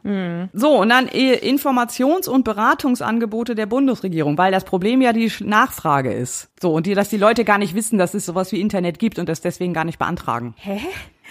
So, 0.53 0.79
und 0.79 0.89
dann 0.89 1.09
äh, 1.09 1.37
Informations- 1.37 2.29
und 2.29 2.45
Beratungsangebote 2.45 3.55
der 3.55 3.67
Bundesregierung, 3.67 4.39
weil 4.39 4.53
das 4.53 4.65
Problem 4.65 5.01
ja 5.01 5.13
die 5.13 5.31
Nachfrage 5.41 6.13
ist. 6.13 6.51
So, 6.61 6.73
und 6.73 6.87
die, 6.87 6.95
dass 6.95 7.09
die 7.09 7.17
Leute 7.17 7.45
gar 7.45 7.59
nicht 7.59 7.75
wissen, 7.75 7.99
dass 7.99 8.15
es 8.15 8.27
sowas 8.27 8.53
wie 8.53 8.61
Internet 8.61 8.90
gibt 8.99 9.19
und 9.19 9.29
das 9.29 9.41
deswegen 9.41 9.73
gar 9.73 9.85
nicht 9.85 9.99
beantragen. 9.99 10.55
Hä? 10.59 10.81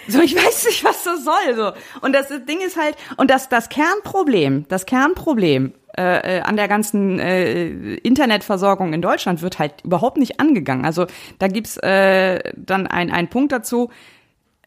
So, 0.08 0.20
ich 0.20 0.34
weiß 0.34 0.66
nicht, 0.66 0.84
was 0.84 1.04
das 1.04 1.24
soll. 1.24 1.54
So. 1.54 1.72
Und 2.00 2.14
das 2.14 2.28
Ding 2.28 2.60
ist 2.64 2.76
halt, 2.76 2.96
und 3.16 3.30
das, 3.30 3.48
das 3.48 3.68
Kernproblem, 3.68 4.66
das 4.68 4.86
Kernproblem 4.86 5.74
äh, 5.96 6.38
äh, 6.38 6.40
an 6.40 6.56
der 6.56 6.68
ganzen 6.68 7.18
äh, 7.18 7.94
Internetversorgung 7.96 8.92
in 8.92 9.02
Deutschland 9.02 9.42
wird 9.42 9.58
halt 9.58 9.84
überhaupt 9.84 10.16
nicht 10.16 10.40
angegangen. 10.40 10.84
Also 10.84 11.06
da 11.38 11.48
gibt's 11.48 11.76
äh, 11.78 12.38
dann 12.56 12.86
ein 12.86 13.10
ein 13.10 13.28
Punkt 13.28 13.52
dazu, 13.52 13.90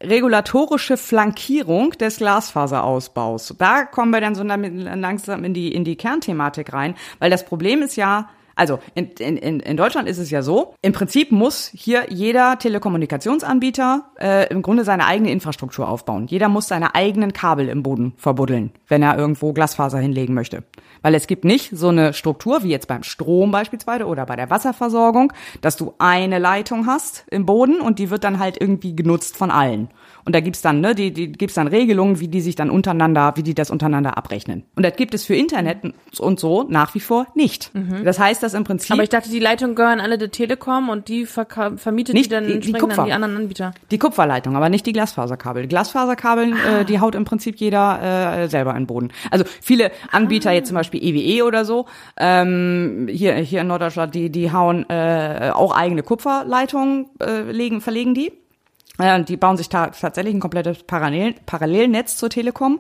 regulatorische 0.02 0.98
Flankierung 0.98 1.91
des 1.91 2.18
Glasfaserausbaus. 2.18 3.56
Da 3.57 3.86
kommen 3.86 4.11
wir 4.11 4.22
dann 4.22 4.36
so 4.36 4.44
langsam 4.44 5.44
in 5.44 5.53
die, 5.53 5.74
in 5.74 5.86
die 5.86 5.95
Kernthematik 5.95 6.74
rein, 6.74 6.95
weil 7.20 7.30
das 7.30 7.45
Problem 7.45 7.82
ist 7.82 7.95
ja, 7.95 8.30
also 8.56 8.80
in, 8.94 9.08
in, 9.12 9.60
in 9.60 9.78
Deutschland 9.78 10.08
ist 10.08 10.18
es 10.18 10.30
ja 10.30 10.42
so, 10.42 10.76
im 10.82 10.94
Prinzip 10.94 11.32
muss 11.32 11.72
hier 11.74 12.06
jeder 12.10 12.60
Telekommunikationsanbieter 12.60 14.04
äh, 14.20 14.48
im 14.50 14.62
Grunde 14.62 14.84
seine 14.84 15.06
eigene 15.06 15.32
Infrastruktur 15.32 15.88
aufbauen. 15.88 16.28
Jeder 16.28 16.50
muss 16.50 16.68
seine 16.68 16.96
eigenen 16.96 17.34
Kabel 17.34 17.70
im 17.70 17.84
Boden 17.84 18.14
verbuddeln, 18.18 18.72
wenn 18.88 19.02
er 19.02 19.18
irgendwo 19.18 19.54
Glasfaser 19.54 19.98
hinlegen 19.98 20.34
möchte. 20.34 20.64
Weil 21.02 21.16
es 21.16 21.28
gibt 21.28 21.46
nicht 21.46 21.72
so 21.76 21.90
eine 21.90 22.14
Struktur 22.14 22.64
wie 22.64 22.70
jetzt 22.70 22.88
beim 22.88 23.04
Strom 23.04 23.52
beispielsweise 23.52 24.06
oder 24.06 24.26
bei 24.26 24.36
der 24.36 24.50
Wasserversorgung, 24.50 25.34
dass 25.62 25.76
du 25.76 25.94
eine 25.98 26.40
Leitung 26.40 26.86
hast 26.88 27.26
im 27.30 27.46
Boden 27.46 27.82
und 27.82 28.00
die 28.00 28.10
wird 28.10 28.24
dann 28.24 28.40
halt 28.40 28.60
irgendwie 28.60 28.96
genutzt 28.96 29.36
von 29.36 29.52
allen. 29.52 29.90
Und 30.26 30.34
da 30.36 30.40
gibt's 30.40 30.62
dann, 30.62 30.80
ne, 30.82 30.95
die, 30.95 31.12
die 31.12 31.32
gibt's 31.32 31.56
dann 31.56 31.68
Regelungen, 31.68 32.20
wie 32.20 32.28
die 32.28 32.41
sich 32.41 32.56
dann 32.56 32.70
untereinander, 32.70 33.34
wie 33.36 33.44
die 33.44 33.54
das 33.54 33.70
untereinander 33.72 34.18
abrechnen. 34.18 34.64
Und 34.76 34.84
das 34.84 34.95
gibt 34.95 35.14
es 35.14 35.26
für 35.26 35.36
Internet 35.36 35.80
und 36.20 36.40
so 36.40 36.64
nach 36.70 36.95
wie 36.95 37.00
vor 37.00 37.28
nicht. 37.36 37.72
Das 38.04 38.20
heißt, 38.20 38.41
dass 38.41 38.54
im 38.54 38.64
Prinzip 38.64 38.91
Aber 38.91 39.04
ich 39.04 39.10
dachte, 39.10 39.30
die 39.30 39.40
Leitungen 39.40 39.76
gehören 39.76 40.00
alle 40.00 40.18
der 40.18 40.32
Telekom 40.32 40.90
und 40.90 41.08
die 41.08 41.26
vermietet 41.26 42.14
Nicht 42.16 42.26
die 42.28 42.30
dann 42.30 42.44
die- 42.45 42.50
die 42.52 42.56
entsprechend 42.56 42.80
Kupfer. 42.90 43.02
an 43.02 43.08
die 43.08 43.14
anderen 43.14 43.36
Anbieter. 43.38 43.74
die 43.91 43.98
Kupferleitung, 43.98 44.56
aber 44.56 44.70
nicht 44.70 44.86
die 44.86 44.94
Glasfaserkabel. 44.94 45.64
Die 45.64 45.68
Glasfaserkabel, 45.70 46.54
äh, 46.54 46.86
die 46.86 47.00
haut 47.00 47.16
im 47.16 47.26
Prinzip 47.26 47.58
jeder 47.58 48.44
äh, 48.44 48.48
selber 48.48 48.72
in 48.72 48.78
den 48.84 48.88
Boden. 48.88 49.10
Also 49.32 49.45
viele 49.62 49.91
Anbieter, 50.12 50.52
jetzt 50.52 50.68
zum 50.68 50.76
Beispiel 50.76 51.04
EWE 51.04 51.45
oder 51.45 51.66
so, 51.66 51.86
ähm, 52.18 53.08
hier 53.12 53.34
hier 53.36 53.62
in 53.62 53.68
Norddeutschland, 53.68 54.16
die 54.16 54.30
die 54.30 54.52
hauen 54.52 54.90
äh, 54.90 55.52
auch 55.54 55.76
eigene 55.76 56.04
Kupferleitungen, 56.04 57.08
äh, 57.22 57.52
legen, 57.52 57.82
verlegen 57.82 58.14
die. 58.14 58.32
Die 58.99 59.38
bauen 59.38 59.57
sich 59.57 59.70
ta 59.70 59.88
tatsächlich 59.88 60.36
ein 60.36 60.40
komplettes 60.40 60.84
Parallel 60.84 61.34
Parallelnetz 61.48 62.15
zur 62.15 62.30
Telekom. 62.30 62.80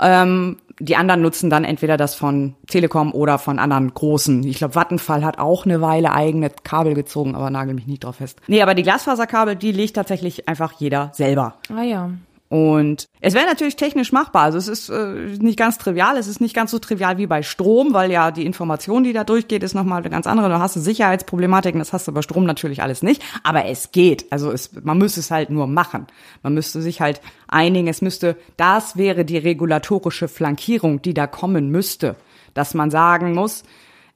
Ähm, 0.00 0.56
die 0.78 0.96
anderen 0.96 1.20
nutzen 1.20 1.50
dann 1.50 1.64
entweder 1.64 1.98
das 1.98 2.14
von 2.14 2.54
Telekom 2.66 3.12
oder 3.12 3.38
von 3.38 3.58
anderen 3.58 3.92
großen. 3.92 4.42
Ich 4.44 4.56
glaube, 4.56 4.74
Vattenfall 4.74 5.22
hat 5.22 5.38
auch 5.38 5.66
eine 5.66 5.82
Weile 5.82 6.12
eigene 6.12 6.48
Kabel 6.48 6.94
gezogen, 6.94 7.34
aber 7.34 7.50
nagel 7.50 7.74
mich 7.74 7.86
nicht 7.86 8.04
drauf 8.04 8.16
fest. 8.16 8.40
Nee, 8.46 8.62
aber 8.62 8.74
die 8.74 8.82
Glasfaserkabel, 8.82 9.56
die 9.56 9.72
legt 9.72 9.96
tatsächlich 9.96 10.48
einfach 10.48 10.72
jeder 10.72 11.10
selber. 11.12 11.56
Ah 11.68 11.82
ja. 11.82 12.10
Und 12.50 13.08
es 13.20 13.34
wäre 13.34 13.46
natürlich 13.46 13.76
technisch 13.76 14.10
machbar. 14.10 14.42
Also 14.42 14.58
es 14.58 14.66
ist 14.66 14.88
äh, 14.88 15.36
nicht 15.38 15.56
ganz 15.56 15.78
trivial. 15.78 16.16
Es 16.16 16.26
ist 16.26 16.40
nicht 16.40 16.52
ganz 16.52 16.72
so 16.72 16.80
trivial 16.80 17.16
wie 17.16 17.28
bei 17.28 17.44
Strom, 17.44 17.94
weil 17.94 18.10
ja 18.10 18.32
die 18.32 18.44
Information, 18.44 19.04
die 19.04 19.12
da 19.12 19.22
durchgeht, 19.22 19.62
ist 19.62 19.74
nochmal 19.74 20.00
eine 20.00 20.10
ganz 20.10 20.26
andere. 20.26 20.48
Da 20.48 20.58
hast 20.58 20.74
du 20.74 20.80
Sicherheitsproblematiken, 20.80 21.78
das 21.78 21.92
hast 21.92 22.08
du 22.08 22.12
bei 22.12 22.22
Strom 22.22 22.44
natürlich 22.46 22.82
alles 22.82 23.04
nicht. 23.04 23.22
Aber 23.44 23.66
es 23.66 23.92
geht. 23.92 24.32
Also 24.32 24.50
es, 24.50 24.72
man 24.82 24.98
müsste 24.98 25.20
es 25.20 25.30
halt 25.30 25.50
nur 25.50 25.68
machen. 25.68 26.08
Man 26.42 26.54
müsste 26.54 26.82
sich 26.82 27.00
halt 27.00 27.20
einigen. 27.46 27.86
Es 27.86 28.02
müsste, 28.02 28.36
das 28.56 28.96
wäre 28.96 29.24
die 29.24 29.38
regulatorische 29.38 30.26
Flankierung, 30.26 31.02
die 31.02 31.14
da 31.14 31.28
kommen 31.28 31.70
müsste. 31.70 32.16
Dass 32.54 32.74
man 32.74 32.90
sagen 32.90 33.32
muss, 33.32 33.62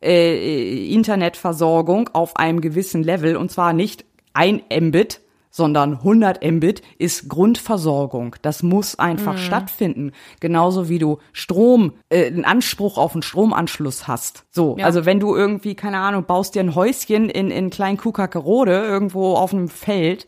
äh, 0.02 0.92
Internetversorgung 0.92 2.10
auf 2.12 2.36
einem 2.36 2.60
gewissen 2.60 3.04
Level 3.04 3.36
und 3.36 3.52
zwar 3.52 3.72
nicht 3.72 4.04
ein 4.32 4.62
Mbit, 4.68 5.20
sondern 5.54 5.98
100 5.98 6.42
Mbit 6.42 6.82
ist 6.98 7.28
Grundversorgung. 7.28 8.34
Das 8.42 8.64
muss 8.64 8.98
einfach 8.98 9.38
stattfinden. 9.38 10.10
Genauso 10.40 10.88
wie 10.88 10.98
du 10.98 11.18
Strom, 11.32 11.92
äh, 12.08 12.26
einen 12.26 12.44
Anspruch 12.44 12.98
auf 12.98 13.12
einen 13.12 13.22
Stromanschluss 13.22 14.08
hast. 14.08 14.46
So, 14.50 14.74
Ja. 14.76 14.84
also 14.84 15.04
wenn 15.06 15.20
du 15.20 15.36
irgendwie, 15.36 15.76
keine 15.76 15.98
Ahnung, 15.98 16.24
baust 16.24 16.56
dir 16.56 16.60
ein 16.60 16.74
Häuschen 16.74 17.30
in, 17.30 17.52
in 17.52 17.70
klein 17.70 17.96
Kuhkackerode 17.98 18.72
irgendwo 18.72 19.36
auf 19.36 19.52
einem 19.52 19.68
Feld, 19.68 20.26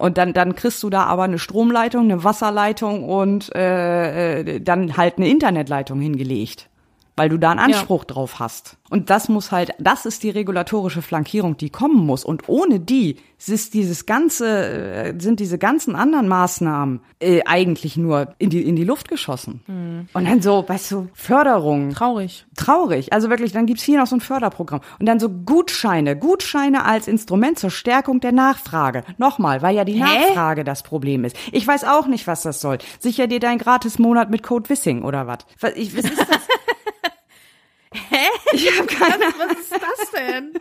und 0.00 0.16
dann, 0.16 0.32
dann 0.32 0.54
kriegst 0.54 0.82
du 0.84 0.90
da 0.90 1.04
aber 1.04 1.24
eine 1.24 1.38
Stromleitung, 1.40 2.04
eine 2.04 2.22
Wasserleitung 2.22 3.02
und 3.02 3.52
äh, 3.54 4.40
äh, 4.40 4.60
dann 4.60 4.96
halt 4.96 5.18
eine 5.18 5.28
Internetleitung 5.28 6.00
hingelegt, 6.00 6.68
weil 7.18 7.28
du 7.28 7.38
da 7.38 7.50
einen 7.50 7.60
Anspruch 7.60 8.04
drauf 8.04 8.38
hast. 8.38 8.76
Und 8.90 9.10
das 9.10 9.28
muss 9.28 9.52
halt, 9.52 9.72
das 9.78 10.06
ist 10.06 10.22
die 10.22 10.30
regulatorische 10.30 11.02
Flankierung, 11.02 11.56
die 11.56 11.68
kommen 11.68 12.06
muss. 12.06 12.24
Und 12.24 12.48
ohne 12.48 12.80
die 12.80 13.16
ist 13.46 13.74
dieses 13.74 14.06
ganze, 14.06 14.46
äh, 14.48 15.14
sind 15.20 15.40
diese 15.40 15.58
ganzen 15.58 15.94
anderen 15.94 16.26
Maßnahmen 16.28 17.00
äh, 17.20 17.42
eigentlich 17.44 17.96
nur 17.96 18.34
in 18.38 18.50
die 18.50 18.62
in 18.62 18.76
die 18.76 18.84
Luft 18.84 19.08
geschossen. 19.08 19.60
Und 20.12 20.24
dann 20.28 20.40
so, 20.42 20.64
weißt 20.66 20.90
du, 20.90 21.08
Förderung, 21.12 21.90
Traurig. 21.90 22.46
traurig. 22.56 23.12
Also 23.12 23.30
wirklich, 23.30 23.52
dann 23.52 23.66
gibt's 23.66 23.82
hier 23.82 23.98
noch 23.98 24.06
so 24.06 24.16
ein 24.16 24.20
Förderprogramm. 24.20 24.80
Und 24.98 25.06
dann 25.06 25.20
so 25.20 25.28
Gutscheine. 25.28 26.16
Gutscheine 26.16 26.84
als 26.84 27.08
Instrument 27.08 27.58
zur 27.58 27.70
Stärkung 27.70 28.20
der 28.20 28.32
Nachfrage. 28.32 29.04
Nochmal, 29.18 29.62
weil 29.62 29.76
ja 29.76 29.84
die 29.84 30.00
Nachfrage 30.00 30.64
das 30.64 30.82
Problem 30.82 31.24
ist. 31.24 31.36
Ich 31.52 31.66
weiß 31.66 31.84
auch 31.84 32.06
nicht, 32.06 32.26
was 32.26 32.42
das 32.42 32.60
soll. 32.60 32.78
Sicher 32.98 33.26
dir 33.26 33.40
dein 33.40 33.58
Gratis-Monat 33.58 34.30
mit 34.30 34.42
Code 34.42 34.68
Wissing 34.68 35.02
oder 35.02 35.26
was? 35.26 35.38
Was 35.60 35.72
ist 35.72 35.96
das? 35.96 36.04
Hä? 37.92 38.26
Ich 38.52 38.78
habe 38.78 38.86
keine 38.86 39.24
Was 39.38 39.58
ist 39.58 39.72
das 39.72 40.10
denn? 40.10 40.52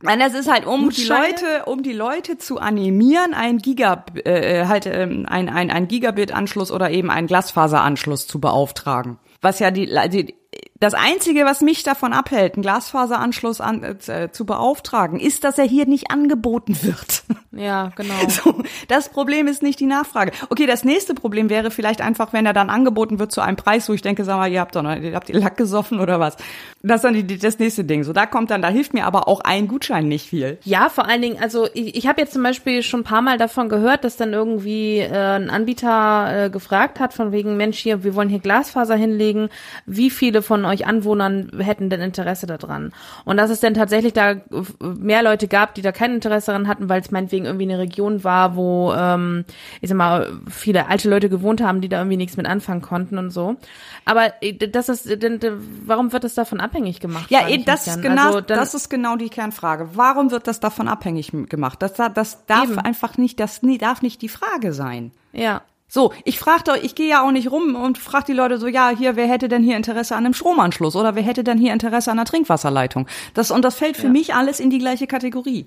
Nein, 0.00 0.20
das 0.20 0.34
ist 0.34 0.48
halt 0.48 0.64
um 0.64 0.90
die? 0.90 1.04
Leute, 1.04 1.64
um 1.66 1.82
die 1.82 1.92
Leute 1.92 2.38
zu 2.38 2.58
animieren, 2.58 3.34
ein 3.34 3.58
Giga, 3.58 4.04
äh, 4.24 4.66
halt 4.66 4.86
ähm, 4.86 5.26
ein, 5.28 5.48
ein, 5.48 5.70
ein 5.70 5.88
Gigabit-Anschluss 5.88 6.70
oder 6.70 6.90
eben 6.90 7.10
einen 7.10 7.26
Glasfaseranschluss 7.26 8.26
zu 8.28 8.40
beauftragen. 8.40 9.18
Was 9.40 9.58
ja 9.58 9.70
die, 9.70 9.86
die 9.86 10.34
das 10.80 10.94
einzige, 10.94 11.44
was 11.44 11.60
mich 11.60 11.82
davon 11.82 12.12
abhält, 12.12 12.54
einen 12.54 12.62
Glasfaseranschluss 12.62 13.60
an, 13.60 13.82
äh, 13.82 14.30
zu 14.30 14.46
beauftragen, 14.46 15.18
ist, 15.18 15.42
dass 15.42 15.58
er 15.58 15.64
hier 15.64 15.86
nicht 15.86 16.10
angeboten 16.10 16.76
wird. 16.82 17.24
Ja, 17.52 17.90
genau. 17.96 18.14
So, 18.28 18.62
das 18.88 19.08
Problem 19.08 19.48
ist 19.48 19.62
nicht 19.62 19.80
die 19.80 19.86
Nachfrage. 19.86 20.32
Okay, 20.50 20.66
das 20.66 20.84
nächste 20.84 21.14
Problem 21.14 21.48
wäre 21.50 21.70
vielleicht 21.70 22.00
einfach, 22.00 22.32
wenn 22.32 22.46
er 22.46 22.52
dann 22.52 22.68
angeboten 22.70 23.18
wird 23.18 23.32
zu 23.32 23.40
einem 23.40 23.56
Preis, 23.56 23.88
wo 23.88 23.94
ich 23.94 24.02
denke, 24.02 24.22
sag 24.22 24.36
mal, 24.36 24.52
ihr 24.52 24.60
habt 24.60 24.76
doch 24.76 24.82
noch, 24.82 24.94
ihr 24.94 25.14
habt 25.14 25.28
ihr 25.30 25.40
Lack 25.40 25.56
gesoffen 25.56 25.98
oder 25.98 26.20
was. 26.20 26.36
Das 26.82 26.96
ist 26.96 27.04
dann 27.04 27.14
die, 27.14 27.24
die, 27.24 27.38
das 27.38 27.58
nächste 27.58 27.84
Ding. 27.84 28.04
So, 28.04 28.12
da 28.12 28.26
kommt 28.26 28.50
dann, 28.50 28.62
da 28.62 28.68
hilft 28.68 28.94
mir 28.94 29.06
aber 29.06 29.26
auch 29.26 29.40
ein 29.40 29.66
Gutschein 29.66 30.06
nicht 30.06 30.28
viel. 30.28 30.58
Ja, 30.64 30.88
vor 30.90 31.08
allen 31.08 31.22
Dingen, 31.22 31.38
also 31.40 31.68
ich, 31.74 31.96
ich 31.96 32.06
habe 32.06 32.20
jetzt 32.20 32.34
zum 32.34 32.42
Beispiel 32.42 32.82
schon 32.82 33.00
ein 33.00 33.04
paar 33.04 33.22
Mal 33.22 33.38
davon 33.38 33.68
gehört, 33.68 34.04
dass 34.04 34.16
dann 34.16 34.32
irgendwie 34.32 34.98
äh, 34.98 35.36
ein 35.36 35.50
Anbieter 35.50 36.44
äh, 36.44 36.50
gefragt 36.50 37.00
hat, 37.00 37.14
von 37.14 37.32
wegen, 37.32 37.56
Mensch, 37.56 37.78
hier, 37.78 38.04
wir 38.04 38.14
wollen 38.14 38.28
hier 38.28 38.40
Glasfaser 38.40 38.94
hinlegen, 38.94 39.48
wie 39.86 40.10
viele 40.10 40.42
von 40.42 40.67
euch 40.68 40.86
Anwohnern 40.86 41.50
hätten 41.58 41.90
denn 41.90 42.00
Interesse 42.00 42.46
daran? 42.46 42.92
Und 43.24 43.36
dass 43.36 43.50
es 43.50 43.60
denn 43.60 43.74
tatsächlich 43.74 44.12
da 44.12 44.32
äh, 44.32 44.42
mehr 44.80 45.22
Leute 45.22 45.48
gab, 45.48 45.74
die 45.74 45.82
da 45.82 45.92
kein 45.92 46.14
Interesse 46.14 46.46
daran 46.46 46.68
hatten, 46.68 46.88
weil 46.88 47.00
es 47.00 47.10
meinetwegen 47.10 47.44
irgendwie 47.44 47.64
eine 47.64 47.78
Region 47.78 48.24
war, 48.24 48.56
wo, 48.56 48.92
ähm, 48.92 49.44
ich 49.80 49.88
sag 49.88 49.96
mal, 49.96 50.32
viele 50.48 50.88
alte 50.88 51.10
Leute 51.10 51.28
gewohnt 51.28 51.60
haben, 51.60 51.80
die 51.80 51.88
da 51.88 51.98
irgendwie 51.98 52.16
nichts 52.16 52.36
mit 52.36 52.46
anfangen 52.46 52.82
konnten 52.82 53.18
und 53.18 53.30
so. 53.30 53.56
Aber 54.04 54.32
äh, 54.40 54.54
das 54.54 54.88
ist, 54.88 55.22
denn, 55.22 55.40
warum 55.84 56.12
wird 56.12 56.24
das 56.24 56.34
davon 56.34 56.60
abhängig 56.60 57.00
gemacht? 57.00 57.30
Ja, 57.30 57.48
eh, 57.48 57.58
das 57.58 57.86
ist 57.86 58.02
genau, 58.02 58.26
Also 58.26 58.40
das 58.40 58.74
ist 58.74 58.88
genau 58.88 59.16
die 59.16 59.28
Kernfrage. 59.28 59.90
Warum 59.94 60.30
wird 60.30 60.46
das 60.46 60.60
davon 60.60 60.88
abhängig 60.88 61.32
gemacht? 61.48 61.82
Das, 61.82 61.94
das 61.94 62.46
darf 62.46 62.64
Eben. 62.64 62.78
einfach 62.78 63.16
nicht, 63.18 63.40
das 63.40 63.60
darf 63.60 64.02
nicht 64.02 64.22
die 64.22 64.28
Frage 64.28 64.72
sein. 64.72 65.12
Ja. 65.32 65.62
So, 65.88 66.12
ich 66.24 66.38
frage 66.38 66.78
ich 66.82 66.94
gehe 66.94 67.08
ja 67.08 67.26
auch 67.26 67.30
nicht 67.30 67.50
rum 67.50 67.74
und 67.74 67.96
frage 67.96 68.26
die 68.26 68.32
Leute 68.34 68.58
so, 68.58 68.66
ja, 68.66 68.90
hier, 68.90 69.16
wer 69.16 69.26
hätte 69.26 69.48
denn 69.48 69.62
hier 69.62 69.76
Interesse 69.76 70.14
an 70.14 70.26
einem 70.26 70.34
Stromanschluss 70.34 70.94
oder 70.94 71.14
wer 71.14 71.22
hätte 71.22 71.42
denn 71.44 71.56
hier 71.56 71.72
Interesse 71.72 72.10
an 72.10 72.18
einer 72.18 72.26
Trinkwasserleitung? 72.26 73.06
Das 73.32 73.50
und 73.50 73.64
das 73.64 73.76
fällt 73.76 73.96
für 73.96 74.10
mich 74.10 74.34
alles 74.34 74.60
in 74.60 74.68
die 74.68 74.78
gleiche 74.78 75.06
Kategorie. 75.06 75.66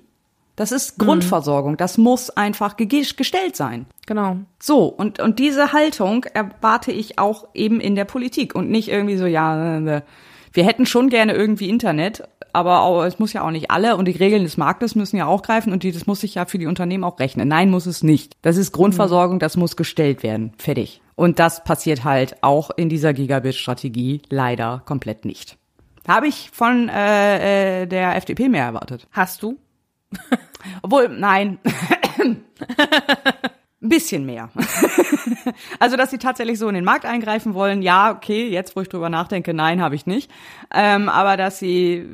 Das 0.56 0.72
ist 0.72 0.99
Grundversorgung, 0.99 1.77
das 1.77 1.98
muss 1.98 2.30
einfach 2.30 2.77
gestellt 2.77 3.56
sein. 3.56 3.88
Genau. 4.06 4.38
So, 4.60 4.85
und, 4.85 5.19
und 5.19 5.39
diese 5.39 5.73
Haltung 5.73 6.26
erwarte 6.26 6.91
ich 6.91 7.18
auch 7.18 7.48
eben 7.56 7.80
in 7.80 7.95
der 7.95 8.06
Politik 8.06 8.53
und 8.53 8.69
nicht 8.69 8.89
irgendwie 8.89 9.18
so, 9.18 9.26
ja, 9.26 9.77
äh, 9.80 10.02
wir 10.53 10.65
hätten 10.65 10.86
schon 10.86 11.10
gerne 11.10 11.34
irgendwie 11.34 11.69
Internet, 11.69 12.23
aber 12.53 12.82
auch, 12.82 13.03
es 13.03 13.19
muss 13.19 13.34
ja 13.34 13.44
auch 13.44 13.52
nicht 13.52 13.72
alle 13.72 13.95
und 13.95 14.06
die 14.06 14.11
Regeln 14.11 14.44
des 14.44 14.57
Marktes 14.57 14.95
müssen 14.95 15.18
ja 15.18 15.26
auch 15.26 15.41
greifen 15.41 15.72
und 15.72 15.84
die, 15.84 15.91
das 15.91 16.07
muss 16.07 16.22
sich 16.22 16.36
ja 16.36 16.45
für 16.45 16.57
die 16.57 16.68
Unternehmen 16.68 17.03
auch 17.03 17.19
rechnen. 17.19 17.48
Nein, 17.48 17.69
muss 17.69 17.86
es 17.86 18.03
nicht. 18.03 18.36
Das 18.41 18.57
ist 18.57 18.72
Grundversorgung, 18.72 19.40
das 19.40 19.57
muss 19.57 19.76
gestellt 19.76 20.23
werden. 20.23 20.53
Fertig. 20.57 21.02
Und 21.15 21.40
das 21.40 21.64
passiert 21.64 22.03
halt 22.03 22.38
auch 22.41 22.72
in 22.72 22.90
dieser 22.90 23.14
Gigabit-Strategie 23.14 24.22
leider 24.30 24.82
komplett 24.86 25.23
nicht. 25.26 25.57
Habe 26.07 26.28
ich 26.28 26.49
von 26.52 26.90
äh, 26.90 27.84
äh, 27.84 27.86
der 27.86 28.15
FDP 28.15 28.49
mehr 28.49 28.65
erwartet. 28.65 29.07
Hast 29.11 29.44
du? 29.44 29.57
Obwohl, 30.82 31.10
nein. 31.10 31.60
Ein 33.82 33.90
bisschen 33.90 34.26
mehr. 34.26 34.49
also, 35.80 35.98
dass 35.98 36.12
sie 36.12 36.20
tatsächlich 36.20 36.60
so 36.60 36.68
in 36.68 36.76
den 36.76 36.84
Markt 36.84 37.03
eingreifen 37.06 37.56
wollen, 37.56 37.82
ja, 37.82 38.12
okay, 38.12 38.48
jetzt 38.48 38.76
wo 38.76 38.82
ich 38.82 38.90
drüber 38.90 39.10
nachdenke, 39.10 39.56
nein, 39.56 39.82
habe 39.82 39.95
ich 39.95 40.06
nicht. 40.06 40.30
Ähm, 40.72 41.10
aber 41.10 41.36
dass 41.36 41.58
sie, 41.58 42.14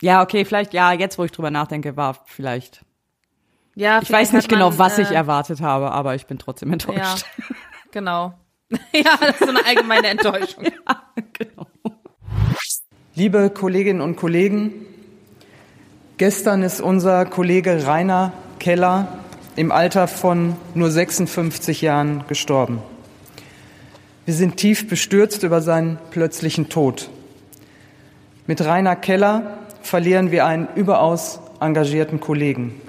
ja, 0.00 0.22
okay, 0.22 0.46
vielleicht, 0.46 0.72
ja, 0.72 0.92
jetzt 0.92 1.18
wo 1.18 1.24
ich 1.24 1.32
drüber 1.32 1.50
nachdenke, 1.50 1.96
war 1.98 2.16
vielleicht. 2.24 2.82
Ja, 3.74 4.00
Ich 4.02 4.10
weiß 4.10 4.32
nicht 4.32 4.48
genau, 4.48 4.70
man, 4.70 4.78
was 4.78 4.98
ich 4.98 5.10
äh, 5.10 5.14
erwartet 5.14 5.60
habe, 5.60 5.90
aber 5.92 6.14
ich 6.14 6.26
bin 6.26 6.38
trotzdem 6.38 6.68
Ja, 6.70 6.72
enttäuscht. 6.72 7.26
genau. 7.90 8.32
ja, 8.94 9.16
das 9.20 9.32
ist 9.32 9.38
so 9.40 9.48
eine 9.48 9.64
allgemeine 9.66 10.08
Enttäuschung. 10.08 10.64
genau. 11.34 11.66
Liebe 13.14 13.50
Kolleginnen 13.50 14.00
und 14.00 14.16
Kollegen, 14.16 14.72
gestern 16.16 16.62
ist 16.62 16.80
unser 16.80 17.26
Kollege 17.26 17.86
Rainer 17.86 18.32
Keller 18.58 19.21
im 19.56 19.70
Alter 19.72 20.08
von 20.08 20.56
nur 20.74 20.90
56 20.90 21.82
Jahren 21.82 22.24
gestorben. 22.28 22.80
Wir 24.24 24.34
sind 24.34 24.56
tief 24.56 24.88
bestürzt 24.88 25.42
über 25.42 25.60
seinen 25.60 25.98
plötzlichen 26.10 26.68
Tod. 26.68 27.10
Mit 28.46 28.64
Rainer 28.64 28.96
Keller 28.96 29.58
verlieren 29.82 30.30
wir 30.30 30.46
einen 30.46 30.68
überaus 30.74 31.40
engagierten 31.60 32.20
Kollegen. 32.20 32.80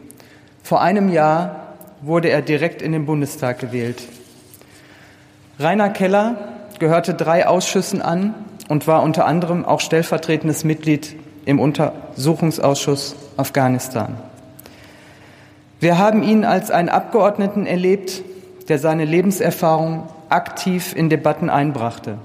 Vor 0.64 0.82
einem 0.82 1.10
Jahr 1.10 1.76
wurde 2.02 2.30
er 2.30 2.42
direkt 2.42 2.82
in 2.82 2.92
den 2.92 3.06
Bundestag 3.06 3.60
gewählt. 3.60 4.04
Rainer 5.60 5.90
Keller 5.90 6.38
gehörte 6.80 7.14
drei 7.14 7.48
Ausschüssen 7.48 8.02
an 8.02 8.34
und 8.70 8.88
war 8.88 9.04
unter 9.04 9.26
anderem 9.26 9.66
auch 9.66 9.80
stellvertretendes 9.80 10.64
Mitglied 10.64 11.16
im 11.46 11.60
Untersuchungsausschuss 11.60 13.16
Afghanistan. 13.38 14.18
Wir 15.84 15.98
haben 15.98 16.24
ihn 16.24 16.46
als 16.46 16.72
einen 16.72 16.88
Abgeordneten 16.88 17.66
erlebt, 17.66 18.24
der 18.70 18.80
seine 18.80 19.04
Lebenserfahrung 19.04 20.08
aktiv 20.30 20.96
in 20.96 21.10
Debatten 21.10 21.50
einbrachte. 21.50 22.20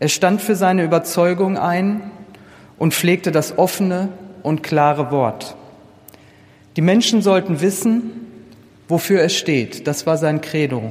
Er 0.00 0.08
stand 0.08 0.40
für 0.40 0.54
seine 0.54 0.82
Überzeugung 0.82 1.58
ein 1.58 2.00
und 2.78 2.94
pflegte 2.94 3.32
das 3.32 3.58
offene 3.58 4.08
und 4.42 4.62
klare 4.62 5.10
Wort. 5.10 5.56
Die 6.76 6.80
Menschen 6.80 7.20
sollten 7.20 7.60
wissen, 7.60 8.12
wofür 8.88 9.20
er 9.20 9.28
steht. 9.28 9.86
Das 9.86 10.06
war 10.06 10.16
sein 10.16 10.40
Credo. 10.40 10.90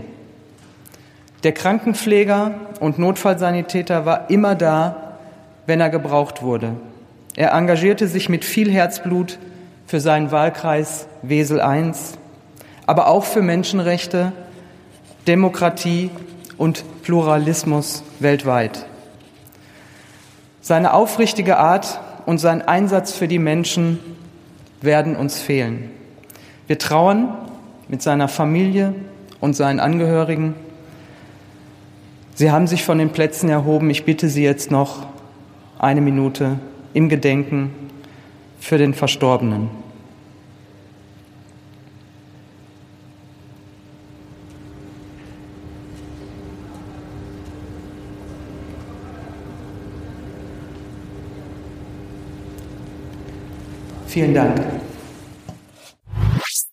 Der 1.44 1.54
Krankenpfleger 1.54 2.54
und 2.82 3.00
Notfallsanitäter 3.00 4.06
war 4.06 4.30
immer 4.30 4.54
da, 4.54 5.18
wenn 5.66 5.82
er 5.82 5.90
gebraucht 5.90 6.44
wurde. 6.44 6.74
Er 7.36 7.54
engagierte 7.54 8.08
sich 8.08 8.30
mit 8.30 8.46
viel 8.46 8.72
Herzblut 8.72 9.40
für 9.88 10.02
seinen 10.02 10.32
Wahlkreis 10.32 11.08
Wesel 11.22 11.60
I, 11.60 11.94
aber 12.86 13.08
auch 13.08 13.24
für 13.24 13.42
Menschenrechte, 13.42 14.34
Demokratie 15.26 16.12
und 16.58 16.84
Pluralismus 17.04 18.04
weltweit. 18.20 18.86
Seine 20.62 20.94
aufrichtige 20.94 21.58
Art 21.58 22.02
und 22.26 22.40
sein 22.40 22.62
Einsatz 22.62 23.14
für 23.14 23.30
die 23.30 23.40
Menschen 23.40 24.00
werden 24.82 25.16
uns 25.16 25.40
fehlen. 25.40 25.90
Wir 26.68 26.78
trauern 26.78 27.34
mit 27.88 28.02
seiner 28.02 28.28
Familie 28.28 28.94
und 29.40 29.56
seinen 29.56 29.80
Angehörigen. 29.80 30.54
Sie 32.36 32.52
haben 32.52 32.68
sich 32.68 32.84
von 32.84 32.98
den 32.98 33.12
Plätzen 33.12 33.50
erhoben. 33.50 33.90
Ich 33.90 34.04
bitte 34.04 34.28
Sie 34.28 34.44
jetzt 34.44 34.70
noch 34.70 35.08
eine 35.80 36.02
Minute 36.02 36.60
im 36.94 37.08
Gedenken 37.08 37.87
für 38.60 38.78
den 38.78 38.94
Verstorbenen. 38.94 39.70
Vielen 54.08 54.34
Dank. 54.34 54.60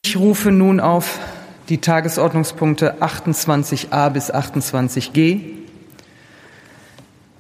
Ich 0.02 0.16
rufe 0.16 0.50
nun 0.50 0.80
auf 0.80 1.18
die 1.68 1.78
Tagesordnungspunkte 1.78 3.02
28a 3.02 4.08
bis 4.10 4.32
28g. 4.32 5.63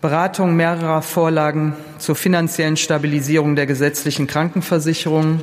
Beratung 0.04 0.54
mehrerer 0.54 1.00
Vorlagen 1.00 1.72
zur 1.96 2.14
finanziellen 2.14 2.76
Stabilisierung 2.76 3.56
der 3.56 3.64
gesetzlichen 3.64 4.26
Krankenversicherung, 4.26 5.40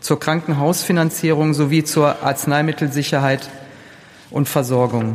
zur 0.00 0.18
Krankenhausfinanzierung 0.18 1.54
sowie 1.54 1.84
zur 1.84 2.20
Arzneimittelsicherheit 2.24 3.48
und 4.32 4.48
Versorgung. 4.48 5.14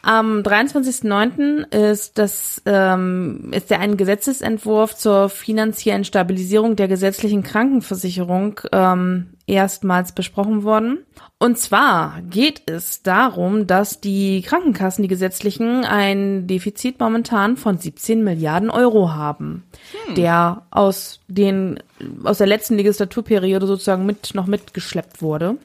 Am 0.00 0.38
23.09. 0.38 1.70
ist 1.90 2.16
das 2.16 2.62
ähm, 2.64 3.50
ist 3.52 3.68
der 3.68 3.80
ein 3.80 3.98
Gesetzesentwurf 3.98 4.96
zur 4.96 5.28
finanziellen 5.28 6.04
Stabilisierung 6.04 6.76
der 6.76 6.88
gesetzlichen 6.88 7.42
Krankenversicherung 7.42 8.58
ähm, 8.72 9.34
erstmals 9.50 10.12
besprochen 10.12 10.62
worden. 10.62 10.98
Und 11.38 11.58
zwar 11.58 12.20
geht 12.22 12.70
es 12.70 13.02
darum, 13.02 13.66
dass 13.66 14.00
die 14.00 14.42
Krankenkassen, 14.42 15.02
die 15.02 15.08
gesetzlichen, 15.08 15.84
ein 15.84 16.46
Defizit 16.46 17.00
momentan 17.00 17.56
von 17.56 17.78
17 17.78 18.22
Milliarden 18.22 18.70
Euro 18.70 19.12
haben, 19.12 19.64
der 20.16 20.62
aus 20.70 21.20
den 21.28 21.80
aus 22.24 22.38
der 22.38 22.46
letzten 22.46 22.76
Legislaturperiode 22.76 23.66
sozusagen 23.66 24.06
mit 24.06 24.34
noch 24.34 24.46
mitgeschleppt 24.46 25.20
wurde. 25.20 25.56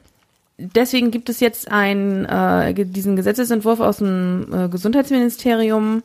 Deswegen 0.58 1.10
gibt 1.10 1.28
es 1.28 1.40
jetzt 1.40 1.70
einen, 1.70 2.24
äh, 2.24 2.72
diesen 2.72 3.14
Gesetzesentwurf 3.16 3.80
aus 3.80 3.98
dem 3.98 4.46
äh, 4.52 4.68
Gesundheitsministerium 4.68 6.02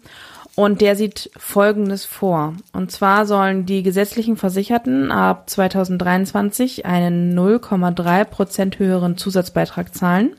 Und 0.55 0.81
der 0.81 0.95
sieht 0.95 1.31
Folgendes 1.37 2.05
vor. 2.05 2.55
Und 2.73 2.91
zwar 2.91 3.25
sollen 3.25 3.65
die 3.65 3.83
gesetzlichen 3.83 4.35
Versicherten 4.35 5.11
ab 5.11 5.49
2023 5.49 6.85
einen 6.85 7.37
0,3 7.37 8.25
Prozent 8.25 8.79
höheren 8.79 9.17
Zusatzbeitrag 9.17 9.95
zahlen. 9.95 10.35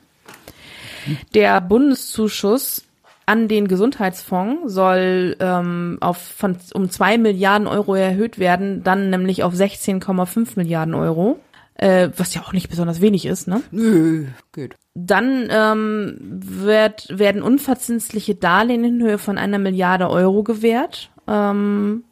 Der 1.34 1.60
Bundeszuschuss 1.60 2.84
an 3.26 3.48
den 3.48 3.68
Gesundheitsfonds 3.68 4.72
soll 4.72 5.36
ähm, 5.40 5.98
auf 6.00 6.18
von, 6.18 6.56
um 6.74 6.90
zwei 6.90 7.18
Milliarden 7.18 7.66
Euro 7.66 7.94
erhöht 7.94 8.38
werden, 8.38 8.82
dann 8.82 9.10
nämlich 9.10 9.42
auf 9.42 9.54
16,5 9.54 10.50
Milliarden 10.56 10.94
Euro, 10.94 11.38
äh, 11.74 12.10
was 12.16 12.34
ja 12.34 12.42
auch 12.42 12.52
nicht 12.52 12.68
besonders 12.68 13.00
wenig 13.00 13.26
ist, 13.26 13.48
ne? 13.48 13.62
Nö, 13.70 14.26
geht. 14.52 14.76
Dann 14.94 15.48
ähm, 15.50 16.16
wird, 16.20 17.06
werden 17.18 17.42
unverzinsliche 17.42 18.34
Darlehen 18.34 18.84
in 18.84 19.02
Höhe 19.02 19.18
von 19.18 19.38
einer 19.38 19.58
Milliarde 19.58 20.10
Euro 20.10 20.42
gewährt, 20.42 21.10
ähm, 21.26 22.04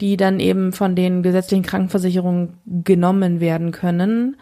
die 0.00 0.16
dann 0.16 0.38
eben 0.38 0.72
von 0.72 0.94
den 0.94 1.22
gesetzlichen 1.22 1.64
Krankenversicherungen 1.64 2.54
genommen 2.66 3.40
werden 3.40 3.72
können. 3.72 4.36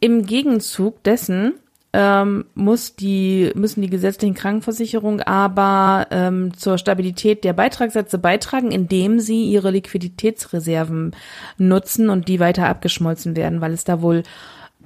Im 0.00 0.26
Gegenzug 0.26 1.02
dessen 1.04 1.54
ähm, 1.92 2.46
muss 2.54 2.96
die, 2.96 3.52
müssen 3.54 3.82
die 3.82 3.90
gesetzlichen 3.90 4.34
Krankenversicherungen 4.34 5.20
aber 5.22 6.06
ähm, 6.10 6.56
zur 6.56 6.78
Stabilität 6.78 7.44
der 7.44 7.52
Beitragssätze 7.52 8.18
beitragen, 8.18 8.70
indem 8.70 9.20
sie 9.20 9.44
ihre 9.44 9.70
Liquiditätsreserven 9.70 11.14
nutzen 11.58 12.08
und 12.08 12.28
die 12.28 12.40
weiter 12.40 12.66
abgeschmolzen 12.66 13.36
werden, 13.36 13.60
weil 13.60 13.72
es 13.72 13.84
da 13.84 14.00
wohl 14.00 14.22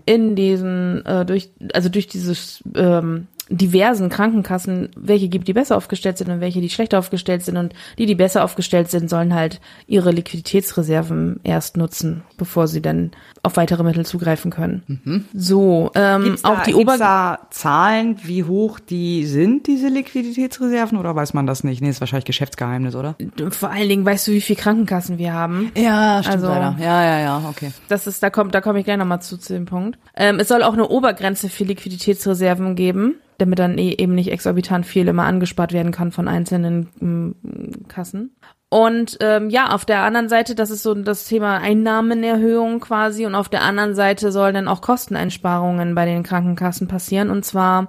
in 0.07 0.37
diesen, 0.37 1.05
äh, 1.05 1.27
durch, 1.27 1.51
also 1.75 1.89
durch 1.89 2.07
dieses 2.07 2.63
ähm, 2.75 3.27
diversen 3.49 4.09
Krankenkassen, 4.09 4.89
welche 4.97 5.29
gibt, 5.29 5.47
die 5.47 5.53
besser 5.53 5.77
aufgestellt 5.77 6.19
sind 6.19 6.31
und 6.31 6.41
welche, 6.41 6.61
die 6.61 6.69
schlechter 6.71 6.99
aufgestellt 6.99 7.45
sind. 7.45 7.57
Und 7.57 7.75
die, 7.99 8.07
die 8.07 8.15
besser 8.17 8.43
aufgestellt 8.45 8.91
sind, 8.91 9.09
sollen 9.09 9.35
halt 9.35 9.61
ihre 9.87 10.11
Liquiditätsreserven 10.11 11.41
erst 11.45 11.77
nutzen, 11.77 12.23
bevor 12.37 12.67
sie 12.67 12.83
dann 12.83 13.13
auf 13.43 13.57
weitere 13.57 13.83
Mittel 13.85 14.05
zugreifen 14.05 14.51
können. 14.51 14.83
Mhm. 15.05 15.25
So, 15.33 15.91
ähm, 15.95 16.25
Gibt's 16.25 16.45
auch 16.45 16.57
da, 16.59 16.63
die 16.65 16.75
Ober 16.75 16.99
da 16.99 17.39
Zahlen, 17.51 18.17
wie 18.25 18.43
hoch 18.45 18.81
die 18.81 19.27
sind, 19.27 19.67
diese 19.69 19.89
Liquiditätsreserven, 19.89 20.99
oder 20.99 21.15
weiß 21.15 21.35
man 21.35 21.47
das 21.47 21.63
nicht? 21.63 21.81
Nee, 21.81 21.91
ist 21.91 22.01
wahrscheinlich 22.01 22.25
Geschäftsgeheimnis, 22.25 22.95
oder? 22.97 23.15
vor 23.51 23.71
allen 23.71 23.89
Dingen 23.89 24.05
weißt 24.05 24.27
du, 24.29 24.33
wie 24.33 24.41
viel 24.41 24.57
Krankenkassen 24.57 25.19
wir 25.19 25.33
haben. 25.33 25.71
Ja, 25.77 26.21
stimmt 26.23 26.37
Also- 26.37 26.49
leider. 26.49 26.77
Ja, 26.81 27.03
ja, 27.05 27.21
ja, 27.21 27.43
okay. 27.49 27.71
Das 27.89 28.07
ist, 28.07 28.23
da 28.23 28.31
kommt, 28.31 28.55
da 28.55 28.61
komme 28.61 28.81
ich 28.81 28.85
gleich 28.85 28.97
nochmal 28.97 29.23
zu, 29.23 29.37
zu 29.39 29.53
dem 29.53 29.67
Punkt. 29.67 29.99
Ähm, 30.17 30.39
es 30.41 30.49
soll 30.49 30.63
auch 30.63 30.73
eine 30.73 30.89
Obergrenze 30.89 31.49
für 31.49 31.65
Liquiditätsreserven 31.65 32.75
geben, 32.75 33.15
damit 33.39 33.59
dann 33.59 33.79
eh- 33.79 33.97
eben 33.99 34.15
nicht 34.15 34.31
exorbitant 34.31 34.87
viel 34.87 35.09
immer 35.09 35.25
angespart 35.25 35.73
werden 35.73 35.93
kann 35.93 36.13
von 36.13 36.29
einzelnen 36.29 36.89
mm, 37.01 37.89
Kassen. 37.89 38.37
Und 38.69 39.19
ähm, 39.21 39.49
ja, 39.49 39.71
auf 39.71 39.85
der 39.85 40.01
anderen 40.01 40.29
Seite, 40.29 40.55
das 40.55 40.71
ist 40.71 40.83
so 40.83 40.93
das 40.95 41.27
Thema 41.27 41.59
Einnahmenerhöhung 41.59 42.81
quasi, 42.81 43.25
und 43.25 43.35
auf 43.35 43.49
der 43.49 43.63
anderen 43.63 43.95
Seite 43.95 44.33
sollen 44.33 44.55
dann 44.55 44.69
auch 44.69 44.81
Kosteneinsparungen 44.81 45.95
bei 45.95 46.05
den 46.05 46.25
Krankenkassen 46.25 46.89
passieren. 46.89 47.31
Und 47.31 47.45
zwar 47.45 47.89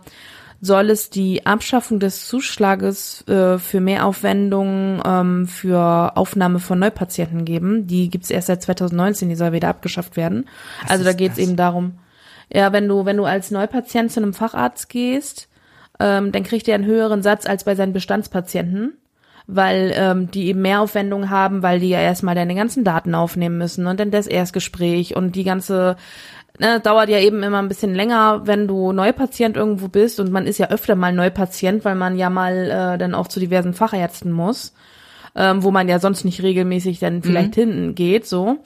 soll 0.61 0.90
es 0.90 1.10
die 1.10 1.45
Abschaffung 1.45 1.99
des 1.99 2.28
Zuschlages 2.28 3.28
äh, 3.28 3.57
für 3.57 3.80
Mehraufwendungen 3.80 5.02
ähm, 5.06 5.48
für 5.48 6.15
Aufnahme 6.15 6.60
von 6.60 6.80
Neupatienten 6.80 7.45
geben. 7.45 7.88
Die 7.88 8.10
gibt's 8.10 8.30
erst 8.30 8.48
seit 8.48 8.61
2019, 8.61 9.30
die 9.30 9.36
soll 9.36 9.52
wieder 9.52 9.69
abgeschafft 9.69 10.15
werden. 10.15 10.48
also 10.88 11.03
da 11.03 11.14
geht's 11.14 11.36
das? 11.36 11.45
eben 11.45 11.56
darum, 11.56 11.94
ja, 12.52 12.72
wenn 12.74 12.88
du, 12.88 13.06
wenn 13.06 13.18
du 13.18 13.26
als 13.26 13.52
Neupatient 13.52 14.11
zu 14.11 14.22
einem 14.22 14.34
Facharzt 14.34 14.90
gehst, 14.90 15.49
ähm, 15.99 16.32
dann 16.32 16.44
kriegt 16.44 16.68
er 16.68 16.76
einen 16.76 16.86
höheren 16.86 17.22
Satz 17.22 17.45
als 17.45 17.64
bei 17.64 17.76
seinen 17.76 17.94
Bestandspatienten, 17.94 18.98
weil 19.48 19.91
ähm, 19.95 20.32
die 20.32 20.48
eben 20.48 20.61
mehr 20.61 20.82
Aufwendungen 20.82 21.30
haben, 21.30 21.64
weil 21.64 21.80
die 21.80 21.90
ja 21.90 21.99
erstmal 21.99 22.36
deine 22.36 22.56
ganzen 22.56 22.84
Daten 22.84 23.15
aufnehmen 23.15 23.57
müssen 23.57 23.88
und 23.88 23.99
dann 23.99 24.11
das 24.11 24.28
Erstgespräch 24.28 25.15
und 25.15 25.36
die 25.36 25.44
ganze 25.44 25.98
ne, 26.60 26.80
dauert 26.80 27.10
ja 27.10 27.19
eben 27.19 27.44
immer 27.44 27.60
ein 27.60 27.68
bisschen 27.68 27.95
länger, 27.95 28.41
wenn 28.45 28.68
du 28.68 28.91
Neupatient 28.91 29.57
irgendwo 29.57 29.88
bist 29.88 30.19
und 30.19 30.32
man 30.32 30.48
ist 30.48 30.60
ja 30.60 30.69
öfter 30.69 30.95
mal 30.95 31.14
Neupatient, 31.14 31.84
weil 31.84 31.95
man 31.95 32.18
ja 32.18 32.30
mal 32.30 32.94
äh, 32.94 32.98
dann 32.98 33.15
auch 33.15 33.28
zu 33.28 33.40
diversen 33.40 33.74
Fachärzten 33.74 34.32
muss 34.32 34.74
ähm, 35.38 35.64
wo 35.64 35.72
man 35.72 35.88
ja 35.88 35.99
sonst 35.99 36.26
nicht 36.26 36.41
regelmäßig 36.41 36.99
dann 36.99 37.22
vielleicht 37.22 37.56
hinten 37.56 37.94
geht, 37.94 38.26
so. 38.26 38.57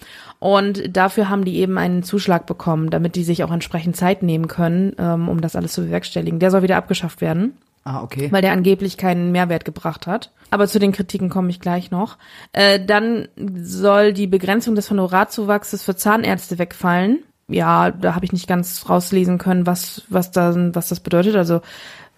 Und 0.42 0.98
dafür 0.98 1.30
haben 1.30 1.46
die 1.46 1.58
eben 1.58 1.78
einen 1.78 2.02
Zuschlag 2.02 2.48
bekommen, 2.48 2.90
damit 2.90 3.16
die 3.16 3.24
sich 3.24 3.44
auch 3.44 3.52
entsprechend 3.52 3.96
Zeit 3.96 4.24
nehmen 4.24 4.48
können, 4.48 4.94
ähm, 4.98 5.30
um 5.30 5.40
das 5.40 5.56
alles 5.56 5.74
zu 5.74 5.84
bewerkstelligen. 5.84 6.40
Der 6.40 6.50
soll 6.50 6.64
wieder 6.64 6.78
abgeschafft 6.78 7.22
werden, 7.22 7.54
Ah, 7.84 8.02
okay. 8.02 8.28
weil 8.32 8.42
der 8.42 8.52
angeblich 8.52 8.98
keinen 8.98 9.32
Mehrwert 9.32 9.66
gebracht 9.66 10.08
hat. 10.08 10.32
Aber 10.50 10.68
zu 10.68 10.80
den 10.80 10.94
Kritiken 10.94 11.30
komme 11.30 11.52
ich 11.52 11.60
gleich 11.60 11.92
noch. 11.92 12.18
Äh, 12.54 12.84
dann 12.84 13.28
soll 13.56 14.14
die 14.14 14.26
Begrenzung 14.26 14.74
des 14.74 14.90
Honorarzuwachses 14.90 15.84
für 15.84 15.96
Zahnärzte 15.96 16.58
wegfallen. 16.58 17.20
Ja, 17.48 17.92
da 17.92 18.16
habe 18.16 18.26
ich 18.26 18.34
nicht 18.34 18.48
ganz 18.48 18.90
rauslesen 18.90 19.38
können, 19.38 19.68
was, 19.68 20.02
was, 20.10 20.32
da, 20.32 20.56
was 20.74 20.90
das 20.90 21.02
bedeutet. 21.02 21.36
Also 21.36 21.62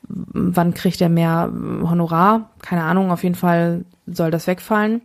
wann 0.07 0.73
kriegt 0.73 1.01
er 1.01 1.09
mehr 1.09 1.51
Honorar? 1.51 2.51
Keine 2.61 2.83
Ahnung, 2.83 3.11
auf 3.11 3.23
jeden 3.23 3.35
Fall 3.35 3.83
soll 4.07 4.31
das 4.31 4.47
wegfallen. 4.47 5.01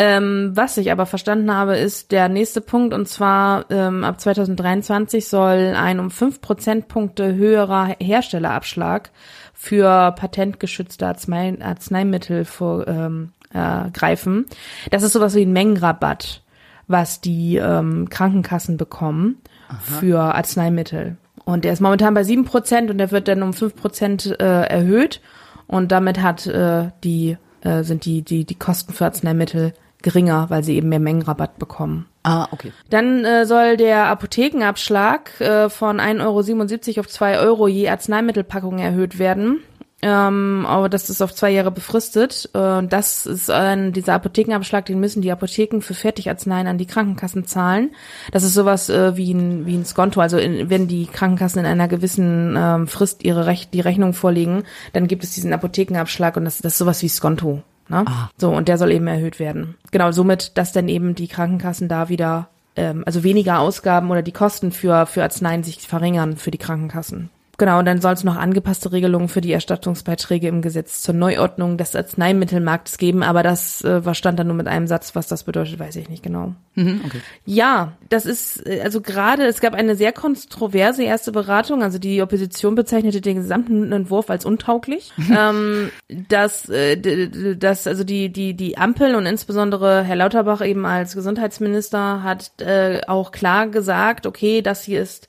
Ähm, 0.00 0.52
was 0.54 0.76
ich 0.76 0.92
aber 0.92 1.06
verstanden 1.06 1.52
habe, 1.52 1.76
ist 1.76 2.12
der 2.12 2.28
nächste 2.28 2.60
Punkt 2.60 2.94
und 2.94 3.08
zwar 3.08 3.68
ähm, 3.68 4.04
ab 4.04 4.20
2023 4.20 5.26
soll 5.26 5.74
ein 5.76 5.98
um 5.98 6.12
fünf 6.12 6.40
Prozentpunkte 6.40 7.34
höherer 7.34 7.96
Herstellerabschlag 7.98 9.10
für 9.52 10.12
patentgeschützte 10.12 11.04
Arznei 11.04 11.56
Arzneimittel 11.60 12.44
vor, 12.44 12.86
ähm, 12.86 13.32
äh, 13.52 13.90
greifen. 13.90 14.46
Das 14.92 15.02
ist 15.02 15.14
sowas 15.14 15.34
wie 15.34 15.42
ein 15.42 15.52
Mengenrabatt, 15.52 16.44
was 16.86 17.20
die 17.20 17.56
ähm, 17.56 18.08
Krankenkassen 18.08 18.76
bekommen 18.76 19.38
für 19.80 20.20
Arzneimittel. 20.20 21.16
Und 21.44 21.64
der 21.64 21.72
ist 21.72 21.80
momentan 21.80 22.14
bei 22.14 22.22
sieben 22.22 22.44
Prozent 22.44 22.88
und 22.88 22.98
der 22.98 23.10
wird 23.10 23.26
dann 23.26 23.42
um 23.42 23.52
fünf 23.52 23.74
Prozent 23.74 24.38
äh, 24.38 24.62
erhöht. 24.62 25.20
Und 25.66 25.90
damit 25.90 26.22
hat 26.22 26.46
äh, 26.46 26.90
die 27.02 27.36
äh, 27.62 27.82
sind 27.82 28.04
die 28.04 28.22
die 28.22 28.44
die 28.44 28.54
Kosten 28.54 28.92
für 28.92 29.06
Arzneimittel 29.06 29.72
geringer, 30.02 30.46
weil 30.48 30.64
sie 30.64 30.76
eben 30.76 30.88
mehr 30.88 31.00
Mengenrabatt 31.00 31.58
bekommen. 31.58 32.06
Ah, 32.22 32.48
okay. 32.50 32.72
Dann 32.90 33.24
äh, 33.24 33.46
soll 33.46 33.76
der 33.76 34.06
Apothekenabschlag 34.06 35.40
äh, 35.40 35.68
von 35.70 35.98
1,77 36.00 36.88
Euro 36.88 37.00
auf 37.00 37.08
2 37.08 37.38
Euro 37.38 37.68
je 37.68 37.88
Arzneimittelpackung 37.88 38.78
erhöht 38.78 39.18
werden. 39.18 39.60
Ähm, 40.00 40.64
aber 40.68 40.88
das 40.88 41.10
ist 41.10 41.20
auf 41.22 41.34
zwei 41.34 41.50
Jahre 41.50 41.72
befristet. 41.72 42.48
Äh, 42.54 42.86
das 42.86 43.26
ist 43.26 43.50
ein, 43.50 43.92
dieser 43.92 44.14
Apothekenabschlag, 44.14 44.86
den 44.86 45.00
müssen 45.00 45.22
die 45.22 45.32
Apotheken 45.32 45.80
für 45.80 45.94
Fertigarzneien 45.94 46.68
an 46.68 46.78
die 46.78 46.86
Krankenkassen 46.86 47.46
zahlen. 47.46 47.90
Das 48.30 48.44
ist 48.44 48.54
sowas 48.54 48.90
äh, 48.90 49.16
wie 49.16 49.34
ein 49.34 49.66
wie 49.66 49.74
ein 49.74 49.84
Skonto. 49.84 50.20
Also 50.20 50.38
in, 50.38 50.70
wenn 50.70 50.86
die 50.86 51.06
Krankenkassen 51.06 51.60
in 51.60 51.66
einer 51.66 51.88
gewissen 51.88 52.54
ähm, 52.56 52.86
Frist 52.86 53.24
ihre 53.24 53.46
Rech 53.46 53.70
die 53.70 53.80
Rechnung 53.80 54.12
vorlegen, 54.12 54.62
dann 54.92 55.08
gibt 55.08 55.24
es 55.24 55.34
diesen 55.34 55.52
Apothekenabschlag 55.52 56.36
und 56.36 56.44
das, 56.44 56.58
das 56.58 56.74
ist 56.74 56.78
sowas 56.78 57.02
wie 57.02 57.08
Skonto. 57.08 57.62
Ne? 57.88 58.04
So 58.36 58.50
und 58.50 58.68
der 58.68 58.78
soll 58.78 58.92
eben 58.92 59.06
erhöht 59.06 59.38
werden. 59.38 59.76
Genau, 59.90 60.12
somit, 60.12 60.56
dass 60.58 60.72
dann 60.72 60.88
eben 60.88 61.14
die 61.14 61.28
Krankenkassen 61.28 61.88
da 61.88 62.08
wieder 62.08 62.48
ähm, 62.76 63.02
also 63.06 63.24
weniger 63.24 63.60
Ausgaben 63.60 64.10
oder 64.10 64.22
die 64.22 64.32
Kosten 64.32 64.72
für 64.72 65.06
für 65.06 65.22
Arzneien 65.22 65.64
sich 65.64 65.86
verringern 65.86 66.36
für 66.36 66.50
die 66.50 66.58
Krankenkassen. 66.58 67.30
Genau, 67.58 67.80
und 67.80 67.86
dann 67.86 68.00
soll 68.00 68.12
es 68.12 68.22
noch 68.22 68.36
angepasste 68.36 68.92
Regelungen 68.92 69.28
für 69.28 69.40
die 69.40 69.50
Erstattungsbeiträge 69.50 70.46
im 70.46 70.62
Gesetz 70.62 71.02
zur 71.02 71.14
Neuordnung 71.14 71.76
des 71.76 71.96
Arzneimittelmarktes 71.96 72.98
geben, 72.98 73.24
aber 73.24 73.42
das 73.42 73.82
äh, 73.82 74.14
stand 74.14 74.38
da 74.38 74.44
nur 74.44 74.54
mit 74.54 74.68
einem 74.68 74.86
Satz, 74.86 75.16
was 75.16 75.26
das 75.26 75.42
bedeutet, 75.42 75.80
weiß 75.80 75.96
ich 75.96 76.08
nicht 76.08 76.22
genau. 76.22 76.54
Mhm, 76.76 77.00
okay. 77.04 77.20
Ja, 77.46 77.94
das 78.10 78.26
ist, 78.26 78.64
äh, 78.64 78.80
also 78.82 79.00
gerade, 79.00 79.44
es 79.44 79.60
gab 79.60 79.74
eine 79.74 79.96
sehr 79.96 80.12
kontroverse 80.12 81.02
erste 81.02 81.32
Beratung, 81.32 81.82
also 81.82 81.98
die 81.98 82.22
Opposition 82.22 82.76
bezeichnete 82.76 83.20
den 83.20 83.38
gesamten 83.38 83.90
Entwurf 83.90 84.30
als 84.30 84.44
untauglich. 84.44 85.12
ähm, 85.36 85.90
dass, 86.08 86.68
äh, 86.68 87.56
dass, 87.56 87.88
also 87.88 88.04
die, 88.04 88.32
die, 88.32 88.54
die 88.54 88.78
Ampel 88.78 89.16
und 89.16 89.26
insbesondere 89.26 90.04
Herr 90.04 90.16
Lauterbach 90.16 90.64
eben 90.64 90.86
als 90.86 91.16
Gesundheitsminister 91.16 92.22
hat 92.22 92.52
äh, 92.60 93.00
auch 93.08 93.32
klar 93.32 93.66
gesagt, 93.66 94.26
okay, 94.26 94.62
das 94.62 94.84
hier 94.84 95.02
ist 95.02 95.28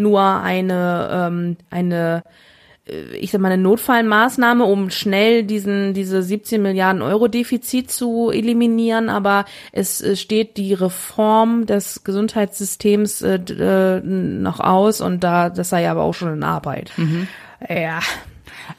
nur 0.00 0.20
eine, 0.22 1.08
ähm, 1.12 1.56
eine 1.70 2.22
äh, 2.86 3.16
ich 3.16 3.30
sag 3.30 3.40
mal, 3.40 3.52
eine 3.52 3.62
Notfallmaßnahme, 3.62 4.64
um 4.64 4.90
schnell 4.90 5.44
diesen, 5.44 5.94
diese 5.94 6.22
17 6.22 6.60
Milliarden 6.60 7.02
Euro 7.02 7.28
Defizit 7.28 7.90
zu 7.90 8.30
eliminieren, 8.30 9.08
aber 9.08 9.44
es 9.72 10.00
äh, 10.00 10.16
steht 10.16 10.56
die 10.56 10.74
Reform 10.74 11.66
des 11.66 12.04
Gesundheitssystems 12.04 13.22
äh, 13.22 13.34
äh, 13.36 14.00
noch 14.00 14.60
aus 14.60 15.00
und 15.00 15.22
da, 15.24 15.50
das 15.50 15.70
sei 15.70 15.88
aber 15.88 16.02
auch 16.02 16.14
schon 16.14 16.32
in 16.32 16.42
Arbeit. 16.42 16.92
Ja. 17.68 18.00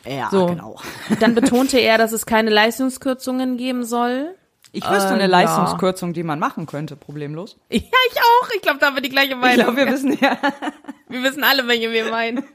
Ja, 0.06 0.30
So. 0.31 0.48
genau. 0.48 0.77
Dann 1.19 1.35
betonte 1.35 1.77
er, 1.81 1.98
dass 1.98 2.11
es 2.14 2.26
keine 2.26 2.49
Leistungskürzungen 2.49 3.57
geben 3.57 3.84
soll. 3.84 4.35
Ich 4.73 4.84
wüsste 4.89 5.10
Äh, 5.10 5.14
eine. 5.14 5.27
Leistungskürzung, 5.27 6.14
die 6.14 6.23
man 6.23 6.39
machen 6.39 6.65
könnte, 6.65 6.95
problemlos. 6.95 7.57
Ja, 7.69 7.80
ich 7.80 8.18
auch. 8.19 8.49
Ich 8.56 8.61
glaube, 8.61 8.80
da 8.80 8.88
haben 8.88 8.95
wir 8.95 9.02
die 9.02 9.10
gleiche 9.10 9.35
Meinung. 9.35 9.57
Ich 9.57 9.64
glaube, 9.64 9.77
wir 9.77 9.88
wissen 9.91 10.18
ja. 10.19 10.38
Wir 11.10 11.23
wissen 11.23 11.43
alle, 11.43 11.68
welche 11.68 11.91
wir 11.91 12.10
meinen. 12.10 12.45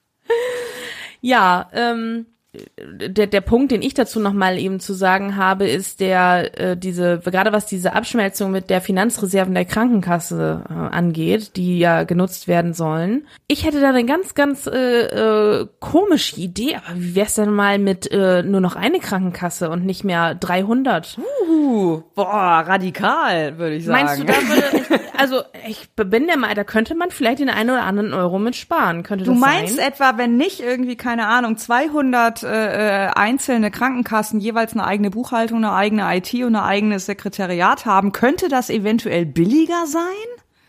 ja, 1.20 1.68
ähm, 1.72 2.26
der, 2.52 3.28
der 3.28 3.40
Punkt, 3.40 3.70
den 3.70 3.80
ich 3.80 3.94
dazu 3.94 4.18
nochmal 4.18 4.58
eben 4.58 4.80
zu 4.80 4.92
sagen 4.92 5.36
habe, 5.36 5.68
ist 5.68 6.00
der, 6.00 6.58
äh, 6.58 6.76
diese, 6.76 7.20
gerade 7.24 7.52
was 7.52 7.66
diese 7.66 7.92
Abschmelzung 7.92 8.50
mit 8.50 8.70
der 8.70 8.80
Finanzreserven 8.80 9.54
der 9.54 9.64
Krankenkasse 9.64 10.64
äh, 10.68 10.72
angeht, 10.72 11.56
die 11.56 11.78
ja 11.78 12.02
genutzt 12.02 12.48
werden 12.48 12.74
sollen. 12.74 13.26
Ich 13.46 13.64
hätte 13.64 13.80
da 13.80 13.90
eine 13.90 14.04
ganz, 14.04 14.34
ganz 14.34 14.66
äh, 14.66 15.60
äh, 15.60 15.68
komische 15.78 16.40
Idee, 16.40 16.76
aber 16.76 16.98
wie 16.98 17.14
wär's 17.14 17.34
denn 17.34 17.52
mal 17.52 17.78
mit 17.78 18.10
äh, 18.10 18.42
nur 18.42 18.60
noch 18.60 18.74
eine 18.74 18.98
Krankenkasse 18.98 19.70
und 19.70 19.86
nicht 19.86 20.02
mehr 20.02 20.34
300? 20.34 21.18
Uh, 21.46 22.02
boah, 22.16 22.64
radikal, 22.66 23.58
würde 23.58 23.76
ich 23.76 23.84
sagen. 23.84 24.04
Meinst 24.04 24.22
du, 24.22 24.24
da 24.24 24.34
würde, 24.48 24.76
ich, 24.76 25.00
also 25.20 25.42
ich 25.68 25.88
bin 25.94 26.26
der 26.26 26.36
Meinung, 26.36 26.56
da 26.56 26.64
könnte 26.64 26.96
man 26.96 27.12
vielleicht 27.12 27.38
den 27.38 27.48
einen 27.48 27.70
oder 27.70 27.84
anderen 27.84 28.12
Euro 28.12 28.40
mit 28.40 28.56
sparen, 28.56 29.04
könnte 29.04 29.24
Du 29.24 29.34
meinst 29.34 29.76
sein? 29.76 29.86
etwa, 29.86 30.18
wenn 30.18 30.36
nicht 30.36 30.58
irgendwie, 30.58 30.96
keine 30.96 31.28
Ahnung, 31.28 31.56
200 31.56 32.39
äh, 32.42 33.06
äh, 33.06 33.10
einzelne 33.14 33.70
Krankenkassen 33.70 34.40
jeweils 34.40 34.72
eine 34.72 34.84
eigene 34.84 35.10
Buchhaltung, 35.10 35.58
eine 35.58 35.72
eigene 35.72 36.16
IT 36.16 36.34
und 36.34 36.56
ein 36.56 36.62
eigenes 36.62 37.06
Sekretariat 37.06 37.86
haben, 37.86 38.12
könnte 38.12 38.48
das 38.48 38.70
eventuell 38.70 39.26
billiger 39.26 39.86
sein? 39.86 40.02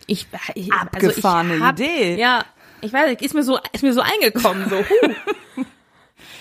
Ich, 0.07 0.27
ich 0.55 0.71
Abgefahrene 0.73 1.53
also 1.53 1.63
ich 1.63 1.67
hab, 1.67 1.79
Idee. 1.79 2.15
Ja, 2.19 2.43
ich 2.81 2.91
weiß, 2.91 3.21
ist 3.21 3.33
mir 3.33 3.43
so, 3.43 3.59
ist 3.71 3.83
mir 3.83 3.93
so 3.93 4.01
eingekommen, 4.01 4.69
so. 4.69 4.77
Huh. 4.77 5.13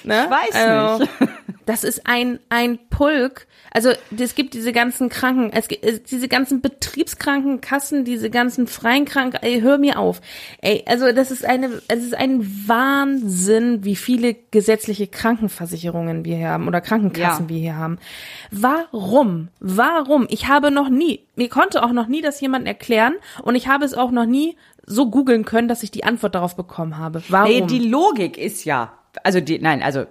ne? 0.05 0.25
Ich 0.25 0.31
weiß 0.31 0.99
nicht. 0.99 1.11
Das 1.71 1.85
ist 1.85 2.05
ein 2.05 2.41
ein 2.49 2.81
Pulk. 2.91 3.47
Also 3.73 3.91
es 4.19 4.35
gibt 4.35 4.55
diese 4.55 4.73
ganzen 4.73 5.09
Kranken, 5.09 5.53
es 5.53 5.69
gibt 5.69 5.85
äh, 5.85 6.01
diese 6.01 6.27
ganzen 6.27 6.61
Betriebskrankenkassen, 6.61 8.05
diese 8.05 8.29
ganzen 8.29 8.67
freien 8.67 9.05
Kranken. 9.05 9.37
Ey, 9.41 9.61
hör 9.61 9.79
mir 9.79 9.97
auf. 10.01 10.21
Ey, 10.63 10.83
also 10.89 11.13
das 11.13 11.31
ist 11.31 11.45
eine, 11.45 11.81
es 11.87 12.03
ist 12.03 12.17
ein 12.17 12.45
Wahnsinn, 12.67 13.85
wie 13.85 13.95
viele 13.95 14.35
gesetzliche 14.51 15.07
Krankenversicherungen 15.07 16.25
wir 16.25 16.39
hier 16.39 16.49
haben 16.49 16.67
oder 16.67 16.81
Krankenkassen 16.81 17.45
Ja. 17.45 17.49
wir 17.49 17.59
hier 17.61 17.77
haben. 17.77 17.99
Warum? 18.51 19.49
Warum? 19.61 20.27
Ich 20.29 20.49
habe 20.49 20.73
noch 20.73 20.89
nie, 20.89 21.21
mir 21.37 21.49
konnte 21.49 21.85
auch 21.85 21.93
noch 21.93 22.09
nie 22.09 22.21
das 22.21 22.41
jemand 22.41 22.67
erklären 22.67 23.15
und 23.45 23.55
ich 23.55 23.69
habe 23.69 23.85
es 23.85 23.95
auch 23.95 24.11
noch 24.11 24.27
nie 24.27 24.57
so 24.87 25.09
googeln 25.09 25.45
können, 25.45 25.69
dass 25.69 25.85
ich 25.85 25.93
die 25.93 26.03
Antwort 26.03 26.35
darauf 26.35 26.57
bekommen 26.57 26.99
habe. 26.99 27.23
Warum? 27.29 27.49
Nee, 27.49 27.61
die 27.63 27.79
Logik 27.89 28.37
ist 28.37 28.65
ja, 28.65 28.93
also 29.23 29.41
die, 29.41 29.59
nein, 29.59 29.83
also 29.83 30.05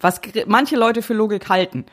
was 0.00 0.20
manche 0.46 0.76
Leute 0.76 1.02
für 1.02 1.14
Logik 1.14 1.48
halten, 1.48 1.84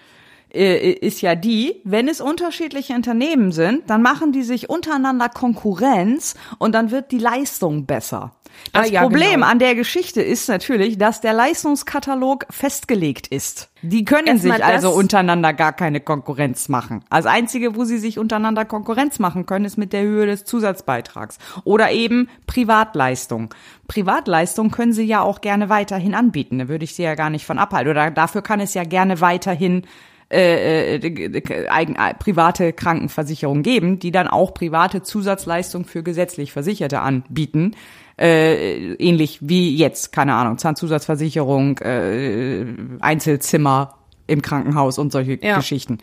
äh, 0.54 0.92
ist 0.92 1.22
ja 1.22 1.36
die, 1.36 1.82
wenn 1.84 2.08
es 2.08 2.20
unterschiedliche 2.20 2.94
Unternehmen 2.94 3.52
sind, 3.52 3.90
dann 3.90 4.02
machen 4.02 4.32
die 4.32 4.44
sich 4.44 4.70
untereinander 4.70 5.30
Konkurrenz 5.30 6.36
und 6.58 6.74
dann 6.74 6.92
wird 6.92 7.12
die 7.12 7.20
Leistung 7.20 7.86
besser. 7.86 8.34
Das 8.74 8.88
Ah, 8.88 8.92
ja, 8.92 9.02
Problem 9.02 9.36
genau. 9.36 9.48
an 9.48 9.60
der 9.60 9.76
Geschichte 9.76 10.22
ist 10.22 10.48
natürlich, 10.48 10.98
dass 10.98 11.22
der 11.22 11.34
Leistungskatalog 11.34 12.46
festgelegt 12.50 13.28
ist. 13.28 13.70
Die 13.82 14.06
können 14.06 14.28
Erstmal 14.28 14.58
sich 14.58 14.66
also 14.66 14.92
untereinander 14.92 15.54
gar 15.54 15.74
keine 15.74 16.00
Konkurrenz 16.00 16.70
machen. 16.70 17.04
Das 17.10 17.26
Einzige, 17.26 17.76
wo 17.76 17.84
sie 17.84 17.98
sich 17.98 18.20
untereinander 18.20 18.66
Konkurrenz 18.66 19.20
machen 19.20 19.46
können, 19.46 19.66
ist 19.66 19.78
mit 19.78 19.94
der 19.94 20.04
Höhe 20.04 20.26
des 20.26 20.46
Zusatzbeitrags. 20.46 21.38
Oder 21.64 21.92
eben 21.92 22.30
Privatleistung. 22.48 23.54
Privatleistung 23.88 24.72
können 24.72 24.94
sie 24.94 25.04
ja 25.06 25.22
auch 25.22 25.42
gerne 25.42 25.70
weiterhin 25.70 26.14
anbieten. 26.14 26.60
Da 26.60 26.68
würde 26.68 26.84
ich 26.84 26.96
sie 26.96 27.04
ja 27.04 27.16
gar 27.16 27.30
nicht 27.30 27.46
von 27.46 27.58
abhalten. 27.58 27.92
Oder 27.92 28.12
dafür 28.12 28.42
kann 28.42 28.60
es 28.60 28.74
ja 28.74 28.84
gerne 28.84 29.22
weiterhin 29.22 29.84
äh, 30.32 30.96
äh, 30.96 31.68
eigen, 31.68 31.96
äh, 31.96 32.14
private 32.14 32.72
Krankenversicherungen 32.72 33.64
geben, 33.64 34.00
die 34.00 34.12
dann 34.12 34.30
auch 34.30 34.54
private 34.54 35.04
Zusatzleistungen 35.04 35.84
für 35.84 36.04
gesetzlich 36.04 36.54
Versicherte 36.54 37.02
anbieten. 37.02 37.76
Äh, 38.22 38.94
ähnlich 38.96 39.40
wie 39.42 39.76
jetzt, 39.76 40.12
keine 40.12 40.36
Ahnung, 40.36 40.60
Zahnzusatzversicherung, 40.60 41.80
äh, 41.80 42.66
Einzelzimmer 43.00 43.96
im 44.28 44.42
Krankenhaus 44.42 45.00
und 45.00 45.12
solche 45.12 45.40
Ja. 45.44 45.58
Geschichten. 45.58 45.98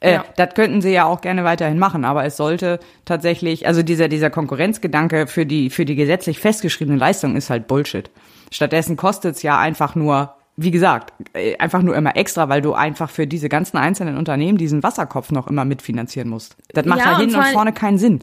Äh, 0.00 0.12
Ja. 0.14 0.24
Das 0.36 0.54
könnten 0.54 0.82
sie 0.82 0.90
ja 0.90 1.04
auch 1.06 1.20
gerne 1.22 1.44
weiterhin 1.44 1.78
machen, 1.78 2.04
aber 2.04 2.24
es 2.24 2.36
sollte 2.36 2.78
tatsächlich, 3.06 3.66
also 3.66 3.82
dieser, 3.82 4.08
dieser 4.08 4.28
Konkurrenzgedanke 4.30 5.26
für 5.26 5.46
die, 5.46 5.70
für 5.70 5.84
die 5.84 5.94
gesetzlich 5.96 6.38
festgeschriebene 6.40 6.98
Leistung 6.98 7.36
ist 7.36 7.48
halt 7.50 7.66
Bullshit. 7.66 8.10
Stattdessen 8.50 8.96
kostet 8.96 9.36
es 9.36 9.42
ja 9.42 9.58
einfach 9.58 9.94
nur, 9.94 10.34
wie 10.56 10.70
gesagt, 10.70 11.14
äh, 11.32 11.56
einfach 11.56 11.80
nur 11.82 11.96
immer 11.96 12.14
extra, 12.16 12.50
weil 12.50 12.60
du 12.60 12.74
einfach 12.74 13.08
für 13.10 13.26
diese 13.26 13.48
ganzen 13.48 13.78
einzelnen 13.78 14.18
Unternehmen 14.18 14.58
diesen 14.58 14.82
Wasserkopf 14.82 15.30
noch 15.32 15.46
immer 15.48 15.64
mitfinanzieren 15.64 16.28
musst. 16.28 16.56
Das 16.74 16.84
macht 16.84 16.98
Ja, 17.00 17.06
ja, 17.06 17.14
und 17.14 17.20
hin 17.22 17.30
vor 17.30 17.40
und 17.40 17.48
vorne 17.48 17.72
keinen 17.72 17.96
Sinn. 17.98 18.20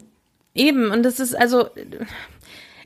Eben, 0.54 0.90
und 0.90 1.02
das 1.04 1.20
ist 1.20 1.34
also, 1.38 1.66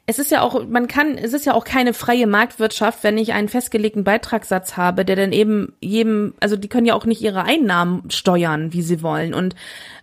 es 0.06 0.18
ist 0.18 0.31
ja 0.31 0.43
auch, 0.43 0.66
man 0.66 0.86
kann, 0.86 1.16
es 1.16 1.32
ist 1.32 1.47
ja 1.47 1.55
auch 1.55 1.64
keine 1.64 1.94
freie 1.94 2.26
Marktwirtschaft, 2.26 3.02
wenn 3.02 3.16
ich 3.16 3.32
einen 3.32 3.48
festgelegten 3.48 4.05
Beitragssatz 4.05 4.76
habe, 4.76 5.05
der 5.05 5.16
dann 5.16 5.32
eben 5.32 5.72
jedem, 5.81 6.35
also 6.40 6.56
die 6.56 6.68
können 6.68 6.86
ja 6.86 6.94
auch 6.94 7.06
nicht 7.06 7.22
ihre 7.22 7.44
Einnahmen 7.44 8.10
steuern, 8.10 8.74
wie 8.74 8.82
sie 8.82 9.02
wollen. 9.02 9.32
Und 9.32 9.55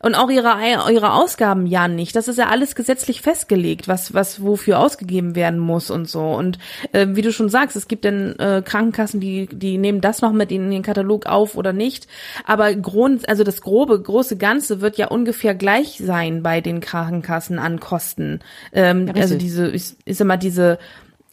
und 0.02 0.15
auch 0.15 0.30
ihre 0.30 0.57
ihre 0.91 1.14
Ausgaben 1.14 1.65
ja 1.65 1.88
nicht. 1.88 2.15
Das 2.15 2.28
ist 2.28 2.38
ja 2.38 2.48
alles 2.48 2.76
gesetzlich 2.76 3.22
festgelegt, 3.22 3.88
was 3.88 4.14
was 4.14 4.41
wofür 4.41 4.80
ausgegeben 4.80 5.36
werden 5.36 5.60
muss 5.60 5.91
und 5.91 6.10
so. 6.10 6.34
Und 6.34 6.57
äh, 6.91 7.07
wie 7.11 7.22
du 7.22 7.32
schon 7.32 7.49
sagst, 7.49 7.76
es 7.76 7.88
gibt 7.88 8.06
dann 8.06 8.36
äh, 8.40 8.61
Krankenkassen, 8.65 9.19
die 9.19 9.48
die 9.52 9.78
nehmen 9.78 10.02
das 10.02 10.22
noch 10.22 10.32
mit 10.32 10.52
in 10.52 10.72
den 10.72 10.84
Katalog 10.84 11.26
auf 11.26 11.56
oder 11.56 11.73
nicht. 11.73 12.07
Aber 12.45 12.73
Grund, 12.73 13.30
also 13.30 13.44
das 13.44 13.61
grobe 13.61 14.02
große 14.02 14.38
Ganze 14.38 14.82
wird 14.82 14.98
ja 14.98 15.07
ungefähr 15.07 15.56
gleich 15.56 15.99
sein 16.03 16.44
bei 16.44 16.61
den 16.61 16.80
Krankenkassen 16.80 17.60
an 17.60 17.80
Kosten. 17.80 18.40
Ähm, 18.73 19.07
Ja, 19.07 19.14
also 19.22 19.38
diese 19.38 19.68
ist, 19.68 19.98
ist 20.06 20.22
immer 20.22 20.38
diese 20.38 20.80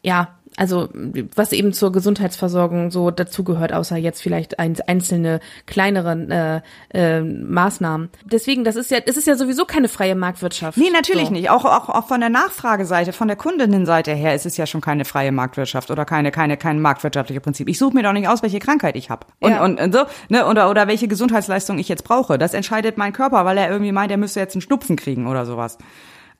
ja 0.02 0.37
also 0.58 0.88
was 1.36 1.52
eben 1.52 1.72
zur 1.72 1.92
Gesundheitsversorgung 1.92 2.90
so 2.90 3.10
dazugehört, 3.10 3.72
außer 3.72 3.96
jetzt 3.96 4.20
vielleicht 4.20 4.58
ein, 4.58 4.76
einzelne 4.86 5.40
kleinere 5.66 6.62
äh, 6.92 7.18
äh, 7.18 7.20
Maßnahmen. 7.22 8.10
Deswegen, 8.24 8.64
das 8.64 8.76
ist 8.76 8.90
ja, 8.90 8.98
es 9.06 9.16
ist 9.16 9.26
ja 9.26 9.36
sowieso 9.36 9.64
keine 9.64 9.88
freie 9.88 10.16
Marktwirtschaft. 10.16 10.76
Nee, 10.76 10.90
natürlich 10.90 11.28
so. 11.28 11.32
nicht. 11.32 11.50
Auch, 11.50 11.64
auch, 11.64 11.88
auch 11.88 12.08
von 12.08 12.20
der 12.20 12.28
Nachfrageseite, 12.28 13.12
von 13.12 13.28
der 13.28 13.36
Kundinnenseite 13.36 14.12
her 14.12 14.34
ist 14.34 14.46
es 14.46 14.56
ja 14.56 14.66
schon 14.66 14.80
keine 14.80 15.04
freie 15.04 15.30
Marktwirtschaft 15.30 15.90
oder 15.90 16.04
keine, 16.04 16.32
keine, 16.32 16.56
kein 16.56 16.80
marktwirtschaftliches 16.80 17.42
Prinzip. 17.42 17.68
Ich 17.68 17.78
suche 17.78 17.94
mir 17.94 18.02
doch 18.02 18.12
nicht 18.12 18.28
aus, 18.28 18.42
welche 18.42 18.58
Krankheit 18.58 18.96
ich 18.96 19.10
habe. 19.10 19.26
Und, 19.38 19.52
Ja. 19.52 19.64
und, 19.64 19.80
und 19.80 19.92
so, 19.94 20.04
ne, 20.28 20.46
oder, 20.46 20.70
oder 20.70 20.88
welche 20.88 21.06
Gesundheitsleistung 21.06 21.78
ich 21.78 21.88
jetzt 21.88 22.02
brauche. 22.02 22.36
Das 22.36 22.52
entscheidet 22.52 22.98
mein 22.98 23.12
Körper, 23.12 23.44
weil 23.44 23.58
er 23.58 23.70
irgendwie 23.70 23.92
meint, 23.92 24.10
er 24.10 24.16
müsste 24.16 24.40
jetzt 24.40 24.54
einen 24.54 24.62
Schnupfen 24.62 24.96
kriegen 24.96 25.26
oder 25.28 25.46
sowas. 25.46 25.78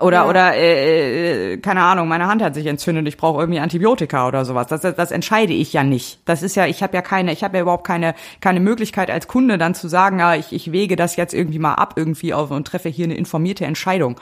Oder, 0.01 0.19
Ja. 0.19 0.29
oder 0.29 0.55
äh, 0.55 1.55
äh, 1.55 1.57
keine 1.59 1.83
Ahnung, 1.83 2.07
meine 2.07 2.29
Hand 2.29 2.41
hat 2.41 2.55
sich 2.55 2.66
entzündet, 2.66 3.09
ich 3.09 3.16
brauche 3.16 3.41
irgendwie 3.41 3.59
Antibiotika 3.59 4.29
oder 4.29 4.45
sowas. 4.45 4.69
Das, 4.69 4.81
das, 4.83 4.95
das 4.95 5.11
entscheide 5.11 5.53
ich 5.53 5.73
ja 5.73 5.83
nicht. 5.83 6.20
Das 6.25 6.45
ist 6.45 6.55
ja, 6.55 6.66
ich 6.66 6.85
habe 6.85 6.95
ja 6.95 7.03
keine, 7.03 7.33
ich 7.33 7.43
habe 7.43 7.57
ja 7.57 7.62
überhaupt 7.62 7.85
keine, 7.85 8.15
keine 8.41 8.61
Möglichkeit 8.61 9.11
als 9.11 9.27
Kunde 9.27 9.59
dann 9.59 9.75
zu 9.75 9.89
sagen, 9.89 10.20
ja, 10.20 10.37
ich, 10.37 10.53
ich 10.53 10.70
wege 10.70 10.95
das 10.95 11.16
jetzt 11.16 11.35
irgendwie 11.35 11.59
mal 11.59 11.75
ab 11.75 11.95
irgendwie 11.97 12.33
auf 12.33 12.53
und 12.53 12.65
treffe 12.69 12.89
hier 12.89 13.07
eine 13.07 13.16
informierte 13.16 13.65
Entscheidung. 13.65 14.20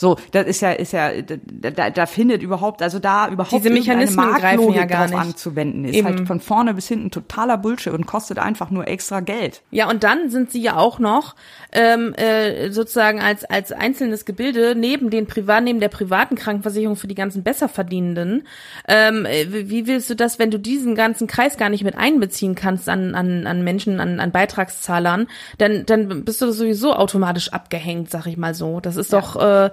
So, 0.00 0.16
das 0.30 0.46
ist 0.46 0.60
ja, 0.60 0.70
ist 0.70 0.92
ja, 0.92 1.10
da, 1.20 1.90
da, 1.90 2.06
findet 2.06 2.40
überhaupt, 2.40 2.82
also 2.82 3.00
da 3.00 3.28
überhaupt 3.28 3.64
Diese 3.64 3.74
Mechanismen 3.74 4.32
greifen 4.32 4.72
ja 4.72 4.84
gar 4.84 5.08
nicht. 5.08 5.18
anzuwenden, 5.18 5.84
ist 5.84 5.96
Eben. 5.96 6.06
halt 6.06 6.26
von 6.28 6.38
vorne 6.38 6.72
bis 6.72 6.86
hinten 6.86 7.10
totaler 7.10 7.58
Bullshit 7.58 7.92
und 7.92 8.06
kostet 8.06 8.38
einfach 8.38 8.70
nur 8.70 8.86
extra 8.86 9.18
Geld. 9.18 9.60
Ja, 9.72 9.90
und 9.90 10.04
dann 10.04 10.30
sind 10.30 10.52
sie 10.52 10.62
ja 10.62 10.76
auch 10.76 11.00
noch 11.00 11.34
ähm, 11.72 12.14
äh, 12.14 12.70
sozusagen 12.70 13.20
als 13.20 13.44
als 13.44 13.72
einzelnes 13.72 14.24
Gebilde 14.24 14.76
neben 14.76 15.10
den 15.10 15.26
privat 15.26 15.64
neben 15.64 15.80
der 15.80 15.88
privaten 15.88 16.36
Krankenversicherung 16.36 16.94
für 16.94 17.08
die 17.08 17.16
ganzen 17.16 17.42
Besserverdienenden. 17.42 18.46
Ähm, 18.86 19.26
äh, 19.26 19.46
wie 19.68 19.88
willst 19.88 20.08
du 20.10 20.14
das, 20.14 20.38
wenn 20.38 20.52
du 20.52 20.60
diesen 20.60 20.94
ganzen 20.94 21.26
Kreis 21.26 21.56
gar 21.56 21.70
nicht 21.70 21.82
mit 21.82 21.98
einbeziehen 21.98 22.54
kannst 22.54 22.88
an 22.88 23.16
an, 23.16 23.48
an 23.48 23.64
Menschen, 23.64 23.98
an, 23.98 24.20
an 24.20 24.30
Beitragszahlern, 24.30 25.26
dann 25.58 25.84
dann 25.86 26.24
bist 26.24 26.40
du 26.40 26.52
sowieso 26.52 26.94
automatisch 26.94 27.52
abgehängt, 27.52 28.12
sag 28.12 28.26
ich 28.26 28.36
mal 28.36 28.54
so. 28.54 28.78
Das 28.78 28.96
ist 28.96 29.12
doch 29.12 29.34
äh, 29.34 29.70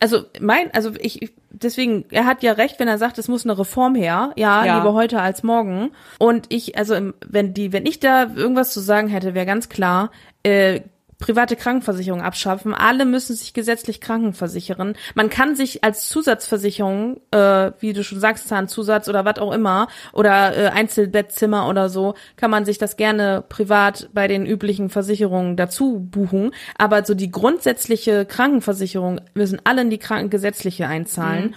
also 0.00 0.24
mein, 0.40 0.72
also 0.74 0.92
ich, 0.98 1.32
deswegen, 1.50 2.04
er 2.10 2.26
hat 2.26 2.42
ja 2.42 2.52
recht, 2.52 2.78
wenn 2.80 2.88
er 2.88 2.98
sagt, 2.98 3.18
es 3.18 3.28
muss 3.28 3.44
eine 3.44 3.58
Reform 3.58 3.94
her. 3.94 4.32
Ja, 4.36 4.64
Ja. 4.64 4.78
lieber 4.78 4.92
heute 4.94 5.20
als 5.20 5.42
morgen. 5.42 5.92
Und 6.18 6.46
ich, 6.48 6.76
also 6.76 7.12
wenn 7.26 7.54
die, 7.54 7.72
wenn 7.72 7.86
ich 7.86 8.00
da 8.00 8.30
irgendwas 8.34 8.72
zu 8.72 8.80
sagen 8.80 9.08
hätte, 9.08 9.34
wäre 9.34 9.46
ganz 9.46 9.68
klar, 9.68 10.10
äh, 10.42 10.80
private 11.18 11.56
Krankenversicherung 11.56 12.20
abschaffen. 12.20 12.74
Alle 12.74 13.04
müssen 13.04 13.34
sich 13.34 13.54
gesetzlich 13.54 14.00
krankenversichern. 14.00 14.94
Man 15.14 15.30
kann 15.30 15.56
sich 15.56 15.84
als 15.84 16.08
Zusatzversicherung, 16.08 17.20
äh, 17.30 17.72
wie 17.78 17.92
du 17.92 18.04
schon 18.04 18.20
sagst, 18.20 18.48
Zahnzusatz 18.48 19.08
oder 19.08 19.24
was 19.24 19.38
auch 19.38 19.52
immer, 19.52 19.88
oder 20.12 20.56
äh, 20.56 20.68
Einzelbettzimmer 20.68 21.68
oder 21.68 21.88
so, 21.88 22.14
kann 22.36 22.50
man 22.50 22.64
sich 22.64 22.78
das 22.78 22.96
gerne 22.96 23.44
privat 23.48 24.08
bei 24.12 24.28
den 24.28 24.46
üblichen 24.46 24.90
Versicherungen 24.90 25.56
dazu 25.56 26.00
buchen. 26.00 26.52
Aber 26.78 27.04
so 27.04 27.14
die 27.14 27.30
grundsätzliche 27.30 28.26
Krankenversicherung 28.26 29.20
müssen 29.34 29.60
alle 29.64 29.82
in 29.82 29.90
die 29.90 29.98
krankengesetzliche 29.98 30.86
einzahlen. 30.86 31.54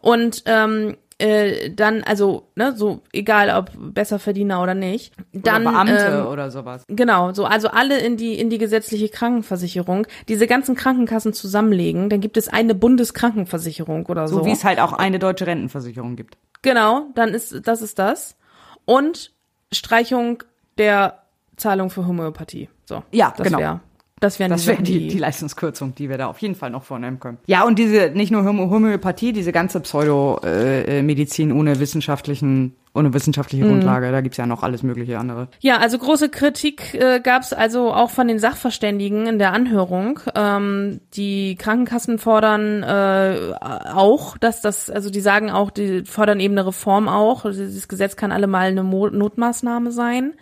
Und 0.00 0.42
ähm, 0.46 0.96
äh, 1.20 1.70
dann, 1.70 2.02
also, 2.02 2.48
ne, 2.56 2.74
so 2.76 3.02
egal 3.12 3.50
ob 3.56 3.70
Besserverdiener 3.76 4.62
oder 4.62 4.74
nicht, 4.74 5.14
dann 5.32 5.62
oder 5.62 5.72
Beamte 5.72 6.22
ähm, 6.22 6.26
oder 6.26 6.50
sowas. 6.50 6.84
Genau, 6.88 7.32
so 7.32 7.44
also 7.44 7.68
alle 7.68 7.98
in 8.00 8.16
die 8.16 8.38
in 8.38 8.50
die 8.50 8.58
gesetzliche 8.58 9.08
Krankenversicherung, 9.08 10.06
diese 10.28 10.46
ganzen 10.46 10.74
Krankenkassen 10.74 11.32
zusammenlegen, 11.32 12.08
dann 12.08 12.20
gibt 12.20 12.36
es 12.36 12.48
eine 12.48 12.74
Bundeskrankenversicherung 12.74 14.06
oder 14.06 14.28
so. 14.28 14.38
So 14.38 14.44
wie 14.46 14.52
es 14.52 14.64
halt 14.64 14.80
auch 14.80 14.92
eine 14.92 15.18
deutsche 15.18 15.46
Rentenversicherung 15.46 16.16
gibt. 16.16 16.36
genau, 16.62 17.06
dann 17.14 17.30
ist 17.34 17.66
das 17.66 17.82
ist 17.82 17.98
das. 17.98 18.36
und 18.84 19.32
Streichung 19.72 20.42
der 20.78 21.22
Zahlung 21.56 21.90
für 21.90 22.06
Homöopathie. 22.06 22.68
So, 22.84 23.02
Ja, 23.12 23.32
das 23.36 23.46
genau. 23.46 23.58
Wär, 23.58 23.80
das 24.20 24.38
wären 24.38 24.50
Das 24.50 24.66
wäre 24.66 24.76
Sachen, 24.76 24.84
die, 24.84 25.08
die 25.08 25.18
Leistungskürzung, 25.18 25.94
die 25.94 26.10
wir 26.10 26.18
da 26.18 26.26
auf 26.26 26.38
jeden 26.38 26.54
Fall 26.54 26.68
noch 26.68 26.84
vornehmen 26.84 27.20
können. 27.20 27.38
Ja, 27.46 27.64
und 27.64 27.78
diese, 27.78 28.10
nicht 28.10 28.30
nur 28.30 28.44
Homö 28.44 28.68
Homöopathie, 28.68 29.32
diese 29.32 29.50
ganze 29.50 29.80
Pseudomedizin 29.80 31.52
ohne 31.52 31.80
wissenschaftlichen, 31.80 32.76
ohne 32.92 33.14
wissenschaftliche 33.14 33.64
Grundlage, 33.64 34.12
da 34.12 34.20
gibt's 34.20 34.36
ja 34.36 34.44
noch 34.44 34.62
alles 34.62 34.82
mögliche 34.82 35.18
andere. 35.18 35.48
Ja, 35.60 35.78
also 35.78 35.96
große 35.96 36.28
Kritik 36.28 36.92
äh, 36.92 37.20
gab 37.20 37.42
es 37.42 37.54
also 37.54 37.94
auch 37.94 38.10
von 38.10 38.28
den 38.28 38.38
Sachverständigen 38.38 39.26
in 39.26 39.38
der 39.38 39.54
Anhörung. 39.54 40.20
Ähm, 40.34 41.00
die 41.14 41.56
Krankenkassen 41.56 42.18
fordern 42.18 42.82
äh, 42.82 43.54
auch, 43.60 44.36
dass 44.36 44.60
das, 44.60 44.90
also 44.90 45.08
die 45.08 45.20
sagen 45.20 45.50
auch, 45.50 45.70
die 45.70 46.04
fordern 46.04 46.40
eben 46.40 46.54
eine 46.58 46.66
Reform 46.66 47.08
auch. 47.08 47.46
Also 47.46 47.62
Dieses 47.62 47.88
Gesetz 47.88 48.16
kann 48.16 48.32
allemal 48.32 48.68
eine 48.68 48.82
Mo 48.82 49.08
Notmaßnahme 49.08 49.92
sein. 49.92 50.34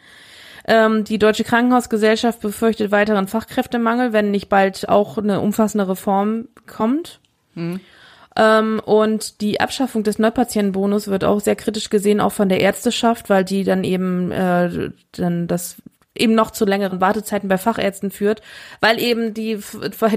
Ähm, 0.70 1.04
die 1.04 1.18
Deutsche 1.18 1.44
Krankenhausgesellschaft 1.44 2.40
befürchtet 2.40 2.90
weiteren 2.90 3.26
Fachkräftemangel, 3.26 4.12
wenn 4.12 4.30
nicht 4.30 4.50
bald 4.50 4.86
auch 4.86 5.16
eine 5.16 5.40
umfassende 5.40 5.88
Reform 5.88 6.48
kommt. 6.66 7.20
Ähm, 8.36 8.80
und 8.84 9.40
die 9.40 9.60
Abschaffung 9.60 10.02
des 10.02 10.18
Neupatientenbonus 10.18 11.08
wird 11.08 11.24
auch 11.24 11.40
sehr 11.40 11.56
kritisch 11.56 11.88
gesehen, 11.88 12.20
auch 12.20 12.32
von 12.32 12.50
der 12.50 12.60
Ärzteschaft, 12.60 13.30
weil 13.30 13.44
die 13.44 13.64
dann 13.64 13.82
eben 13.82 14.30
äh, 14.30 14.90
dann 15.12 15.46
das 15.48 15.76
eben 16.18 16.34
noch 16.34 16.50
zu 16.50 16.64
längeren 16.64 17.00
Wartezeiten 17.00 17.48
bei 17.48 17.58
Fachärzten 17.58 18.10
führt, 18.10 18.42
weil 18.80 19.00
eben 19.00 19.34
die 19.34 19.58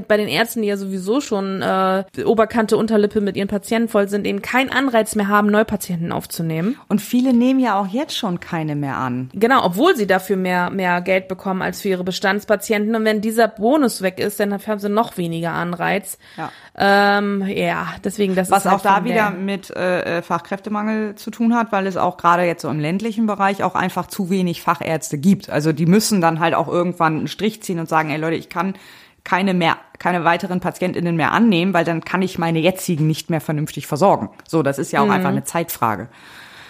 bei 0.08 0.18
den 0.18 0.28
Ärzten, 0.28 0.62
die 0.62 0.68
ja 0.68 0.78
sowieso 0.78 1.22
schon 1.22 1.62
äh, 1.62 2.04
Oberkante, 2.26 2.78
Unterlippe 2.78 3.22
mit 3.22 3.38
ihren 3.38 3.48
Patienten 3.48 3.90
voll 3.90 4.08
sind, 4.10 4.26
eben 4.26 4.42
keinen 4.42 4.72
Anreiz 4.72 5.16
mehr 5.16 5.28
haben, 5.28 5.48
Neupatienten 5.48 6.12
aufzunehmen. 6.12 6.78
Und 6.88 7.02
viele 7.02 7.34
nehmen 7.34 7.60
ja 7.60 7.80
auch 7.80 7.88
jetzt 7.88 8.18
schon 8.18 8.40
keine 8.40 8.76
mehr 8.76 8.98
an. 8.98 9.30
Genau, 9.34 9.66
obwohl 9.66 9.96
sie 9.96 10.08
dafür 10.08 10.38
mehr, 10.38 10.70
mehr 10.70 11.02
Geld 11.02 11.28
bekommen 11.28 11.62
als 11.62 11.82
für 11.82 11.90
ihre 11.90 12.04
Bestandspatienten. 12.04 12.96
Und 12.96 13.06
wenn 13.06 13.22
dieser 13.22 13.48
Bonus 13.48 14.02
weg 14.02 14.20
ist, 14.20 14.40
dann 14.40 14.54
haben 14.54 14.80
sie 14.80 14.90
noch 14.90 15.18
weniger 15.18 15.52
Anreiz. 15.52 16.18
Ja. 16.38 16.52
Ähm, 16.78 17.46
ja, 17.48 17.88
deswegen, 18.04 18.36
das 18.36 18.50
Was 18.50 18.66
ist 18.66 18.72
halt 18.72 18.80
auch 18.80 18.84
da 18.84 18.96
von 18.96 19.06
wieder 19.06 19.16
der- 19.16 19.32
mit 19.32 19.70
äh, 19.76 20.20
äh, 20.20 20.22
Fachkräftemangel 20.22 21.16
zu 21.16 21.32
tun 21.32 21.56
hat, 21.56 21.72
weil 21.72 21.86
es 21.88 21.98
auch 21.98 22.18
gerade 22.18 22.44
jetzt 22.44 22.62
so 22.62 22.70
im 22.70 22.80
ländlichen 22.80 23.26
Bereich 23.28 23.64
auch 23.64 23.76
einfach 23.76 24.08
zu 24.08 24.30
wenig 24.30 24.62
Fachärzte 24.62 25.18
gibt. 25.18 25.50
Also 25.50 25.74
die 25.74 25.86
müssen 25.92 26.22
dann 26.22 26.40
halt 26.40 26.56
auch 26.56 26.68
irgendwann 26.68 27.18
einen 27.18 27.28
Strich 27.28 27.62
ziehen 27.62 27.80
und 27.80 27.88
sagen, 27.88 28.10
ey 28.10 28.18
Leute, 28.18 28.38
ich 28.38 28.50
kann 28.50 28.74
keine 29.24 29.54
mehr, 29.54 29.78
keine 30.00 30.24
weiteren 30.24 30.60
PatientInnen 30.60 31.16
mehr 31.16 31.32
annehmen, 31.32 31.76
weil 31.76 31.86
dann 31.86 32.04
kann 32.04 32.24
ich 32.24 32.40
meine 32.40 32.58
jetzigen 32.58 33.06
nicht 33.06 33.30
mehr 33.30 33.42
vernünftig 33.42 33.86
versorgen. 33.86 34.30
So, 34.48 34.64
das 34.64 34.80
ist 34.80 34.92
ja 34.92 35.02
auch 35.02 35.10
einfach 35.10 35.30
eine 35.30 35.44
Zeitfrage. 35.44 36.08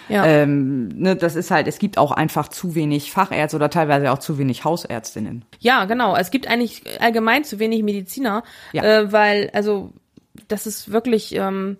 Ja. 0.08 0.26
Ähm, 0.26 0.88
ne, 0.88 1.16
das 1.16 1.36
ist 1.36 1.50
halt, 1.50 1.66
es 1.68 1.78
gibt 1.78 1.96
auch 1.96 2.10
einfach 2.10 2.48
zu 2.48 2.74
wenig 2.74 3.12
Fachärzte 3.12 3.56
oder 3.56 3.70
teilweise 3.70 4.12
auch 4.12 4.18
zu 4.18 4.36
wenig 4.36 4.64
Hausärztinnen. 4.64 5.44
Ja, 5.60 5.86
genau. 5.86 6.14
Es 6.16 6.30
gibt 6.30 6.48
eigentlich 6.48 6.82
allgemein 7.00 7.44
zu 7.44 7.58
wenig 7.58 7.82
Mediziner, 7.82 8.42
Ja. 8.72 8.82
äh, 8.82 9.12
weil, 9.12 9.50
also, 9.54 9.92
das 10.48 10.66
ist 10.66 10.90
wirklich, 10.92 11.34
ähm, 11.36 11.78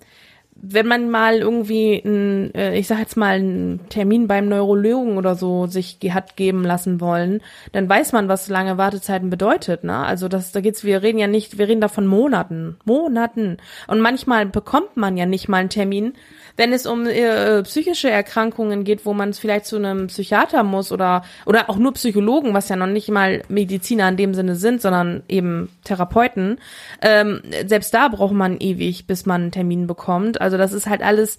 wenn 0.65 0.87
man 0.87 1.11
mal 1.11 1.39
irgendwie, 1.39 2.01
ein, 2.05 2.55
äh, 2.55 2.79
ich 2.79 2.87
sag 2.87 3.01
jetzt 3.01 3.17
mal, 3.17 3.35
einen 3.35 3.81
Termin 3.89 4.29
beim 4.29 4.49
Neurologen 4.49 5.19
oder 5.19 5.35
so 5.35 5.67
sich 5.67 5.99
hat 6.11 6.37
geben 6.37 6.63
lassen 6.63 7.01
wollen, 7.01 7.41
dann 7.73 7.89
weiß 7.89 8.13
man, 8.13 8.29
was 8.29 8.49
lange 8.49 8.79
Wartezeiten 8.79 9.29
bedeutet. 9.29 9.83
Ne? 9.83 9.97
Also 9.97 10.29
das, 10.29 10.53
da 10.53 10.61
geht's, 10.61 10.85
wir 10.85 11.03
reden 11.03 11.19
ja 11.19 11.27
nicht, 11.27 11.59
wir 11.59 11.67
reden 11.67 11.81
da 11.81 11.89
von 11.89 12.07
Monaten, 12.07 12.77
Monaten. 12.85 13.57
Und 13.89 14.01
manchmal 14.01 14.47
bekommt 14.47 14.97
man 14.97 15.17
ja 15.17 15.27
nicht 15.27 15.49
mal 15.49 15.59
einen 15.59 15.69
Termin, 15.69 16.15
wenn 16.57 16.73
es 16.73 16.87
um 16.87 17.07
äh, 17.07 17.63
psychische 17.63 18.11
Erkrankungen 18.11 18.85
geht, 18.85 19.05
wo 19.07 19.15
man 19.15 19.31
es 19.31 19.39
vielleicht 19.39 19.67
zu 19.67 19.77
einem 19.77 20.09
Psychiater 20.09 20.63
muss 20.63 20.93
oder 20.93 21.25
oder 21.47 21.71
auch 21.71 21.77
nur 21.77 21.93
Psychologen, 21.95 22.55
was 22.55 22.69
ja 22.69 22.77
noch 22.77 22.87
nicht 22.87 23.09
mal 23.09 23.43
Mediziner 23.49 24.09
in 24.09 24.17
dem 24.17 24.35
Sinne 24.35 24.57
sind, 24.57 24.83
sondern 24.83 25.23
eben 25.29 25.71
Therapeuten. 25.85 26.59
Ähm, 27.01 27.43
selbst 27.67 27.95
da 27.95 28.09
braucht 28.09 28.35
man 28.35 28.59
ewig, 28.59 29.07
bis 29.07 29.27
man 29.27 29.43
einen 29.43 29.51
Termin 29.53 29.87
bekommt. 29.87 30.41
Also 30.41 30.57
das 30.57 30.73
ist 30.73 30.87
halt 30.87 31.03
alles 31.03 31.39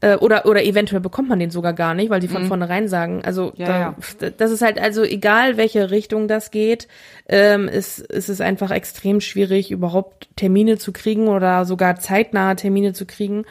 äh, 0.00 0.16
oder 0.16 0.46
oder 0.46 0.62
eventuell 0.62 1.00
bekommt 1.00 1.28
man 1.28 1.38
den 1.38 1.50
sogar 1.50 1.72
gar 1.72 1.94
nicht, 1.94 2.10
weil 2.10 2.20
die 2.20 2.28
von 2.28 2.46
vornherein 2.46 2.88
sagen. 2.88 3.22
Also 3.24 3.52
Ja, 3.56 3.66
da, 3.66 3.78
ja. 4.20 4.30
das 4.36 4.50
ist 4.50 4.62
halt 4.62 4.78
also 4.78 5.02
egal, 5.02 5.56
welche 5.56 5.90
Richtung 5.90 6.28
das 6.28 6.50
geht, 6.50 6.86
ähm, 7.28 7.68
ist, 7.68 7.98
ist 7.98 8.28
es 8.28 8.40
einfach 8.40 8.70
extrem 8.70 9.20
schwierig, 9.20 9.70
überhaupt 9.70 10.28
Termine 10.36 10.76
zu 10.78 10.92
kriegen 10.92 11.28
oder 11.28 11.64
sogar 11.64 11.96
zeitnahe 11.96 12.56
Termine 12.56 12.92
zu 12.92 13.06
kriegen. 13.06 13.44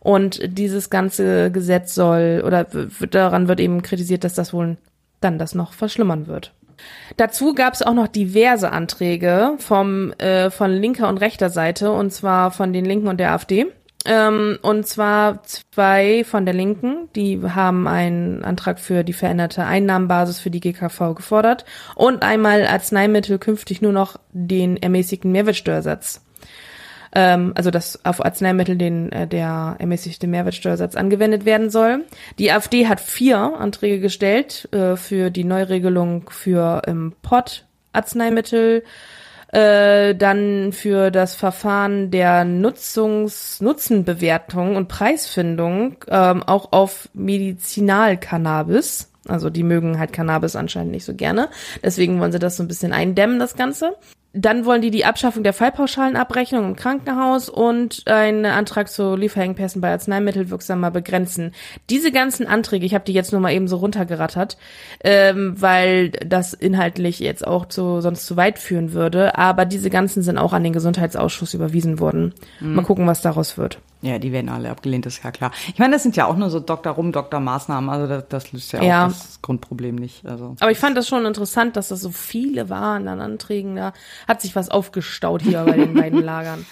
Und 0.00 0.40
dieses 0.58 0.90
ganze 0.90 1.50
Gesetz 1.50 1.94
soll, 1.94 2.42
oder 2.44 2.66
daran 3.10 3.48
wird 3.48 3.60
eben 3.60 3.82
kritisiert, 3.82 4.24
dass 4.24 4.34
das 4.34 4.52
wohl 4.52 4.78
dann 5.20 5.38
das 5.38 5.54
noch 5.54 5.74
verschlimmern 5.74 6.26
wird. 6.26 6.54
Dazu 7.18 7.54
gab 7.54 7.74
es 7.74 7.82
auch 7.82 7.92
noch 7.92 8.08
diverse 8.08 8.72
Anträge 8.72 9.52
vom, 9.58 10.12
äh, 10.14 10.50
von 10.50 10.70
linker 10.70 11.08
und 11.08 11.18
rechter 11.18 11.50
Seite, 11.50 11.92
und 11.92 12.12
zwar 12.12 12.50
von 12.50 12.72
den 12.72 12.86
Linken 12.86 13.08
und 13.08 13.20
der 13.20 13.32
AfD. 13.32 13.66
Ähm, 14.06 14.58
und 14.62 14.86
zwar 14.86 15.42
zwei 15.42 16.24
von 16.24 16.46
der 16.46 16.54
Linken, 16.54 17.10
die 17.14 17.42
haben 17.42 17.86
einen 17.86 18.42
Antrag 18.42 18.80
für 18.80 19.04
die 19.04 19.12
veränderte 19.12 19.64
Einnahmenbasis 19.64 20.38
für 20.38 20.50
die 20.50 20.60
GKV 20.60 21.14
gefordert 21.14 21.66
und 21.96 22.22
einmal 22.22 22.66
Arzneimittel 22.66 23.38
künftig 23.38 23.82
nur 23.82 23.92
noch 23.92 24.16
den 24.32 24.78
ermäßigten 24.78 25.30
Mehrwertsteuersatz 25.30 26.22
ähm, 27.14 27.52
also 27.54 27.70
dass 27.70 28.04
auf 28.04 28.24
Arzneimittel 28.24 28.76
den 28.76 29.10
äh, 29.12 29.26
der 29.26 29.76
ermäßigte 29.78 30.26
Mehrwertsteuersatz 30.26 30.96
angewendet 30.96 31.44
werden 31.44 31.70
soll. 31.70 32.04
Die 32.38 32.52
AfD 32.52 32.86
hat 32.86 33.00
vier 33.00 33.38
Anträge 33.38 34.00
gestellt 34.00 34.68
äh, 34.72 34.96
für 34.96 35.30
die 35.30 35.44
Neuregelung 35.44 36.28
für 36.30 36.82
Import-Arzneimittel, 36.86 38.84
äh, 39.52 40.14
dann 40.14 40.72
für 40.72 41.10
das 41.10 41.34
Verfahren 41.34 42.10
der 42.10 42.44
Nutzungs 42.44 43.60
Nutzenbewertung 43.60 44.76
und 44.76 44.88
Preisfindung 44.88 45.96
ähm, 46.08 46.42
auch 46.44 46.72
auf 46.72 47.08
Medizinalcannabis. 47.14 49.08
Also 49.28 49.50
die 49.50 49.64
mögen 49.64 49.98
halt 49.98 50.12
Cannabis 50.12 50.56
anscheinend 50.56 50.92
nicht 50.92 51.04
so 51.04 51.14
gerne. 51.14 51.48
Deswegen 51.84 52.20
wollen 52.20 52.32
sie 52.32 52.38
das 52.38 52.56
so 52.56 52.62
ein 52.62 52.68
bisschen 52.68 52.92
eindämmen, 52.92 53.38
das 53.38 53.54
Ganze. 53.54 53.96
Dann 54.32 54.64
wollen 54.64 54.80
die 54.80 54.92
die 54.92 55.04
Abschaffung 55.04 55.42
der 55.42 55.52
Fallpauschalenabrechnung 55.52 56.64
im 56.64 56.76
Krankenhaus 56.76 57.48
und 57.48 58.06
einen 58.06 58.46
Antrag 58.46 58.88
zu 58.88 59.16
Lieferengpässen 59.16 59.80
bei 59.80 59.90
Arzneimitteln 59.90 60.50
wirksamer 60.50 60.92
begrenzen. 60.92 61.52
Diese 61.88 62.12
ganzen 62.12 62.46
Anträge, 62.46 62.86
ich 62.86 62.94
habe 62.94 63.04
die 63.04 63.12
jetzt 63.12 63.32
nur 63.32 63.40
mal 63.40 63.52
eben 63.52 63.66
so 63.66 63.78
runtergerattert, 63.78 64.56
ähm, 65.02 65.54
weil 65.60 66.10
das 66.10 66.52
inhaltlich 66.52 67.18
jetzt 67.18 67.44
auch 67.44 67.66
zu, 67.66 68.00
sonst 68.00 68.26
zu 68.26 68.36
weit 68.36 68.60
führen 68.60 68.92
würde. 68.92 69.36
Aber 69.36 69.64
diese 69.64 69.90
ganzen 69.90 70.22
sind 70.22 70.38
auch 70.38 70.52
an 70.52 70.62
den 70.62 70.72
Gesundheitsausschuss 70.72 71.54
überwiesen 71.54 71.98
worden. 71.98 72.32
Mal 72.60 72.84
gucken, 72.84 73.06
was 73.08 73.22
daraus 73.22 73.58
wird. 73.58 73.80
Ja, 74.02 74.18
die 74.18 74.32
werden 74.32 74.48
alle 74.48 74.70
abgelehnt, 74.70 75.04
ist 75.04 75.22
ja 75.22 75.30
klar. 75.30 75.50
Ich 75.68 75.78
meine, 75.78 75.92
das 75.92 76.02
sind 76.02 76.16
ja 76.16 76.24
auch 76.26 76.36
nur 76.36 76.48
so 76.48 76.58
Doktor 76.58 76.92
rum, 76.92 77.12
Doktor 77.12 77.38
Maßnahmen, 77.38 77.90
also 77.90 78.06
das, 78.06 78.28
das 78.28 78.52
löst 78.52 78.72
ja, 78.72 78.82
Ja. 78.82 79.04
auch 79.06 79.08
das 79.08 79.40
Grundproblem 79.42 79.94
nicht. 79.96 80.24
Also 80.26 80.56
Aber 80.60 80.70
ich 80.70 80.78
fand 80.78 80.96
das 80.96 81.06
schon 81.06 81.26
interessant, 81.26 81.76
dass 81.76 81.88
das 81.88 82.00
so 82.00 82.10
viele 82.10 82.70
waren 82.70 83.08
an 83.08 83.20
Anträgen. 83.20 83.76
Da 83.76 83.92
hat 84.26 84.40
sich 84.40 84.56
was 84.56 84.70
aufgestaut 84.70 85.42
hier 85.42 85.64
bei 85.64 85.76
den 85.76 85.92
beiden 85.94 86.20
Lagern. 86.24 86.64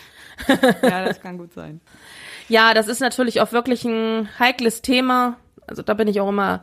ja, 0.82 1.04
das 1.04 1.20
kann 1.20 1.36
gut 1.36 1.52
sein. 1.52 1.80
Ja, 2.48 2.72
das 2.72 2.88
ist 2.88 3.00
natürlich 3.00 3.40
auch 3.42 3.52
wirklich 3.52 3.84
ein 3.84 4.28
heikles 4.38 4.80
Thema. 4.80 5.36
Also 5.66 5.82
da 5.82 5.92
bin 5.92 6.08
ich 6.08 6.20
auch 6.22 6.30
immer 6.30 6.62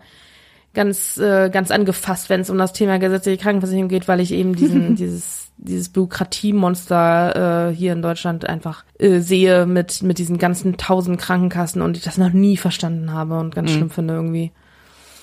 ganz 0.76 1.18
äh, 1.18 1.50
ganz 1.50 1.72
angefasst, 1.72 2.30
wenn 2.30 2.42
es 2.42 2.50
um 2.52 2.58
das 2.60 2.74
Thema 2.74 3.00
gesetzliche 3.00 3.42
Krankenversicherung 3.42 3.90
geht, 3.90 4.08
weil 4.08 4.20
ich 4.20 4.32
eben 4.32 4.56
diesen 4.56 4.96
dieses 4.98 5.50
dieses 5.58 5.90
Bürokratiemonster 5.90 7.70
äh, 7.70 7.76
hier 7.76 7.94
in 7.94 8.02
Deutschland 8.02 8.46
einfach 8.48 8.84
äh, 9.00 9.20
sehe 9.20 9.66
mit 9.66 10.04
mit 10.04 10.18
diesen 10.20 10.38
ganzen 10.38 10.78
tausend 10.78 11.20
Krankenkassen 11.20 11.82
und 11.82 11.98
ich 11.98 12.04
das 12.04 12.18
noch 12.18 12.32
nie 12.32 12.58
verstanden 12.58 13.12
habe 13.14 13.40
und 13.40 13.56
ganz 13.56 13.72
schlimm 13.72 13.90
finde 13.90 14.14
irgendwie. 14.16 14.52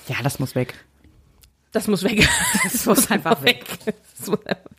Ja, 0.07 0.15
das 0.23 0.39
muss 0.39 0.55
weg. 0.55 0.73
Das 1.71 1.87
muss 1.87 2.03
weg. 2.03 2.27
Das 2.63 2.85
muss 2.85 3.09
einfach 3.09 3.37
Das 3.41 4.27
muss 4.27 4.45
einfach- 4.45 4.69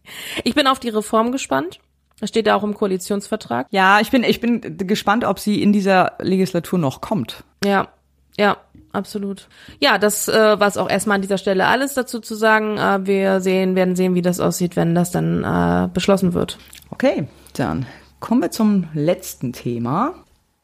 Ich 0.45 0.55
bin 0.55 0.67
auf 0.67 0.79
die 0.81 0.91
Reform 0.91 1.33
gespannt. 1.33 1.81
Das 2.21 2.29
steht 2.29 2.47
ja 2.47 2.55
auch 2.55 2.63
im 2.63 2.75
Koalitionsvertrag. 2.75 3.67
Ja, 3.71 4.01
ich 4.01 4.11
bin, 4.11 4.23
ich 4.23 4.41
bin 4.41 4.77
gespannt, 4.79 5.25
ob 5.25 5.41
sie 5.41 5.61
in 5.63 5.73
dieser 5.73 6.13
Legislatur 6.21 6.79
noch 6.79 7.01
kommt. 7.01 7.43
Ja, 7.65 7.89
ja, 8.39 8.57
absolut. 8.93 9.49
Ja, 9.81 9.99
das 9.99 10.29
äh, 10.29 10.33
war 10.33 10.67
es 10.67 10.77
auch 10.77 10.91
erstmal 10.91 11.17
an 11.17 11.23
dieser 11.23 11.39
Stelle 11.39 11.67
alles 11.67 11.95
dazu 11.95 12.21
zu 12.21 12.35
sagen. 12.35 12.79
Äh, 12.79 13.07
wir 13.07 13.41
sehen, 13.41 13.77
werden 13.77 13.97
sehen, 13.97 14.15
wie 14.15 14.23
das 14.23 14.41
aussieht, 14.41 14.77
wenn 14.77 14.95
das 14.95 15.11
dann 15.11 15.45
äh, 15.45 15.89
beschlossen 15.93 16.35
wird. 16.35 16.59
Okay, 16.91 17.29
dann 17.55 17.87
kommen 18.21 18.43
wir 18.43 18.51
zum 18.51 18.89
letzten 18.95 19.53
Thema. 19.53 20.15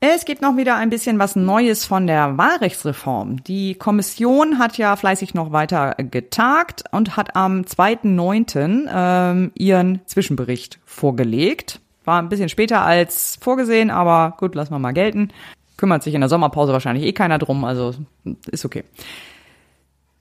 Es 0.03 0.25
gibt 0.25 0.41
noch 0.41 0.57
wieder 0.57 0.77
ein 0.77 0.89
bisschen 0.89 1.19
was 1.19 1.37
Neues 1.37 1.85
von 1.85 2.07
der 2.07 2.39
Wahlrechtsreform. 2.39 3.45
Die 3.45 3.75
Kommission 3.75 4.59
hat 4.59 4.79
ja 4.79 4.97
fleißig 4.97 5.35
noch 5.35 5.53
weiter 5.53 5.95
getagt 5.99 6.85
und 6.91 7.19
hat 7.19 7.37
am 7.37 7.63
2.9. 7.63 8.89
Ähm, 8.91 9.53
ihren 9.55 10.01
Zwischenbericht 10.07 10.79
vorgelegt. 10.87 11.81
War 12.07 12.23
ein 12.23 12.31
bisschen 12.31 12.49
später 12.49 12.81
als 12.81 13.39
vorgesehen, 13.43 13.91
aber 13.91 14.37
gut, 14.39 14.55
lassen 14.55 14.73
wir 14.73 14.79
mal 14.79 14.93
gelten. 14.93 15.33
Kümmert 15.81 16.03
sich 16.03 16.15
in 16.15 16.21
der 16.21 16.29
Sommerpause 16.29 16.75
wahrscheinlich 16.75 17.07
eh 17.07 17.15
keiner 17.15 17.39
drum, 17.39 17.65
also 17.65 17.95
ist 18.51 18.67
okay. 18.67 18.85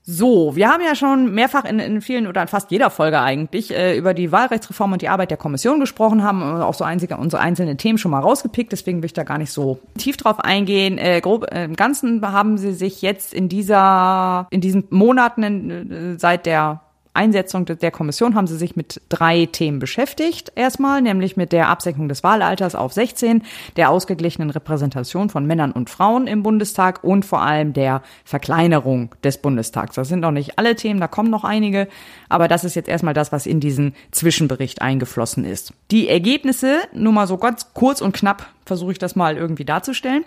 So, 0.04 0.56
wir 0.56 0.70
haben 0.70 0.82
ja 0.82 0.96
schon 0.96 1.34
mehrfach 1.34 1.66
in, 1.66 1.80
in 1.80 2.00
vielen 2.00 2.28
oder 2.28 2.42
in 2.42 2.48
fast 2.48 2.72
jeder 2.72 2.90
Folge 2.90 3.20
eigentlich 3.20 3.76
äh, 3.76 3.98
über 3.98 4.14
die 4.14 4.32
Wahlrechtsreform 4.32 4.94
und 4.94 5.02
die 5.02 5.10
Arbeit 5.10 5.32
der 5.32 5.38
Kommission 5.38 5.82
gesprochen, 5.82 6.24
haben 6.24 6.42
auch 6.62 6.74
so 6.74 6.86
einzige, 6.86 7.18
unsere 7.18 7.42
einzelnen 7.42 7.78
Themen 7.78 7.98
schon 7.98 8.12
mal 8.12 8.22
rausgepickt, 8.22 8.72
deswegen 8.72 9.00
will 9.00 9.08
ich 9.08 9.14
da 9.14 9.24
gar 9.24 9.38
nicht 9.38 9.52
so 9.52 9.80
tief 9.98 10.16
drauf 10.16 10.40
eingehen. 10.40 10.98
Äh, 10.98 11.20
grob 11.20 11.54
äh, 11.54 11.66
im 11.66 11.76
Ganzen 11.76 12.26
haben 12.26 12.58
sie 12.58 12.72
sich 12.72 13.02
jetzt 13.02 13.34
in 13.34 13.50
dieser, 13.50 14.48
in 14.50 14.62
diesen 14.62 14.86
Monaten 14.92 15.70
äh, 15.70 16.18
seit 16.18 16.46
der 16.46 16.80
Einsetzung 17.20 17.66
der 17.66 17.92
Kommission 17.92 18.34
haben 18.34 18.48
sie 18.48 18.56
sich 18.56 18.78
mit 18.78 19.02
drei 19.10 19.46
Themen 19.46 19.80
beschäftigt. 19.80 20.54
Erstmal, 20.56 21.02
nämlich 21.02 21.36
mit 21.36 21.52
der 21.52 21.68
Absenkung 21.68 22.08
des 22.08 22.24
Wahlalters 22.24 22.76
auf 22.76 22.94
16, 22.94 23.44
der 23.76 23.90
ausgeglichenen 23.90 24.50
Repräsentation 24.50 25.30
von 25.30 25.46
Männern 25.46 25.74
und 25.74 25.90
Frauen 25.90 26.28
im 26.28 26.44
Bundestag 26.44 27.04
und 27.04 27.26
vor 27.26 27.42
allem 27.42 27.74
der 27.74 28.02
Verkleinerung 28.24 29.14
des 29.22 29.38
Bundestags. 29.38 29.96
Das 29.96 30.08
sind 30.08 30.22
noch 30.22 30.32
nicht 30.32 30.58
alle 30.58 30.78
Themen, 30.78 31.02
da 31.02 31.10
kommen 31.10 31.30
noch 31.30 31.44
einige, 31.44 31.90
aber 32.30 32.48
das 32.48 32.64
ist 32.64 32.76
jetzt 32.76 32.88
erstmal 32.88 33.14
das, 33.14 33.34
was 33.34 33.46
in 33.46 33.60
diesen 33.60 33.96
Zwischenbericht 34.12 34.82
eingeflossen 34.82 35.44
ist. 35.44 35.74
Die 35.92 36.08
Ergebnisse, 36.08 36.78
nur 36.94 37.12
mal 37.12 37.28
so 37.28 37.36
ganz 37.36 37.74
kurz 37.74 38.00
und 38.00 38.16
knapp, 38.16 38.48
versuche 38.66 38.94
ich 38.94 38.98
das 38.98 39.18
mal 39.18 39.36
irgendwie 39.36 39.66
darzustellen. 39.66 40.24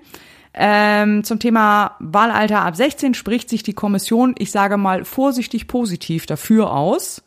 Ähm, 0.54 1.24
zum 1.24 1.38
Thema 1.38 1.96
Wahlalter 1.98 2.60
ab 2.60 2.76
16 2.76 3.14
spricht 3.14 3.48
sich 3.48 3.62
die 3.62 3.72
Kommission, 3.72 4.34
ich 4.38 4.50
sage 4.50 4.76
mal 4.76 5.04
vorsichtig 5.04 5.66
positiv 5.66 6.26
dafür 6.26 6.72
aus. 6.72 7.22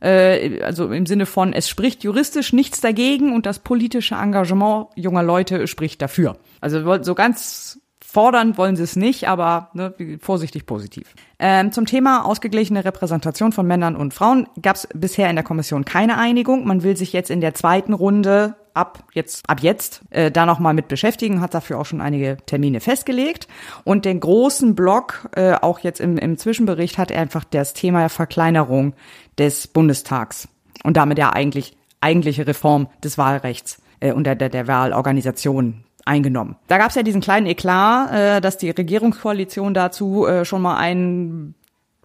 Äh, 0.00 0.62
also 0.62 0.90
im 0.90 1.06
Sinne 1.06 1.26
von, 1.26 1.52
es 1.52 1.68
spricht 1.68 2.04
juristisch 2.04 2.52
nichts 2.52 2.80
dagegen 2.80 3.34
und 3.34 3.46
das 3.46 3.58
politische 3.58 4.14
Engagement 4.14 4.88
junger 4.96 5.22
Leute 5.22 5.66
spricht 5.66 6.00
dafür. 6.00 6.38
Also 6.60 7.02
so 7.02 7.14
ganz 7.14 7.80
Fordern 8.10 8.58
wollen 8.58 8.74
sie 8.74 8.82
es 8.82 8.96
nicht, 8.96 9.28
aber 9.28 9.70
ne, 9.72 9.94
vorsichtig 10.20 10.66
positiv. 10.66 11.14
Ähm, 11.38 11.70
zum 11.70 11.86
Thema 11.86 12.24
ausgeglichene 12.24 12.84
Repräsentation 12.84 13.52
von 13.52 13.66
Männern 13.68 13.94
und 13.94 14.14
Frauen 14.14 14.48
gab 14.60 14.74
es 14.74 14.88
bisher 14.92 15.30
in 15.30 15.36
der 15.36 15.44
Kommission 15.44 15.84
keine 15.84 16.18
Einigung. 16.18 16.66
Man 16.66 16.82
will 16.82 16.96
sich 16.96 17.12
jetzt 17.12 17.30
in 17.30 17.40
der 17.40 17.54
zweiten 17.54 17.92
Runde 17.92 18.56
ab 18.74 19.04
jetzt 19.12 19.48
ab 19.48 19.60
jetzt 19.60 20.02
äh, 20.10 20.30
da 20.30 20.46
noch 20.46 20.58
mal 20.58 20.74
mit 20.74 20.88
beschäftigen, 20.88 21.40
hat 21.40 21.54
dafür 21.54 21.78
auch 21.78 21.86
schon 21.86 22.00
einige 22.00 22.36
Termine 22.46 22.80
festgelegt. 22.80 23.48
Und 23.84 24.04
den 24.04 24.20
großen 24.20 24.74
Block 24.74 25.28
äh, 25.36 25.54
auch 25.54 25.80
jetzt 25.80 26.00
im, 26.00 26.18
im 26.18 26.38
Zwischenbericht 26.38 26.98
hat 26.98 27.10
er 27.10 27.20
einfach 27.20 27.44
das 27.44 27.74
Thema 27.74 28.08
Verkleinerung 28.08 28.94
des 29.38 29.66
Bundestags. 29.66 30.48
Und 30.82 30.96
damit 30.96 31.18
ja 31.18 31.30
eigentlich 31.30 31.76
eigentliche 32.00 32.46
Reform 32.46 32.88
des 33.04 33.18
Wahlrechts 33.18 33.82
äh, 34.00 34.12
und 34.12 34.24
der, 34.24 34.34
der, 34.34 34.48
der 34.48 34.66
Wahlorganisation 34.66 35.84
eingenommen. 36.04 36.56
Da 36.66 36.78
gab 36.78 36.88
es 36.90 36.94
ja 36.94 37.02
diesen 37.02 37.20
kleinen 37.20 37.46
Eklat, 37.46 38.12
äh, 38.12 38.40
dass 38.40 38.58
die 38.58 38.70
Regierungskoalition 38.70 39.74
dazu 39.74 40.26
äh, 40.26 40.44
schon 40.44 40.62
mal 40.62 40.76
einen 40.76 41.54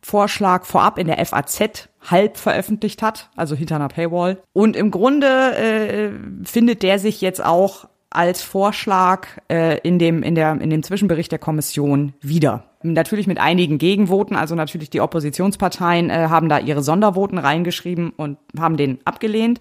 Vorschlag 0.01 0.65
vorab 0.65 0.99
in 0.99 1.07
der 1.07 1.25
FAZ 1.25 1.89
halb 2.09 2.37
veröffentlicht 2.37 3.01
hat, 3.01 3.29
also 3.35 3.55
hinter 3.55 3.75
einer 3.75 3.87
Paywall. 3.87 4.37
Und 4.53 4.75
im 4.75 4.91
Grunde 4.91 5.27
äh, 5.27 6.09
findet 6.45 6.83
der 6.83 6.99
sich 6.99 7.21
jetzt 7.21 7.43
auch 7.43 7.87
als 8.09 8.41
Vorschlag 8.41 9.27
äh, 9.51 9.79
in 9.79 9.99
dem 9.99 10.23
in 10.23 10.35
der 10.35 10.53
in 10.61 10.69
dem 10.69 10.83
Zwischenbericht 10.83 11.31
der 11.31 11.39
Kommission 11.39 12.13
wieder. 12.21 12.63
Natürlich 12.81 13.27
mit 13.27 13.39
einigen 13.39 13.77
Gegenvoten, 13.77 14.35
also 14.35 14.55
natürlich 14.55 14.89
die 14.89 15.01
Oppositionsparteien 15.01 16.09
äh, 16.09 16.27
haben 16.29 16.49
da 16.49 16.59
ihre 16.59 16.83
Sondervoten 16.83 17.37
reingeschrieben 17.37 18.11
und 18.11 18.37
haben 18.57 18.77
den 18.77 18.99
abgelehnt. 19.05 19.59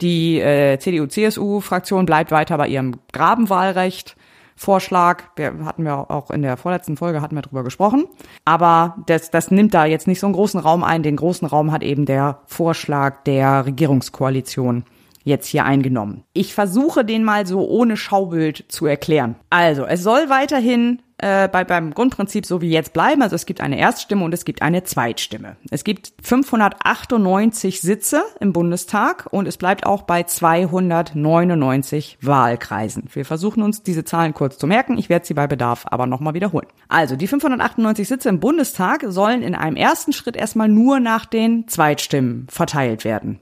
Die 0.00 0.40
äh, 0.40 0.78
CDU-CSU-Fraktion 0.78 2.06
bleibt 2.06 2.32
weiter 2.32 2.56
bei 2.56 2.66
ihrem 2.66 2.96
Grabenwahlrecht. 3.12 4.16
Vorschlag, 4.62 5.24
wir 5.34 5.64
hatten 5.64 5.84
wir 5.84 6.10
auch 6.10 6.30
in 6.30 6.42
der 6.42 6.56
vorletzten 6.56 6.96
Folge 6.96 7.20
hatten 7.20 7.34
wir 7.34 7.42
drüber 7.42 7.64
gesprochen, 7.64 8.04
aber 8.44 8.96
das, 9.06 9.30
das 9.30 9.50
nimmt 9.50 9.74
da 9.74 9.86
jetzt 9.86 10.06
nicht 10.06 10.20
so 10.20 10.26
einen 10.28 10.34
großen 10.34 10.60
Raum 10.60 10.84
ein. 10.84 11.02
Den 11.02 11.16
großen 11.16 11.48
Raum 11.48 11.72
hat 11.72 11.82
eben 11.82 12.06
der 12.06 12.38
Vorschlag 12.46 13.24
der 13.24 13.66
Regierungskoalition 13.66 14.84
jetzt 15.24 15.48
hier 15.48 15.64
eingenommen. 15.64 16.22
Ich 16.32 16.54
versuche 16.54 17.04
den 17.04 17.24
mal 17.24 17.46
so 17.46 17.68
ohne 17.68 17.96
Schaubild 17.96 18.64
zu 18.68 18.86
erklären. 18.86 19.34
Also, 19.50 19.84
es 19.84 20.02
soll 20.02 20.28
weiterhin 20.28 21.02
äh, 21.22 21.48
bei, 21.48 21.64
beim 21.64 21.94
Grundprinzip 21.94 22.44
so 22.44 22.60
wie 22.60 22.70
jetzt 22.70 22.92
bleiben. 22.92 23.22
Also 23.22 23.36
es 23.36 23.46
gibt 23.46 23.60
eine 23.60 23.78
Erststimme 23.78 24.24
und 24.24 24.34
es 24.34 24.44
gibt 24.44 24.60
eine 24.60 24.84
Zweitstimme. 24.84 25.56
Es 25.70 25.84
gibt 25.84 26.12
598 26.22 27.80
Sitze 27.80 28.24
im 28.40 28.52
Bundestag 28.52 29.28
und 29.30 29.46
es 29.46 29.56
bleibt 29.56 29.86
auch 29.86 30.02
bei 30.02 30.24
299 30.24 32.18
Wahlkreisen. 32.20 33.04
Wir 33.12 33.24
versuchen 33.24 33.62
uns 33.62 33.82
diese 33.82 34.04
Zahlen 34.04 34.34
kurz 34.34 34.58
zu 34.58 34.66
merken. 34.66 34.98
Ich 34.98 35.08
werde 35.08 35.24
sie 35.24 35.34
bei 35.34 35.46
Bedarf 35.46 35.86
aber 35.86 36.06
nochmal 36.06 36.34
wiederholen. 36.34 36.66
Also 36.88 37.16
die 37.16 37.28
598 37.28 38.08
Sitze 38.08 38.28
im 38.28 38.40
Bundestag 38.40 39.04
sollen 39.06 39.42
in 39.42 39.54
einem 39.54 39.76
ersten 39.76 40.12
Schritt 40.12 40.36
erstmal 40.36 40.68
nur 40.68 41.00
nach 41.00 41.24
den 41.24 41.68
Zweitstimmen 41.68 42.46
verteilt 42.50 43.04
werden. 43.04 43.38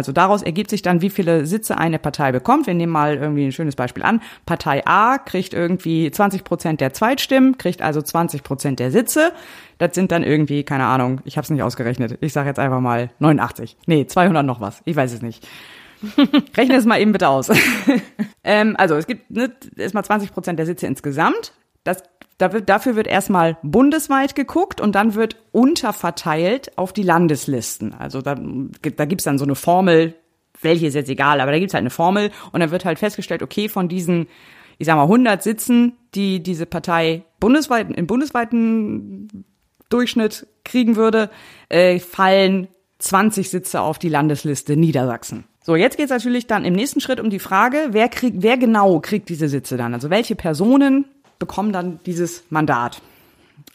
Also 0.00 0.12
daraus 0.12 0.40
ergibt 0.40 0.70
sich 0.70 0.80
dann, 0.80 1.02
wie 1.02 1.10
viele 1.10 1.44
Sitze 1.44 1.76
eine 1.76 1.98
Partei 1.98 2.32
bekommt. 2.32 2.66
Wir 2.66 2.72
nehmen 2.72 2.90
mal 2.90 3.18
irgendwie 3.18 3.44
ein 3.44 3.52
schönes 3.52 3.76
Beispiel 3.76 4.02
an. 4.02 4.22
Partei 4.46 4.82
A 4.86 5.18
kriegt 5.18 5.52
irgendwie 5.52 6.10
20 6.10 6.42
Prozent 6.42 6.80
der 6.80 6.94
Zweitstimmen, 6.94 7.58
kriegt 7.58 7.82
also 7.82 8.00
20 8.00 8.42
Prozent 8.42 8.80
der 8.80 8.92
Sitze. 8.92 9.34
Das 9.76 9.94
sind 9.94 10.10
dann 10.10 10.22
irgendwie, 10.22 10.62
keine 10.62 10.86
Ahnung, 10.86 11.20
ich 11.26 11.36
habe 11.36 11.44
es 11.44 11.50
nicht 11.50 11.62
ausgerechnet. 11.62 12.16
Ich 12.22 12.32
sage 12.32 12.48
jetzt 12.48 12.58
einfach 12.58 12.80
mal 12.80 13.10
89. 13.18 13.76
Nee, 13.84 14.06
200 14.06 14.42
noch 14.42 14.62
was. 14.62 14.80
Ich 14.86 14.96
weiß 14.96 15.12
es 15.12 15.20
nicht. 15.20 15.46
Rechne 16.56 16.76
es 16.76 16.86
mal 16.86 16.98
eben 16.98 17.12
bitte 17.12 17.28
aus. 17.28 17.50
ähm, 18.42 18.74
also 18.78 18.94
es 18.94 19.06
gibt 19.06 19.30
ne, 19.30 19.52
erstmal 19.76 20.02
20 20.06 20.32
Prozent 20.32 20.58
der 20.58 20.64
Sitze 20.64 20.86
insgesamt. 20.86 21.52
Das 21.84 22.02
da 22.40 22.54
wird, 22.54 22.70
dafür 22.70 22.96
wird 22.96 23.06
erstmal 23.06 23.58
bundesweit 23.62 24.34
geguckt 24.34 24.80
und 24.80 24.94
dann 24.94 25.14
wird 25.14 25.36
unterverteilt 25.52 26.76
auf 26.78 26.94
die 26.94 27.02
Landeslisten. 27.02 27.92
Also 27.92 28.22
da, 28.22 28.34
da 28.34 29.04
gibt's 29.04 29.24
dann 29.24 29.36
so 29.36 29.44
eine 29.44 29.54
Formel, 29.54 30.14
welche 30.62 30.86
ist 30.86 30.94
jetzt 30.94 31.10
egal, 31.10 31.42
aber 31.42 31.52
da 31.52 31.58
gibt's 31.58 31.74
halt 31.74 31.82
eine 31.82 31.90
Formel 31.90 32.30
und 32.52 32.60
dann 32.60 32.70
wird 32.70 32.86
halt 32.86 32.98
festgestellt, 32.98 33.42
okay, 33.42 33.68
von 33.68 33.88
diesen, 33.88 34.26
ich 34.78 34.86
sag 34.86 34.96
mal, 34.96 35.02
100 35.02 35.42
Sitzen, 35.42 35.98
die 36.14 36.42
diese 36.42 36.64
Partei 36.64 37.24
bundesweit, 37.40 37.90
im 37.90 38.06
bundesweiten 38.06 39.44
Durchschnitt 39.90 40.46
kriegen 40.64 40.96
würde, 40.96 41.28
äh, 41.68 41.98
fallen 41.98 42.68
20 43.00 43.50
Sitze 43.50 43.82
auf 43.82 43.98
die 43.98 44.08
Landesliste 44.08 44.78
Niedersachsen. 44.78 45.44
So, 45.62 45.76
jetzt 45.76 45.98
geht's 45.98 46.10
natürlich 46.10 46.46
dann 46.46 46.64
im 46.64 46.72
nächsten 46.72 47.02
Schritt 47.02 47.20
um 47.20 47.28
die 47.28 47.38
Frage, 47.38 47.88
wer 47.90 48.08
kriegt, 48.08 48.42
wer 48.42 48.56
genau 48.56 48.98
kriegt 49.00 49.28
diese 49.28 49.48
Sitze 49.48 49.76
dann? 49.76 49.92
Also 49.92 50.08
welche 50.08 50.36
Personen 50.36 51.04
bekommen 51.40 51.72
dann 51.72 51.98
dieses 52.06 52.44
Mandat. 52.50 53.02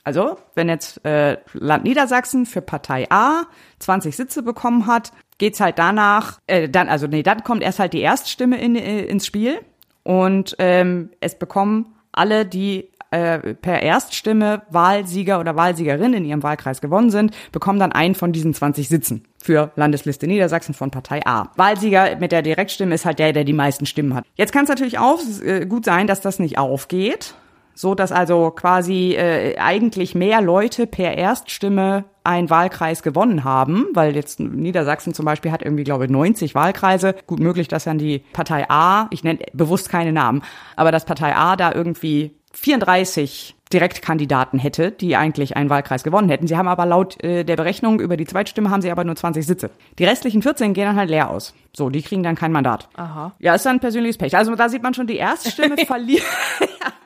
Also, 0.05 0.37
wenn 0.53 0.69
jetzt 0.69 1.03
äh, 1.03 1.37
Land 1.53 1.83
Niedersachsen 1.83 2.45
für 2.45 2.61
Partei 2.61 3.07
A 3.09 3.43
20 3.79 4.15
Sitze 4.15 4.43
bekommen 4.43 4.87
hat, 4.87 5.11
geht's 5.37 5.59
halt 5.59 5.79
danach, 5.79 6.39
äh, 6.47 6.69
dann, 6.69 6.87
also 6.87 7.07
nee, 7.07 7.23
dann 7.23 7.43
kommt 7.43 7.63
erst 7.63 7.79
halt 7.79 7.91
die 7.91 8.01
Erststimme 8.01 8.61
in, 8.61 8.75
äh, 8.75 9.01
ins 9.01 9.25
Spiel 9.25 9.59
und 10.03 10.55
ähm, 10.59 11.09
es 11.19 11.37
bekommen 11.37 11.95
alle, 12.11 12.45
die 12.45 12.89
äh, 13.11 13.55
per 13.55 13.81
Erststimme 13.81 14.61
Wahlsieger 14.69 15.39
oder 15.39 15.55
Wahlsiegerin 15.55 16.13
in 16.13 16.25
ihrem 16.25 16.43
Wahlkreis 16.43 16.81
gewonnen 16.81 17.09
sind, 17.09 17.35
bekommen 17.51 17.79
dann 17.79 17.91
einen 17.91 18.15
von 18.15 18.31
diesen 18.31 18.53
20 18.53 18.87
Sitzen 18.87 19.25
für 19.41 19.71
Landesliste 19.75 20.27
Niedersachsen 20.27 20.73
von 20.73 20.91
Partei 20.91 21.25
A. 21.25 21.51
Wahlsieger 21.55 22.17
mit 22.17 22.31
der 22.31 22.41
Direktstimme 22.41 22.95
ist 22.95 23.05
halt 23.05 23.19
der, 23.19 23.33
der 23.33 23.43
die 23.43 23.53
meisten 23.53 23.85
Stimmen 23.85 24.13
hat. 24.15 24.25
Jetzt 24.35 24.51
kann 24.53 24.63
es 24.63 24.69
natürlich 24.69 24.99
auch 24.99 25.19
äh, 25.43 25.65
gut 25.65 25.85
sein, 25.85 26.07
dass 26.07 26.21
das 26.21 26.39
nicht 26.39 26.57
aufgeht 26.57 27.35
so 27.75 27.93
dass 27.93 28.11
also 28.11 28.51
quasi 28.51 29.13
äh, 29.15 29.57
eigentlich 29.57 30.15
mehr 30.15 30.41
Leute 30.41 30.87
per 30.87 31.15
Erststimme 31.17 32.05
einen 32.23 32.49
Wahlkreis 32.49 33.03
gewonnen 33.03 33.43
haben, 33.43 33.85
weil 33.93 34.15
jetzt 34.15 34.39
Niedersachsen 34.39 35.13
zum 35.13 35.25
Beispiel 35.25 35.51
hat 35.51 35.61
irgendwie, 35.61 35.83
glaube 35.83 36.05
ich, 36.05 36.11
90 36.11 36.55
Wahlkreise. 36.55 37.15
Gut 37.27 37.39
möglich, 37.39 37.67
dass 37.67 37.83
dann 37.83 37.99
die 37.99 38.19
Partei 38.33 38.65
A, 38.69 39.07
ich 39.11 39.23
nenne 39.23 39.39
bewusst 39.53 39.89
keine 39.89 40.11
Namen, 40.11 40.41
aber 40.75 40.91
dass 40.91 41.05
Partei 41.05 41.35
A 41.35 41.55
da 41.55 41.71
irgendwie 41.71 42.35
34 42.57 43.55
Direktkandidaten 43.73 44.59
hätte, 44.59 44.91
die 44.91 45.15
eigentlich 45.15 45.57
einen 45.57 45.69
Wahlkreis 45.69 46.03
gewonnen 46.03 46.29
hätten. 46.29 46.47
Sie 46.47 46.55
haben 46.55 46.67
aber 46.67 46.85
laut 46.85 47.21
äh, 47.23 47.43
der 47.43 47.55
Berechnung 47.55 47.99
über 47.99 48.15
die 48.15 48.25
Zweitstimme 48.25 48.69
haben 48.69 48.81
sie 48.81 48.91
aber 48.91 49.03
nur 49.03 49.15
20 49.15 49.45
Sitze. 49.45 49.71
Die 49.97 50.05
restlichen 50.05 50.41
14 50.41 50.73
gehen 50.73 50.85
dann 50.85 50.95
halt 50.95 51.09
leer 51.09 51.29
aus. 51.29 51.53
So, 51.75 51.89
die 51.89 52.01
kriegen 52.01 52.23
dann 52.23 52.35
kein 52.35 52.51
Mandat. 52.51 52.87
Aha. 52.95 53.33
Ja, 53.39 53.55
ist 53.55 53.65
dann 53.65 53.79
persönliches 53.79 54.17
Pech. 54.17 54.37
Also 54.37 54.55
da 54.55 54.69
sieht 54.69 54.83
man 54.83 54.93
schon, 54.93 55.07
die 55.07 55.17
Erststimme 55.17 55.77
verliert, 55.85 56.23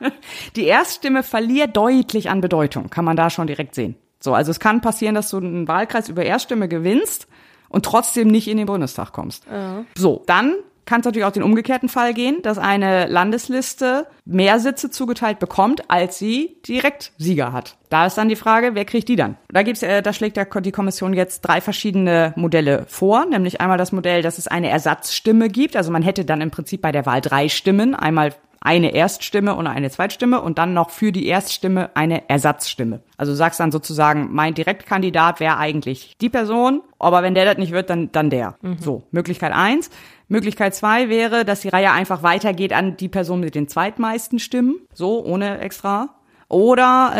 die 0.56 0.66
Erststimme 0.66 1.22
verliert 1.22 1.76
deutlich 1.76 2.30
an 2.30 2.40
Bedeutung. 2.40 2.90
Kann 2.90 3.04
man 3.04 3.16
da 3.16 3.30
schon 3.30 3.46
direkt 3.46 3.74
sehen. 3.74 3.96
So, 4.20 4.34
also 4.34 4.50
es 4.50 4.60
kann 4.60 4.82
passieren, 4.82 5.14
dass 5.14 5.30
du 5.30 5.38
einen 5.38 5.66
Wahlkreis 5.66 6.10
über 6.10 6.24
Erststimme 6.24 6.68
gewinnst 6.68 7.26
und 7.70 7.86
trotzdem 7.86 8.28
nicht 8.28 8.48
in 8.48 8.58
den 8.58 8.66
Bundestag 8.66 9.12
kommst. 9.12 9.46
Ja. 9.50 9.84
So, 9.96 10.22
dann 10.26 10.54
kann 10.86 11.00
es 11.00 11.06
natürlich 11.06 11.26
auch 11.26 11.32
den 11.32 11.42
umgekehrten 11.42 11.88
Fall 11.88 12.14
gehen, 12.14 12.42
dass 12.42 12.58
eine 12.58 13.06
Landesliste 13.06 14.06
mehr 14.24 14.58
Sitze 14.58 14.90
zugeteilt 14.90 15.38
bekommt, 15.38 15.90
als 15.90 16.18
sie 16.18 16.56
direkt 16.66 17.12
Sieger 17.18 17.52
hat. 17.52 17.76
Da 17.88 18.06
ist 18.06 18.16
dann 18.18 18.28
die 18.28 18.36
Frage, 18.36 18.74
wer 18.74 18.84
kriegt 18.84 19.08
die 19.08 19.16
dann? 19.16 19.36
Da 19.48 19.62
gibt's, 19.62 19.82
äh, 19.82 20.02
da 20.02 20.12
schlägt 20.12 20.36
der, 20.36 20.46
die 20.46 20.72
Kommission 20.72 21.12
jetzt 21.12 21.42
drei 21.42 21.60
verschiedene 21.60 22.32
Modelle 22.36 22.84
vor, 22.88 23.26
nämlich 23.26 23.60
einmal 23.60 23.78
das 23.78 23.92
Modell, 23.92 24.22
dass 24.22 24.38
es 24.38 24.48
eine 24.48 24.70
Ersatzstimme 24.70 25.48
gibt. 25.48 25.76
Also 25.76 25.90
man 25.90 26.02
hätte 26.02 26.24
dann 26.24 26.40
im 26.40 26.50
Prinzip 26.50 26.82
bei 26.82 26.92
der 26.92 27.06
Wahl 27.06 27.20
drei 27.20 27.48
Stimmen, 27.48 27.94
einmal 27.94 28.34
eine 28.60 28.92
Erststimme 28.94 29.54
und 29.54 29.66
eine 29.66 29.90
Zweitstimme 29.90 30.40
und 30.40 30.58
dann 30.58 30.74
noch 30.74 30.90
für 30.90 31.12
die 31.12 31.26
Erststimme 31.26 31.90
eine 31.94 32.28
Ersatzstimme. 32.28 33.00
Also 33.16 33.34
sagst 33.34 33.58
dann 33.58 33.72
sozusagen, 33.72 34.28
mein 34.32 34.54
Direktkandidat 34.54 35.40
wäre 35.40 35.56
eigentlich 35.56 36.16
die 36.20 36.28
Person, 36.28 36.82
aber 36.98 37.22
wenn 37.22 37.34
der 37.34 37.46
das 37.46 37.56
nicht 37.56 37.72
wird, 37.72 37.88
dann, 37.88 38.12
dann 38.12 38.28
der. 38.28 38.56
So, 38.78 39.04
Möglichkeit 39.10 39.52
eins. 39.52 39.90
Möglichkeit 40.30 40.74
zwei 40.74 41.08
wäre, 41.08 41.44
dass 41.44 41.60
die 41.60 41.68
Reihe 41.68 41.92
einfach 41.92 42.22
weitergeht 42.22 42.72
an 42.72 42.96
die 42.96 43.08
Person 43.08 43.40
mit 43.40 43.54
den 43.54 43.68
zweitmeisten 43.68 44.38
Stimmen, 44.38 44.76
so 44.94 45.24
ohne 45.24 45.58
extra. 45.58 46.10
Oder 46.50 47.12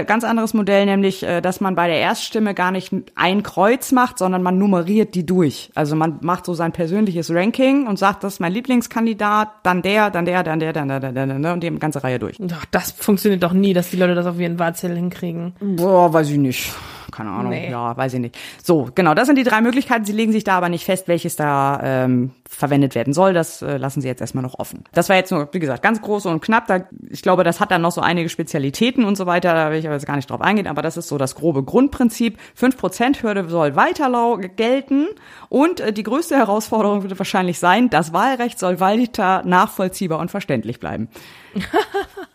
äh, 0.00 0.04
ganz 0.04 0.24
anderes 0.24 0.54
Modell, 0.54 0.86
nämlich, 0.86 1.22
äh, 1.22 1.42
dass 1.42 1.60
man 1.60 1.74
bei 1.74 1.88
der 1.88 1.98
Erststimme 1.98 2.54
gar 2.54 2.70
nicht 2.70 2.90
ein 3.16 3.42
Kreuz 3.42 3.92
macht, 3.92 4.16
sondern 4.16 4.42
man 4.42 4.56
nummeriert 4.56 5.14
die 5.14 5.26
durch. 5.26 5.70
Also 5.74 5.94
man 5.94 6.20
macht 6.22 6.46
so 6.46 6.54
sein 6.54 6.72
persönliches 6.72 7.30
Ranking 7.30 7.86
und 7.86 7.98
sagt, 7.98 8.24
das 8.24 8.34
ist 8.34 8.40
mein 8.40 8.52
Lieblingskandidat, 8.52 9.50
dann 9.62 9.82
der, 9.82 10.08
dann 10.08 10.24
der, 10.24 10.42
dann 10.42 10.58
der, 10.58 10.72
dann 10.72 10.88
der, 10.88 11.00
dann 11.00 11.14
der, 11.14 11.26
dann 11.26 11.42
der 11.42 11.52
und 11.52 11.62
die 11.62 11.70
ganze 11.78 12.02
Reihe 12.02 12.18
durch. 12.18 12.38
Doch, 12.38 12.64
das 12.70 12.92
funktioniert 12.92 13.42
doch 13.42 13.52
nie, 13.52 13.74
dass 13.74 13.90
die 13.90 13.98
Leute 13.98 14.14
das 14.14 14.24
auf 14.24 14.40
ihren 14.40 14.58
Wahlzettel 14.58 14.96
hinkriegen. 14.96 15.52
Boah, 15.60 16.10
weiß 16.10 16.30
ich 16.30 16.38
nicht. 16.38 16.72
Keine 17.18 17.30
Ahnung. 17.30 17.50
Nee. 17.50 17.68
Ja, 17.68 17.96
weiß 17.96 18.14
ich 18.14 18.20
nicht. 18.20 18.38
So, 18.62 18.90
genau, 18.94 19.12
das 19.12 19.26
sind 19.26 19.36
die 19.36 19.42
drei 19.42 19.60
Möglichkeiten. 19.60 20.04
Sie 20.04 20.12
legen 20.12 20.30
sich 20.30 20.44
da 20.44 20.56
aber 20.56 20.68
nicht 20.68 20.84
fest, 20.84 21.08
welches 21.08 21.34
da 21.34 21.80
ähm, 21.82 22.30
verwendet 22.48 22.94
werden 22.94 23.12
soll. 23.12 23.34
Das 23.34 23.60
äh, 23.60 23.76
lassen 23.76 24.00
Sie 24.00 24.06
jetzt 24.06 24.20
erstmal 24.20 24.42
noch 24.42 24.60
offen. 24.60 24.84
Das 24.92 25.08
war 25.08 25.16
jetzt 25.16 25.32
nur, 25.32 25.48
wie 25.50 25.58
gesagt, 25.58 25.82
ganz 25.82 26.00
groß 26.00 26.26
und 26.26 26.40
knapp. 26.40 26.68
Da, 26.68 26.82
ich 27.10 27.22
glaube, 27.22 27.42
das 27.42 27.58
hat 27.58 27.72
dann 27.72 27.82
noch 27.82 27.90
so 27.90 28.00
einige 28.00 28.28
Spezialitäten 28.28 29.04
und 29.04 29.16
so 29.16 29.26
weiter. 29.26 29.52
Da 29.52 29.72
will 29.72 29.78
ich 29.78 29.86
aber 29.86 29.96
jetzt 29.96 30.06
gar 30.06 30.14
nicht 30.14 30.30
drauf 30.30 30.40
eingehen. 30.40 30.68
Aber 30.68 30.80
das 30.80 30.96
ist 30.96 31.08
so 31.08 31.18
das 31.18 31.34
grobe 31.34 31.64
Grundprinzip. 31.64 32.38
5%-Hürde 32.56 33.48
soll 33.48 33.74
weiter 33.74 34.38
gelten. 34.54 35.08
Und 35.48 35.80
äh, 35.80 35.92
die 35.92 36.04
größte 36.04 36.36
Herausforderung 36.36 37.02
wird 37.02 37.18
wahrscheinlich 37.18 37.58
sein, 37.58 37.90
das 37.90 38.12
Wahlrecht 38.12 38.60
soll 38.60 38.78
weiter 38.78 39.42
nachvollziehbar 39.44 40.20
und 40.20 40.30
verständlich 40.30 40.78
bleiben. 40.78 41.08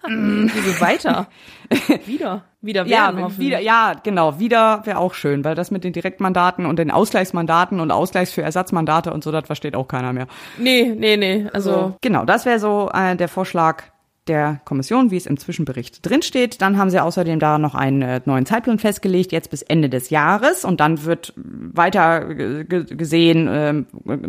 Wieso 0.07 0.81
weiter? 0.81 1.27
wieder. 2.05 2.43
Wieder 2.61 2.85
Ja, 2.85 3.07
werden, 3.07 3.23
hoffentlich. 3.23 3.47
wieder, 3.47 3.59
ja, 3.59 3.93
genau, 4.03 4.39
wieder 4.39 4.81
wäre 4.85 4.97
auch 4.97 5.13
schön, 5.13 5.43
weil 5.43 5.53
das 5.55 5.69
mit 5.71 5.83
den 5.83 5.91
Direktmandaten 5.93 6.65
und 6.65 6.79
den 6.79 6.91
Ausgleichsmandaten 6.91 7.79
und 7.81 7.91
Ausgleichs 7.91 8.31
für 8.31 8.41
Ersatzmandate 8.41 9.11
und 9.11 9.23
so, 9.23 9.31
das 9.31 9.45
versteht 9.45 9.75
auch 9.75 9.87
keiner 9.87 10.13
mehr. 10.13 10.27
Nee, 10.57 10.93
nee, 10.97 11.17
nee. 11.17 11.47
Also, 11.51 11.71
So, 11.71 11.97
genau, 12.01 12.23
das 12.25 12.45
wäre 12.45 12.59
so 12.59 12.89
äh, 12.93 13.15
der 13.17 13.27
Vorschlag 13.27 13.83
der 14.27 14.61
Kommission, 14.65 15.11
wie 15.11 15.17
es 15.17 15.25
im 15.25 15.37
Zwischenbericht 15.37 16.07
drinsteht. 16.07 16.61
Dann 16.61 16.77
haben 16.77 16.89
sie 16.89 16.99
außerdem 16.99 17.39
da 17.39 17.57
noch 17.57 17.75
einen 17.75 18.01
äh, 18.01 18.21
neuen 18.25 18.45
Zeitplan 18.45 18.79
festgelegt, 18.79 19.31
jetzt 19.31 19.49
bis 19.49 19.61
Ende 19.61 19.89
des 19.89 20.09
Jahres. 20.09 20.63
Und 20.63 20.79
dann 20.79 21.03
wird 21.03 21.33
weiter 21.35 22.33
ge- 22.33 22.85
gesehen, 22.85 23.49
ähm, 23.51 23.85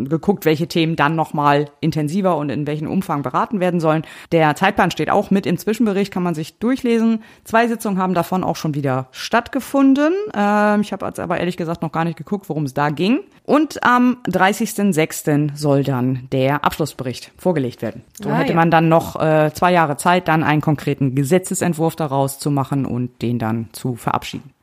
geguckt, 0.08 0.44
welche 0.44 0.66
Themen 0.66 0.96
dann 0.96 1.14
nochmal 1.14 1.66
intensiver 1.80 2.36
und 2.36 2.50
in 2.50 2.66
welchem 2.66 2.90
Umfang 2.90 3.22
beraten 3.22 3.60
werden 3.60 3.80
sollen. 3.80 4.02
Der 4.32 4.56
Zeitplan 4.56 4.90
steht 4.90 5.10
auch 5.10 5.30
mit 5.30 5.46
im 5.46 5.58
Zwischenbericht, 5.58 6.12
kann 6.12 6.22
man 6.22 6.34
sich 6.34 6.58
durchlesen. 6.58 7.22
Zwei 7.44 7.68
Sitzungen 7.68 7.98
haben 7.98 8.14
davon 8.14 8.42
auch 8.42 8.56
schon 8.56 8.74
wieder 8.74 9.08
stattgefunden. 9.12 10.12
Ähm, 10.34 10.80
ich 10.80 10.92
habe 10.92 11.06
jetzt 11.06 11.20
aber 11.20 11.38
ehrlich 11.38 11.56
gesagt 11.56 11.82
noch 11.82 11.92
gar 11.92 12.04
nicht 12.04 12.18
geguckt, 12.18 12.48
worum 12.48 12.64
es 12.64 12.74
da 12.74 12.90
ging. 12.90 13.20
Und 13.46 13.84
am 13.84 14.16
30.06. 14.26 15.54
soll 15.54 15.84
dann 15.84 16.28
der 16.32 16.64
Abschlussbericht 16.64 17.30
vorgelegt 17.36 17.82
werden. 17.82 18.02
So 18.20 18.30
Ah, 18.30 18.36
hätte 18.36 18.50
ja. 18.52 18.56
man 18.56 18.70
dann 18.70 18.88
noch 18.88 19.20
äh, 19.20 19.50
zwei 19.52 19.70
Jahre 19.72 19.98
Zeit, 19.98 20.28
dann 20.28 20.42
einen 20.42 20.62
konkreten 20.62 21.14
Gesetzesentwurf 21.14 21.94
daraus 21.94 22.38
zu 22.38 22.50
machen 22.50 22.86
und 22.86 23.20
den 23.20 23.38
dann 23.38 23.68
zu 23.72 23.96
verabschieden. 23.96 24.53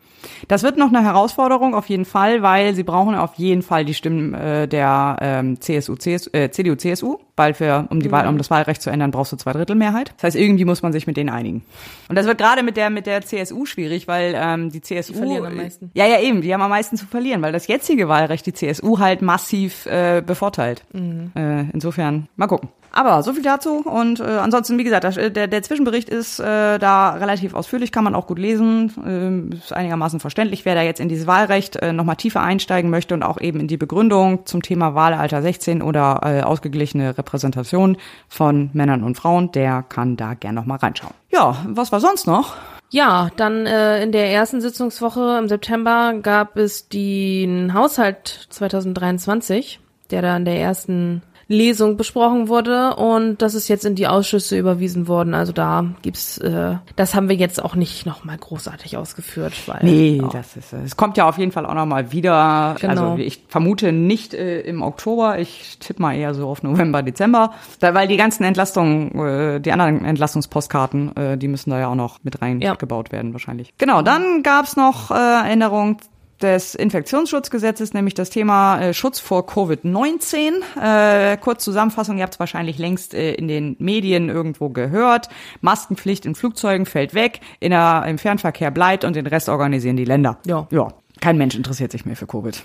Das 0.47 0.63
wird 0.63 0.77
noch 0.77 0.89
eine 0.89 1.03
Herausforderung 1.03 1.75
auf 1.75 1.87
jeden 1.87 2.05
Fall, 2.05 2.41
weil 2.41 2.73
sie 2.75 2.83
brauchen 2.83 3.15
auf 3.15 3.35
jeden 3.35 3.61
Fall 3.61 3.85
die 3.85 3.93
Stimmen 3.93 4.33
äh, 4.33 4.67
der 4.67 5.17
ähm, 5.21 5.59
CSU, 5.59 5.95
CSU, 5.95 6.29
äh, 6.33 6.49
CDU, 6.49 6.75
CSU, 6.75 7.17
weil 7.35 7.53
für 7.53 7.87
um 7.89 8.01
die 8.01 8.11
Wahl, 8.11 8.27
um 8.27 8.37
das 8.37 8.49
Wahlrecht 8.49 8.81
zu 8.81 8.89
ändern, 8.89 9.11
brauchst 9.11 9.31
du 9.31 9.37
zwei 9.37 9.53
Drittel 9.53 9.75
Mehrheit. 9.75 10.13
Das 10.17 10.23
heißt, 10.23 10.35
irgendwie 10.35 10.65
muss 10.65 10.81
man 10.81 10.91
sich 10.91 11.07
mit 11.07 11.17
denen 11.17 11.29
einigen. 11.29 11.63
Und 12.09 12.15
das 12.15 12.25
wird 12.25 12.37
gerade 12.37 12.63
mit 12.63 12.77
der 12.77 12.89
mit 12.89 13.05
der 13.05 13.21
CSU 13.21 13.65
schwierig, 13.65 14.07
weil 14.07 14.33
ähm, 14.35 14.71
die 14.71 14.81
CSU 14.81 15.13
verlieren 15.13 15.45
am 15.45 15.55
meisten. 15.55 15.91
Ja, 15.93 16.05
ja, 16.05 16.19
eben, 16.19 16.41
die 16.41 16.53
haben 16.53 16.61
am 16.61 16.69
meisten 16.69 16.97
zu 16.97 17.05
verlieren, 17.05 17.41
weil 17.41 17.51
das 17.51 17.67
jetzige 17.67 18.07
Wahlrecht 18.07 18.45
die 18.45 18.53
CSU 18.53 18.99
halt 18.99 19.21
massiv 19.21 19.85
äh, 19.85 20.21
bevorteilt. 20.25 20.83
Äh, 20.93 21.69
insofern 21.73 22.27
mal 22.35 22.47
gucken. 22.47 22.69
Aber 22.93 23.23
so 23.23 23.33
viel 23.33 23.43
dazu 23.43 23.77
und 23.85 24.19
äh, 24.19 24.23
ansonsten, 24.23 24.77
wie 24.77 24.83
gesagt, 24.83 25.05
äh, 25.05 25.31
der, 25.31 25.47
der 25.47 25.63
Zwischenbericht 25.63 26.09
ist 26.09 26.39
äh, 26.39 26.77
da 26.77 27.11
relativ 27.11 27.53
ausführlich, 27.53 27.91
kann 27.91 28.03
man 28.03 28.15
auch 28.15 28.27
gut 28.27 28.37
lesen, 28.37 28.91
ähm, 29.05 29.49
ist 29.53 29.71
einigermaßen 29.71 30.19
verständlich. 30.19 30.30
Wer 30.37 30.75
da 30.75 30.81
jetzt 30.81 30.99
in 30.99 31.09
dieses 31.09 31.27
Wahlrecht 31.27 31.75
äh, 31.77 31.93
nochmal 31.93 32.15
tiefer 32.15 32.41
einsteigen 32.41 32.89
möchte 32.89 33.13
und 33.13 33.23
auch 33.23 33.39
eben 33.39 33.59
in 33.59 33.67
die 33.67 33.77
Begründung 33.77 34.45
zum 34.45 34.61
Thema 34.61 34.95
Wahlalter 34.95 35.41
16 35.41 35.81
oder 35.81 36.21
äh, 36.23 36.41
ausgeglichene 36.41 37.17
Repräsentation 37.17 37.97
von 38.27 38.69
Männern 38.73 39.03
und 39.03 39.15
Frauen, 39.15 39.51
der 39.51 39.83
kann 39.83 40.17
da 40.17 40.33
gern 40.33 40.55
nochmal 40.55 40.77
reinschauen. 40.77 41.13
Ja, 41.29 41.57
was 41.67 41.91
war 41.91 41.99
sonst 41.99 42.27
noch? 42.27 42.55
Ja, 42.89 43.29
dann 43.37 43.65
äh, 43.65 44.03
in 44.03 44.11
der 44.11 44.31
ersten 44.31 44.59
Sitzungswoche 44.59 45.37
im 45.39 45.47
September 45.47 46.13
gab 46.21 46.57
es 46.57 46.89
den 46.89 47.73
Haushalt 47.73 48.47
2023, 48.49 49.79
der 50.11 50.21
da 50.21 50.35
in 50.35 50.43
der 50.43 50.59
ersten 50.59 51.21
Lesung 51.51 51.97
besprochen 51.97 52.47
wurde 52.47 52.95
und 52.95 53.41
das 53.41 53.53
ist 53.53 53.67
jetzt 53.67 53.85
in 53.85 53.95
die 53.95 54.07
Ausschüsse 54.07 54.57
überwiesen 54.57 55.07
worden. 55.07 55.33
Also 55.33 55.51
da 55.53 55.85
gibt's, 56.01 56.37
äh, 56.39 56.75
das 56.95 57.13
haben 57.13 57.29
wir 57.29 57.35
jetzt 57.35 57.63
auch 57.63 57.75
nicht 57.75 58.05
nochmal 58.05 58.37
großartig 58.37 58.97
ausgeführt, 58.97 59.53
weil 59.67 59.79
Nee, 59.83 60.19
ja. 60.21 60.29
das 60.29 60.55
ist 60.55 60.73
es. 60.73 60.97
kommt 60.97 61.17
ja 61.17 61.27
auf 61.27 61.37
jeden 61.37 61.51
Fall 61.51 61.65
auch 61.65 61.73
noch 61.73 61.85
mal 61.85 62.11
wieder. 62.11 62.75
Genau. 62.79 63.11
Also 63.11 63.21
ich 63.21 63.43
vermute 63.47 63.91
nicht 63.91 64.33
äh, 64.33 64.61
im 64.61 64.81
Oktober. 64.81 65.39
Ich 65.39 65.77
tippe 65.79 66.01
mal 66.01 66.15
eher 66.15 66.33
so 66.33 66.47
auf 66.47 66.63
November, 66.63 67.03
Dezember, 67.03 67.51
da, 67.79 67.93
weil 67.93 68.07
die 68.07 68.17
ganzen 68.17 68.43
Entlastungen, 68.43 69.11
äh, 69.19 69.59
die 69.61 69.71
anderen 69.71 70.05
Entlastungspostkarten, 70.05 71.15
äh, 71.15 71.37
die 71.37 71.47
müssen 71.47 71.69
da 71.69 71.79
ja 71.79 71.87
auch 71.89 71.95
noch 71.95 72.19
mit 72.23 72.41
reingebaut 72.41 73.11
werden 73.11 73.33
wahrscheinlich. 73.33 73.73
Genau. 73.77 74.01
Dann 74.01 74.43
gab's 74.43 74.75
noch 74.75 75.11
äh, 75.11 75.51
Änderungen 75.51 75.97
des 76.43 76.75
Infektionsschutzgesetzes, 76.75 77.93
nämlich 77.93 78.13
das 78.13 78.29
Thema 78.29 78.79
äh, 78.81 78.93
Schutz 78.93 79.19
vor 79.19 79.47
Covid-19. 79.47 80.51
Äh, 80.81 81.37
kurz 81.37 81.63
Zusammenfassung, 81.63 82.17
ihr 82.17 82.23
habt 82.23 82.33
es 82.33 82.39
wahrscheinlich 82.39 82.77
längst 82.77 83.13
äh, 83.13 83.33
in 83.33 83.47
den 83.47 83.75
Medien 83.79 84.29
irgendwo 84.29 84.69
gehört. 84.69 85.29
Maskenpflicht 85.61 86.25
in 86.25 86.35
Flugzeugen 86.35 86.85
fällt 86.85 87.13
weg, 87.13 87.39
in 87.59 87.71
der, 87.71 88.03
im 88.07 88.17
Fernverkehr 88.17 88.71
bleibt 88.71 89.03
und 89.05 89.15
den 89.15 89.27
Rest 89.27 89.49
organisieren 89.49 89.95
die 89.97 90.05
Länder. 90.05 90.37
Ja. 90.45 90.67
Ja, 90.71 90.89
kein 91.19 91.37
Mensch 91.37 91.55
interessiert 91.55 91.91
sich 91.91 92.05
mehr 92.05 92.15
für 92.15 92.27
Covid. 92.27 92.61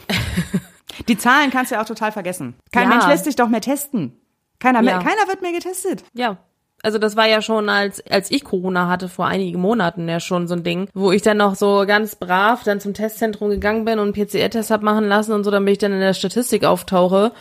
die 1.08 1.18
Zahlen 1.18 1.50
kannst 1.50 1.70
du 1.70 1.76
ja 1.76 1.82
auch 1.82 1.86
total 1.86 2.12
vergessen. 2.12 2.54
Kein 2.72 2.84
Ja. 2.84 2.88
Mensch 2.90 3.06
lässt 3.06 3.24
sich 3.24 3.36
doch 3.36 3.48
mehr 3.48 3.60
testen. 3.60 4.20
Keiner, 4.58 4.80
mehr, 4.82 4.94
Ja. 4.94 4.98
keiner 5.00 5.28
wird 5.28 5.42
mehr 5.42 5.52
getestet. 5.52 6.04
Ja. 6.14 6.38
Also 6.86 6.98
das 6.98 7.16
war 7.16 7.26
ja 7.26 7.42
schon, 7.42 7.68
als, 7.68 8.00
als 8.06 8.30
ich 8.30 8.44
Corona 8.44 8.86
hatte, 8.86 9.08
vor 9.08 9.26
einigen 9.26 9.60
Monaten 9.60 10.08
ja 10.08 10.20
schon 10.20 10.46
so 10.46 10.54
ein 10.54 10.62
Ding, 10.62 10.88
wo 10.94 11.10
ich 11.10 11.20
dann 11.20 11.38
noch 11.38 11.56
so 11.56 11.82
ganz 11.84 12.14
brav 12.14 12.62
dann 12.62 12.78
zum 12.78 12.94
Testzentrum 12.94 13.50
gegangen 13.50 13.84
bin 13.84 13.98
und 13.98 14.12
PCR-Test 14.12 14.70
hab 14.70 14.82
machen 14.82 15.08
lassen 15.08 15.32
und 15.32 15.42
so, 15.42 15.50
damit 15.50 15.72
ich 15.72 15.78
dann 15.78 15.92
in 15.92 15.98
der 15.98 16.14
Statistik 16.14 16.64
auftauche. 16.64 17.32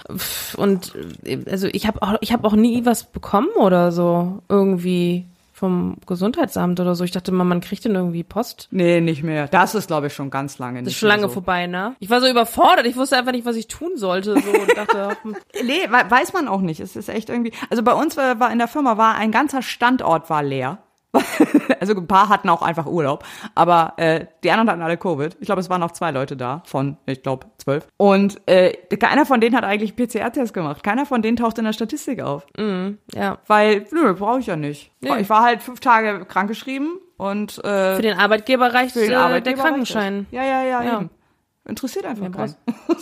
Und 0.58 0.94
äh, 1.24 1.38
also 1.48 1.68
ich 1.72 1.86
habe 1.86 2.02
auch, 2.02 2.16
ich 2.22 2.34
habe 2.34 2.48
auch 2.48 2.56
nie 2.56 2.88
was 2.88 3.04
bekommen 3.04 3.50
oder 3.56 3.92
so 3.92 4.42
irgendwie 4.50 5.26
vom 5.58 5.96
Gesundheitsamt 6.06 6.82
oder 6.82 6.96
so. 6.96 7.06
Ich 7.06 7.12
dachte 7.12 7.32
mal, 7.32 7.46
man 7.46 7.62
kriegt 7.62 7.86
dann 7.86 7.96
irgendwie 7.96 8.24
Post. 8.24 8.68
Nee, 8.72 9.00
nicht 9.00 9.24
mehr. 9.24 9.48
Das 9.48 9.74
ist, 9.74 9.88
glaube 9.88 10.08
ich, 10.08 10.14
schon 10.14 10.30
ganz 10.30 10.60
lange 10.60 10.80
Das 10.80 10.88
nicht 10.88 10.96
ist 10.96 11.00
schon 11.00 11.08
lange 11.08 11.22
so. 11.24 11.30
vorbei, 11.30 11.66
ne? 11.66 11.96
Ich 12.00 12.10
war 12.10 12.20
so 12.20 12.28
überfordert. 12.28 12.86
Ich 12.86 12.98
wusste 12.98 13.16
einfach 13.16 13.32
nicht, 13.32 13.46
was 13.46 13.56
ich 13.56 13.70
tun 13.70 13.92
sollte. 13.96 14.34
So 14.34 14.50
und 14.52 14.76
dachte, 14.78 15.16
hm, 15.24 15.36
Nee, 15.64 15.88
we- 15.90 16.12
weiß 16.12 16.34
man 16.34 16.50
auch 16.50 16.60
nicht. 16.60 16.82
Es 16.82 16.98
ist 16.98 17.08
echt 17.08 17.30
irgendwie. 17.30 17.54
Also 17.70 17.84
bei 17.84 17.94
uns 17.94 18.18
war, 18.18 18.38
war 18.42 18.52
in 18.52 18.58
der 18.58 18.68
Firma 18.68 18.98
war 18.98 19.16
ein 19.16 19.32
ganzer 19.32 19.62
Standort 19.62 20.30
war 20.30 20.44
leer. 20.44 20.80
also 21.80 21.96
ein 21.96 22.08
paar 22.08 22.30
hatten 22.30 22.50
auch 22.50 22.62
einfach 22.62 22.86
Urlaub, 22.86 23.24
aber 23.54 23.94
äh, 23.98 24.26
die 24.44 24.52
anderen 24.52 24.70
hatten 24.70 24.82
alle 24.82 24.98
Covid. 24.98 25.38
Ich 25.40 25.46
glaube, 25.46 25.62
es 25.62 25.70
waren 25.70 25.82
noch 25.82 25.92
zwei 25.92 26.12
Leute 26.12 26.38
da 26.38 26.64
von, 26.66 26.98
ich 27.06 27.24
glaube, 27.24 27.48
zwölf. 27.58 27.88
Und 27.98 28.42
äh, 28.48 28.74
keiner 28.98 29.26
von 29.26 29.42
denen 29.42 29.56
hat 29.56 29.64
eigentlich 29.64 29.96
PCR-Test 29.96 30.54
gemacht. 30.54 30.84
Keiner 30.84 31.06
von 31.06 31.22
denen 31.22 31.38
taucht 31.38 31.58
in 31.58 31.66
der 31.66 31.74
Statistik 31.74 32.22
auf, 32.22 32.46
ja. 33.14 33.38
weil 33.48 33.86
nö, 33.92 34.14
brauche 34.14 34.40
ich 34.40 34.48
ja 34.48 34.56
nicht. 34.56 34.92
Nee. 35.02 35.20
Ich 35.20 35.30
war 35.30 35.44
halt 35.44 35.62
fünf 35.62 35.80
Tage 35.80 36.26
krankgeschrieben 36.26 37.00
und 37.18 37.64
äh, 37.64 37.96
Für 37.96 38.02
den 38.02 38.18
Arbeitgeber 38.18 38.74
reicht 38.74 38.94
für 38.94 39.00
den 39.00 39.12
äh, 39.12 39.16
Arbeitgeber 39.16 39.56
der 39.56 39.64
Krankenschein. 39.64 40.28
Ja, 40.32 40.44
ja, 40.44 40.64
ja, 40.64 40.84
Ja. 40.84 41.10
Interessiert 41.68 42.06
einfach 42.06 42.32
keinen. 42.32 42.56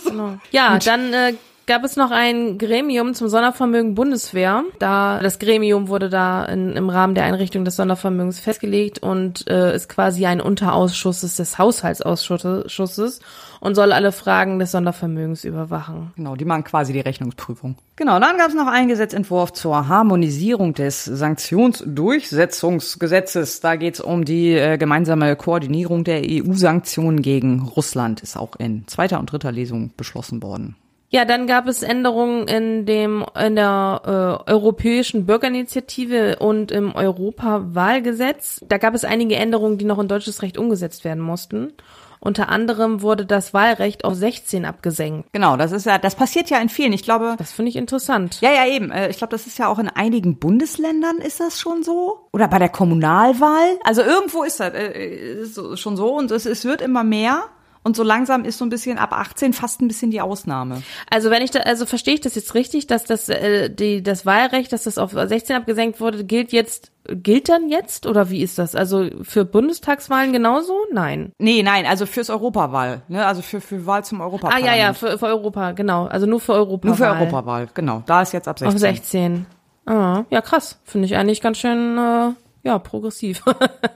Genau. 0.06 0.38
Ja, 0.50 0.78
dann 0.84 1.12
äh, 1.12 1.34
gab 1.66 1.84
es 1.84 1.96
noch 1.96 2.10
ein 2.10 2.58
Gremium 2.58 3.14
zum 3.14 3.28
Sondervermögen 3.28 3.94
Bundeswehr. 3.94 4.64
Da 4.78 5.20
das 5.20 5.38
Gremium 5.38 5.88
wurde 5.88 6.10
da 6.10 6.44
in, 6.44 6.72
im 6.72 6.90
Rahmen 6.90 7.14
der 7.14 7.24
Einrichtung 7.24 7.64
des 7.64 7.76
Sondervermögens 7.76 8.40
festgelegt 8.40 8.98
und 8.98 9.48
äh, 9.48 9.74
ist 9.74 9.88
quasi 9.88 10.26
ein 10.26 10.40
Unterausschuss 10.40 11.20
des 11.20 11.58
Haushaltsausschusses 11.58 13.20
und 13.60 13.74
soll 13.74 13.92
alle 13.92 14.12
Fragen 14.12 14.58
des 14.58 14.72
Sondervermögens 14.72 15.44
überwachen. 15.44 16.12
Genau, 16.16 16.36
die 16.36 16.44
machen 16.44 16.64
quasi 16.64 16.92
die 16.92 17.00
Rechnungsprüfung. 17.00 17.76
Genau, 17.96 18.20
dann 18.20 18.36
gab 18.36 18.48
es 18.48 18.54
noch 18.54 18.66
einen 18.66 18.88
Gesetzentwurf 18.88 19.54
zur 19.54 19.88
Harmonisierung 19.88 20.74
des 20.74 21.04
Sanktionsdurchsetzungsgesetzes. 21.04 23.60
Da 23.60 23.76
geht 23.76 23.94
es 23.94 24.00
um 24.00 24.24
die 24.24 24.52
äh, 24.52 24.76
gemeinsame 24.76 25.36
Koordinierung 25.36 26.02
der 26.04 26.22
EU-Sanktionen 26.24 27.22
gegen 27.22 27.62
Russland. 27.62 28.22
Ist 28.22 28.36
auch 28.36 28.56
in 28.56 28.86
zweiter 28.86 29.18
und 29.18 29.32
dritter 29.32 29.52
Lesung 29.52 29.92
beschlossen 29.96 30.42
worden. 30.42 30.76
Ja, 31.14 31.24
dann 31.24 31.46
gab 31.46 31.68
es 31.68 31.84
Änderungen 31.84 32.48
in 32.48 32.86
dem 32.86 33.24
in 33.40 33.54
der 33.54 34.42
äh, 34.48 34.50
europäischen 34.50 35.26
Bürgerinitiative 35.26 36.38
und 36.40 36.72
im 36.72 36.92
Europawahlgesetz. 36.92 38.64
Da 38.68 38.78
gab 38.78 38.94
es 38.94 39.04
einige 39.04 39.36
Änderungen, 39.36 39.78
die 39.78 39.84
noch 39.84 40.00
in 40.00 40.08
deutsches 40.08 40.42
Recht 40.42 40.58
umgesetzt 40.58 41.04
werden 41.04 41.22
mussten. 41.22 41.72
Unter 42.18 42.48
anderem 42.48 43.00
wurde 43.00 43.26
das 43.26 43.54
Wahlrecht 43.54 44.04
auf 44.04 44.14
16 44.14 44.64
abgesenkt. 44.64 45.28
Genau, 45.32 45.56
das 45.56 45.70
ist 45.70 45.86
ja, 45.86 45.98
das 45.98 46.16
passiert 46.16 46.50
ja 46.50 46.58
in 46.58 46.68
vielen. 46.68 46.92
Ich 46.92 47.04
glaube, 47.04 47.36
Das 47.38 47.52
finde 47.52 47.68
ich 47.68 47.76
interessant. 47.76 48.40
ja, 48.40 48.50
ja, 48.50 48.66
eben. 48.66 48.90
Äh, 48.90 49.08
Ich 49.10 49.18
glaube, 49.18 49.30
das 49.30 49.46
ist 49.46 49.56
ja 49.56 49.68
auch 49.68 49.78
in 49.78 49.88
einigen 49.88 50.40
Bundesländern 50.40 51.18
ist 51.18 51.38
das 51.38 51.60
schon 51.60 51.84
so. 51.84 52.26
Oder 52.32 52.48
bei 52.48 52.58
der 52.58 52.70
Kommunalwahl. 52.70 53.78
Also 53.84 54.02
irgendwo 54.02 54.42
ist 54.42 54.58
das 54.58 54.74
äh, 54.74 55.42
ist 55.42 55.78
schon 55.78 55.96
so 55.96 56.16
und 56.16 56.32
es, 56.32 56.44
es 56.44 56.64
wird 56.64 56.82
immer 56.82 57.04
mehr. 57.04 57.44
Und 57.84 57.96
so 57.96 58.02
langsam 58.02 58.44
ist 58.44 58.58
so 58.58 58.64
ein 58.64 58.70
bisschen 58.70 58.98
ab 58.98 59.12
18 59.12 59.52
fast 59.52 59.82
ein 59.82 59.88
bisschen 59.88 60.10
die 60.10 60.20
Ausnahme. 60.22 60.82
Also 61.10 61.30
wenn 61.30 61.42
ich 61.42 61.50
da, 61.50 61.60
also 61.60 61.84
verstehe 61.86 62.14
ich 62.14 62.20
das 62.22 62.34
jetzt 62.34 62.54
richtig, 62.54 62.86
dass 62.86 63.04
das 63.04 63.28
äh, 63.28 63.68
die 63.68 64.02
das 64.02 64.24
Wahlrecht, 64.24 64.72
dass 64.72 64.84
das 64.84 64.98
auf 64.98 65.12
16 65.12 65.54
abgesenkt 65.54 66.00
wurde, 66.00 66.24
gilt 66.24 66.52
jetzt 66.52 66.90
gilt 67.06 67.50
dann 67.50 67.68
jetzt 67.68 68.06
oder 68.06 68.30
wie 68.30 68.42
ist 68.42 68.58
das? 68.58 68.74
Also 68.74 69.10
für 69.22 69.44
Bundestagswahlen 69.44 70.32
genauso? 70.32 70.74
Nein. 70.92 71.32
Nee, 71.38 71.62
nein, 71.62 71.84
also 71.84 72.06
fürs 72.06 72.30
Europawahl, 72.30 73.02
ne? 73.08 73.26
Also 73.26 73.42
für, 73.42 73.60
für 73.60 73.84
Wahl 73.84 74.04
zum 74.04 74.20
Ah 74.20 74.24
Europaparlament. 74.24 74.66
ja, 74.66 74.76
ja, 74.76 74.92
für, 74.94 75.18
für 75.18 75.26
Europa, 75.26 75.72
genau. 75.72 76.06
Also 76.06 76.26
nur 76.26 76.40
für 76.40 76.54
Europa. 76.54 76.88
Nur 76.88 76.96
für 76.96 77.06
Europawahl, 77.06 77.68
genau. 77.74 78.02
Da 78.06 78.22
ist 78.22 78.32
jetzt 78.32 78.48
ab 78.48 78.58
16. 78.58 78.74
Auf 78.74 78.80
16. 78.80 79.46
Ah, 79.86 80.24
ja, 80.30 80.40
krass. 80.40 80.80
Finde 80.84 81.06
ich 81.06 81.16
eigentlich 81.16 81.42
ganz 81.42 81.58
schön, 81.58 81.98
äh, 81.98 82.30
ja, 82.64 82.78
progressiv. 82.78 83.42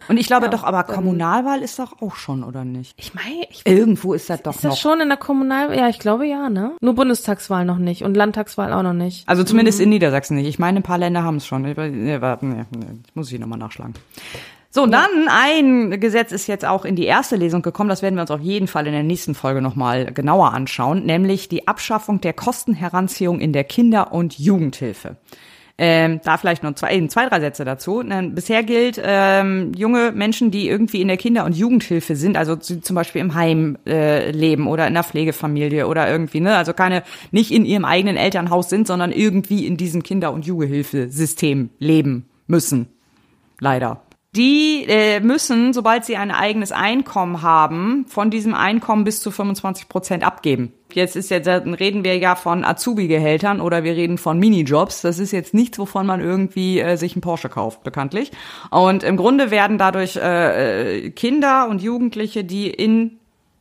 Und 0.08 0.18
ich 0.18 0.26
glaube 0.26 0.48
doch, 0.50 0.62
aber 0.62 0.84
Kommunalwahl 0.84 1.62
ist 1.62 1.78
doch 1.78 2.00
auch 2.00 2.14
schon, 2.16 2.44
oder 2.44 2.64
nicht? 2.64 2.94
ich 2.96 3.14
meine, 3.14 3.46
ich 3.50 3.66
Irgendwo 3.66 4.12
ist 4.12 4.30
das 4.30 4.42
doch 4.42 4.54
ist 4.54 4.62
das 4.64 4.74
noch. 4.74 4.78
schon 4.78 5.00
in 5.00 5.08
der 5.08 5.16
Kommunal, 5.16 5.76
ja, 5.76 5.88
ich 5.88 5.98
glaube 5.98 6.26
ja, 6.26 6.48
ne? 6.50 6.72
Nur 6.80 6.94
Bundestagswahl 6.94 7.64
noch 7.64 7.78
nicht 7.78 8.04
und 8.04 8.16
Landtagswahl 8.16 8.72
auch 8.72 8.82
noch 8.82 8.92
nicht. 8.92 9.28
Also 9.28 9.42
zumindest 9.42 9.80
in 9.80 9.88
Niedersachsen 9.88 10.36
nicht. 10.36 10.46
Ich 10.46 10.58
meine, 10.58 10.80
ein 10.80 10.82
paar 10.82 10.98
Länder 10.98 11.24
haben 11.24 11.36
es 11.36 11.46
schon. 11.46 11.64
Ich, 11.64 11.76
nee, 11.76 12.20
warte, 12.20 12.46
nee, 12.46 12.64
nee, 12.76 12.86
muss 13.14 13.32
ich 13.32 13.40
nochmal 13.40 13.58
nachschlagen. 13.58 13.94
So, 14.70 14.82
und 14.82 14.92
dann 14.92 15.08
ein 15.30 15.98
Gesetz 15.98 16.30
ist 16.30 16.46
jetzt 16.46 16.66
auch 16.66 16.84
in 16.84 16.94
die 16.94 17.06
erste 17.06 17.36
Lesung 17.36 17.62
gekommen. 17.62 17.88
Das 17.88 18.02
werden 18.02 18.16
wir 18.16 18.20
uns 18.20 18.30
auf 18.30 18.42
jeden 18.42 18.68
Fall 18.68 18.86
in 18.86 18.92
der 18.92 19.02
nächsten 19.02 19.34
Folge 19.34 19.62
nochmal 19.62 20.12
genauer 20.12 20.52
anschauen. 20.52 21.06
Nämlich 21.06 21.48
die 21.48 21.66
Abschaffung 21.66 22.20
der 22.20 22.34
Kostenheranziehung 22.34 23.40
in 23.40 23.54
der 23.54 23.64
Kinder- 23.64 24.12
und 24.12 24.38
Jugendhilfe. 24.38 25.16
Ähm, 25.80 26.20
da 26.24 26.36
vielleicht 26.36 26.64
noch 26.64 26.74
zwei, 26.74 27.06
zwei, 27.06 27.28
drei 27.28 27.38
Sätze 27.38 27.64
dazu. 27.64 28.02
Ähm, 28.02 28.34
Bisher 28.34 28.64
gilt, 28.64 29.00
ähm, 29.02 29.70
junge 29.76 30.10
Menschen, 30.10 30.50
die 30.50 30.68
irgendwie 30.68 31.00
in 31.00 31.06
der 31.06 31.16
Kinder- 31.16 31.44
und 31.44 31.56
Jugendhilfe 31.56 32.16
sind, 32.16 32.36
also 32.36 32.56
zu, 32.56 32.80
zum 32.80 32.96
Beispiel 32.96 33.20
im 33.20 33.34
Heim 33.34 33.78
äh, 33.86 34.32
leben 34.32 34.66
oder 34.66 34.88
in 34.88 34.94
der 34.94 35.04
Pflegefamilie 35.04 35.86
oder 35.86 36.10
irgendwie, 36.10 36.40
ne, 36.40 36.56
also 36.56 36.72
keine, 36.72 37.04
nicht 37.30 37.52
in 37.52 37.64
ihrem 37.64 37.84
eigenen 37.84 38.16
Elternhaus 38.16 38.68
sind, 38.68 38.88
sondern 38.88 39.12
irgendwie 39.12 39.68
in 39.68 39.76
diesem 39.76 40.02
Kinder- 40.02 40.32
und 40.32 40.46
Jugendhilfesystem 40.46 41.70
leben 41.78 42.28
müssen. 42.48 42.88
Leider. 43.60 44.02
Die 44.38 44.84
äh, 44.86 45.18
müssen, 45.18 45.72
sobald 45.72 46.04
sie 46.04 46.16
ein 46.16 46.30
eigenes 46.30 46.70
Einkommen 46.70 47.42
haben, 47.42 48.06
von 48.06 48.30
diesem 48.30 48.54
Einkommen 48.54 49.02
bis 49.02 49.20
zu 49.20 49.32
25 49.32 49.88
Prozent 49.88 50.24
abgeben. 50.24 50.72
Jetzt 50.92 51.16
ist 51.16 51.28
jetzt 51.30 51.48
dann 51.48 51.74
reden 51.74 52.04
wir 52.04 52.16
ja 52.18 52.36
von 52.36 52.64
Azubi-Gehältern 52.64 53.60
oder 53.60 53.82
wir 53.82 53.96
reden 53.96 54.16
von 54.16 54.38
Minijobs. 54.38 55.02
Das 55.02 55.18
ist 55.18 55.32
jetzt 55.32 55.54
nichts, 55.54 55.76
wovon 55.80 56.06
man 56.06 56.20
irgendwie 56.20 56.78
äh, 56.78 56.96
sich 56.96 57.14
einen 57.14 57.20
Porsche 57.20 57.48
kauft, 57.48 57.82
bekanntlich. 57.82 58.30
Und 58.70 59.02
im 59.02 59.16
Grunde 59.16 59.50
werden 59.50 59.76
dadurch 59.76 60.14
äh, 60.14 61.06
äh, 61.06 61.10
Kinder 61.10 61.66
und 61.68 61.82
Jugendliche, 61.82 62.44
die 62.44 62.70
in 62.70 63.18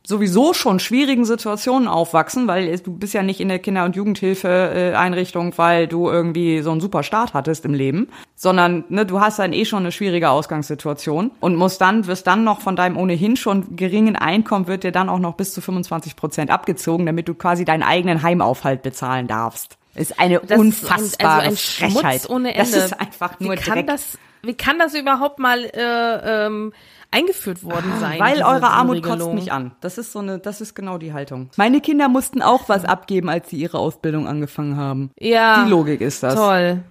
sowieso 0.08 0.54
schon 0.54 0.80
schwierigen 0.80 1.26
Situationen 1.26 1.90
aufwachsen, 1.90 2.48
weil 2.48 2.80
du 2.80 2.94
bist 2.94 3.14
ja 3.14 3.24
nicht 3.24 3.42
in 3.42 3.50
der 3.50 3.60
Kinder- 3.60 3.84
und 3.84 3.98
Jugendhilfe-Einrichtung, 3.98 5.58
weil 5.58 5.88
du 5.88 6.08
irgendwie 6.08 6.62
so 6.62 6.72
einen 6.72 6.80
super 6.80 7.04
Start 7.04 7.34
hattest 7.34 7.66
im 7.66 7.74
Leben, 7.74 8.08
sondern 8.34 8.86
ne, 8.88 9.06
du 9.06 9.20
hast 9.20 9.38
dann 9.38 9.52
eh 9.52 9.66
schon 9.66 9.80
eine 9.80 9.92
schwierige 9.92 10.30
Ausgangssituation 10.30 11.32
und 11.42 11.58
musst 11.58 11.82
dann, 11.82 12.08
wirst 12.08 12.26
dann 12.26 12.46
noch 12.46 12.62
von 12.62 12.78
deinem 12.78 12.96
ohnehin 12.96 13.36
schon 13.36 13.76
geringen 13.76 14.16
Einkommen, 14.16 14.68
wird 14.68 14.86
dir 14.86 14.94
dann 14.94 15.10
auch 15.10 15.20
noch 15.20 15.34
bis 15.34 15.54
zu 15.54 15.60
25 15.60 16.16
Prozent 16.16 16.52
abgezogen, 16.52 17.06
damit 17.06 17.28
du 17.28 17.34
quasi 17.34 17.66
deinen 17.66 17.84
eigenen 17.84 18.24
Heimaufhalt 18.24 18.84
bezahlen 18.84 19.28
darfst. 19.28 19.78
Ist 19.94 20.22
eine 20.22 20.40
Das 20.40 20.52
ist 20.52 20.58
unfassbare 20.58 21.42
ein, 21.42 21.50
also 21.50 21.84
ein 21.84 21.92
Frechheit. 21.92 22.30
Das 22.58 22.74
ist 22.74 22.98
einfach 22.98 23.42
nur 23.42 23.52
wie 23.52 23.58
kann 23.58 23.74
Dreck. 23.74 23.88
das, 23.88 24.18
wie 24.42 24.54
kann 24.54 24.80
das 24.80 24.94
überhaupt 24.94 25.40
mal 25.40 25.66
äh, 25.66 26.46
ähm, 26.46 26.72
eingeführt 27.12 27.64
worden 27.64 27.94
sein? 28.00 28.20
Weil 28.20 28.44
eure 28.44 28.70
Armut 28.70 29.04
kotzt 29.04 29.34
mich 29.34 29.52
an. 29.52 29.72
Das 29.82 29.98
ist 29.98 30.12
so 30.12 30.20
eine, 30.20 30.40
das 30.40 30.62
ist 30.62 30.76
genau 30.76 30.98
die 30.98 31.14
Haltung. 31.14 31.50
Meine 31.58 31.82
Kinder 31.82 32.10
mussten 32.10 32.42
auch 32.42 32.70
was 32.70 32.86
abgeben, 32.86 33.30
als 33.30 33.50
sie 33.50 33.58
ihre 33.58 33.80
Ausbildung 33.80 34.28
angefangen 34.28 34.78
haben. 34.78 35.12
Ja. 35.20 35.64
Die 35.64 35.70
Logik 35.70 36.02
ist 36.02 36.24
das. 36.24 36.36
Toll. 36.36 36.84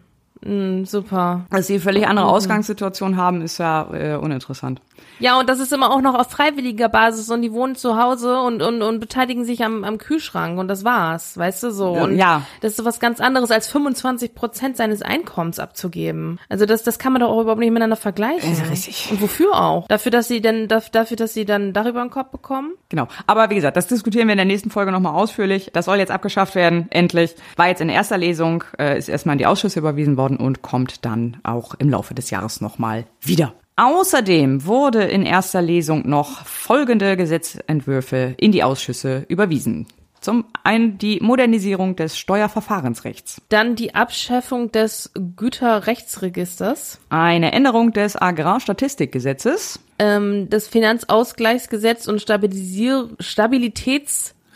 Mm, 0.45 0.85
super. 0.85 1.47
Dass 1.51 1.67
sie 1.67 1.79
völlig 1.79 2.07
andere 2.07 2.27
Ausgangssituation 2.27 3.17
haben, 3.17 3.43
ist 3.43 3.59
ja 3.59 3.89
äh, 3.93 4.17
uninteressant. 4.17 4.81
Ja, 5.19 5.39
und 5.41 5.49
das 5.49 5.61
ist 5.61 5.73
immer 5.73 5.91
auch 5.91 6.03
noch 6.03 6.15
auf 6.15 6.31
freiwilliger 6.31 6.89
Basis 6.89 7.31
und 7.31 7.43
die 7.43 7.53
wohnen 7.53 7.75
zu 7.75 7.97
Hause 7.97 8.39
und, 8.41 8.63
und, 8.63 8.83
und 8.83 9.01
beteiligen 9.01 9.45
sich 9.45 9.65
am, 9.65 9.85
am 9.85 9.99
Kühlschrank 9.99 10.59
und 10.59 10.69
das 10.69 10.85
war's, 10.85 11.39
weißt 11.39 11.63
du 11.63 11.71
so. 11.71 11.93
Und 11.93 12.17
Ja. 12.17 12.43
Das 12.61 12.73
ist 12.73 12.77
so 12.77 12.85
was 12.85 13.01
ganz 13.01 13.21
anderes 13.21 13.51
als 13.51 13.69
25 13.69 14.35
Prozent 14.35 14.77
seines 14.77 15.03
Einkommens 15.03 15.59
abzugeben. 15.59 16.39
Also 16.49 16.67
das, 16.67 16.83
das 16.83 16.99
kann 16.99 17.13
man 17.13 17.21
doch 17.21 17.31
auch 17.31 17.41
überhaupt 17.41 17.61
nicht 17.61 17.71
miteinander 17.71 17.97
vergleichen. 17.97 18.53
Ist 18.53 18.71
richtig. 18.71 19.09
Und 19.11 19.23
wofür 19.23 19.55
auch? 19.55 19.89
Dafür, 19.89 20.13
dass 20.13 20.29
sie 20.29 20.41
denn, 20.41 20.69
dafür, 20.69 21.17
dass 21.17 21.33
sie 21.33 21.45
dann 21.45 21.73
darüber 21.73 22.01
einen 22.01 22.11
Kopf 22.11 22.31
bekommen? 22.31 22.73
Genau. 22.91 23.09
Aber 23.27 23.49
wie 23.51 23.55
gesagt, 23.55 23.77
das 23.77 23.87
diskutieren 23.87 24.29
wir 24.29 24.33
in 24.33 24.39
der 24.39 24.47
nächsten 24.47 24.71
Folge 24.71 24.93
nochmal 24.93 25.15
ausführlich. 25.15 25.71
Das 25.73 25.87
soll 25.87 25.97
jetzt 25.99 26.11
abgeschafft 26.11 26.55
werden, 26.55 26.89
endlich. 26.91 27.35
War 27.57 27.69
jetzt 27.69 27.81
in 27.81 27.89
erster 27.89 28.19
Lesung, 28.19 28.65
äh, 28.79 28.99
ist 28.99 29.09
erstmal 29.09 29.35
in 29.35 29.39
die 29.39 29.47
Ausschüsse 29.47 29.79
überwiesen 29.79 30.17
worden 30.17 30.26
und 30.35 30.63
kommt 30.63 31.05
dann 31.05 31.37
auch 31.45 31.75
im 31.75 31.91
Laufe 31.91 32.15
des 32.15 32.31
Jahres 32.31 32.61
nochmal 32.61 33.05
wieder. 33.21 33.53
Außerdem 33.77 34.65
wurde 34.65 35.05
in 35.05 35.27
erster 35.27 35.61
Lesung 35.61 36.09
noch 36.09 36.47
folgende 36.47 37.17
Gesetzentwürfe 37.17 38.35
in 38.39 38.51
die 38.51 38.63
Ausschüsse 38.63 39.27
überwiesen. 39.29 39.87
Zum 40.23 40.47
einen 40.65 40.99
die 40.99 41.21
Modernisierung 41.21 41.95
des 41.95 42.19
Steuerverfahrensrechts, 42.19 43.43
Dann 43.49 43.77
die 43.77 43.95
Abschaffung 43.95 44.73
des 44.73 45.13
Güterrechtsregisters, 45.37 46.99
eine 47.11 47.53
Änderung 47.53 47.93
des 47.93 48.21
Agrarstatistikgesetzes, 48.21 49.79
ähm, 49.99 50.49
das 50.51 50.69
Finanzausgleichsgesetz 50.69 52.09
und 52.09 52.21
Stabilisier 52.21 53.11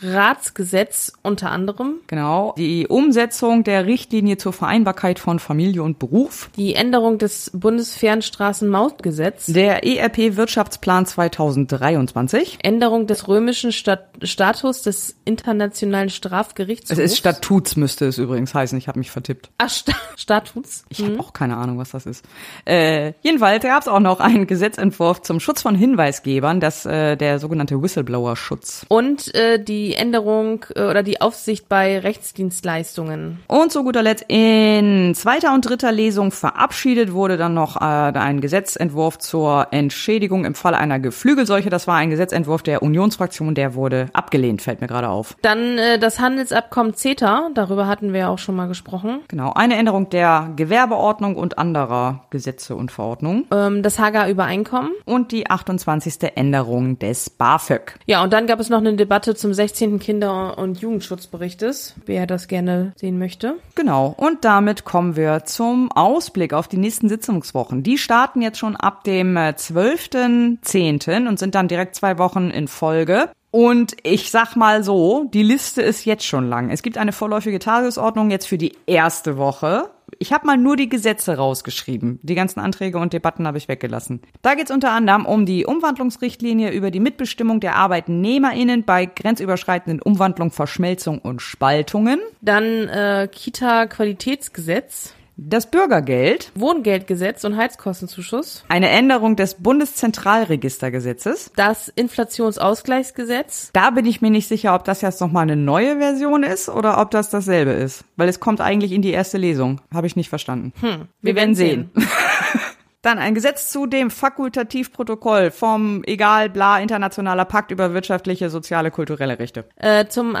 Stabilitätsratsgesetz 0.01 1.13
unter 1.21 1.51
anderem, 1.51 1.95
genau, 2.07 2.55
die 2.57 2.87
Umsetzung 2.87 3.63
der 3.63 3.85
Richtlinie 3.85 4.37
zur 4.37 4.53
Vereinbarkeit 4.53 5.19
von 5.19 5.39
Familie 5.39 5.83
und 5.83 5.99
Beruf, 5.99 6.49
die 6.55 6.75
Änderung 6.75 7.17
des 7.17 7.51
Bundesfernstraßenmautgesetz, 7.53 9.47
der 9.47 9.85
ERP 9.85 10.35
Wirtschaftsplan 10.35 11.05
2023. 11.05 12.59
Änderung 12.63 13.07
des 13.07 13.27
römischen 13.27 13.71
Stat 13.71 14.09
Status 14.23 14.83
des 14.83 15.15
Internationalen 15.25 16.09
Strafgerichtshofs. 16.09 16.99
Es 16.99 17.11
ist 17.11 17.17
Statuts 17.17 17.75
müsste 17.75 18.05
es 18.05 18.17
übrigens 18.17 18.53
heißen, 18.53 18.77
ich 18.77 18.87
habe 18.87 18.99
mich 18.99 19.11
vertippt. 19.11 19.49
Ach, 19.57 19.69
Sta 19.69 19.93
Statuts. 20.15 20.85
Ich 20.89 21.01
habe 21.01 21.19
auch 21.19 21.33
keine 21.33 21.57
Ahnung, 21.57 21.77
was 21.77 21.91
das 21.91 22.05
ist. 22.05 22.25
Äh, 22.65 23.13
jedenfalls 23.21 23.63
gab 23.63 23.81
es 23.81 23.87
auch 23.87 23.99
noch 23.99 24.19
einen 24.19 24.47
Gesetzentwurf 24.47 25.21
zum 25.21 25.39
Schutz 25.39 25.61
von 25.61 25.75
Hinweisgebern, 25.75 26.59
das 26.59 26.85
äh, 26.85 27.15
der 27.15 27.39
sogenannte 27.39 27.81
Whistleblower-Schutz. 27.81 28.85
Und 28.89 29.33
äh, 29.33 29.63
die 29.63 29.90
Änderung 29.95 30.65
äh, 30.75 30.83
oder 30.83 31.03
die 31.03 31.21
Aufsicht 31.21 31.69
bei 31.69 31.99
Rechtsdienstleistungen. 31.99 33.39
Und 33.47 33.71
zu 33.71 33.83
guter 33.83 34.01
Letzt 34.01 34.25
in 34.27 35.13
zweiter 35.15 35.53
und 35.53 35.67
dritter 35.67 35.91
Lesung 35.91 36.31
verabschiedet 36.31 37.13
wurde 37.13 37.37
dann 37.37 37.53
noch 37.53 37.77
äh, 37.77 37.85
ein 37.85 38.41
Gesetzentwurf 38.41 39.19
zur 39.19 39.67
Entschädigung 39.71 40.45
im 40.45 40.55
Fall 40.55 40.75
einer 40.75 40.99
Geflügelseuche. 40.99 41.69
Das 41.69 41.87
war 41.87 41.95
ein 41.95 42.09
Gesetzentwurf 42.09 42.63
der 42.63 42.83
Unionsfraktion, 42.83 43.55
der 43.55 43.75
wurde 43.75 44.07
abgelehnt, 44.13 44.61
fällt 44.61 44.81
mir 44.81 44.87
gerade 44.87 45.09
auf. 45.09 45.35
Dann 45.41 45.77
äh, 45.77 45.99
das 45.99 46.19
Handelsabkommen 46.19 46.93
CETA, 46.93 47.49
darüber 47.53 47.87
hatten 47.87 48.13
wir 48.13 48.21
ja 48.21 48.29
auch 48.29 48.39
schon 48.39 48.55
mal 48.55 48.67
gesprochen. 48.67 49.21
Genau, 49.27 49.53
eine 49.53 49.75
Änderung 49.75 50.09
der 50.09 50.51
Gewerbeordnung 50.55 51.35
und 51.35 51.57
anderer 51.57 52.25
Gesetze 52.29 52.75
und 52.75 52.91
Verordnungen. 52.91 53.45
Ähm, 53.51 53.83
das 53.83 53.99
Hager 53.99 54.29
Übereinkommen. 54.29 54.91
Und 55.05 55.31
die 55.31 55.49
28. 55.49 56.35
Änderung 56.35 56.99
des 56.99 57.29
BAföG. 57.29 57.95
Ja, 58.05 58.23
und 58.23 58.33
dann 58.33 58.47
gab 58.47 58.59
es 58.59 58.69
noch 58.69 58.79
eine 58.79 58.93
Debatte 58.93 59.35
zum 59.35 59.53
16. 59.81 59.97
Kinder- 59.97 60.59
und 60.59 60.79
Jugendschutzberichtes, 60.79 61.95
wer 62.05 62.27
das 62.27 62.47
gerne 62.47 62.93
sehen 62.97 63.17
möchte. 63.17 63.55
Genau, 63.73 64.13
und 64.15 64.45
damit 64.45 64.85
kommen 64.85 65.15
wir 65.15 65.45
zum 65.45 65.91
Ausblick 65.91 66.53
auf 66.53 66.67
die 66.67 66.77
nächsten 66.77 67.09
Sitzungswochen. 67.09 67.81
Die 67.81 67.97
starten 67.97 68.43
jetzt 68.43 68.59
schon 68.59 68.75
ab 68.75 69.03
dem 69.05 69.35
äh, 69.37 69.55
12.10. 69.57 71.27
und 71.27 71.39
sind 71.39 71.55
dann 71.55 71.67
direkt 71.67 71.95
zwei 71.95 72.19
Wochen 72.19 72.51
in 72.51 72.67
Folge. 72.67 73.31
Und 73.51 73.97
ich 74.03 74.31
sag 74.31 74.55
mal 74.55 74.83
so, 74.83 75.25
die 75.33 75.43
Liste 75.43 75.81
ist 75.81 76.05
jetzt 76.05 76.25
schon 76.25 76.47
lang. 76.47 76.69
Es 76.69 76.81
gibt 76.81 76.97
eine 76.97 77.11
vorläufige 77.11 77.59
Tagesordnung 77.59 78.31
jetzt 78.31 78.47
für 78.47 78.57
die 78.57 78.77
erste 78.85 79.37
Woche. 79.37 79.89
Ich 80.19 80.31
habe 80.31 80.45
mal 80.45 80.57
nur 80.57 80.77
die 80.77 80.87
Gesetze 80.87 81.35
rausgeschrieben. 81.35 82.19
Die 82.23 82.35
ganzen 82.35 82.61
Anträge 82.61 82.97
und 82.97 83.11
Debatten 83.11 83.47
habe 83.47 83.57
ich 83.57 83.67
weggelassen. 83.67 84.21
Da 84.41 84.55
geht 84.55 84.65
es 84.65 84.71
unter 84.71 84.91
anderem 84.91 85.25
um 85.25 85.45
die 85.45 85.65
Umwandlungsrichtlinie 85.65 86.71
über 86.71 86.91
die 86.91 86.99
Mitbestimmung 86.99 87.59
der 87.59 87.75
ArbeitnehmerInnen 87.75 88.83
bei 88.83 89.05
grenzüberschreitenden 89.05 90.01
Umwandlung, 90.01 90.51
Verschmelzung 90.51 91.19
und 91.19 91.41
Spaltungen. 91.41 92.19
Dann 92.41 92.63
äh, 92.87 93.27
Kita-Qualitätsgesetz. 93.31 95.13
Das 95.43 95.65
Bürgergeld, 95.65 96.51
Wohngeldgesetz 96.53 97.43
und 97.45 97.57
Heizkostenzuschuss, 97.57 98.63
eine 98.69 98.89
Änderung 98.89 99.35
des 99.35 99.55
Bundeszentralregistergesetzes. 99.55 101.51
das 101.55 101.87
Inflationsausgleichsgesetz, 101.87 103.71
Da 103.73 103.89
bin 103.89 104.05
ich 104.05 104.21
mir 104.21 104.29
nicht 104.29 104.47
sicher, 104.47 104.75
ob 104.75 104.83
das 104.83 105.01
jetzt 105.01 105.19
nochmal 105.19 105.41
eine 105.41 105.55
neue 105.55 105.97
Version 105.97 106.43
ist 106.43 106.69
oder 106.69 107.01
ob 107.01 107.09
das 107.09 107.31
dasselbe 107.31 107.71
ist. 107.71 108.05
Weil 108.17 108.29
es 108.29 108.39
kommt 108.39 108.61
eigentlich 108.61 108.91
in 108.91 109.01
die 109.01 109.09
erste 109.09 109.39
Lesung. 109.39 109.81
Habe 109.91 110.05
ich 110.05 110.15
nicht 110.15 110.29
verstanden. 110.29 110.73
Hm, 110.79 111.07
wir, 111.21 111.33
werden 111.35 111.55
sehen. 111.55 111.89
Dann 113.01 113.17
ein 113.17 113.33
Gesetz 113.33 113.71
zu 113.71 113.87
dem 113.87 114.11
Fakultativprotokoll 114.11 115.49
vom 115.49 116.03
Egal 116.05 116.51
Bla 116.51 116.79
Internationaler 116.79 117.45
Pakt 117.45 117.71
über 117.71 117.95
wirtschaftliche, 117.95 118.51
soziale, 118.51 118.91
kulturelle 118.91 119.39
Rechte. 119.39 119.65
äh, 119.77 120.05
zum 120.05 120.35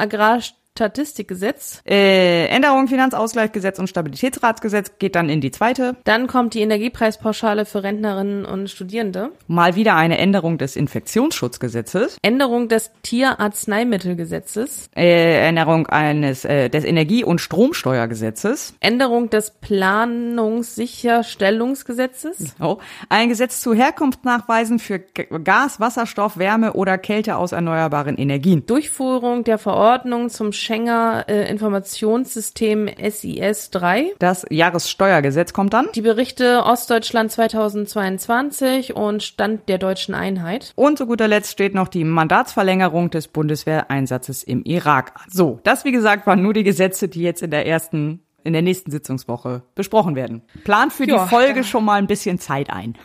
Agrarstatistikgesetz. 0.81 1.81
Äh, 1.85 2.47
Änderung 2.47 2.87
Finanzausgleichsgesetz 2.87 3.77
und 3.79 3.87
Stabilitätsratsgesetz 3.87 4.93
geht 4.99 5.15
dann 5.15 5.29
in 5.29 5.39
die 5.41 5.51
zweite. 5.51 5.95
Dann 6.03 6.27
kommt 6.27 6.53
die 6.53 6.61
Energiepreispauschale 6.61 7.65
für 7.65 7.83
Rentnerinnen 7.83 8.45
und 8.45 8.69
Studierende. 8.69 9.31
Mal 9.47 9.75
wieder 9.75 9.95
eine 9.95 10.17
Änderung 10.17 10.57
des 10.57 10.75
Infektionsschutzgesetzes. 10.75 12.17
Änderung 12.21 12.67
des 12.67 12.91
Tierarzneimittelgesetzes. 13.03 14.89
Äh, 14.95 15.47
Änderung 15.47 15.87
eines 15.87 16.45
äh, 16.45 16.69
des 16.69 16.85
Energie- 16.85 17.23
und 17.23 17.41
Stromsteuergesetzes. 17.41 18.75
Änderung 18.79 19.29
des 19.29 19.51
Planungssicherstellungsgesetzes. 19.61 22.55
Oh. 22.59 22.79
Ein 23.09 23.29
Gesetz 23.29 23.61
zu 23.61 23.73
Herkunftsnachweisen 23.73 24.79
für 24.79 24.99
G 24.99 25.27
Gas, 25.43 25.79
Wasserstoff, 25.79 26.37
Wärme 26.37 26.73
oder 26.73 26.97
Kälte 26.97 27.37
aus 27.37 27.51
erneuerbaren 27.51 28.17
Energien. 28.17 28.65
Durchführung 28.65 29.43
der 29.43 29.57
Verordnung 29.57 30.29
zum 30.29 30.51
Schenger 30.61 31.25
äh, 31.27 31.49
Informationssystem 31.49 32.89
SIS 33.09 33.71
3. 33.71 34.13
Das 34.19 34.45
Jahressteuergesetz 34.49 35.53
kommt 35.53 35.73
dann. 35.73 35.87
Die 35.95 36.01
Berichte 36.01 36.63
Ostdeutschland 36.63 37.31
2022 37.31 38.95
und 38.95 39.23
Stand 39.23 39.67
der 39.67 39.77
deutschen 39.77 40.13
Einheit. 40.13 40.71
Und 40.75 40.97
zu 40.97 41.05
guter 41.07 41.27
Letzt 41.27 41.51
steht 41.51 41.73
noch 41.73 41.87
die 41.87 42.03
Mandatsverlängerung 42.03 43.09
des 43.09 43.27
Bundeswehreinsatzes 43.27 44.43
im 44.43 44.63
Irak. 44.63 45.11
an. 45.15 45.27
So, 45.29 45.59
das 45.63 45.85
wie 45.85 45.91
gesagt 45.91 46.27
waren 46.27 46.41
nur 46.41 46.53
die 46.53 46.63
Gesetze, 46.63 47.07
die 47.07 47.21
jetzt 47.21 47.41
in 47.41 47.51
der 47.51 47.65
ersten, 47.67 48.21
in 48.43 48.53
der 48.53 48.61
nächsten 48.61 48.91
Sitzungswoche 48.91 49.63
besprochen 49.75 50.15
werden. 50.15 50.41
Plan 50.63 50.91
für 50.91 51.07
Ja, 51.07 51.23
die 51.23 51.29
Folge 51.29 51.63
schon 51.63 51.85
mal 51.85 51.95
ein 51.95 52.07
bisschen 52.07 52.39
Zeit 52.39 52.69
ein. 52.69 52.95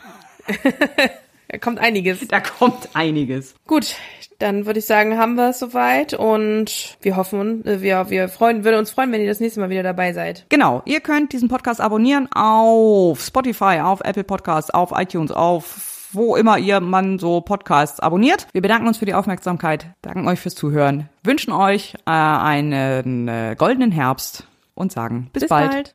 Da 1.49 1.57
kommt 1.59 1.79
einiges. 1.79 2.27
Da 2.27 2.41
kommt 2.41 2.89
einiges. 2.93 3.55
Gut, 3.65 3.95
dann 4.39 4.65
würde 4.65 4.79
ich 4.79 4.85
sagen, 4.85 5.17
haben 5.17 5.35
wir 5.35 5.49
es 5.49 5.59
soweit 5.59 6.13
und 6.13 6.97
wir 7.01 7.15
hoffen, 7.15 7.65
äh, 7.65 7.81
wir, 7.81 8.09
wir 8.09 8.29
freuen, 8.29 8.63
würde 8.63 8.77
uns 8.77 8.91
freuen, 8.91 9.11
wenn 9.11 9.21
ihr 9.21 9.27
das 9.27 9.39
nächste 9.39 9.59
Mal 9.59 9.69
wieder 9.69 9.83
dabei 9.83 10.13
seid. 10.13 10.45
Genau, 10.49 10.81
ihr 10.85 10.99
könnt 10.99 11.33
diesen 11.33 11.49
Podcast 11.49 11.81
abonnieren 11.81 12.29
auf 12.33 13.21
Spotify, 13.21 13.79
auf 13.81 14.01
Apple 14.01 14.23
Podcasts, 14.23 14.71
auf 14.71 14.91
iTunes, 14.95 15.31
auf 15.31 16.09
wo 16.13 16.35
immer 16.35 16.57
ihr 16.57 16.79
man 16.79 17.19
so 17.19 17.41
Podcasts 17.41 17.99
abonniert. 17.99 18.47
Wir 18.53 18.61
bedanken 18.61 18.87
uns 18.87 18.97
für 18.97 19.05
die 19.05 19.13
Aufmerksamkeit, 19.13 19.87
danken 20.01 20.27
euch 20.27 20.39
fürs 20.39 20.55
Zuhören, 20.55 21.09
wünschen 21.23 21.51
euch 21.51 21.95
äh, 22.05 22.11
einen 22.11 23.27
äh, 23.27 23.55
goldenen 23.57 23.91
Herbst 23.91 24.47
und 24.73 24.91
sagen 24.91 25.29
bis, 25.33 25.41
Bis 25.43 25.49
bald. 25.49 25.71
bald. 25.71 25.85